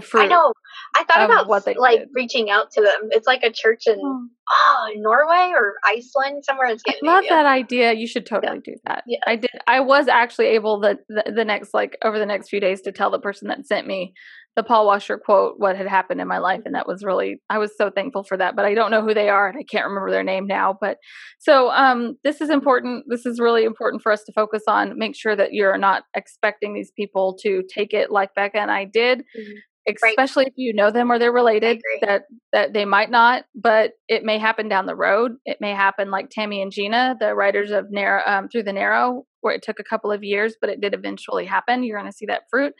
the 0.00 0.06
fruit. 0.06 0.22
I 0.22 0.26
know. 0.26 0.52
I 0.94 1.04
thought 1.04 1.20
um, 1.20 1.30
about 1.30 1.48
what 1.48 1.64
they 1.64 1.74
like 1.74 2.00
did. 2.00 2.08
reaching 2.14 2.50
out 2.50 2.70
to 2.72 2.80
them. 2.80 3.08
It's 3.10 3.26
like 3.26 3.42
a 3.42 3.52
church 3.52 3.86
in 3.86 3.98
Oh. 3.98 4.28
oh, 4.50 4.92
Norway 4.96 5.52
or 5.54 5.74
Iceland, 5.84 6.44
somewhere 6.44 6.68
in 6.68 6.78
I 6.86 6.94
love 7.02 7.24
that 7.28 7.46
idea. 7.46 7.92
You 7.92 8.06
should 8.06 8.26
totally 8.26 8.60
do 8.60 8.74
that. 8.86 9.04
Yes. 9.06 9.20
I 9.26 9.36
did. 9.36 9.50
I 9.66 9.80
was 9.80 10.08
actually 10.08 10.46
able 10.48 10.80
the, 10.80 10.98
the 11.08 11.32
the 11.34 11.44
next 11.44 11.74
like 11.74 11.96
over 12.04 12.18
the 12.18 12.26
next 12.26 12.48
few 12.48 12.60
days 12.60 12.80
to 12.82 12.92
tell 12.92 13.10
the 13.10 13.18
person 13.18 13.48
that 13.48 13.66
sent 13.66 13.86
me 13.86 14.14
the 14.58 14.64
Paul 14.64 14.86
Washer 14.86 15.18
quote 15.18 15.54
what 15.58 15.76
had 15.76 15.86
happened 15.86 16.20
in 16.20 16.26
my 16.26 16.38
life, 16.38 16.62
and 16.64 16.74
that 16.74 16.88
was 16.88 17.04
really 17.04 17.40
I 17.48 17.58
was 17.58 17.76
so 17.76 17.90
thankful 17.90 18.24
for 18.24 18.36
that. 18.36 18.56
But 18.56 18.64
I 18.64 18.74
don't 18.74 18.90
know 18.90 19.02
who 19.02 19.14
they 19.14 19.28
are, 19.28 19.48
and 19.48 19.56
I 19.56 19.62
can't 19.62 19.86
remember 19.86 20.10
their 20.10 20.24
name 20.24 20.48
now. 20.48 20.76
But 20.80 20.96
so 21.38 21.70
um, 21.70 22.16
this 22.24 22.40
is 22.40 22.48
mm-hmm. 22.48 22.54
important. 22.54 23.04
This 23.08 23.24
is 23.24 23.38
really 23.38 23.64
important 23.64 24.02
for 24.02 24.10
us 24.10 24.24
to 24.24 24.32
focus 24.32 24.64
on. 24.66 24.98
Make 24.98 25.14
sure 25.14 25.36
that 25.36 25.52
you're 25.52 25.78
not 25.78 26.02
expecting 26.16 26.74
these 26.74 26.90
people 26.96 27.36
to 27.42 27.62
take 27.72 27.92
it 27.92 28.10
like 28.10 28.34
Becca 28.34 28.58
and 28.58 28.70
I 28.70 28.84
did. 28.84 29.20
Mm-hmm. 29.20 29.58
Mhm. 29.88 30.02
Right. 30.02 30.10
Especially 30.10 30.46
if 30.46 30.52
you 30.56 30.72
know 30.74 30.90
them 30.90 31.10
or 31.12 31.18
they're 31.18 31.32
related, 31.32 31.80
that 32.02 32.24
that 32.52 32.72
they 32.72 32.84
might 32.84 33.10
not, 33.10 33.44
but 33.54 33.92
it 34.08 34.24
may 34.24 34.38
happen 34.38 34.68
down 34.68 34.86
the 34.86 34.96
road. 34.96 35.36
It 35.46 35.58
may 35.60 35.72
happen 35.74 36.10
like 36.10 36.30
Tammy 36.30 36.62
and 36.62 36.72
Gina, 36.72 37.16
the 37.20 37.34
writers 37.34 37.70
of 37.70 37.86
Narrow 37.90 38.22
um, 38.26 38.48
through 38.48 38.64
the 38.64 38.72
Narrow, 38.72 39.24
where 39.42 39.54
it 39.54 39.62
took 39.62 39.80
a 39.80 39.84
couple 39.84 40.12
of 40.12 40.24
years, 40.24 40.56
but 40.60 40.70
it 40.70 40.80
did 40.80 40.94
eventually 40.94 41.46
happen. 41.46 41.82
You're 41.84 41.98
going 41.98 42.10
to 42.10 42.16
see 42.16 42.26
that 42.26 42.42
fruit. 42.50 42.74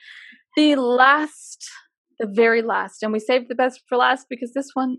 The 0.56 0.76
last, 0.76 1.68
the 2.20 2.26
very 2.26 2.62
last, 2.62 3.02
and 3.02 3.12
we 3.12 3.20
saved 3.20 3.48
the 3.48 3.54
best 3.54 3.82
for 3.88 3.98
last 3.98 4.26
because 4.30 4.52
this 4.54 4.70
one, 4.74 4.98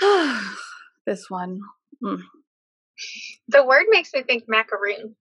this 1.06 1.26
one, 1.28 1.60
mm. 2.02 2.20
The 3.48 3.64
word 3.64 3.86
makes 3.90 4.12
me 4.14 4.22
think 4.22 4.44
macaroon. 4.48 5.16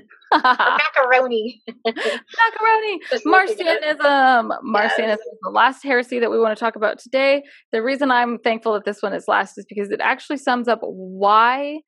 Macaroni. 0.32 1.62
macaroni. 1.84 3.00
Marcionism. 3.26 4.50
Marcionism 4.64 4.98
yes. 4.98 5.18
is 5.18 5.38
the 5.42 5.50
last 5.50 5.82
heresy 5.82 6.18
that 6.18 6.30
we 6.30 6.38
want 6.38 6.56
to 6.56 6.60
talk 6.60 6.76
about 6.76 6.98
today. 6.98 7.42
The 7.72 7.82
reason 7.82 8.10
I'm 8.10 8.38
thankful 8.38 8.72
that 8.74 8.84
this 8.84 9.02
one 9.02 9.12
is 9.12 9.28
last 9.28 9.58
is 9.58 9.66
because 9.68 9.90
it 9.90 10.00
actually 10.00 10.38
sums 10.38 10.68
up 10.68 10.80
why 10.82 11.80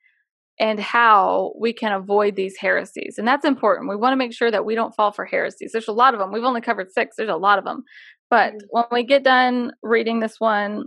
and 0.61 0.79
how 0.79 1.53
we 1.59 1.73
can 1.73 1.93
avoid 1.93 2.37
these 2.37 2.57
heresies. 2.57 3.17
And 3.19 3.27
that's 3.27 3.45
important. 3.45 3.89
We 3.89 3.97
want 3.97 4.13
to 4.13 4.17
make 4.17 4.33
sure 4.33 4.51
that 4.51 4.65
we 4.65 4.75
don't 4.75 4.95
fall 4.95 5.11
for 5.11 5.25
heresies. 5.25 5.73
There's 5.73 5.89
a 5.89 5.93
lot 5.93 6.15
of 6.15 6.21
them. 6.21 6.33
We've 6.33 6.45
only 6.45 6.61
covered 6.61 6.93
six, 6.93 7.17
there's 7.17 7.29
a 7.29 7.37
lot 7.37 7.59
of 7.59 7.65
them. 7.65 7.83
But 8.31 8.53
Mhm. 8.55 8.61
when 8.71 8.85
we 8.93 9.03
get 9.05 9.25
done 9.25 9.73
reading 9.83 10.21
this 10.21 10.39
one, 10.39 10.85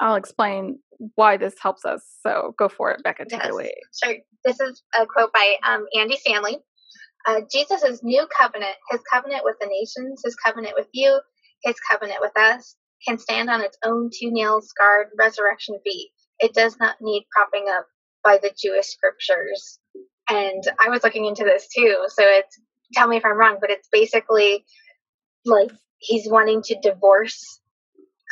I'll 0.00 0.16
explain 0.16 0.78
why 1.14 1.36
this 1.36 1.54
helps 1.60 1.84
us. 1.84 2.02
So 2.22 2.54
go 2.58 2.68
for 2.68 2.90
it, 2.90 3.02
Becca. 3.02 3.26
Take 3.26 3.44
it 3.44 3.50
away. 3.50 3.72
Sure. 4.02 4.14
This 4.44 4.60
is 4.60 4.82
a 4.98 5.06
quote 5.06 5.32
by 5.32 5.56
um, 5.66 5.86
Andy 5.98 6.16
Stanley. 6.16 6.58
Uh, 7.26 7.40
Jesus' 7.50 8.00
new 8.02 8.26
covenant, 8.38 8.76
his 8.90 9.00
covenant 9.10 9.42
with 9.44 9.56
the 9.60 9.66
nations, 9.66 10.20
his 10.24 10.36
covenant 10.36 10.74
with 10.76 10.88
you, 10.92 11.20
his 11.62 11.76
covenant 11.90 12.18
with 12.20 12.36
us, 12.36 12.76
can 13.06 13.18
stand 13.18 13.48
on 13.48 13.62
its 13.62 13.78
own 13.84 14.10
two 14.12 14.30
nail 14.30 14.60
scarred 14.60 15.08
resurrection 15.18 15.78
feet. 15.84 16.10
It 16.38 16.52
does 16.52 16.76
not 16.78 16.96
need 17.00 17.26
propping 17.32 17.66
up 17.70 17.86
by 18.22 18.38
the 18.38 18.52
Jewish 18.56 18.88
scriptures. 18.88 19.78
And 20.28 20.62
I 20.84 20.90
was 20.90 21.02
looking 21.02 21.24
into 21.26 21.44
this 21.44 21.66
too. 21.74 21.96
So 22.08 22.22
it's, 22.24 22.58
tell 22.92 23.08
me 23.08 23.16
if 23.16 23.24
I'm 23.24 23.38
wrong, 23.38 23.58
but 23.60 23.70
it's 23.70 23.88
basically 23.90 24.64
like 25.44 25.70
he's 25.98 26.28
wanting 26.28 26.62
to 26.62 26.80
divorce 26.82 27.60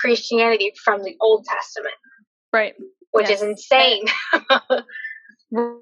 Christianity 0.03 0.73
from 0.85 1.03
the 1.03 1.17
Old 1.21 1.45
Testament, 1.47 1.95
Right. 2.53 2.75
which 3.13 3.31
Yes. 3.31 3.41
is 3.41 3.49
insane. 3.49 4.05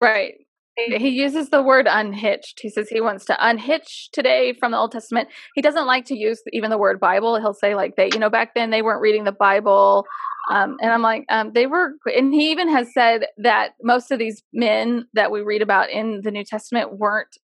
Right. 0.00 0.34
He 0.76 1.08
uses 1.08 1.48
the 1.48 1.62
word 1.62 1.86
unhitched. 1.88 2.60
He 2.60 2.68
says 2.68 2.90
he 2.90 3.00
wants 3.00 3.24
to 3.26 3.36
unhitch 3.40 4.10
today 4.12 4.52
from 4.52 4.72
the 4.72 4.78
Old 4.78 4.92
Testament. 4.92 5.28
He 5.54 5.62
doesn't 5.62 5.86
like 5.86 6.04
to 6.06 6.14
use 6.14 6.42
even 6.52 6.68
the 6.68 6.76
word 6.76 7.00
Bible. 7.00 7.40
He'll 7.40 7.54
say 7.54 7.74
like 7.74 7.96
they, 7.96 8.10
you 8.12 8.18
know, 8.18 8.28
back 8.28 8.54
then 8.54 8.68
they 8.68 8.82
weren't 8.82 9.00
reading 9.00 9.24
the 9.24 9.32
Bible. 9.32 10.04
Um, 10.50 10.76
and 10.82 10.92
I'm 10.92 11.00
like, 11.00 11.24
um, 11.30 11.52
they 11.54 11.66
were, 11.66 11.92
and 12.14 12.34
he 12.34 12.50
even 12.50 12.68
has 12.68 12.92
said 12.92 13.26
that 13.38 13.70
most 13.82 14.10
of 14.12 14.18
these 14.18 14.42
men 14.52 15.06
that 15.14 15.30
we 15.32 15.40
read 15.40 15.62
about 15.62 15.88
in 15.88 16.20
the 16.22 16.30
New 16.30 16.44
Testament 16.44 16.98
weren't, 16.98 17.38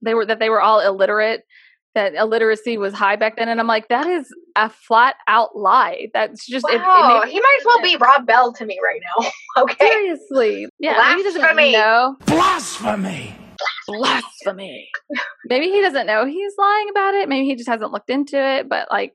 they 0.00 0.14
were, 0.14 0.24
that 0.24 0.38
they 0.38 0.48
were 0.48 0.62
all 0.62 0.80
illiterate, 0.80 1.42
that 1.94 2.14
illiteracy 2.14 2.76
was 2.76 2.92
high 2.92 3.16
back 3.16 3.36
then. 3.36 3.48
And 3.48 3.60
I'm 3.60 3.66
like, 3.66 3.88
that 3.88 4.06
is 4.06 4.28
a 4.56 4.68
flat 4.68 5.16
out 5.28 5.56
lie. 5.56 6.08
That's 6.12 6.46
just, 6.46 6.66
it- 6.68 6.74
it 6.74 6.80
Wow, 6.80 7.20
makes 7.22 7.32
he 7.32 7.40
might 7.40 7.56
as 7.60 7.64
well 7.66 7.80
be 7.82 7.96
Rob 7.96 8.26
Bell 8.26 8.52
to 8.54 8.64
me 8.66 8.78
right 8.82 9.00
now. 9.22 9.30
okay. 9.62 9.88
Seriously. 9.88 10.66
Yeah. 10.80 10.96
maybe 11.08 11.18
he 11.18 11.22
doesn't 11.24 11.40
Blasphemy. 11.40 11.72
know. 11.72 12.16
Blasphemy! 12.26 13.34
Blasphemy. 13.86 14.88
maybe 15.46 15.66
he 15.70 15.80
doesn't 15.80 16.06
know 16.06 16.26
he's 16.26 16.52
lying 16.58 16.88
about 16.90 17.14
it. 17.14 17.28
Maybe 17.28 17.46
he 17.46 17.54
just 17.54 17.68
hasn't 17.68 17.92
looked 17.92 18.10
into 18.10 18.36
it. 18.38 18.68
But 18.68 18.88
like, 18.90 19.14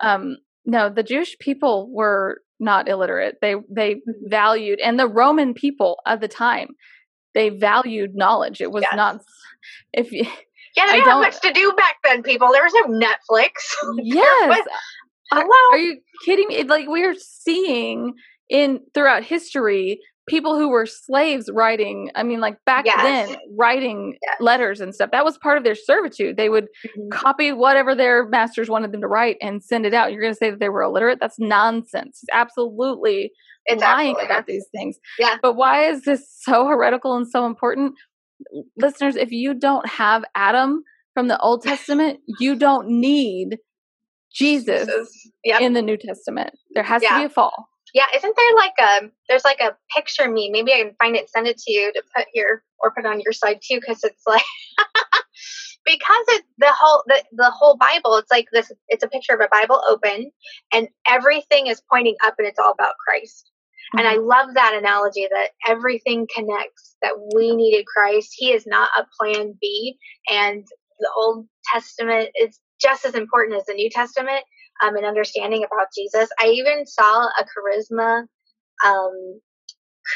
um, 0.00 0.36
no, 0.64 0.88
the 0.88 1.02
Jewish 1.02 1.36
people 1.38 1.88
were 1.92 2.40
not 2.58 2.88
illiterate. 2.88 3.36
They 3.42 3.54
they 3.70 3.96
Mm-hmm. 3.96 4.28
valued, 4.30 4.80
and 4.80 4.98
the 4.98 5.06
Roman 5.08 5.52
people 5.54 5.98
of 6.06 6.20
the 6.20 6.28
time, 6.28 6.68
they 7.34 7.50
valued 7.50 8.14
knowledge. 8.14 8.60
It 8.60 8.70
was 8.72 8.82
Yes. 8.82 8.94
not. 8.96 9.20
If 9.92 10.12
you, 10.12 10.24
Yeah, 10.76 10.86
they 10.86 10.92
I 10.92 10.96
didn't 10.96 11.08
have 11.08 11.20
much 11.20 11.40
to 11.40 11.52
do 11.52 11.72
back 11.72 11.96
then, 12.04 12.22
people. 12.22 12.50
There 12.52 12.62
was 12.64 12.72
no 12.74 12.84
Netflix. 13.06 13.50
yes, 14.02 14.48
was- 14.48 14.66
Are- 15.32 15.40
Hello? 15.42 15.54
Are 15.72 15.78
you 15.78 15.98
kidding 16.24 16.46
me? 16.48 16.62
Like 16.64 16.86
we're 16.88 17.16
seeing 17.18 18.14
in 18.48 18.80
throughout 18.94 19.24
history 19.24 20.00
people 20.28 20.56
who 20.58 20.68
were 20.68 20.86
slaves 20.86 21.48
writing. 21.52 22.10
I 22.16 22.22
mean, 22.24 22.40
like 22.40 22.56
back 22.64 22.84
Yes. 22.84 23.28
then, 23.28 23.36
writing 23.56 24.16
Yes. 24.22 24.36
letters 24.40 24.80
and 24.80 24.92
stuff. 24.94 25.10
That 25.12 25.24
was 25.24 25.38
part 25.38 25.56
of 25.56 25.62
their 25.64 25.76
servitude. 25.76 26.36
They 26.36 26.48
would 26.48 26.66
Mhm. 26.96 27.10
copy 27.12 27.52
whatever 27.52 27.94
their 27.94 28.26
masters 28.28 28.68
wanted 28.68 28.90
them 28.92 29.00
to 29.02 29.06
write 29.08 29.36
and 29.40 29.62
send 29.62 29.86
it 29.86 29.94
out. 29.94 30.10
You're 30.12 30.20
going 30.22 30.32
to 30.32 30.38
say 30.38 30.50
that 30.50 30.58
they 30.58 30.68
were 30.68 30.82
illiterate? 30.82 31.18
That's 31.20 31.38
nonsense. 31.38 32.20
It's 32.22 32.30
absolutely 32.32 33.30
It's 33.66 33.80
lying 33.80 34.10
absolutely 34.16 34.24
about 34.24 34.34
nuts. 34.38 34.46
these 34.48 34.66
things. 34.72 34.96
Yeah. 35.18 35.36
But 35.42 35.54
why 35.54 35.84
is 35.88 36.02
this 36.02 36.28
so 36.40 36.66
heretical 36.66 37.16
and 37.16 37.26
so 37.28 37.46
important? 37.46 37.94
Listeners, 38.76 39.16
if 39.16 39.30
you 39.30 39.54
don't 39.54 39.88
have 39.88 40.24
Adam 40.34 40.82
from 41.14 41.28
the 41.28 41.38
Old 41.38 41.62
Testament, 41.62 42.20
you 42.38 42.56
don't 42.56 42.88
need 42.88 43.58
Jesus 44.32 44.86
Jesus. 44.86 45.30
Yep. 45.44 45.60
in 45.60 45.72
the 45.72 45.82
New 45.82 45.96
Testament. 45.96 46.50
There 46.74 46.82
has 46.82 47.02
to 47.02 47.18
be 47.18 47.24
a 47.24 47.28
fall. 47.28 47.68
Yeah, 47.94 48.04
isn't 48.14 48.36
there 48.36 48.56
like 48.56 48.74
a 48.78 49.10
there's 49.28 49.44
like 49.44 49.60
a 49.60 49.74
picture 49.96 50.30
me? 50.30 50.50
Maybe 50.50 50.72
I 50.72 50.82
can 50.82 50.94
find 50.98 51.16
it, 51.16 51.30
send 51.30 51.46
it 51.46 51.56
to 51.56 51.72
you 51.72 51.92
to 51.94 52.02
put 52.14 52.26
here 52.32 52.62
or 52.78 52.92
put 52.94 53.06
on 53.06 53.20
your 53.20 53.32
side 53.32 53.60
too, 53.66 53.80
because 53.80 54.04
it's 54.04 54.22
like 54.26 54.42
because 55.86 56.24
it's 56.28 56.46
the 56.58 56.72
whole 56.72 57.04
the, 57.06 57.22
the 57.32 57.50
whole 57.50 57.76
Bible. 57.78 58.16
It's 58.16 58.30
like 58.30 58.48
this. 58.52 58.70
It's 58.88 59.02
a 59.02 59.08
picture 59.08 59.32
of 59.32 59.40
a 59.40 59.48
Bible 59.50 59.80
open, 59.88 60.30
and 60.72 60.88
everything 61.08 61.68
is 61.68 61.80
pointing 61.90 62.16
up, 62.26 62.34
and 62.38 62.46
it's 62.46 62.58
all 62.58 62.72
about 62.72 62.94
Christ. 63.06 63.50
And 63.94 64.06
I 64.06 64.16
love 64.16 64.54
that 64.54 64.74
analogy 64.78 65.28
that 65.30 65.50
everything 65.66 66.26
connects. 66.34 66.96
That 67.02 67.14
we 67.36 67.54
needed 67.56 67.86
Christ. 67.86 68.30
He 68.36 68.52
is 68.52 68.66
not 68.66 68.90
a 68.98 69.06
plan 69.20 69.54
B, 69.60 69.96
and 70.28 70.64
the 71.00 71.10
Old 71.16 71.46
Testament 71.72 72.30
is 72.40 72.60
just 72.80 73.04
as 73.04 73.14
important 73.14 73.58
as 73.58 73.66
the 73.66 73.74
New 73.74 73.90
Testament 73.90 74.44
um, 74.82 74.96
and 74.96 75.06
understanding 75.06 75.64
about 75.64 75.88
Jesus. 75.96 76.28
I 76.40 76.48
even 76.48 76.86
saw 76.86 77.24
a 77.26 77.44
charisma, 77.44 78.24
um, 78.84 79.40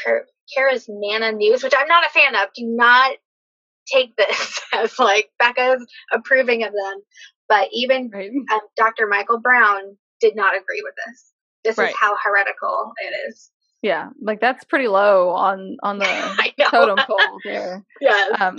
char- 0.03 0.27
charismana 0.57 1.35
news, 1.35 1.63
which 1.63 1.73
I'm 1.77 1.87
not 1.87 2.05
a 2.05 2.09
fan 2.09 2.35
of. 2.35 2.49
Do 2.55 2.65
not 2.67 3.11
take 3.87 4.15
this 4.17 4.61
as 4.73 4.99
like 4.99 5.29
Becca's 5.39 5.85
approving 6.13 6.63
of 6.63 6.71
them. 6.73 7.01
But 7.49 7.69
even 7.73 8.11
Right. 8.13 8.31
um, 8.53 8.61
Dr. 8.77 9.07
Michael 9.07 9.39
Brown 9.41 9.97
did 10.21 10.35
not 10.35 10.55
agree 10.55 10.81
with 10.83 10.95
this. 11.07 11.33
This 11.65 11.79
Right. 11.79 11.91
is 11.91 11.97
how 11.99 12.17
heretical 12.23 12.93
it 13.03 13.29
is. 13.29 13.51
Yeah. 13.81 14.09
Like 14.21 14.39
that's 14.39 14.63
pretty 14.65 14.87
low 14.87 15.29
on 15.29 15.77
on 15.83 15.97
the 15.99 16.53
totem 16.69 16.97
pole 17.05 17.39
there. 17.43 17.83
yes. 18.01 18.31
Um 18.39 18.57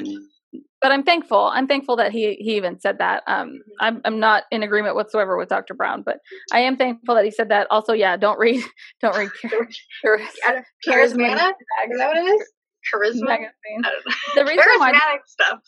but 0.80 0.90
I'm 0.90 1.04
thankful. 1.04 1.44
I'm 1.52 1.68
thankful 1.68 1.96
that 1.96 2.10
he 2.12 2.34
he 2.40 2.56
even 2.56 2.80
said 2.80 2.98
that. 2.98 3.22
Um 3.26 3.60
I'm 3.80 4.00
I'm 4.04 4.18
not 4.18 4.44
in 4.50 4.62
agreement 4.62 4.96
whatsoever 4.96 5.36
with 5.36 5.48
Dr. 5.48 5.74
Brown, 5.74 6.02
but 6.02 6.18
I 6.52 6.60
am 6.60 6.76
thankful 6.76 7.14
that 7.14 7.24
he 7.24 7.30
said 7.30 7.50
that. 7.50 7.68
Also, 7.70 7.92
yeah, 7.92 8.16
don't 8.16 8.38
read 8.38 8.62
don't 9.00 9.16
read 9.16 9.30
Char- 9.40 9.68
Char-? 10.02 10.18
Is 10.18 11.14
that 11.14 11.54
what 12.08 12.16
it 12.16 12.20
is? 12.20 12.52
Charisma? 12.92 13.22
magazine. 13.28 13.52
I 13.84 13.90
don't 13.90 14.06
know. 14.06 14.12
The 14.34 14.44
reason 14.44 14.64
why 14.78 14.92
Charismatic 14.92 15.18
stuff. 15.26 15.58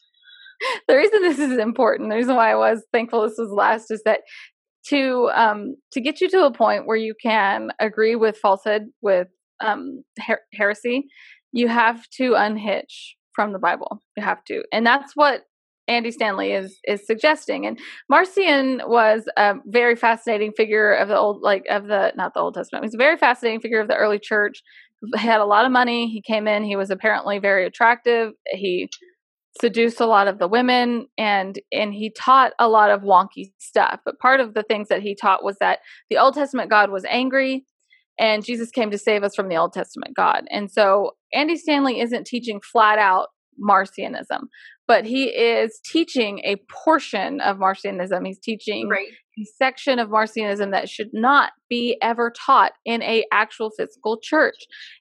the 0.88 0.96
reason 0.96 1.22
this 1.22 1.38
is 1.38 1.58
important, 1.58 2.10
the 2.10 2.16
reason 2.16 2.34
why 2.34 2.50
I 2.50 2.56
was 2.56 2.82
thankful 2.92 3.22
this 3.22 3.38
was 3.38 3.50
last 3.50 3.92
is 3.92 4.02
that 4.04 4.20
to 4.88 5.30
um 5.34 5.76
to 5.92 6.00
get 6.00 6.20
you 6.20 6.28
to 6.28 6.44
a 6.44 6.52
point 6.52 6.86
where 6.86 6.96
you 6.96 7.14
can 7.22 7.70
agree 7.80 8.16
with 8.16 8.36
falsehood 8.36 8.86
with 9.00 9.28
um 9.64 10.04
her- 10.26 10.42
heresy, 10.52 11.06
you 11.52 11.68
have 11.68 12.08
to 12.18 12.34
unhitch 12.34 13.16
from 13.34 13.52
the 13.52 13.58
Bible. 13.58 14.00
You 14.16 14.22
have 14.24 14.44
to. 14.44 14.62
And 14.72 14.86
that's 14.86 15.14
what 15.14 15.42
Andy 15.86 16.10
Stanley 16.10 16.52
is 16.52 16.78
is 16.84 17.06
suggesting. 17.06 17.66
And 17.66 17.78
Marcion 18.08 18.80
was 18.86 19.28
a 19.36 19.56
very 19.66 19.96
fascinating 19.96 20.52
figure 20.52 20.94
of 20.94 21.08
the 21.08 21.18
old 21.18 21.42
like 21.42 21.64
of 21.68 21.86
the 21.86 22.12
not 22.16 22.34
the 22.34 22.40
Old 22.40 22.54
Testament. 22.54 22.84
He 22.84 22.86
was 22.86 22.94
a 22.94 22.98
very 22.98 23.16
fascinating 23.16 23.60
figure 23.60 23.80
of 23.80 23.88
the 23.88 23.96
early 23.96 24.18
church. 24.18 24.62
He 25.16 25.26
had 25.26 25.40
a 25.40 25.44
lot 25.44 25.66
of 25.66 25.72
money. 25.72 26.08
He 26.08 26.22
came 26.22 26.48
in, 26.48 26.64
he 26.64 26.76
was 26.76 26.90
apparently 26.90 27.38
very 27.38 27.66
attractive. 27.66 28.32
He 28.46 28.88
seduced 29.60 30.00
a 30.00 30.06
lot 30.06 30.26
of 30.26 30.38
the 30.38 30.48
women 30.48 31.06
and 31.16 31.60
and 31.70 31.94
he 31.94 32.10
taught 32.10 32.52
a 32.58 32.68
lot 32.68 32.90
of 32.90 33.02
wonky 33.02 33.52
stuff 33.58 34.00
but 34.04 34.18
part 34.18 34.40
of 34.40 34.52
the 34.54 34.64
things 34.64 34.88
that 34.88 35.00
he 35.00 35.14
taught 35.14 35.44
was 35.44 35.56
that 35.60 35.78
the 36.10 36.18
old 36.18 36.34
testament 36.34 36.68
god 36.68 36.90
was 36.90 37.04
angry 37.08 37.64
and 38.18 38.44
Jesus 38.44 38.70
came 38.70 38.90
to 38.90 38.98
save 38.98 39.22
us 39.22 39.34
from 39.34 39.48
the 39.48 39.56
Old 39.56 39.72
Testament 39.72 40.14
God. 40.14 40.44
And 40.50 40.70
so 40.70 41.12
Andy 41.32 41.56
Stanley 41.56 42.00
isn't 42.00 42.26
teaching 42.26 42.60
flat 42.60 42.98
out 42.98 43.28
Marcionism, 43.62 44.48
but 44.86 45.04
he 45.06 45.24
is 45.26 45.80
teaching 45.84 46.40
a 46.44 46.56
portion 46.84 47.40
of 47.40 47.58
Marcionism. 47.58 48.26
He's 48.26 48.38
teaching 48.38 48.88
Right. 48.88 49.08
a 49.38 49.44
section 49.56 49.98
of 49.98 50.10
Marcionism 50.10 50.70
that 50.72 50.88
should 50.88 51.08
not 51.12 51.52
be 51.68 51.96
ever 52.02 52.30
taught 52.46 52.72
in 52.84 53.02
a 53.02 53.24
actual 53.32 53.70
physical 53.76 54.18
church. 54.22 54.54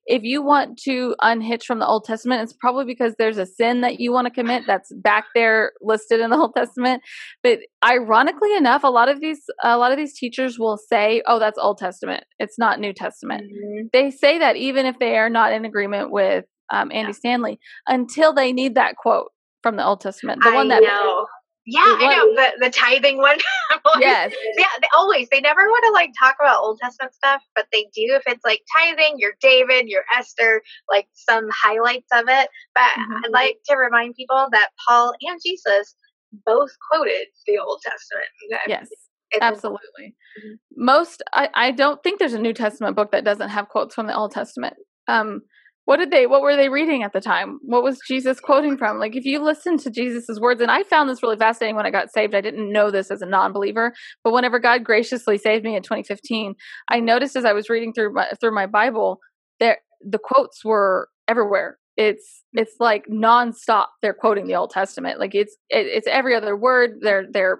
If 0.07 0.23
you 0.23 0.41
want 0.41 0.77
to 0.85 1.15
unhitch 1.21 1.65
from 1.65 1.79
the 1.79 1.85
Old 1.85 2.05
Testament, 2.05 2.41
it's 2.41 2.53
probably 2.53 2.85
because 2.85 3.13
there's 3.19 3.37
a 3.37 3.45
sin 3.45 3.81
that 3.81 3.99
you 3.99 4.11
want 4.11 4.25
to 4.25 4.33
commit 4.33 4.63
that's 4.65 4.91
back 4.95 5.25
there 5.35 5.73
listed 5.81 6.19
in 6.19 6.29
the 6.31 6.37
Old 6.41 6.55
Testament. 6.55 7.03
But 7.43 7.59
ironically 7.85 8.55
enough, 8.55 8.83
a 8.83 8.87
lot 8.89 9.09
of 9.09 9.19
these 9.19 9.41
a 9.63 9.77
lot 9.77 9.91
of 9.91 9.97
these 9.97 10.17
teachers 10.17 10.57
will 10.57 10.77
say, 10.77 11.21
"Oh, 11.27 11.39
that's 11.39 11.59
Old 11.59 11.77
Testament. 11.77 12.23
It's 12.39 12.57
not 12.57 12.79
New 12.79 12.93
Testament." 12.93 13.43
Mhm. 13.43 13.91
They 13.91 14.09
say 14.11 14.39
that 14.39 14.55
even 14.55 14.85
if 14.85 14.97
they 14.99 15.17
are 15.17 15.29
not 15.29 15.53
in 15.53 15.65
agreement 15.65 16.09
with 16.11 16.45
um, 16.71 16.91
Andy 16.91 17.13
Stanley, 17.13 17.59
until 17.87 18.33
they 18.33 18.51
need 18.53 18.75
that 18.75 18.95
quote 18.95 19.29
from 19.63 19.77
the 19.77 19.85
Old 19.85 20.01
Testament, 20.01 20.41
the 20.43 20.49
I 20.49 20.55
one 20.55 20.67
that 20.67 20.83
know. 20.83 21.25
Yeah, 21.65 21.79
I 21.81 22.15
know 22.17 22.35
the 22.35 22.65
the 22.65 22.69
tithing 22.69 23.17
one. 23.19 23.37
Always- 23.85 24.01
yes, 24.01 24.33
Yeah, 24.57 24.65
they 24.81 24.87
always 24.97 25.29
they 25.31 25.39
never 25.39 25.61
want 25.61 25.85
to 25.87 25.93
like 25.93 26.11
talk 26.19 26.35
about 26.41 26.61
Old 26.61 26.77
Testament 26.81 27.13
stuff, 27.15 27.41
but 27.55 27.67
they 27.71 27.83
do 27.95 28.13
if 28.15 28.23
it's 28.27 28.43
like 28.43 28.59
tithing, 28.77 29.15
your 29.17 29.31
David, 29.41 29.87
your 29.87 30.03
Esther, 30.15 30.61
like 30.91 31.07
some 31.13 31.47
highlights 31.51 32.07
of 32.13 32.25
it. 32.27 32.49
But 32.75 32.91
Mhm. 32.97 33.21
I'd 33.25 33.31
like 33.31 33.57
to 33.69 33.77
remind 33.77 34.15
people 34.15 34.47
that 34.51 34.69
Paul 34.85 35.13
and 35.21 35.39
Jesus 35.43 35.95
both 36.45 36.69
quoted 36.91 37.27
the 37.47 37.57
Old 37.59 37.79
Testament. 37.81 38.27
Okay? 38.53 38.61
yes. 38.67 38.89
It's 39.31 39.41
Absolutely. 39.41 40.15
Mhm. 40.43 40.57
Most, 40.75 41.23
I, 41.33 41.49
I 41.55 41.71
don't 41.71 42.03
think 42.03 42.19
there's 42.19 42.33
a 42.33 42.39
New 42.39 42.53
Testament 42.53 42.95
book 42.95 43.11
that 43.13 43.23
doesn't 43.23 43.49
have 43.49 43.69
quotes 43.69 43.95
from 43.95 44.07
the 44.07 44.15
Old 44.15 44.31
Testament. 44.31 44.75
Um, 45.07 45.41
what 45.85 45.97
did 45.97 46.11
they, 46.11 46.27
what 46.27 46.41
were 46.41 46.55
they 46.55 46.69
reading 46.69 47.03
at 47.03 47.11
the 47.11 47.19
time? 47.19 47.59
What 47.61 47.83
was 47.83 47.99
Jesus 48.07 48.39
quoting 48.39 48.77
from? 48.77 48.99
Like, 48.99 49.15
if 49.15 49.25
you 49.25 49.43
listen 49.43 49.77
to 49.79 49.89
Jesus's 49.89 50.39
words, 50.39 50.61
and 50.61 50.71
I 50.71 50.83
found 50.83 51.09
this 51.09 51.21
really 51.21 51.37
fascinating 51.37 51.75
when 51.75 51.85
I 51.85 51.91
got 51.91 52.11
saved. 52.11 52.35
I 52.35 52.41
didn't 52.41 52.71
know 52.71 52.89
this 52.89 53.11
as 53.11 53.21
a 53.21 53.25
non 53.25 53.51
believer, 53.51 53.93
but 54.23 54.33
whenever 54.33 54.59
God 54.59 54.83
graciously 54.83 55.37
saved 55.37 55.65
me 55.65 55.75
in 55.75 55.83
2015, 55.83 56.55
I 56.89 56.99
noticed 56.99 57.35
as 57.35 57.45
I 57.45 57.53
was 57.53 57.69
reading 57.69 57.93
through 57.93 58.13
my, 58.13 58.29
through 58.39 58.55
my 58.55 58.65
Bible, 58.65 59.19
there, 59.59 59.79
the 60.01 60.19
quotes 60.19 60.63
were 60.63 61.09
everywhere. 61.27 61.77
It's 61.95 62.43
it's 62.53 62.75
like 62.79 63.05
nonstop. 63.07 63.85
They're 64.01 64.15
quoting 64.15 64.47
the 64.47 64.55
Old 64.55 64.71
Testament. 64.71 65.19
Like 65.19 65.35
it's 65.35 65.55
it, 65.69 65.85
it's 65.85 66.07
every 66.07 66.35
other 66.35 66.55
word. 66.55 66.99
They're 67.01 67.25
they're 67.29 67.59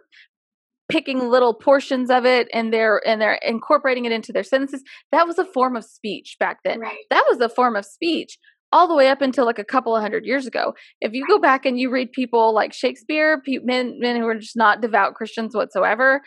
picking 0.90 1.30
little 1.30 1.54
portions 1.54 2.10
of 2.10 2.26
it 2.26 2.48
and 2.54 2.74
they're 2.74 3.02
and 3.08 3.22
they're 3.22 3.40
incorporating 3.42 4.06
it 4.06 4.12
into 4.12 4.32
their 4.32 4.44
sentences. 4.44 4.84
That 5.12 5.28
was 5.28 5.38
a 5.40 5.46
form 5.46 5.76
of 5.76 5.84
speech 5.86 6.36
back 6.40 6.58
then. 6.64 6.80
Right. 6.80 6.98
that 7.10 7.24
was 7.30 7.40
a 7.40 7.50
form 7.50 7.76
of 7.76 7.86
speech 7.86 8.38
all 8.72 8.88
the 8.88 8.96
way 8.96 9.08
up 9.10 9.22
until 9.22 9.46
like 9.46 9.60
a 9.60 9.64
couple 9.64 9.96
of 9.96 10.02
hundred 10.02 10.26
years 10.26 10.46
ago. 10.48 10.74
If 11.00 11.14
you 11.14 11.26
go 11.28 11.40
back 11.40 11.66
and 11.66 11.80
you 11.80 11.90
read 11.90 12.12
people 12.12 12.54
like 12.54 12.74
shakespeare 12.74 13.42
pe- 13.46 13.60
men 13.64 13.98
men 14.00 14.16
who 14.20 14.28
are 14.28 14.36
just 14.40 14.58
not 14.58 14.82
devout 14.82 15.14
christians 15.16 15.56
whatsoever 15.56 16.22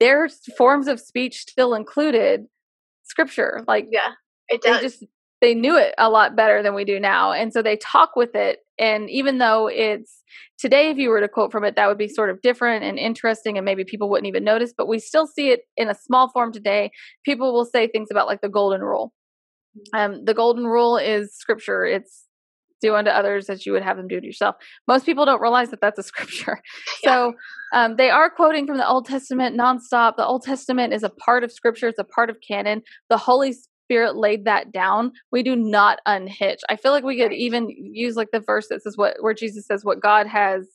their 0.00 0.28
forms 0.56 0.88
of 0.88 0.98
speech 0.98 1.40
still 1.48 1.74
included 1.74 2.46
scripture. 3.04 3.62
Like 3.68 3.86
Yeah, 3.90 4.12
it 4.48 4.62
does. 4.62 4.80
just 4.80 5.04
they 5.40 5.54
knew 5.54 5.76
it 5.76 5.94
a 5.98 6.10
lot 6.10 6.36
better 6.36 6.62
than 6.62 6.74
we 6.74 6.84
do 6.84 7.00
now 7.00 7.32
and 7.32 7.52
so 7.52 7.62
they 7.62 7.76
talk 7.76 8.16
with 8.16 8.34
it 8.34 8.60
and 8.78 9.08
even 9.10 9.38
though 9.38 9.68
it's 9.68 10.22
today 10.58 10.90
if 10.90 10.98
you 10.98 11.08
were 11.08 11.20
to 11.20 11.28
quote 11.28 11.50
from 11.50 11.64
it 11.64 11.76
that 11.76 11.88
would 11.88 11.98
be 11.98 12.08
sort 12.08 12.30
of 12.30 12.40
different 12.42 12.84
and 12.84 12.98
interesting 12.98 13.56
and 13.56 13.64
maybe 13.64 13.84
people 13.84 14.08
wouldn't 14.10 14.28
even 14.28 14.44
notice 14.44 14.72
but 14.76 14.88
we 14.88 14.98
still 14.98 15.26
see 15.26 15.50
it 15.50 15.60
in 15.76 15.88
a 15.88 15.94
small 15.94 16.30
form 16.30 16.52
today. 16.52 16.90
People 17.24 17.52
will 17.52 17.64
say 17.64 17.86
things 17.86 18.08
about 18.10 18.26
like 18.26 18.40
the 18.40 18.48
golden 18.48 18.80
rule. 18.80 19.12
Um 19.94 20.24
the 20.24 20.34
golden 20.34 20.66
rule 20.66 20.96
is 20.96 21.34
scripture. 21.34 21.84
It's 21.84 22.26
do 22.80 22.94
unto 22.94 23.10
others 23.10 23.50
as 23.50 23.66
you 23.66 23.72
would 23.72 23.82
have 23.82 23.96
them 23.96 24.08
do 24.08 24.20
to 24.20 24.26
yourself. 24.26 24.56
Most 24.88 25.04
people 25.04 25.26
don't 25.26 25.40
realize 25.40 25.70
that 25.70 25.80
that's 25.80 25.98
a 25.98 26.02
scripture. 26.12 26.60
So 27.04 27.32
um, 27.72 27.96
they 27.96 28.10
are 28.10 28.28
quoting 28.28 28.66
from 28.66 28.76
the 28.76 28.86
old 28.86 29.06
testament 29.06 29.56
nonstop. 29.56 30.16
The 30.16 30.26
old 30.26 30.42
testament 30.42 30.92
is 30.92 31.02
a 31.02 31.08
part 31.08 31.44
of 31.44 31.50
scripture. 31.50 31.88
It's 31.88 31.98
a 31.98 32.04
part 32.04 32.28
of 32.28 32.36
canon. 32.46 32.82
The 33.08 33.16
holy 33.16 33.54
spirit 33.90 34.14
laid 34.16 34.44
that 34.44 34.70
down 34.70 35.10
we 35.32 35.42
do 35.42 35.56
not 35.56 35.98
unhitch 36.06 36.60
i 36.68 36.76
feel 36.76 36.92
like 36.92 37.02
we 37.02 37.18
could 37.18 37.32
even 37.32 37.68
use 37.68 38.14
like 38.14 38.28
the 38.32 38.38
verse 38.40 38.68
that 38.70 38.80
says 38.82 38.96
what 38.96 39.16
where 39.20 39.34
jesus 39.34 39.66
says 39.66 39.84
what 39.84 40.00
god 40.00 40.26
has 40.28 40.68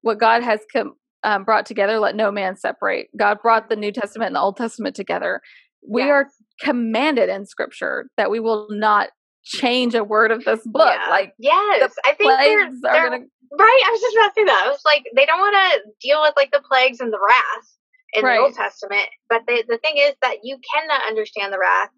what 0.00 0.18
god 0.18 0.42
has 0.42 0.60
com- 0.74 0.94
um, 1.24 1.44
brought 1.44 1.66
together 1.66 1.98
let 1.98 2.16
no 2.16 2.30
man 2.30 2.56
separate 2.56 3.08
god 3.18 3.38
brought 3.42 3.68
the 3.68 3.76
new 3.76 3.92
testament 3.92 4.28
and 4.28 4.36
the 4.36 4.40
old 4.40 4.56
testament 4.56 4.96
together 4.96 5.42
we 5.86 6.02
Yes. 6.02 6.10
are 6.10 6.26
commanded 6.62 7.28
in 7.28 7.44
scripture 7.44 8.08
that 8.16 8.30
we 8.30 8.40
will 8.40 8.66
not 8.70 9.08
change 9.44 9.94
a 9.94 10.02
word 10.04 10.30
of 10.30 10.42
this 10.44 10.60
book 10.64 10.94
Yeah. 10.94 11.10
like 11.10 11.32
yes, 11.38 11.92
I 12.06 12.14
think 12.14 12.30
they're, 12.30 12.70
they're 12.82 13.10
gonna 13.10 13.24
right. 13.58 13.82
I 13.86 13.90
was 13.90 14.00
just 14.00 14.16
about 14.16 14.28
to 14.28 14.32
say 14.36 14.44
that. 14.44 14.62
I 14.66 14.68
was 14.70 14.82
like, 14.84 15.04
they 15.16 15.24
don't 15.24 15.38
want 15.40 15.56
to 15.56 15.90
deal 16.06 16.20
with 16.20 16.34
like 16.36 16.50
the 16.50 16.60
plagues 16.68 17.00
and 17.00 17.10
the 17.12 17.18
wrath 17.18 17.68
in 18.12 18.24
Right. 18.24 18.36
the 18.36 18.42
Old 18.42 18.54
Testament, 18.54 19.06
but 19.30 19.42
the 19.46 19.64
the 19.68 19.78
thing 19.78 19.94
is 19.96 20.14
that 20.22 20.38
you 20.42 20.58
cannot 20.74 21.00
understand 21.06 21.52
the 21.52 21.58
wrath 21.58 21.88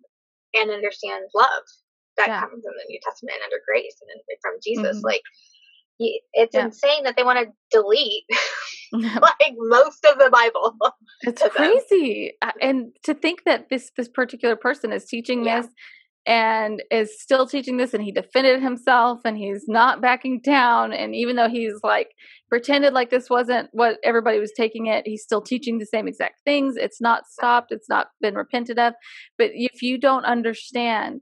and 0.55 0.71
understand 0.71 1.25
love 1.35 1.63
that 2.17 2.29
Yeah. 2.29 2.41
comes 2.41 2.65
in 2.65 2.73
the 2.73 2.85
New 2.89 2.99
Testament 3.03 3.39
under 3.45 3.61
grace 3.67 3.97
and 4.01 4.21
from 4.43 4.55
Jesus. 4.63 4.99
Mhm. 4.99 5.05
Like, 5.05 5.23
it's 5.99 6.55
Yeah. 6.55 6.65
insane 6.67 7.05
that 7.05 7.17
they 7.17 7.23
want 7.23 7.39
to 7.39 7.53
delete 7.71 8.25
like 8.93 9.55
most 9.57 10.05
of 10.05 10.19
the 10.19 10.31
Bible. 10.31 10.77
It's 11.23 11.43
crazy, 11.51 12.33
and 12.61 12.93
to 13.05 13.15
think 13.15 13.45
that 13.45 13.69
this 13.69 13.91
this 13.97 14.09
particular 14.09 14.57
person 14.57 14.93
is 14.93 15.05
teaching 15.07 15.45
Yeah. 15.45 15.63
this 15.63 15.71
and 16.27 16.83
is 16.91 17.21
still 17.21 17.47
teaching 17.47 17.77
this, 17.77 17.95
and 17.95 18.03
he 18.03 18.13
defended 18.13 18.63
himself, 18.63 19.21
and 19.25 19.37
he's 19.39 19.65
not 19.67 20.03
backing 20.03 20.41
down. 20.43 20.93
And 20.93 21.15
even 21.15 21.37
though 21.37 21.49
he's 21.49 21.81
like 21.83 22.09
pretended 22.49 22.93
like 22.93 23.11
this 23.11 23.31
wasn't 23.31 23.69
what 23.73 23.99
everybody 24.05 24.39
was 24.39 24.53
taking 24.57 24.87
it, 24.87 25.07
he's 25.07 25.23
still 25.23 25.41
teaching 25.41 25.79
the 25.79 25.87
same 25.87 26.07
exact 26.07 26.41
things. 26.45 26.75
It's 26.77 27.01
not 27.01 27.27
stopped. 27.27 27.73
It's 27.73 27.89
not 27.89 28.09
been 28.21 28.35
repented 28.35 28.79
of. 28.79 28.95
But 29.39 29.51
if 29.55 29.83
you 29.83 29.99
don't 29.99 30.25
understand 30.25 31.21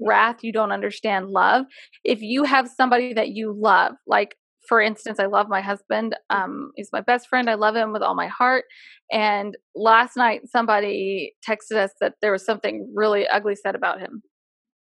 wrath, 0.00 0.38
you 0.42 0.52
don't 0.52 0.72
understand 0.72 1.28
love. 1.28 1.64
If 2.04 2.20
you 2.22 2.44
have 2.44 2.68
somebody 2.68 3.14
that 3.14 3.28
you 3.28 3.54
love, 3.56 3.94
like 4.06 4.36
for 4.68 4.80
instance, 4.80 5.18
I 5.18 5.26
love 5.26 5.48
my 5.48 5.60
husband. 5.60 6.14
Um, 6.30 6.70
he's 6.76 6.90
my 6.92 7.00
best 7.00 7.28
friend. 7.28 7.50
I 7.50 7.54
love 7.54 7.74
him 7.76 7.92
with 7.92 8.02
all 8.02 8.14
my 8.14 8.28
heart. 8.28 8.64
And 9.10 9.56
last 9.74 10.16
night, 10.16 10.42
somebody 10.48 11.34
texted 11.48 11.76
us 11.76 11.90
that 12.00 12.14
there 12.22 12.32
was 12.32 12.44
something 12.44 12.90
really 12.94 13.26
ugly 13.26 13.56
said 13.56 13.74
about 13.74 14.00
him. 14.00 14.22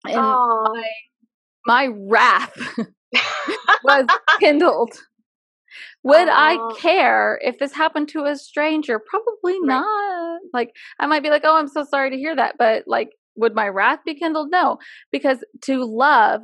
And 0.06 0.16
Oh. 0.18 0.74
my 1.66 1.88
wrath 2.08 2.56
was 3.84 4.06
kindled. 4.40 4.92
Would 6.04 6.28
Aw. 6.28 6.32
I 6.32 6.74
care 6.80 7.38
if 7.42 7.58
this 7.58 7.72
happened 7.74 8.08
to 8.10 8.24
a 8.24 8.36
stranger? 8.36 8.98
Probably 8.98 9.58
not. 9.60 10.40
Like, 10.54 10.70
I 10.98 11.06
might 11.06 11.22
be 11.22 11.30
like, 11.30 11.42
oh, 11.44 11.56
I'm 11.56 11.68
so 11.68 11.84
sorry 11.84 12.10
to 12.10 12.16
hear 12.16 12.34
that. 12.34 12.54
But, 12.58 12.84
like, 12.86 13.10
would 13.36 13.54
my 13.54 13.68
wrath 13.68 14.00
be 14.06 14.14
kindled? 14.14 14.50
No, 14.50 14.78
because 15.12 15.44
to 15.62 15.84
love 15.84 16.40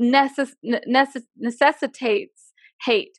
necess- 0.00 0.54
necess- 0.64 1.22
necessitates 1.38 2.43
hate. 2.84 3.18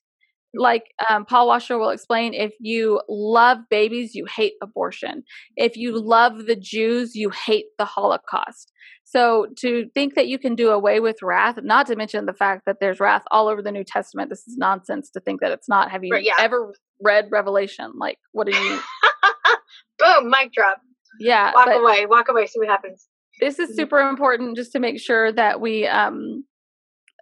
Like 0.57 0.83
um, 1.09 1.25
Paul 1.25 1.47
Washer 1.47 1.77
will 1.77 1.89
explain, 1.89 2.33
if 2.33 2.53
you 2.61 3.01
love 3.09 3.57
babies, 3.69 4.15
you 4.15 4.25
hate 4.25 4.53
abortion. 4.63 5.23
If 5.57 5.75
you 5.75 5.99
love 6.01 6.45
the 6.45 6.55
Jews, 6.55 7.13
you 7.13 7.29
hate 7.29 7.65
the 7.77 7.83
Holocaust. 7.85 8.71
So 9.03 9.47
to 9.59 9.87
think 9.93 10.15
that 10.15 10.27
you 10.27 10.39
can 10.39 10.55
do 10.55 10.69
away 10.71 10.99
with 11.01 11.17
wrath, 11.21 11.57
not 11.61 11.87
to 11.87 11.95
mention 11.97 12.25
the 12.25 12.33
fact 12.33 12.63
that 12.65 12.77
there's 12.79 12.99
wrath 13.01 13.23
all 13.31 13.47
over 13.49 13.61
the 13.61 13.71
New 13.71 13.83
Testament, 13.83 14.29
this 14.29 14.47
is 14.47 14.55
nonsense 14.57 15.09
to 15.11 15.19
think 15.19 15.41
that 15.41 15.51
it's 15.51 15.67
not. 15.67 15.91
Have 15.91 16.03
you 16.05 16.15
yeah. 16.17 16.35
ever 16.39 16.73
read 17.01 17.25
Revelation? 17.31 17.91
Like, 17.97 18.17
what 18.31 18.47
are 18.47 18.51
you? 18.51 18.79
Boom, 19.99 20.29
mic 20.29 20.53
drop. 20.53 20.77
Yeah, 21.19 21.51
Walk 21.53 21.67
away, 21.69 22.05
walk 22.05 22.29
away, 22.29 22.45
see 22.47 22.59
what 22.59 22.67
happens. 22.67 23.07
this 23.39 23.59
is 23.59 23.71
Mhm. 23.71 23.75
super 23.75 23.99
important 23.99 24.55
just 24.57 24.71
to 24.73 24.79
make 24.79 24.99
sure 24.99 25.31
that 25.31 25.59
we 25.61 25.85
um 25.87 26.45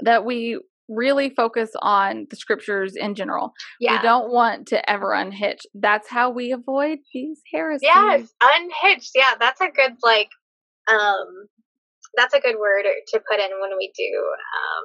that 0.02 0.24
we 0.26 0.60
really 0.90 1.30
focus 1.30 1.72
on 1.82 2.28
the 2.30 2.36
scriptures 2.36 2.96
in 2.96 3.16
general. 3.16 3.54
Yeah. 3.80 3.98
We 3.98 4.02
don't 4.02 4.32
want 4.32 4.68
to 4.68 4.90
ever 4.90 5.14
unhitch. 5.14 5.62
That's 5.74 6.10
how 6.10 6.30
we 6.30 6.52
avoid 6.52 7.00
these 7.14 7.42
heresies. 7.54 7.82
Yes, 7.84 8.34
unhitched. 8.42 9.12
Yeah, 9.16 9.34
that's 9.40 9.62
a 9.62 9.70
good 9.70 9.94
like 10.04 10.30
um 10.92 11.48
that's 12.16 12.34
a 12.34 12.40
good 12.40 12.58
word 12.60 12.84
to 13.08 13.22
put 13.30 13.40
in 13.40 13.50
when 13.62 13.72
we 13.78 13.92
do 13.98 14.34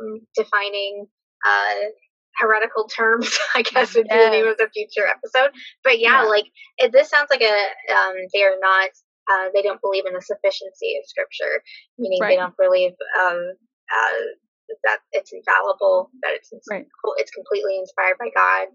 um 0.09 0.21
defining 0.37 1.07
uh 1.47 1.87
heretical 2.37 2.85
terms, 2.85 3.37
I 3.55 3.63
guess 3.63 3.95
would 3.97 4.09
be 4.09 4.17
the 4.17 4.31
name 4.31 4.47
of 4.47 4.57
the 4.59 4.69
future 4.73 5.07
episode. 5.07 5.51
But 5.83 5.99
yeah, 5.99 6.23
Yeah. 6.23 6.29
like 6.29 6.47
it, 6.79 6.93
this 6.93 7.09
sounds 7.11 7.29
like 7.31 7.43
a 7.43 7.47
um 7.93 8.15
they 8.33 8.43
are 8.45 8.57
not 8.61 8.91
uh 9.31 9.49
they 9.55 9.63
don't 9.63 9.81
believe 9.83 10.07
in 10.07 10.15
the 10.15 10.23
sufficiency 10.23 10.97
of 10.99 11.05
scripture, 11.07 11.63
meaning 11.99 12.21
Right. 12.23 12.31
they 12.31 12.37
don't 12.37 12.57
believe 12.57 12.93
um 13.21 13.53
uh 13.91 14.23
that 14.85 14.99
it's 15.13 15.33
infallible, 15.33 16.11
that 16.23 16.35
it's 16.35 16.51
Right. 16.71 16.87
it's 17.19 17.31
completely 17.31 17.79
inspired 17.79 18.17
by 18.19 18.31
God. 18.35 18.69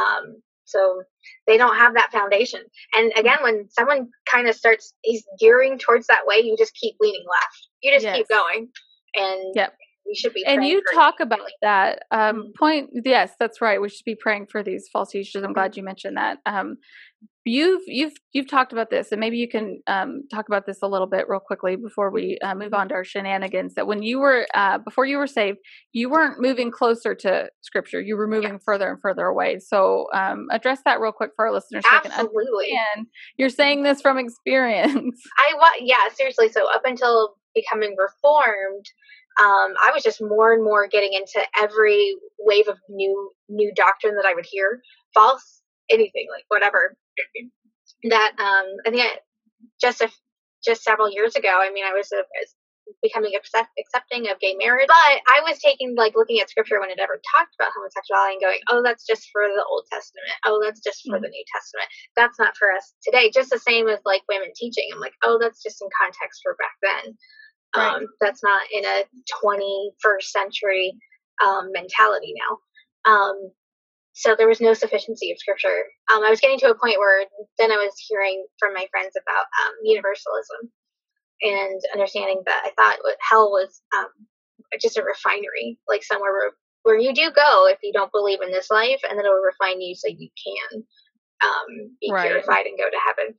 Um 0.00 0.42
So 0.64 1.02
they 1.48 1.56
don't 1.56 1.76
have 1.76 1.94
that 1.94 2.12
foundation. 2.12 2.60
And 2.94 3.12
again, 3.16 3.38
when 3.42 3.68
someone 3.70 4.08
kind 4.30 4.48
of 4.48 4.54
starts 4.54 4.94
is 5.04 5.24
gearing 5.40 5.78
towards 5.78 6.06
that 6.06 6.26
way, 6.26 6.36
you 6.36 6.56
just 6.56 6.74
keep 6.74 6.94
leaning 7.00 7.24
left. 7.28 7.68
You 7.82 7.92
just 7.92 8.04
Yes. 8.04 8.16
keep 8.18 8.28
going, 8.28 8.68
and 9.16 9.54
Yep. 9.56 9.74
we 10.06 10.14
should 10.14 10.32
be. 10.32 10.44
and 10.46 10.64
you 10.64 10.80
talk 10.94 11.20
about 11.20 11.40
that 11.62 12.04
um 12.10 12.36
Mhm. 12.36 12.54
point 12.56 12.90
yes 13.04 13.34
that's 13.38 13.60
right 13.60 13.80
we 13.80 13.88
should 13.88 14.04
be 14.04 14.14
praying 14.14 14.46
for 14.46 14.62
these 14.62 14.88
false 14.92 15.10
teachers 15.10 15.42
i'm 15.44 15.52
glad 15.52 15.76
you 15.76 15.82
mentioned 15.82 16.16
that 16.16 16.38
um 16.46 16.76
you've 17.44 17.82
you've 17.86 18.12
you've 18.32 18.48
talked 18.48 18.72
about 18.72 18.90
this 18.90 19.12
and 19.12 19.20
maybe 19.20 19.38
you 19.38 19.48
can 19.48 19.80
um 19.86 20.22
talk 20.30 20.46
about 20.48 20.66
this 20.66 20.78
a 20.82 20.86
little 20.86 21.06
bit 21.06 21.26
real 21.28 21.40
quickly 21.40 21.74
before 21.74 22.10
we 22.10 22.38
uh, 22.42 22.54
move 22.54 22.74
on 22.74 22.88
to 22.88 22.94
our 22.94 23.04
shenanigans 23.04 23.74
that 23.74 23.86
when 23.86 24.02
you 24.02 24.18
were 24.20 24.46
uh 24.54 24.76
before 24.78 25.06
you 25.06 25.16
were 25.16 25.26
saved 25.26 25.58
you 25.92 26.10
weren't 26.10 26.40
moving 26.40 26.70
closer 26.70 27.14
to 27.14 27.48
scripture 27.62 28.00
you 28.00 28.16
were 28.16 28.26
moving 28.26 28.52
Yes. 28.52 28.62
further 28.64 28.90
and 28.90 29.00
further 29.00 29.24
away 29.26 29.58
so 29.58 30.06
um 30.14 30.48
address 30.50 30.80
that 30.84 31.00
real 31.00 31.12
quick 31.12 31.30
for 31.34 31.46
our 31.46 31.52
listeners 31.52 31.82
so 31.84 31.96
Absolutely. 31.96 32.36
understand 32.72 33.06
you're 33.38 33.48
saying 33.48 33.82
this 33.84 34.00
from 34.02 34.18
experience 34.18 35.16
I 35.38 35.54
wa 35.56 35.68
yeah, 35.80 36.08
seriously. 36.14 36.48
So 36.50 36.66
up 36.72 36.82
until 36.84 37.36
becoming 37.54 37.96
reformed, 37.98 38.84
um, 39.40 39.74
I 39.82 39.90
was 39.94 40.02
just 40.02 40.20
more 40.20 40.52
and 40.52 40.62
more 40.62 40.86
getting 40.86 41.12
into 41.14 41.40
every 41.58 42.14
wave 42.38 42.68
of 42.68 42.76
new 42.88 43.30
new 43.48 43.72
doctrine 43.74 44.14
that 44.16 44.26
I 44.26 44.34
would 44.34 44.46
hear, 44.48 44.80
false, 45.14 45.62
anything 45.90 46.26
like 46.34 46.44
whatever. 46.48 46.96
That 48.10 48.32
um, 48.38 48.66
I 48.86 48.90
think 48.90 49.02
I, 49.02 49.18
just 49.80 50.00
a, 50.00 50.10
just 50.64 50.82
several 50.82 51.10
years 51.10 51.36
ago. 51.36 51.48
I 51.60 51.70
mean, 51.72 51.84
I 51.84 51.92
was 51.92 52.10
a, 52.12 52.22
becoming 53.02 53.32
accept, 53.36 53.70
accepting 53.78 54.28
of 54.30 54.40
gay 54.40 54.54
marriage, 54.58 54.88
but 54.88 55.22
I 55.28 55.42
was 55.46 55.58
taking 55.58 55.94
like 55.96 56.14
looking 56.16 56.40
at 56.40 56.50
scripture 56.50 56.80
when 56.80 56.90
it 56.90 56.98
ever 56.98 57.20
talked 57.36 57.54
about 57.54 57.72
homosexuality 57.74 58.34
and 58.34 58.42
going, 58.42 58.60
oh, 58.70 58.82
that's 58.82 59.06
just 59.06 59.28
for 59.32 59.42
the 59.46 59.64
Old 59.70 59.84
Testament. 59.90 60.26
Oh, 60.46 60.60
that's 60.62 60.80
just 60.80 61.02
for 61.06 61.20
the 61.20 61.28
New 61.28 61.44
Testament. 61.54 61.88
That's 62.16 62.38
not 62.38 62.56
for 62.56 62.72
us 62.72 62.94
today. 63.02 63.30
Just 63.32 63.50
the 63.50 63.58
same 63.58 63.88
as 63.88 64.00
like 64.04 64.22
women 64.28 64.50
teaching. 64.56 64.88
I'm 64.92 65.00
like, 65.00 65.14
oh, 65.22 65.38
that's 65.40 65.62
just 65.62 65.82
in 65.82 65.88
context 65.94 66.40
for 66.42 66.56
back 66.58 66.76
then. 66.82 67.16
Right. 67.76 68.02
Um, 68.02 68.06
that's 68.20 68.42
not 68.42 68.62
in 68.72 68.84
a 68.84 69.04
21st 69.44 70.26
century 70.26 70.92
um, 71.44 71.70
mentality 71.72 72.34
now. 72.34 72.58
Um, 73.10 73.52
so 74.12 74.34
there 74.36 74.48
was 74.48 74.60
no 74.60 74.74
sufficiency 74.74 75.30
of 75.32 75.38
scripture. 75.38 75.84
Um, 76.12 76.24
I 76.24 76.30
was 76.30 76.40
getting 76.40 76.58
to 76.60 76.70
a 76.70 76.78
point 76.78 76.98
where 76.98 77.26
then 77.58 77.72
I 77.72 77.76
was 77.76 77.94
hearing 78.08 78.44
from 78.58 78.74
my 78.74 78.86
friends 78.90 79.14
about 79.16 79.46
um, 79.66 79.74
universalism 79.84 80.70
and 81.42 81.80
understanding 81.94 82.42
that 82.46 82.62
I 82.64 82.70
thought 82.76 82.98
hell 83.28 83.50
was 83.50 83.82
um, 83.96 84.08
just 84.80 84.98
a 84.98 85.02
refinery, 85.02 85.78
like 85.88 86.02
somewhere 86.04 86.32
where, 86.32 86.52
where 86.82 86.98
you 86.98 87.14
do 87.14 87.30
go 87.30 87.68
if 87.68 87.78
you 87.82 87.92
don't 87.92 88.12
believe 88.12 88.40
in 88.42 88.50
this 88.50 88.70
life, 88.70 89.00
and 89.08 89.18
then 89.18 89.26
it 89.26 89.28
will 89.28 89.42
refine 89.42 89.80
you 89.80 89.94
so 89.94 90.08
you 90.08 90.28
can 90.44 90.84
um, 91.44 91.96
be 92.00 92.10
Right. 92.12 92.26
purified 92.28 92.66
and 92.66 92.78
go 92.78 92.90
to 92.90 92.98
heaven. 93.06 93.34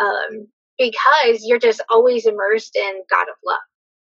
Um, 0.00 0.48
because 0.78 1.44
you're 1.44 1.58
just 1.58 1.82
always 1.90 2.26
immersed 2.26 2.76
in 2.76 3.02
God 3.10 3.28
of 3.28 3.36
love. 3.44 3.58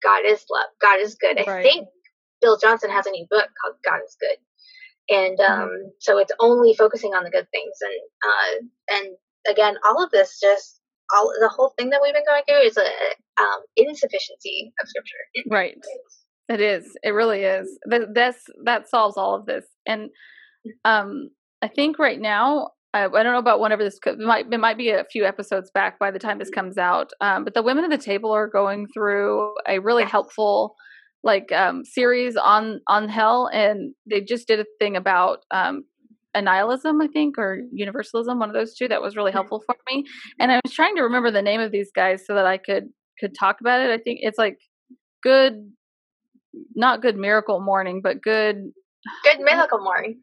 God 0.03 0.23
is 0.25 0.43
love. 0.49 0.67
God 0.81 0.99
is 0.99 1.15
good. 1.15 1.37
I 1.39 1.43
think 1.63 1.87
Bill 2.41 2.57
Johnson 2.57 2.89
has 2.89 3.05
a 3.07 3.11
new 3.11 3.25
book 3.29 3.49
called 3.61 3.75
God 3.83 3.99
is 4.05 4.15
Good. 4.19 4.37
And 5.11 5.37
Mm-hmm. 5.37 5.61
um, 5.63 5.91
so 5.99 6.17
it's 6.17 6.31
only 6.39 6.73
focusing 6.73 7.11
on 7.13 7.23
the 7.23 7.29
good 7.29 7.47
things. 7.51 7.75
And 7.81 8.01
uh, 8.29 8.95
and 8.97 9.17
again, 9.53 9.75
all 9.87 10.03
of 10.03 10.09
this 10.11 10.39
just 10.39 10.79
all 11.13 11.31
the 11.39 11.49
whole 11.49 11.73
thing 11.77 11.89
that 11.91 11.99
we've 12.01 12.13
been 12.13 12.23
going 12.25 12.43
through 12.47 12.65
is 12.67 12.77
a 12.77 12.81
um, 13.41 13.59
insufficiency 13.75 14.71
of 14.81 14.87
scripture. 14.87 15.49
Right. 15.49 15.77
It 16.49 16.61
is. 16.61 16.85
It 17.03 17.11
really 17.11 17.43
is. 17.43 17.67
That 17.89 18.13
that's 18.15 18.43
that 18.65 18.89
solves 18.89 19.17
all 19.17 19.35
of 19.35 19.45
this. 19.45 19.65
And 19.85 20.09
um 20.85 21.29
I 21.61 21.67
think 21.67 21.99
right 21.99 22.19
now 22.19 22.69
I, 22.93 23.05
I 23.05 23.23
don't 23.23 23.31
know 23.33 23.39
about 23.39 23.61
whenever 23.61 23.83
this 23.83 23.99
could, 23.99 24.19
it 24.19 24.25
might 24.25 24.51
it 24.51 24.59
might 24.59 24.77
be 24.77 24.89
a 24.89 25.05
few 25.11 25.25
episodes 25.25 25.71
back 25.73 25.97
by 25.99 26.11
the 26.11 26.19
time 26.19 26.39
this 26.39 26.49
comes 26.49 26.77
out. 26.77 27.11
Um, 27.21 27.43
but 27.45 27.53
the 27.53 27.63
women 27.63 27.83
at 27.85 27.89
the 27.89 27.97
table 27.97 28.31
are 28.31 28.47
going 28.47 28.87
through 28.93 29.53
a 29.67 29.79
really 29.79 30.03
Yes. 30.03 30.11
helpful 30.11 30.75
like 31.23 31.51
um 31.51 31.83
series 31.85 32.35
on 32.35 32.81
on 32.87 33.07
hell 33.09 33.47
and 33.53 33.93
they 34.09 34.21
just 34.21 34.47
did 34.47 34.59
a 34.59 34.65
thing 34.79 34.95
about 34.97 35.39
um 35.51 35.83
annihilism 36.35 37.01
i 37.01 37.07
think 37.07 37.37
or 37.37 37.59
universalism 37.73 38.39
one 38.39 38.49
of 38.49 38.55
those 38.55 38.73
two 38.75 38.87
that 38.87 39.01
was 39.01 39.15
really 39.17 39.31
helpful 39.31 39.61
for 39.65 39.75
me 39.89 40.05
and 40.39 40.51
i 40.51 40.59
was 40.63 40.73
trying 40.73 40.95
to 40.95 41.01
remember 41.03 41.29
the 41.29 41.41
name 41.41 41.59
of 41.61 41.71
these 41.71 41.91
guys 41.93 42.25
so 42.25 42.33
that 42.35 42.45
i 42.45 42.57
could 42.57 42.85
could 43.19 43.35
talk 43.37 43.59
about 43.61 43.81
it 43.81 43.89
i 43.91 43.97
think 43.97 44.19
it's 44.21 44.37
like 44.37 44.57
good 45.21 45.71
not 46.75 47.01
good 47.01 47.17
miracle 47.17 47.59
morning 47.59 48.01
but 48.01 48.21
good 48.21 48.71
Good 49.23 49.39
mythical 49.39 49.79
morning. 49.83 50.21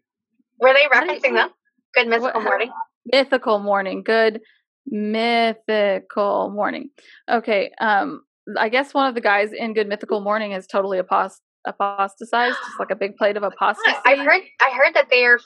Were 0.60 0.72
they 0.72 0.86
How 0.92 1.00
do 1.04 1.12
you- 1.12 1.18
referencing 1.20 1.34
them? 1.34 1.50
Good 1.94 2.06
mythical 2.06 2.40
what- 2.40 2.44
morning. 2.44 2.70
mythical 3.06 3.58
morning 3.58 4.02
good 4.04 4.40
mythical 4.86 6.50
morning 6.50 6.90
okay 7.30 7.70
um 7.80 8.22
i 8.58 8.68
guess 8.68 8.94
one 8.94 9.06
of 9.08 9.14
the 9.14 9.20
guys 9.20 9.52
in 9.52 9.74
good 9.74 9.88
mythical 9.88 10.20
morning 10.20 10.52
is 10.52 10.66
totally 10.66 10.98
apost- 10.98 11.40
apostatized 11.66 12.56
just 12.56 12.78
like 12.80 12.90
a 12.90 12.96
big 12.96 13.16
plate 13.16 13.36
of 13.36 13.42
apostasy 13.52 13.92
I 14.04 14.16
heard 14.16 14.42
I 14.60 14.70
heard 14.74 14.94
that 14.94 15.08
they 15.10 15.24
are 15.24 15.38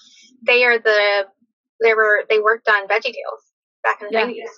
they 0.47 0.65
are 0.65 0.79
the 0.79 1.25
they 1.83 1.95
were 1.95 2.25
they 2.29 2.39
worked 2.39 2.69
on 2.69 2.87
Veggie 2.87 3.03
Tales 3.13 3.43
back 3.83 4.01
in 4.01 4.09
the 4.09 4.13
Yeah. 4.13 4.25
nineties, 4.25 4.51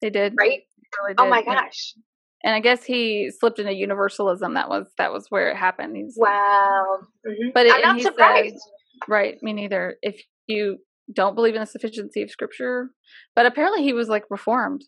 they 0.00 0.10
did 0.10 0.34
right? 0.38 0.60
They 0.60 1.02
really 1.02 1.14
Oh 1.18 1.24
did, 1.24 1.30
my 1.30 1.42
yeah. 1.46 1.62
gosh! 1.64 1.94
and 2.42 2.54
i 2.54 2.60
guess 2.60 2.82
he 2.84 3.30
slipped 3.38 3.58
into 3.58 3.74
universalism 3.74 4.54
that 4.54 4.68
was 4.70 4.86
that 4.98 5.12
was 5.12 5.26
where 5.28 5.50
it 5.50 5.56
happened 5.56 5.94
he's 5.96 6.14
Wow. 6.16 7.00
Mhm. 7.26 7.52
But 7.52 7.66
it- 7.66 7.74
I'm 7.74 7.82
not 7.82 7.96
he 7.96 8.02
said- 8.02 8.12
surprised. 8.12 8.62
right 9.08 9.36
me 9.42 9.52
neither 9.52 9.96
if 10.02 10.22
you 10.46 10.78
don't 11.12 11.34
believe 11.34 11.54
in 11.54 11.60
the 11.60 11.66
sufficiency 11.66 12.22
of 12.22 12.30
scripture 12.30 12.90
but 13.36 13.44
apparently 13.44 13.82
he 13.82 13.92
was 13.92 14.08
like 14.08 14.24
reformed 14.30 14.82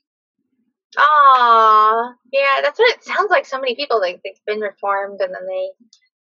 Aw, 0.98 2.12
yeah, 2.32 2.60
that's 2.62 2.78
what 2.78 2.94
it 2.94 3.04
sounds 3.04 3.30
like. 3.30 3.46
So 3.46 3.60
many 3.60 3.74
people 3.74 4.00
like 4.00 4.20
they've 4.24 4.34
been 4.46 4.60
reformed, 4.60 5.20
and 5.20 5.34
then 5.34 5.46
they, 5.48 5.70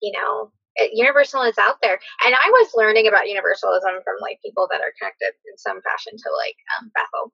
you 0.02 0.12
know, 0.12 0.51
Universal 0.93 1.43
is 1.43 1.59
out 1.59 1.76
there. 1.82 1.98
And 2.24 2.34
I 2.34 2.48
was 2.51 2.70
learning 2.74 3.06
about 3.06 3.28
Universalism 3.28 4.02
from 4.05 4.16
like 4.20 4.38
people 4.44 4.68
that 4.70 4.80
are 4.80 4.93
connected 5.01 5.32
in 5.51 5.56
some 5.56 5.80
fashion 5.82 6.12
to 6.16 6.30
like 6.36 6.56
um, 6.78 6.90
Bethel. 6.94 7.32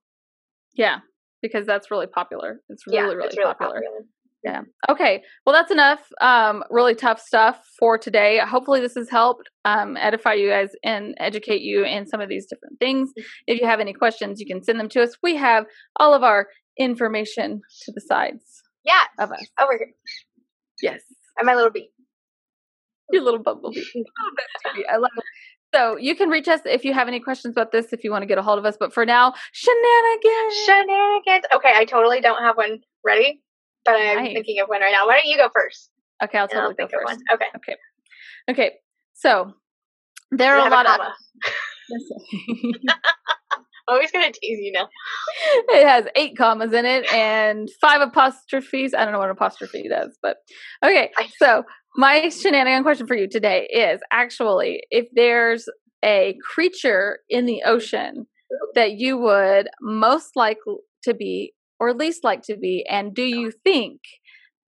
yeah 0.75 0.99
because 1.43 1.67
that's 1.67 1.91
really 1.91 2.07
popular 2.07 2.61
it's 2.69 2.87
really 2.87 2.99
yeah, 2.99 3.05
really, 3.07 3.27
it's 3.27 3.37
really 3.37 3.55
popular. 3.55 3.75
popular. 3.75 4.07
Yeah. 4.45 4.63
Okay. 4.91 5.23
Well, 5.47 5.55
that's 5.55 5.71
enough. 5.71 6.01
Um, 6.21 6.65
really 6.69 6.97
tough 6.97 7.21
stuff 7.21 7.65
for 7.79 7.97
today. 7.97 8.41
Hopefully, 8.45 8.81
this 8.81 8.95
has 8.97 9.09
helped 9.09 9.49
um, 9.65 9.97
edify 9.97 10.35
you 10.35 10.49
guys 10.49 10.71
and 10.83 11.15
educate 11.19 11.63
you 11.63 11.85
in 11.85 12.09
some 12.09 12.21
of 12.21 12.29
these 12.29 12.47
different 12.47 12.81
things. 12.81 13.13
If 13.47 13.61
you 13.61 13.67
have 13.69 13.79
any 13.79 13.93
questions, 13.93 14.41
you 14.41 14.47
can 14.47 14.63
send 14.65 14.81
them 14.81 14.89
to 14.91 15.03
us. 15.03 15.17
We 15.23 15.37
have 15.37 15.67
all 16.01 16.13
of 16.13 16.25
our 16.25 16.49
information 16.79 17.61
to 17.85 17.93
the 17.93 18.01
sides 18.01 18.63
Yeah, 18.85 19.01
of 19.19 19.33
us. 19.33 19.45
over 19.61 19.73
here. 19.79 19.93
Yes. 20.83 21.01
And 21.39 21.47
my 21.47 21.55
little 21.55 21.71
bee. 21.71 21.91
Your 23.11 23.23
little 23.23 23.41
bumblebee. 23.41 23.83
I 24.91 24.97
love 24.97 25.11
it. 25.17 25.25
So 25.75 25.97
you 25.97 26.15
can 26.15 26.29
reach 26.29 26.49
us 26.49 26.61
if 26.67 26.85
you 26.85 26.93
have 26.93 27.09
any 27.09 27.19
questions 27.21 27.53
about 27.55 27.73
this, 27.73 27.93
if 27.93 28.05
you 28.05 28.11
want 28.11 28.23
to 28.23 28.27
get 28.27 28.37
a 28.39 28.43
hold 28.43 28.59
of 28.59 28.65
us. 28.67 28.77
But 28.79 28.93
for 28.93 29.07
now, 29.07 29.33
shenanigans. 29.53 30.55
Shenanigans. 30.67 31.45
Okay, 31.55 31.73
I 31.75 31.85
totally 31.87 32.21
don't 32.21 32.43
have 32.43 32.57
one 32.57 32.81
ready, 33.05 33.41
but 33.85 33.93
I'm 33.97 34.25
thinking 34.27 34.61
of 34.61 34.69
one 34.69 34.81
right 34.83 34.93
now. 34.93 35.07
Why 35.07 35.15
don't 35.15 35.27
you 35.31 35.37
go 35.39 35.49
first? 35.55 35.91
okay, 36.23 36.39
I'll 36.39 36.49
And 36.51 36.61
I'll 36.61 36.75
totally 36.75 36.75
go 36.75 36.89
think 36.89 37.03
of 37.03 37.09
first. 37.09 37.21
one. 37.31 37.35
Okay. 37.35 37.47
Okay. 37.57 37.77
Okay. 38.51 38.77
So 39.15 39.53
there 40.31 40.57
are 40.57 40.67
a 40.67 40.71
lot 40.71 40.87
of. 40.87 41.01
Always 43.89 44.11
gonna 44.11 44.33
tease 44.33 44.59
you 44.61 44.73
now. 44.73 44.89
it 45.69 45.87
has 45.87 46.07
eight 46.17 46.37
commas 46.37 46.73
in 46.73 46.85
it 46.85 47.13
and 47.13 47.69
five 47.81 48.01
apostrophes. 48.01 48.95
I 48.95 49.05
don't 49.05 49.13
know 49.13 49.19
what 49.19 49.29
an 49.29 49.37
apostrophe 49.37 49.89
does, 49.89 50.17
but 50.23 50.37
okay. 50.85 51.11
So 51.39 51.65
my 51.97 52.29
shenanigan 52.29 52.85
question 52.85 53.07
for 53.07 53.17
you 53.17 53.29
today 53.29 53.67
is 53.67 54.01
actually 54.13 54.83
if 54.91 55.09
there's 55.15 55.69
a 56.05 56.37
creature 56.43 57.19
in 57.29 57.47
the 57.47 57.63
ocean 57.65 58.27
that 58.75 58.93
you 58.93 59.19
would 59.19 59.69
most 59.81 60.37
like 60.37 60.59
to 61.05 61.15
be 61.15 61.53
or 61.81 61.93
least 61.93 62.23
like 62.23 62.43
to 62.43 62.57
be, 62.57 62.87
and 62.89 63.13
do 63.13 63.23
you 63.25 63.51
think 63.65 64.01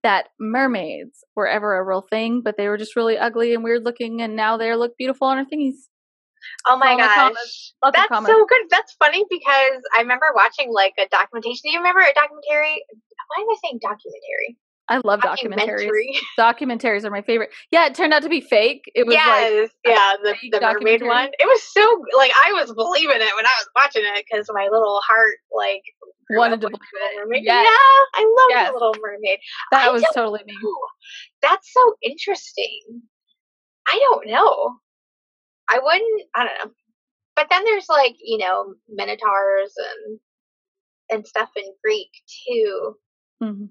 that 0.03 0.27
mermaids 0.39 1.23
were 1.35 1.47
ever 1.47 1.77
a 1.77 1.83
real 1.83 2.05
thing, 2.11 2.41
but 2.43 2.57
they 2.57 2.67
were 2.67 2.77
just 2.77 2.95
really 2.95 3.17
ugly 3.17 3.53
and 3.53 3.63
weird 3.63 3.85
looking, 3.85 4.21
and 4.21 4.35
now 4.35 4.57
they 4.57 4.75
look 4.75 4.97
beautiful 4.97 5.27
on 5.27 5.37
our 5.37 5.45
thingies? 5.45 5.87
Oh 6.67 6.77
my 6.77 6.95
gosh. 6.97 7.73
That's 7.93 8.25
so 8.25 8.45
good. 8.45 8.61
That's 8.69 8.93
funny 8.93 9.23
because 9.29 9.81
I 9.95 10.01
remember 10.01 10.25
watching 10.35 10.71
like 10.71 10.93
a 10.99 11.07
documentation. 11.09 11.61
Do 11.63 11.71
you 11.71 11.77
remember 11.79 12.01
a 12.01 12.13
documentary? 12.13 12.83
Why 13.27 13.41
am 13.41 13.49
I 13.49 13.55
saying 13.63 13.79
documentary? 13.81 14.57
I 14.87 15.01
love 15.03 15.21
documentaries. 15.21 16.17
Documentaries 16.39 17.03
are 17.05 17.09
my 17.09 17.23
favorite. 17.23 17.49
Yeah, 17.71 17.87
it 17.87 17.95
turned 17.95 18.13
out 18.13 18.21
to 18.21 18.29
be 18.29 18.39
fake. 18.39 18.83
It 18.93 19.07
was 19.07 19.15
like 19.15 19.71
yeah, 19.83 20.13
the, 20.21 20.35
the 20.51 20.61
mermaid 20.61 21.01
one. 21.01 21.29
It 21.39 21.45
was 21.47 21.63
so 21.63 21.81
like 22.15 22.31
I 22.45 22.53
was 22.53 22.71
believing 22.71 23.15
it 23.15 23.35
when 23.35 23.45
I 23.45 23.55
was 23.57 23.67
watching 23.75 24.03
it 24.05 24.25
because 24.29 24.45
my 24.53 24.67
little 24.71 25.01
heart 25.07 25.37
like 25.51 25.81
wanted 26.29 26.61
to 26.61 26.67
believe 26.67 26.81
it. 26.93 27.19
Mermaid. 27.19 27.43
Yes. 27.45 27.65
Yeah, 27.65 28.21
I 28.21 28.35
love 28.37 28.47
Yes. 28.49 28.67
the 28.67 28.73
Little 28.73 28.95
Mermaid. 29.01 29.39
that 29.71 29.87
I 29.87 29.91
was 29.91 30.03
totally 30.13 30.41
me. 30.45 30.55
That's 31.41 31.71
so 31.73 31.95
interesting. 32.03 33.01
I 33.87 33.99
don't 33.99 34.27
know. 34.27 34.75
I 35.69 35.79
wouldn't. 35.81 36.23
I 36.35 36.45
don't 36.45 36.57
know. 36.69 36.71
but 37.35 37.47
then 37.49 37.63
there's 37.65 37.87
like 37.89 38.15
you 38.23 38.37
know 38.37 38.73
minotaurs 38.89 39.73
and 39.77 40.19
and 41.09 41.27
stuff 41.27 41.49
in 41.55 41.63
Greek 41.83 42.09
too. 42.47 42.95
Mhm. 43.43 43.69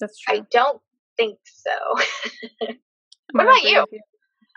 That's 0.00 0.18
true. 0.18 0.36
I 0.38 0.42
don't 0.50 0.80
think 1.16 1.38
so. 1.44 2.66
What 3.32 3.44
about 3.44 3.64
you? 3.64 3.84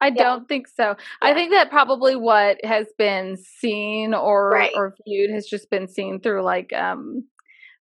I 0.01 0.11
don't 0.11 0.47
think 0.47 0.67
so. 0.67 0.95
I 1.21 1.33
think 1.33 1.51
that 1.51 1.71
probably 1.71 2.15
what 2.15 2.63
has 2.63 2.85
been 2.99 3.37
seen 3.37 4.13
or 4.13 4.51
Right. 4.51 4.71
or 4.75 4.93
viewed 5.07 5.31
has 5.31 5.47
just 5.47 5.71
been 5.71 5.87
seen 5.87 6.19
through 6.21 6.43
like 6.43 6.71
um 6.73 7.27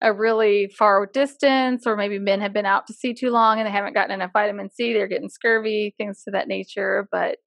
a 0.03 0.13
really 0.13 0.69
far 0.79 1.07
distance 1.07 1.87
or 1.87 1.97
maybe 1.97 2.19
men 2.21 2.41
have 2.41 2.53
been 2.53 2.67
out 2.67 2.87
to 2.87 2.93
sea 2.93 3.15
too 3.15 3.31
long 3.31 3.59
and 3.59 3.67
they 3.67 3.73
haven't 3.73 3.95
gotten 3.95 4.13
enough 4.15 4.31
vitamin 4.33 4.71
C, 4.71 4.93
they're 4.93 5.09
getting 5.09 5.29
scurvy, 5.31 5.95
things 5.99 6.23
to 6.25 6.31
that 6.33 6.47
nature, 6.47 7.09
but 7.11 7.39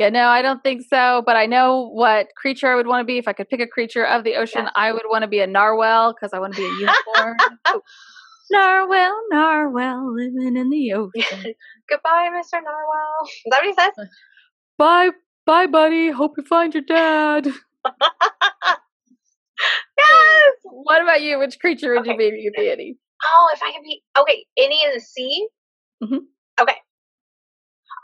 yeah, 0.00 0.08
no, 0.08 0.26
I 0.28 0.40
don't 0.42 0.62
think 0.62 0.82
so. 0.88 1.22
But 1.26 1.36
I 1.36 1.46
know 1.46 1.88
what 1.92 2.28
creature 2.36 2.68
I 2.72 2.74
would 2.74 2.86
want 2.86 3.00
to 3.02 3.04
be. 3.04 3.18
If 3.18 3.28
I 3.28 3.32
could 3.34 3.48
pick 3.48 3.60
a 3.60 3.66
creature 3.66 4.04
of 4.04 4.24
the 4.24 4.34
ocean, 4.36 4.62
Yes. 4.64 4.72
I 4.74 4.92
would 4.92 5.02
want 5.08 5.22
to 5.22 5.28
be 5.28 5.40
a 5.40 5.46
narwhal 5.46 6.12
because 6.14 6.32
I 6.32 6.38
want 6.40 6.54
to 6.54 6.60
be 6.60 6.64
a 6.66 6.70
unicorn. 6.80 7.36
narwhal, 8.50 9.14
narwhal, 9.30 10.14
living 10.14 10.56
in 10.56 10.70
the 10.70 10.92
ocean. 10.94 11.54
Goodbye, 11.88 12.30
Mr. 12.32 12.54
Narwhal. 12.54 13.24
Is 13.24 13.42
that 13.50 13.62
what 13.62 13.66
he 13.66 13.74
says? 13.74 14.08
Bye, 14.78 15.10
bye, 15.44 15.66
buddy. 15.66 16.10
Hope 16.10 16.32
you 16.38 16.44
find 16.44 16.72
your 16.72 16.82
dad. 16.82 17.46
yes. 19.98 20.54
What 20.64 21.02
about 21.02 21.20
you? 21.22 21.38
Which 21.38 21.58
creature 21.60 21.94
would 21.94 22.06
you 22.06 22.12
Okay. 22.12 22.30
be 22.30 22.34
if 22.36 22.42
you 22.42 22.50
could 22.56 22.62
be 22.62 22.70
any? 22.70 22.96
Oh, 23.22 23.50
if 23.54 23.62
I 23.62 23.72
could 23.72 23.82
be 23.84 24.02
okay, 24.18 24.46
any 24.56 24.82
in 24.82 24.92
the 24.94 25.00
sea. 25.00 25.48
Mhm. 26.02 26.20
Okay. 26.60 26.76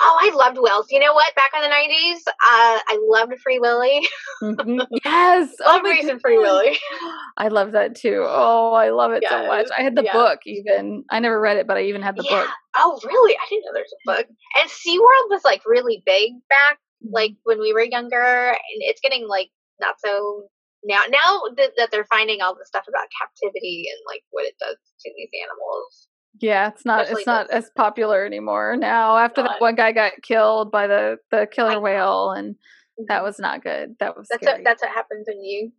Oh, 0.00 0.18
I 0.20 0.34
loved 0.34 0.58
whales. 0.60 0.86
You 0.90 1.00
know 1.00 1.14
what? 1.14 1.34
Back 1.34 1.52
in 1.54 1.62
the 1.62 1.68
nineties, 1.68 2.22
uh, 2.26 2.32
I 2.40 2.98
loved 3.02 3.32
Free 3.42 3.58
Willy. 3.58 4.06
Mhm. 4.42 4.86
yes. 5.04 5.54
Oh 5.64 5.76
Love 5.76 5.82
me 5.82 6.02
some 6.02 6.20
Free. 6.20 6.38
Willy. 6.38 6.78
I 7.38 7.48
love 7.48 7.72
that 7.72 7.94
too. 7.94 8.24
Oh, 8.26 8.72
I 8.74 8.90
love 8.90 9.12
it 9.12 9.24
so 9.28 9.46
much. 9.46 9.68
I 9.76 9.82
had 9.82 9.96
the 9.96 10.04
yeah. 10.04 10.12
book 10.12 10.40
even. 10.46 11.04
I 11.10 11.20
never 11.20 11.40
read 11.40 11.56
it, 11.56 11.66
but 11.66 11.76
I 11.76 11.82
even 11.82 12.02
had 12.02 12.16
the 12.16 12.24
yeah. 12.24 12.42
book. 12.42 12.50
Oh, 12.76 13.00
really? 13.04 13.34
I 13.34 13.46
didn't 13.48 13.64
know 13.64 13.72
there's 13.72 13.92
a 13.92 14.16
book. 14.16 14.26
And 14.60 14.70
SeaWorld 14.70 15.30
was 15.30 15.44
like 15.44 15.62
really 15.66 16.02
big 16.04 16.32
back, 16.48 16.78
like 17.10 17.32
when 17.44 17.58
we 17.60 17.72
were 17.72 17.84
younger, 17.84 18.48
and 18.48 18.78
it's 18.80 19.00
getting 19.00 19.26
like 19.26 19.48
not 19.80 19.94
so 20.04 20.44
now. 20.84 21.02
Now 21.08 21.42
that, 21.56 21.72
that 21.78 21.90
they're 21.90 22.04
finding 22.04 22.42
all 22.42 22.54
the 22.54 22.66
stuff 22.66 22.84
about 22.88 23.08
captivity 23.20 23.86
and 23.90 24.00
like 24.06 24.22
what 24.30 24.44
it 24.44 24.54
does 24.60 24.76
to 25.00 25.10
these 25.16 25.30
animals. 25.42 26.08
Yeah, 26.40 26.68
it's 26.68 26.84
not 26.84 27.02
Especially 27.02 27.20
it's 27.22 27.26
not 27.26 27.50
as 27.50 27.70
popular 27.76 28.24
anymore 28.26 28.76
now. 28.76 29.16
After 29.16 29.42
that 29.42 29.60
one 29.60 29.74
guy 29.74 29.92
got 29.92 30.12
killed 30.22 30.70
by 30.70 30.86
the 30.86 31.18
the 31.30 31.46
killer 31.50 31.80
whale 31.80 32.30
and 32.32 32.56
that 33.08 33.22
was 33.22 33.38
not 33.38 33.62
good. 33.62 33.96
That 34.00 34.16
was 34.16 34.26
That's 34.30 34.42
scary. 34.42 34.58
what 34.60 34.64
that's 34.64 34.82
what 34.82 34.90
happens 34.92 35.26
when 35.28 35.42
you 35.42 35.72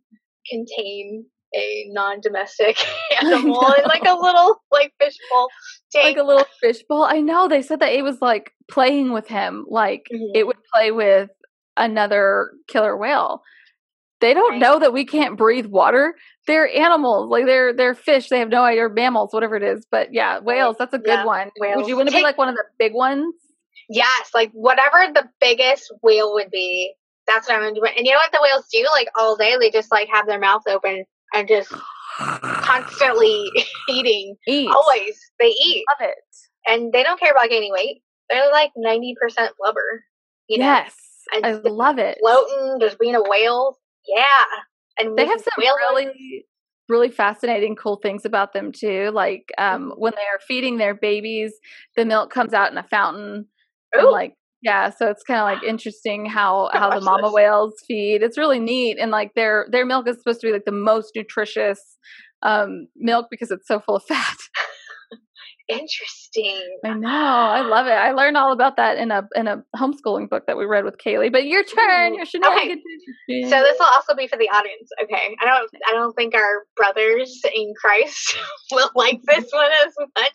contain 0.50 1.24
a 1.54 1.86
non-domestic 1.90 2.76
animal 3.22 3.72
in 3.74 3.84
like 3.84 4.04
a 4.06 4.14
little 4.14 4.62
like 4.70 4.92
fishbowl 5.00 5.48
tank. 5.92 6.04
like 6.04 6.16
a 6.16 6.26
little 6.26 6.46
fishbowl. 6.60 7.04
I 7.04 7.20
know 7.20 7.48
they 7.48 7.62
said 7.62 7.80
that 7.80 7.92
it 7.92 8.02
was 8.02 8.20
like 8.20 8.52
playing 8.70 9.12
with 9.12 9.26
him, 9.28 9.64
like 9.68 10.06
Mhm. 10.12 10.30
it 10.34 10.46
would 10.46 10.56
play 10.74 10.90
with 10.90 11.30
another 11.76 12.50
killer 12.68 12.96
whale. 12.96 13.42
They 14.20 14.34
don't 14.34 14.52
Right. 14.52 14.60
know 14.60 14.78
that 14.80 14.92
we 14.92 15.04
can't 15.04 15.36
breathe 15.36 15.66
water. 15.66 16.14
They're 16.46 16.68
animals, 16.74 17.30
like 17.30 17.46
they're 17.46 17.72
they're 17.72 17.94
fish. 17.94 18.28
They 18.28 18.38
have 18.40 18.48
no 18.48 18.62
idea, 18.64 18.88
mammals, 18.88 19.32
whatever 19.32 19.54
it 19.56 19.62
is. 19.62 19.86
But 19.90 20.12
yeah, 20.12 20.40
whales. 20.40 20.76
That's 20.78 20.92
a 20.94 20.98
good 20.98 21.08
Yeah, 21.20 21.24
one. 21.24 21.50
Would 21.58 21.86
you 21.86 21.96
want 21.96 22.08
to 22.08 22.14
be 22.16 22.22
like 22.22 22.36
one 22.38 22.48
of 22.48 22.54
the 22.56 22.64
big 22.78 22.94
ones? 22.94 23.34
Yes, 23.88 24.30
like 24.34 24.50
whatever 24.52 25.12
the 25.14 25.28
biggest 25.40 25.92
whale 26.02 26.34
would 26.34 26.50
be, 26.50 26.92
that's 27.26 27.48
what 27.48 27.54
I'm 27.56 27.62
gonna 27.62 27.74
do. 27.74 27.84
And 27.84 28.06
you 28.06 28.12
know 28.12 28.18
what 28.18 28.32
the 28.32 28.40
whales 28.42 28.66
do? 28.72 28.84
Like 28.92 29.08
all 29.16 29.36
day, 29.36 29.56
they 29.60 29.70
just 29.70 29.90
like 29.92 30.08
have 30.12 30.26
their 30.26 30.38
mouth 30.40 30.62
open 30.68 31.04
and 31.32 31.46
just 31.48 31.72
constantly 32.18 33.50
eating. 33.88 34.36
Eat. 34.46 34.68
Always, 34.68 35.18
they 35.38 35.48
eat, 35.48 35.84
love 36.00 36.08
it. 36.10 36.18
and 36.66 36.92
they 36.92 37.02
don't 37.02 37.20
care 37.20 37.30
about 37.30 37.48
gaining 37.50 37.72
weight. 37.72 38.02
They're 38.28 38.50
like 38.50 38.72
ninety 38.76 39.14
percent 39.20 39.52
blubber. 39.58 40.04
You 40.48 40.58
know, 40.58 40.64
yes, 40.64 40.94
And 41.34 41.44
I 41.44 41.52
love 41.52 41.98
it. 41.98 42.18
floating, 42.20 42.78
just 42.80 42.98
being 42.98 43.14
a 43.14 43.22
whale. 43.22 43.78
Yeah, 44.08 44.44
and 44.98 45.16
they 45.16 45.26
have 45.26 45.40
some 45.40 45.52
really 45.58 46.44
really 46.88 47.10
fascinating 47.10 47.76
cool 47.76 47.96
things 47.96 48.24
about 48.24 48.52
them 48.52 48.72
too 48.72 49.10
like 49.12 49.44
Mm-hmm. 49.58 49.74
um 49.74 49.92
when 49.96 50.12
they're 50.16 50.40
feeding 50.46 50.78
their 50.78 50.94
babies 50.94 51.52
the 51.96 52.04
milk 52.04 52.30
comes 52.30 52.52
out 52.54 52.70
in 52.72 52.78
a 52.78 52.82
fountain 52.82 53.46
and, 53.92 54.08
like 54.10 54.34
yeah 54.62 54.90
so 54.90 55.06
it's 55.08 55.22
kind 55.22 55.38
of 55.40 55.44
like 55.44 55.62
interesting 55.68 56.26
how 56.26 56.70
how 56.72 56.90
the 56.90 57.00
mama 57.00 57.24
this. 57.28 57.34
whales 57.34 57.74
feed 57.86 58.22
it's 58.22 58.38
really 58.38 58.58
neat 58.58 58.96
and 58.98 59.10
like 59.10 59.34
their 59.34 59.66
their 59.70 59.84
milk 59.84 60.08
is 60.08 60.16
supposed 60.16 60.40
to 60.40 60.46
be 60.46 60.52
like 60.52 60.64
the 60.64 60.72
most 60.72 61.12
nutritious 61.14 61.98
um 62.42 62.86
milk 62.96 63.26
because 63.30 63.50
it's 63.50 63.66
so 63.68 63.80
full 63.80 63.96
of 63.96 64.04
fat 64.04 64.36
Interesting. 65.68 66.78
i 66.84 66.94
know 66.94 67.08
i 67.08 67.60
love 67.60 67.86
it 67.86 67.92
i 67.92 68.12
learned 68.12 68.36
all 68.36 68.52
about 68.52 68.76
that 68.76 68.96
in 68.96 69.10
a 69.10 69.28
in 69.34 69.46
a 69.46 69.62
homeschooling 69.76 70.30
book 70.30 70.44
that 70.46 70.56
we 70.56 70.64
read 70.64 70.84
with 70.84 70.96
kaylee 70.96 71.30
but 71.30 71.44
your 71.44 71.62
turn 71.64 72.14
your 72.14 72.24
okay. 72.24 72.76
So 73.28 73.62
this 73.62 73.78
will 73.78 73.88
also 73.94 74.14
be 74.14 74.26
for 74.26 74.38
the 74.38 74.48
audience. 74.48 74.88
Okay, 75.02 75.36
I 75.40 75.44
don't, 75.44 75.70
I 75.86 75.92
don't 75.92 76.14
think 76.14 76.34
our 76.34 76.64
brothers 76.76 77.40
in 77.54 77.74
Christ 77.80 78.36
will 78.72 78.90
like 78.94 79.20
this 79.26 79.46
one 79.52 79.70
as 79.86 79.94
much, 79.98 80.32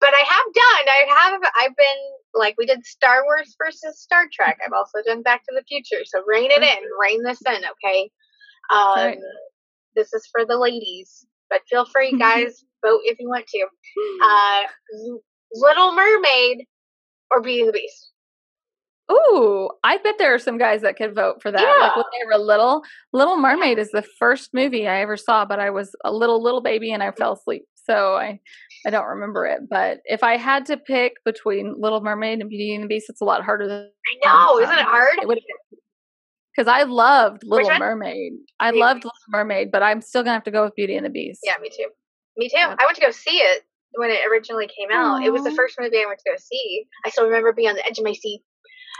but 0.00 0.10
I 0.12 0.24
have 0.26 0.54
done. 0.54 0.86
I 0.88 1.04
have. 1.08 1.40
I've 1.60 1.76
been 1.76 2.02
like 2.34 2.54
we 2.58 2.66
did 2.66 2.84
Star 2.84 3.24
Wars 3.24 3.54
versus 3.58 4.00
Star 4.00 4.26
Trek. 4.32 4.58
I've 4.64 4.72
also 4.72 4.98
done 5.06 5.22
Back 5.22 5.44
to 5.44 5.54
the 5.54 5.64
Future. 5.68 6.04
So 6.04 6.22
rein 6.26 6.50
it 6.50 6.62
in, 6.62 6.78
rein 7.00 7.22
this 7.22 7.40
in. 7.46 7.62
Okay. 7.84 8.10
Um, 8.70 8.78
Alright. 8.78 9.18
This 9.94 10.12
is 10.12 10.28
for 10.30 10.44
the 10.44 10.58
ladies, 10.58 11.26
but 11.48 11.62
feel 11.70 11.86
free, 11.86 12.12
guys, 12.18 12.64
vote 12.86 13.00
if 13.04 13.18
you 13.18 13.28
want 13.28 13.46
to. 13.46 13.66
Uh, 14.22 15.16
Little 15.52 15.94
Mermaid 15.94 16.66
or 17.30 17.40
Beauty 17.40 17.60
and 17.60 17.68
the 17.68 17.72
Beast. 17.72 18.12
Ooh, 19.10 19.70
I 19.84 19.98
bet 19.98 20.16
there 20.18 20.34
are 20.34 20.38
some 20.38 20.58
guys 20.58 20.82
that 20.82 20.96
could 20.96 21.14
vote 21.14 21.40
for 21.40 21.52
that. 21.52 21.78
Like 21.80 21.96
when 21.96 22.04
they 22.12 22.26
were 22.26 22.42
little. 22.42 22.82
Little 23.12 23.36
Mermaid 23.36 23.78
is 23.78 23.90
the 23.92 24.02
first 24.02 24.52
movie 24.52 24.88
I 24.88 25.00
ever 25.00 25.16
saw, 25.16 25.44
but 25.44 25.60
I 25.60 25.70
was 25.70 25.94
a 26.04 26.12
little 26.12 26.42
little 26.42 26.60
baby 26.60 26.92
and 26.92 27.02
I 27.02 27.12
fell 27.12 27.34
asleep, 27.34 27.64
so 27.74 28.16
I 28.16 28.40
I 28.84 28.90
don't 28.90 29.06
remember 29.06 29.46
it. 29.46 29.68
But 29.70 30.00
if 30.06 30.24
I 30.24 30.36
had 30.36 30.66
to 30.66 30.76
pick 30.76 31.14
between 31.24 31.74
Little 31.78 32.00
Mermaid 32.00 32.40
and 32.40 32.50
Beauty 32.50 32.74
and 32.74 32.82
the 32.82 32.88
Beast, 32.88 33.08
it's 33.08 33.20
a 33.20 33.24
lot 33.24 33.44
harder 33.44 33.68
than 33.68 33.90
I 34.24 34.26
know, 34.26 34.58
isn't 34.60 34.78
it 34.78 34.84
hard? 34.84 35.18
it 35.22 35.44
because 36.56 36.68
I 36.68 36.82
loved 36.82 37.44
Little? 37.44 37.78
Mermaid. 37.78 38.32
I 38.58 38.70
loved. 38.70 39.04
Little 39.04 39.12
Mermaid, 39.28 39.70
but 39.70 39.84
I'm 39.84 40.00
still 40.00 40.22
gonna 40.22 40.34
have 40.34 40.44
to 40.44 40.50
go 40.50 40.64
with 40.64 40.74
Beauty 40.74 40.96
and 40.96 41.06
the 41.06 41.10
Beast. 41.10 41.40
Yeah, 41.44 41.54
me 41.62 41.70
too. 41.70 41.88
Me 42.36 42.48
too. 42.48 42.56
Yeah. 42.58 42.74
I 42.78 42.84
went 42.86 42.96
to 42.96 43.02
go 43.02 43.10
see 43.10 43.38
it 43.38 43.62
when 43.94 44.10
it 44.10 44.20
originally 44.30 44.66
came 44.66 44.88
out. 44.92 45.24
It 45.24 45.32
was 45.32 45.44
the 45.44 45.52
first 45.54 45.76
movie 45.80 45.98
I 45.98 46.06
went 46.06 46.18
to 46.18 46.30
go 46.30 46.36
see. 46.38 46.84
I 47.04 47.10
still 47.10 47.24
remember 47.26 47.52
being 47.52 47.68
on 47.68 47.74
the 47.76 47.86
edge 47.86 47.98
of 47.98 48.04
my 48.04 48.12
seat, 48.12 48.42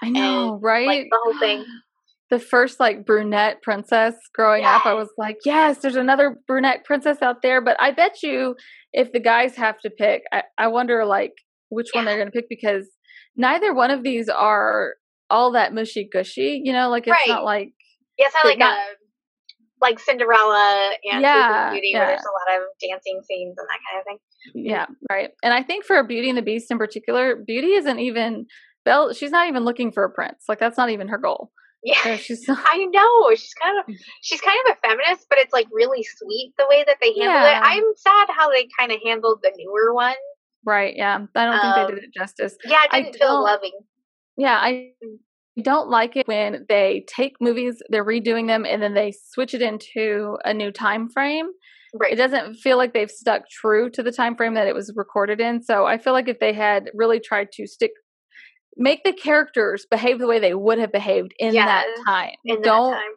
I 0.03 0.09
know, 0.11 0.59
right? 0.63 0.87
like 0.87 1.07
the 1.11 1.21
whole 1.23 1.39
thing. 1.39 1.65
the 2.31 2.39
first 2.39 2.81
like 2.81 3.05
brunette 3.07 3.63
princess 3.63 4.15
growing 4.35 4.65
up, 4.65 4.85
I 4.87 4.95
was 4.95 5.09
like, 5.19 5.37
yes, 5.45 5.79
there's 5.79 5.97
another 5.97 6.37
brunette 6.47 6.85
princess 6.85 7.23
out 7.23 7.43
there. 7.43 7.61
But 7.61 7.77
I 7.81 7.91
bet 7.93 8.23
you 8.23 8.57
if 8.93 9.13
the 9.13 9.21
guys 9.21 9.55
have 9.57 9.79
to 9.81 9.91
pick, 9.91 10.23
I, 10.33 10.43
I 10.59 10.69
wonder 10.69 11.05
like 11.05 11.33
which 11.69 11.89
one 11.93 12.05
they're 12.05 12.17
going 12.17 12.29
to 12.29 12.33
pick 12.33 12.49
because 12.49 12.89
neither 13.37 13.75
one 13.75 13.91
of 13.91 14.03
these 14.03 14.29
are 14.29 14.95
all 15.29 15.53
that 15.53 15.75
mushy 15.75 16.09
gushy. 16.11 16.61
You 16.65 16.73
know, 16.73 16.89
like 16.89 17.07
it's 17.07 17.11
Right. 17.13 17.29
not 17.29 17.45
like, 17.45 17.73
Yeah, 18.19 18.27
it's 18.27 18.35
not 18.35 18.43
But 18.45 18.49
like 18.49 18.59
not- 18.59 18.79
a 18.79 18.95
like 19.89 19.99
Cinderella 20.01 20.91
and 21.13 21.23
Yeah, 21.23 21.71
Beauty 21.73 21.91
yeah. 21.93 21.99
where 21.99 22.07
there's 22.09 22.21
a 22.23 22.53
lot 22.55 22.61
of 22.61 22.67
dancing 22.81 23.21
scenes 23.29 23.55
and 23.59 23.69
that 23.69 23.79
kind 23.89 24.01
of 24.01 24.05
thing. 24.05 24.19
yeah, 24.55 24.87
right. 25.11 25.31
And 25.43 25.53
I 25.55 25.63
think 25.63 25.85
for 25.85 26.03
Beauty 26.05 26.29
and 26.29 26.37
the 26.39 26.43
Beast 26.43 26.71
in 26.71 26.79
particular, 26.79 27.37
Beauty 27.37 27.73
isn't 27.75 27.99
even, 27.99 28.47
Belle, 28.85 29.13
she's 29.13 29.31
not 29.31 29.49
even 29.49 29.65
looking 29.65 29.93
for 29.93 30.05
a 30.05 30.11
prince. 30.11 30.45
Like 30.49 30.59
that's 30.59 30.77
not 30.79 30.91
even 30.91 31.09
her 31.09 31.19
goal. 31.19 31.51
Yeah. 31.85 32.03
So 32.03 32.17
she's 32.17 32.45
I 32.49 32.85
know. 32.91 33.31
She's 33.35 33.55
kind 33.63 33.77
Mm. 33.79 33.93
of 33.93 33.97
she's 34.23 34.41
kind 34.41 34.59
of 34.69 34.77
a 34.77 34.89
feminist, 34.89 35.27
but 35.31 35.39
it's 35.39 35.53
like 35.53 35.67
really 35.73 36.03
sweet 36.03 36.53
the 36.59 36.67
way 36.69 36.83
that 36.87 36.97
they 37.01 37.09
handle 37.09 37.33
Yeah. 37.49 37.59
it. 37.59 37.63
I'm 37.65 37.85
sad 37.97 38.29
how 38.37 38.51
they 38.51 38.67
kind 38.79 38.91
of 38.93 38.99
handled 39.05 39.41
the 39.43 39.53
newer 39.57 39.95
one. 39.95 40.15
right. 40.65 40.95
Yeah. 40.97 41.19
I 41.37 41.45
don't 41.45 41.61
think 41.61 41.77
Um, 41.77 41.87
they 41.87 41.95
did 41.95 42.05
it 42.05 42.11
justice. 42.17 42.57
Yeah, 42.65 42.83
it 42.85 42.89
I 42.93 43.03
didn't 43.03 43.17
feel 43.17 43.43
loving. 43.43 43.73
Yeah, 44.37 44.59
I 44.61 44.91
don't 45.63 45.89
like 45.89 46.17
it 46.17 46.27
when 46.29 46.67
they 46.69 47.05
take 47.09 47.37
movies, 47.41 47.83
they're 47.89 48.05
redoing 48.05 48.47
them, 48.47 48.65
and 48.67 48.83
then 48.83 48.95
they 48.95 49.13
switch 49.13 49.55
it 49.55 49.63
into 49.63 50.37
a 50.45 50.53
new 50.53 50.71
time 50.71 51.09
frame. 51.09 51.47
Right. 51.95 52.13
It 52.13 52.17
doesn't 52.17 52.57
feel 52.57 52.77
like 52.77 52.93
they've 52.93 53.11
stuck 53.11 53.49
true 53.49 53.89
to 53.91 54.03
the 54.03 54.13
time 54.13 54.37
frame 54.37 54.55
that 54.55 54.67
it 54.67 54.75
was 54.75 54.93
recorded 54.97 55.41
in. 55.41 55.63
So 55.63 55.87
I 55.87 55.97
feel 55.99 56.13
like 56.13 56.29
if 56.29 56.41
they 56.41 56.53
had 56.53 56.91
really 56.95 57.21
tried 57.21 57.53
to 57.53 57.67
stick, 57.67 57.93
make 58.77 59.03
the 59.05 59.13
characters 59.15 59.87
behave 59.91 60.19
the 60.19 60.27
way 60.27 60.39
they 60.39 60.53
would 60.53 60.79
have 60.79 60.93
behaved 60.93 61.33
in 61.39 61.55
that 61.55 61.87
time. 62.07 62.33
in 62.45 62.61
don't 62.61 62.93
time. 62.93 63.11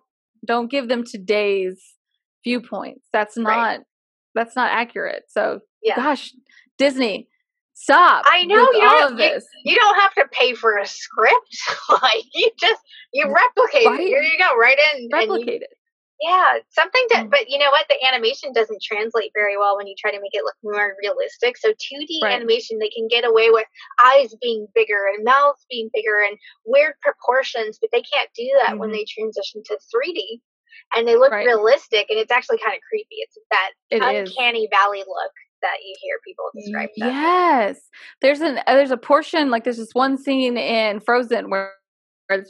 don't 0.45 0.71
give 0.71 0.87
them 0.87 1.03
today's 1.03 1.95
viewpoints. 2.45 3.05
That's 3.11 3.35
not 3.37 3.49
Right. 3.49 3.79
that's 4.35 4.55
not 4.55 4.71
accurate. 4.71 5.23
So 5.27 5.59
Yeah. 5.83 5.97
gosh, 5.97 6.31
Disney, 6.77 7.27
Stop. 7.81 8.25
I 8.27 8.43
know, 8.43 8.55
you 8.73 8.81
don't- 8.81 9.15
this. 9.15 9.45
You 9.63 9.75
don't 9.75 9.95
have 9.99 10.13
to 10.15 10.25
pay 10.31 10.53
for 10.53 10.77
a 10.77 10.85
script. 10.85 11.57
like 12.03 12.23
you 12.33 12.49
just 12.59 12.81
you 13.13 13.25
replicate 13.33 13.85
Right. 13.87 13.99
it. 14.01 14.07
Here 14.07 14.21
you 14.21 14.37
go, 14.37 14.55
right 14.57 14.77
in. 14.93 15.07
and 15.11 15.47
you- 15.47 15.53
it. 15.53 15.63
yeah, 16.21 16.57
something 16.71 17.05
to. 17.11 17.15
Mm. 17.19 17.29
But 17.31 17.49
you 17.49 17.57
know 17.57 17.69
what? 17.71 17.85
The 17.89 17.95
animation 18.05 18.51
doesn't 18.51 18.81
translate 18.83 19.31
very 19.33 19.57
well 19.57 19.77
when 19.77 19.87
you 19.87 19.95
try 19.97 20.11
to 20.11 20.19
make 20.19 20.33
it 20.33 20.43
look 20.43 20.55
more 20.61 20.93
realistic. 21.01 21.55
So 21.57 21.69
2D 21.71 22.19
Right. 22.21 22.33
animation, 22.33 22.79
they 22.79 22.89
can 22.89 23.07
get 23.07 23.23
away 23.23 23.49
with 23.49 23.65
eyes 24.03 24.35
being 24.41 24.67
bigger 24.75 25.07
and 25.15 25.23
mouths 25.23 25.65
being 25.69 25.89
bigger 25.93 26.19
and 26.27 26.37
weird 26.65 26.95
proportions, 27.01 27.77
but 27.79 27.91
they 27.93 28.01
can't 28.01 28.29
do 28.35 28.49
that 28.65 28.77
when 28.77 28.89
Mhm. 28.89 28.93
they 28.93 29.05
transition 29.07 29.63
to 29.65 29.79
3D. 29.89 30.41
And 30.95 31.07
they 31.07 31.15
look 31.15 31.31
Right. 31.31 31.45
realistic, 31.45 32.07
and 32.09 32.19
it's 32.19 32.31
actually 32.31 32.57
kind 32.57 32.75
of 32.75 32.81
creepy. 32.89 33.15
It's 33.19 33.37
that 33.51 33.71
It 33.89 34.03
is. 34.03 34.29
uncanny 34.31 34.67
valley 34.69 35.03
look 35.07 35.31
that 35.61 35.77
you 35.85 35.95
hear 36.01 36.15
people 36.25 36.45
describe. 36.55 36.89
that. 36.97 37.07
Yes, 37.07 37.79
there's 38.21 38.41
an 38.41 38.59
uh, 38.67 38.75
there's 38.75 38.91
a 38.91 38.97
portion 38.97 39.49
like 39.49 39.63
there's 39.63 39.77
this 39.77 39.93
one 39.93 40.17
scene 40.17 40.57
in 40.57 40.99
Frozen 40.99 41.49
where, 41.49 41.73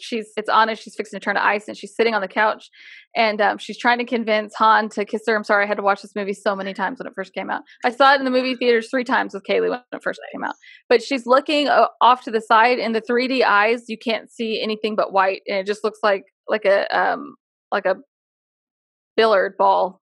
she's 0.02 0.28
it's 0.36 0.50
Anna 0.50 0.76
she's 0.76 0.94
fixing 0.94 1.18
to 1.18 1.24
turn 1.24 1.36
to 1.36 1.46
ice 1.46 1.70
and 1.70 1.78
she's 1.78 1.96
sitting 1.96 2.14
on 2.14 2.20
the 2.20 2.28
couch 2.28 2.70
and 3.16 3.40
um, 3.40 3.58
she's 3.58 3.78
trying 3.78 3.98
to 3.98 4.04
convince 4.04 4.54
Han 4.56 4.90
to 4.90 5.06
kiss 5.06 5.22
her. 5.26 5.36
I'm 5.36 5.46
sorry, 5.46 5.64
I 5.64 5.68
had 5.68 5.78
to 5.78 5.84
watch 5.84 6.02
this 6.02 6.16
movie 6.16 6.34
so 6.34 6.54
many 6.54 6.74
times 6.74 7.00
when 7.00 7.08
it 7.08 7.14
first 7.16 7.34
came 7.34 7.50
out. 7.50 7.62
I 7.86 7.92
saw 7.92 8.14
it 8.14 8.20
in 8.20 8.26
the 8.26 8.32
movie 8.32 8.56
theaters 8.56 8.90
three 8.90 9.06
times 9.06 9.34
with 9.34 9.44
Kaylee 9.44 9.70
when 9.70 9.82
it 9.94 10.04
first 10.04 10.20
came 10.34 10.44
out. 10.44 10.56
But 10.90 11.02
she's 11.02 11.26
looking 11.26 11.70
uh, 11.70 11.88
off 12.02 12.24
to 12.26 12.32
the 12.32 12.42
side 12.42 12.78
in 12.78 12.92
the 12.92 13.02
3D 13.02 13.44
eyes. 13.44 13.86
You 13.88 13.98
can't 13.98 14.30
see 14.30 14.62
anything 14.62 14.98
but 14.98 15.14
white, 15.14 15.44
and 15.48 15.58
it 15.58 15.66
just 15.66 15.84
looks 15.84 16.00
like 16.04 16.26
like 16.50 16.66
a 16.66 16.86
um 16.98 17.36
like 17.72 17.86
a 17.86 17.96
billard 19.16 19.56
ball 19.58 20.02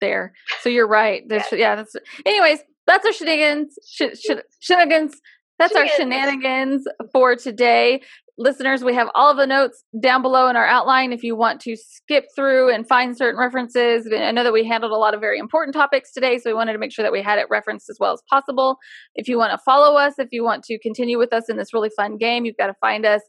there. 0.00 0.32
So 0.60 0.68
you're 0.68 0.88
right. 0.88 1.22
There's 1.26 1.44
yeah. 1.52 1.76
That's 1.76 1.94
anyways. 2.26 2.60
That's 2.86 3.06
our 3.06 3.12
shenanigans. 3.12 3.78
Sh- 3.86 4.18
sh- 4.18 4.30
shenanigans. 4.60 5.14
That's 5.58 5.76
our 5.76 5.86
Shenanigans. 5.86 6.42
shenanigans 6.42 6.84
for 7.12 7.36
today. 7.36 8.00
Listeners, 8.38 8.82
we 8.82 8.94
have 8.94 9.08
all 9.14 9.30
of 9.30 9.36
the 9.36 9.46
notes 9.46 9.84
down 10.02 10.22
below 10.22 10.48
in 10.48 10.56
our 10.56 10.64
outline 10.64 11.12
if 11.12 11.22
you 11.22 11.36
want 11.36 11.60
to 11.60 11.76
skip 11.76 12.24
through 12.34 12.72
and 12.72 12.88
find 12.88 13.14
certain 13.14 13.38
references. 13.38 14.08
I 14.10 14.30
know 14.32 14.42
that 14.42 14.54
we 14.54 14.66
handled 14.66 14.92
a 14.92 14.96
lot 14.96 15.12
of 15.12 15.20
very 15.20 15.38
important 15.38 15.74
topics 15.74 16.12
today, 16.14 16.38
so 16.38 16.48
we 16.48 16.54
wanted 16.54 16.72
to 16.72 16.78
make 16.78 16.90
sure 16.90 17.02
that 17.02 17.12
we 17.12 17.20
had 17.20 17.38
it 17.38 17.46
referenced 17.50 17.90
as 17.90 17.98
well 18.00 18.14
as 18.14 18.22
possible. 18.30 18.78
If 19.14 19.28
you 19.28 19.36
want 19.36 19.52
to 19.52 19.58
follow 19.58 19.98
us, 19.98 20.14
if 20.18 20.28
you 20.32 20.42
want 20.42 20.64
to 20.64 20.78
continue 20.78 21.18
with 21.18 21.34
us 21.34 21.50
in 21.50 21.58
this 21.58 21.74
really 21.74 21.90
fun 21.94 22.16
game, 22.16 22.46
you've 22.46 22.56
got 22.56 22.68
to 22.68 22.74
find 22.80 23.04
us 23.04 23.20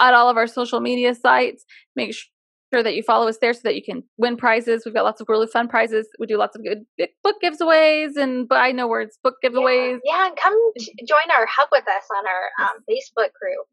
at 0.00 0.14
all 0.14 0.30
of 0.30 0.38
our 0.38 0.46
social 0.46 0.80
media 0.80 1.14
sites. 1.14 1.66
Make 1.94 2.14
sure 2.72 2.82
that 2.82 2.94
you 2.94 3.02
follow 3.02 3.28
us 3.28 3.38
there 3.40 3.52
so 3.52 3.60
that 3.64 3.74
you 3.74 3.82
can 3.82 4.02
win 4.16 4.36
prizes. 4.36 4.82
We've 4.84 4.94
got 4.94 5.04
lots 5.04 5.20
of 5.20 5.28
really 5.28 5.46
fun 5.46 5.68
prizes. 5.68 6.08
We 6.18 6.26
do 6.26 6.36
lots 6.38 6.56
of 6.56 6.62
good 6.64 6.84
book 7.22 7.36
giveaways 7.42 8.16
and 8.16 8.46
I 8.50 8.72
know 8.72 8.88
words, 8.88 9.18
book 9.22 9.34
giveaways. 9.44 9.98
Yeah, 10.04 10.16
yeah 10.18 10.26
and 10.28 10.36
come 10.36 10.54
join 11.06 11.30
our 11.36 11.46
hub 11.46 11.68
with 11.72 11.84
us 11.88 12.04
on 12.16 12.24
our 12.26 12.66
um, 12.68 12.76
Facebook 12.88 13.32
group. 13.40 13.66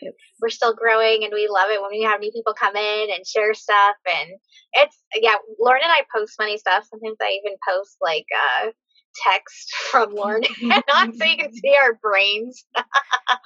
Yes. 0.00 0.12
we're 0.40 0.50
still 0.50 0.72
growing, 0.72 1.24
and 1.24 1.32
we 1.34 1.48
love 1.50 1.68
it 1.70 1.82
when 1.82 1.90
we 1.90 2.02
have 2.02 2.20
new 2.20 2.30
people 2.30 2.54
come 2.54 2.76
in 2.76 3.08
and 3.12 3.26
share 3.26 3.52
stuff. 3.54 3.96
And 4.06 4.30
it's 4.74 4.96
yeah, 5.16 5.34
Lauren 5.58 5.80
and 5.82 5.90
I 5.90 6.02
post 6.16 6.34
funny 6.38 6.58
stuff. 6.58 6.86
Sometimes 6.88 7.16
I 7.20 7.40
even 7.44 7.56
post 7.68 7.96
like 8.00 8.26
uh, 8.62 8.70
text 9.24 9.74
from 9.90 10.14
Lauren 10.14 10.44
and 10.62 10.84
on 10.94 11.12
so 11.12 11.24
you 11.24 11.36
can 11.36 11.52
see 11.52 11.74
our 11.82 11.94
brains 12.00 12.64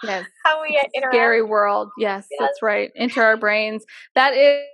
Yes. 0.02 0.26
how 0.44 0.60
we 0.62 0.78
interact. 0.94 1.14
Scary 1.14 1.42
world. 1.42 1.88
Yes, 1.98 2.26
Yes. 2.30 2.38
that's 2.40 2.62
right. 2.62 2.90
Enter 2.94 3.22
our 3.22 3.38
brains. 3.38 3.82
That 4.14 4.34
is 4.34 4.64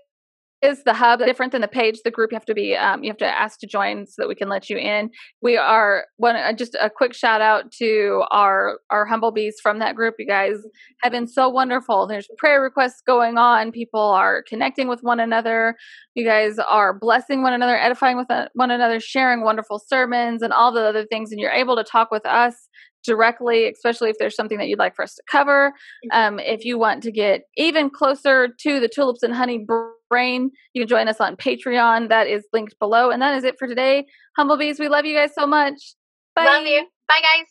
is 0.61 0.83
the 0.85 0.95
hub 0.95 1.21
different 1.21 1.53
than 1.53 1.61
the 1.61 1.69
page 1.69 2.01
the 2.05 2.11
group 2.11 2.33
you 2.33 2.37
have 2.37 2.45
to 2.45 2.55
be 2.55 2.75
um, 2.75 3.05
you 3.05 3.11
have 3.11 3.17
to 3.19 3.27
ask 3.27 3.61
to 3.61 3.67
join 3.67 4.07
so 4.07 4.23
that 4.23 4.29
we 4.29 4.35
can 4.35 4.49
let 4.49 4.69
you 4.69 4.77
in. 4.77 5.11
We 5.41 5.57
are 5.57 6.07
one 6.17 6.37
uh, 6.37 6.53
just 6.53 6.77
a 6.81 6.91
quick 6.91 7.15
shout 7.15 7.41
out 7.41 7.71
to 7.73 8.25
our 8.31 8.81
our 8.91 9.07
humble 9.07 9.31
bees 9.31 9.57
from 9.63 9.79
that 9.79 9.95
group. 9.95 10.17
You 10.19 10.27
guys 10.27 10.57
have 11.03 11.13
been 11.13 11.29
so 11.29 11.49
wonderful. 11.49 12.07
There's 12.07 12.29
prayer 12.39 12.61
requests 12.61 13.03
going 13.07 13.39
on. 13.39 13.71
People 13.71 14.01
are 14.01 14.43
connecting 14.49 14.89
with 14.89 15.03
one 15.03 15.21
another. 15.21 15.77
You 16.15 16.25
guys 16.25 16.59
are 16.59 16.93
blessing 16.93 17.43
one 17.43 17.53
another 17.53 17.79
edifying 17.79 18.17
with 18.17 18.31
uh, 18.31 18.49
one 18.55 18.71
another 18.71 18.99
sharing 18.99 19.43
wonderful 19.43 19.79
sermons 19.79 20.43
and 20.43 20.53
all 20.53 20.73
the 20.73 20.83
other 20.83 21.05
things 21.05 21.31
and 21.31 21.41
you're 21.41 21.53
able 21.53 21.77
to 21.77 21.85
talk 21.85 22.11
with 22.11 22.27
us 22.27 22.69
directly 23.05 23.69
especially 23.69 24.11
if 24.11 24.17
there's 24.19 24.35
something 24.35 24.59
that 24.59 24.67
you'd 24.67 24.79
like 24.79 24.97
for 24.97 25.05
us 25.05 25.15
to 25.15 25.23
cover. 25.31 25.73
Um, 26.11 26.41
if 26.41 26.65
you 26.65 26.79
want 26.79 27.03
to 27.05 27.13
get 27.13 27.43
even 27.57 27.91
closer 27.91 28.49
to 28.49 28.81
the 28.81 28.89
tulips 28.89 29.23
and 29.23 29.33
honey 29.33 29.65
brain 30.09 30.51
you 30.73 30.83
can 30.83 30.89
join 30.89 31.09
us 31.09 31.21
on 31.21 31.37
patreon 31.37 32.09
that 32.09 32.27
is 32.27 32.45
linked 32.53 32.79
below 32.79 33.11
and 33.11 33.21
that 33.23 33.37
is 33.37 33.45
it 33.45 33.57
for 33.59 33.69
today 33.69 34.07
humblebees 34.37 34.79
we 34.81 34.89
love 34.89 35.05
you 35.05 35.17
guys 35.17 35.31
so 35.35 35.47
much 35.47 35.95
bye 36.35 36.45
Love 36.45 36.67
you. 36.67 36.87
Bye, 37.09 37.21
guys. 37.23 37.47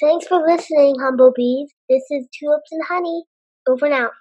Thanks 0.00 0.26
for 0.28 0.38
listening, 0.46 0.94
Humblebees. 1.00 1.70
This 1.88 2.02
is 2.10 2.28
Tulips 2.38 2.70
and 2.70 2.82
Honey. 2.88 3.24
Over 3.68 3.86
and 3.86 3.94
out. 3.94 4.12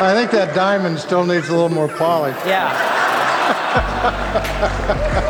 I 0.00 0.14
think 0.14 0.30
that 0.32 0.54
diamond 0.54 0.98
still 0.98 1.24
needs 1.24 1.48
a 1.48 1.52
little 1.52 1.70
more 1.70 1.88
polish. 1.88 2.36
Yeah. 2.46 2.98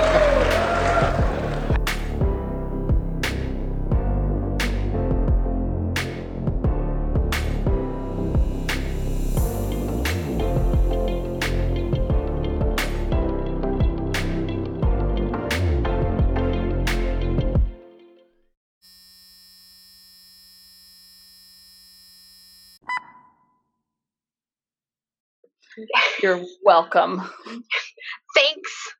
you're 26.22 26.42
welcome. 26.64 27.22
Thanks, 28.34 28.94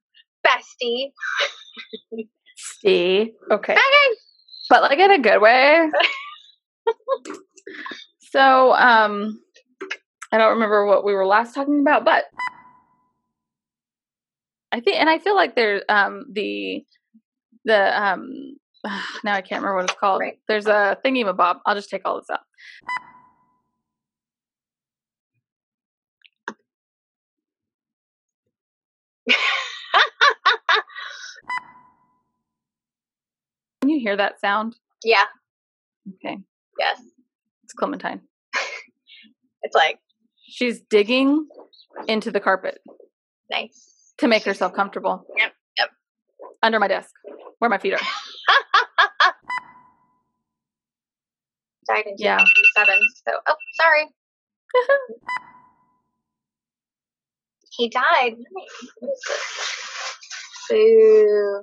bestie. 0.46 1.12
see? 2.56 3.32
Okay. 3.50 3.74
Bye, 3.74 4.14
but 4.68 4.82
like 4.82 4.98
in 4.98 5.10
a 5.10 5.18
good 5.18 5.40
way. 5.40 5.90
So 8.30 8.72
um 8.74 9.40
i 10.32 10.38
don't 10.38 10.50
remember 10.50 10.86
what 10.86 11.04
we 11.04 11.12
were 11.12 11.26
last 11.26 11.54
talking 11.54 11.80
about 11.80 12.04
but 12.04 12.24
i 14.70 14.78
think 14.78 14.96
and 15.00 15.10
i 15.10 15.18
feel 15.18 15.34
like 15.34 15.56
there's 15.56 15.82
um 15.88 16.24
the 16.32 16.84
the 17.64 18.00
um 18.00 18.56
now 19.24 19.34
i 19.34 19.40
can't 19.40 19.62
remember 19.62 19.76
what 19.76 19.84
it's 19.90 19.98
called. 19.98 20.20
Right. 20.20 20.38
there's 20.46 20.66
a 20.66 20.96
thingy 21.04 21.24
bob 21.36 21.58
i'll 21.66 21.74
just 21.74 21.90
take 21.90 22.02
all 22.04 22.16
this 22.20 22.30
out 22.30 22.40
can 33.80 33.88
you 33.90 33.98
hear 34.00 34.16
that 34.16 34.40
sound 34.40 34.76
yeah. 35.04 35.24
okay 36.14 36.38
Yes. 36.78 37.00
it's 37.64 37.72
clementine 37.72 38.20
It's 39.62 39.74
like 39.74 39.98
she's 40.48 40.80
digging 40.80 41.46
into 42.08 42.30
the 42.30 42.40
carpet 42.40 42.80
nice. 43.50 44.14
to 44.18 44.26
make 44.28 44.44
herself 44.44 44.72
comfortable 44.74 45.24
Yep. 45.36 45.52
Yep. 45.78 45.88
under 46.62 46.78
my 46.80 46.88
desk 46.88 47.10
where 47.58 47.68
my 47.70 47.78
feet 47.78 47.94
are 47.94 48.00
Died 51.88 52.04
in 52.06 52.14
Yeah. 52.18 52.38
2007. 52.38 53.00
So, 53.26 53.32
oh, 53.48 53.54
sorry. 53.74 54.04
he 57.72 57.88
died. 57.88 58.36
Nice. 59.02 59.89
What 60.70 60.78
is 60.78 60.92
this? 61.06 61.26
Boo. 61.26 61.62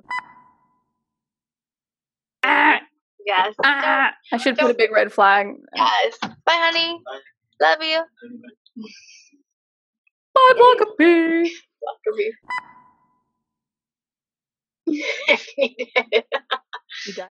Ah, 2.44 2.80
Yes. 3.26 3.54
ah. 3.64 4.12
I 4.32 4.36
should 4.38 4.56
put 4.58 4.70
a 4.70 4.74
big 4.74 4.90
red 4.92 5.12
flag. 5.12 5.48
Yes. 5.74 6.18
Bye, 6.22 6.28
honey. 6.46 7.00
Love 7.60 7.82
you. 7.82 8.02
Bye, 10.34 10.52
block 10.56 10.80
a 10.82 10.86
bee. 10.98 11.42
Love 11.84 12.16
you. 12.18 12.32
You 17.06 17.12
died. 17.14 17.26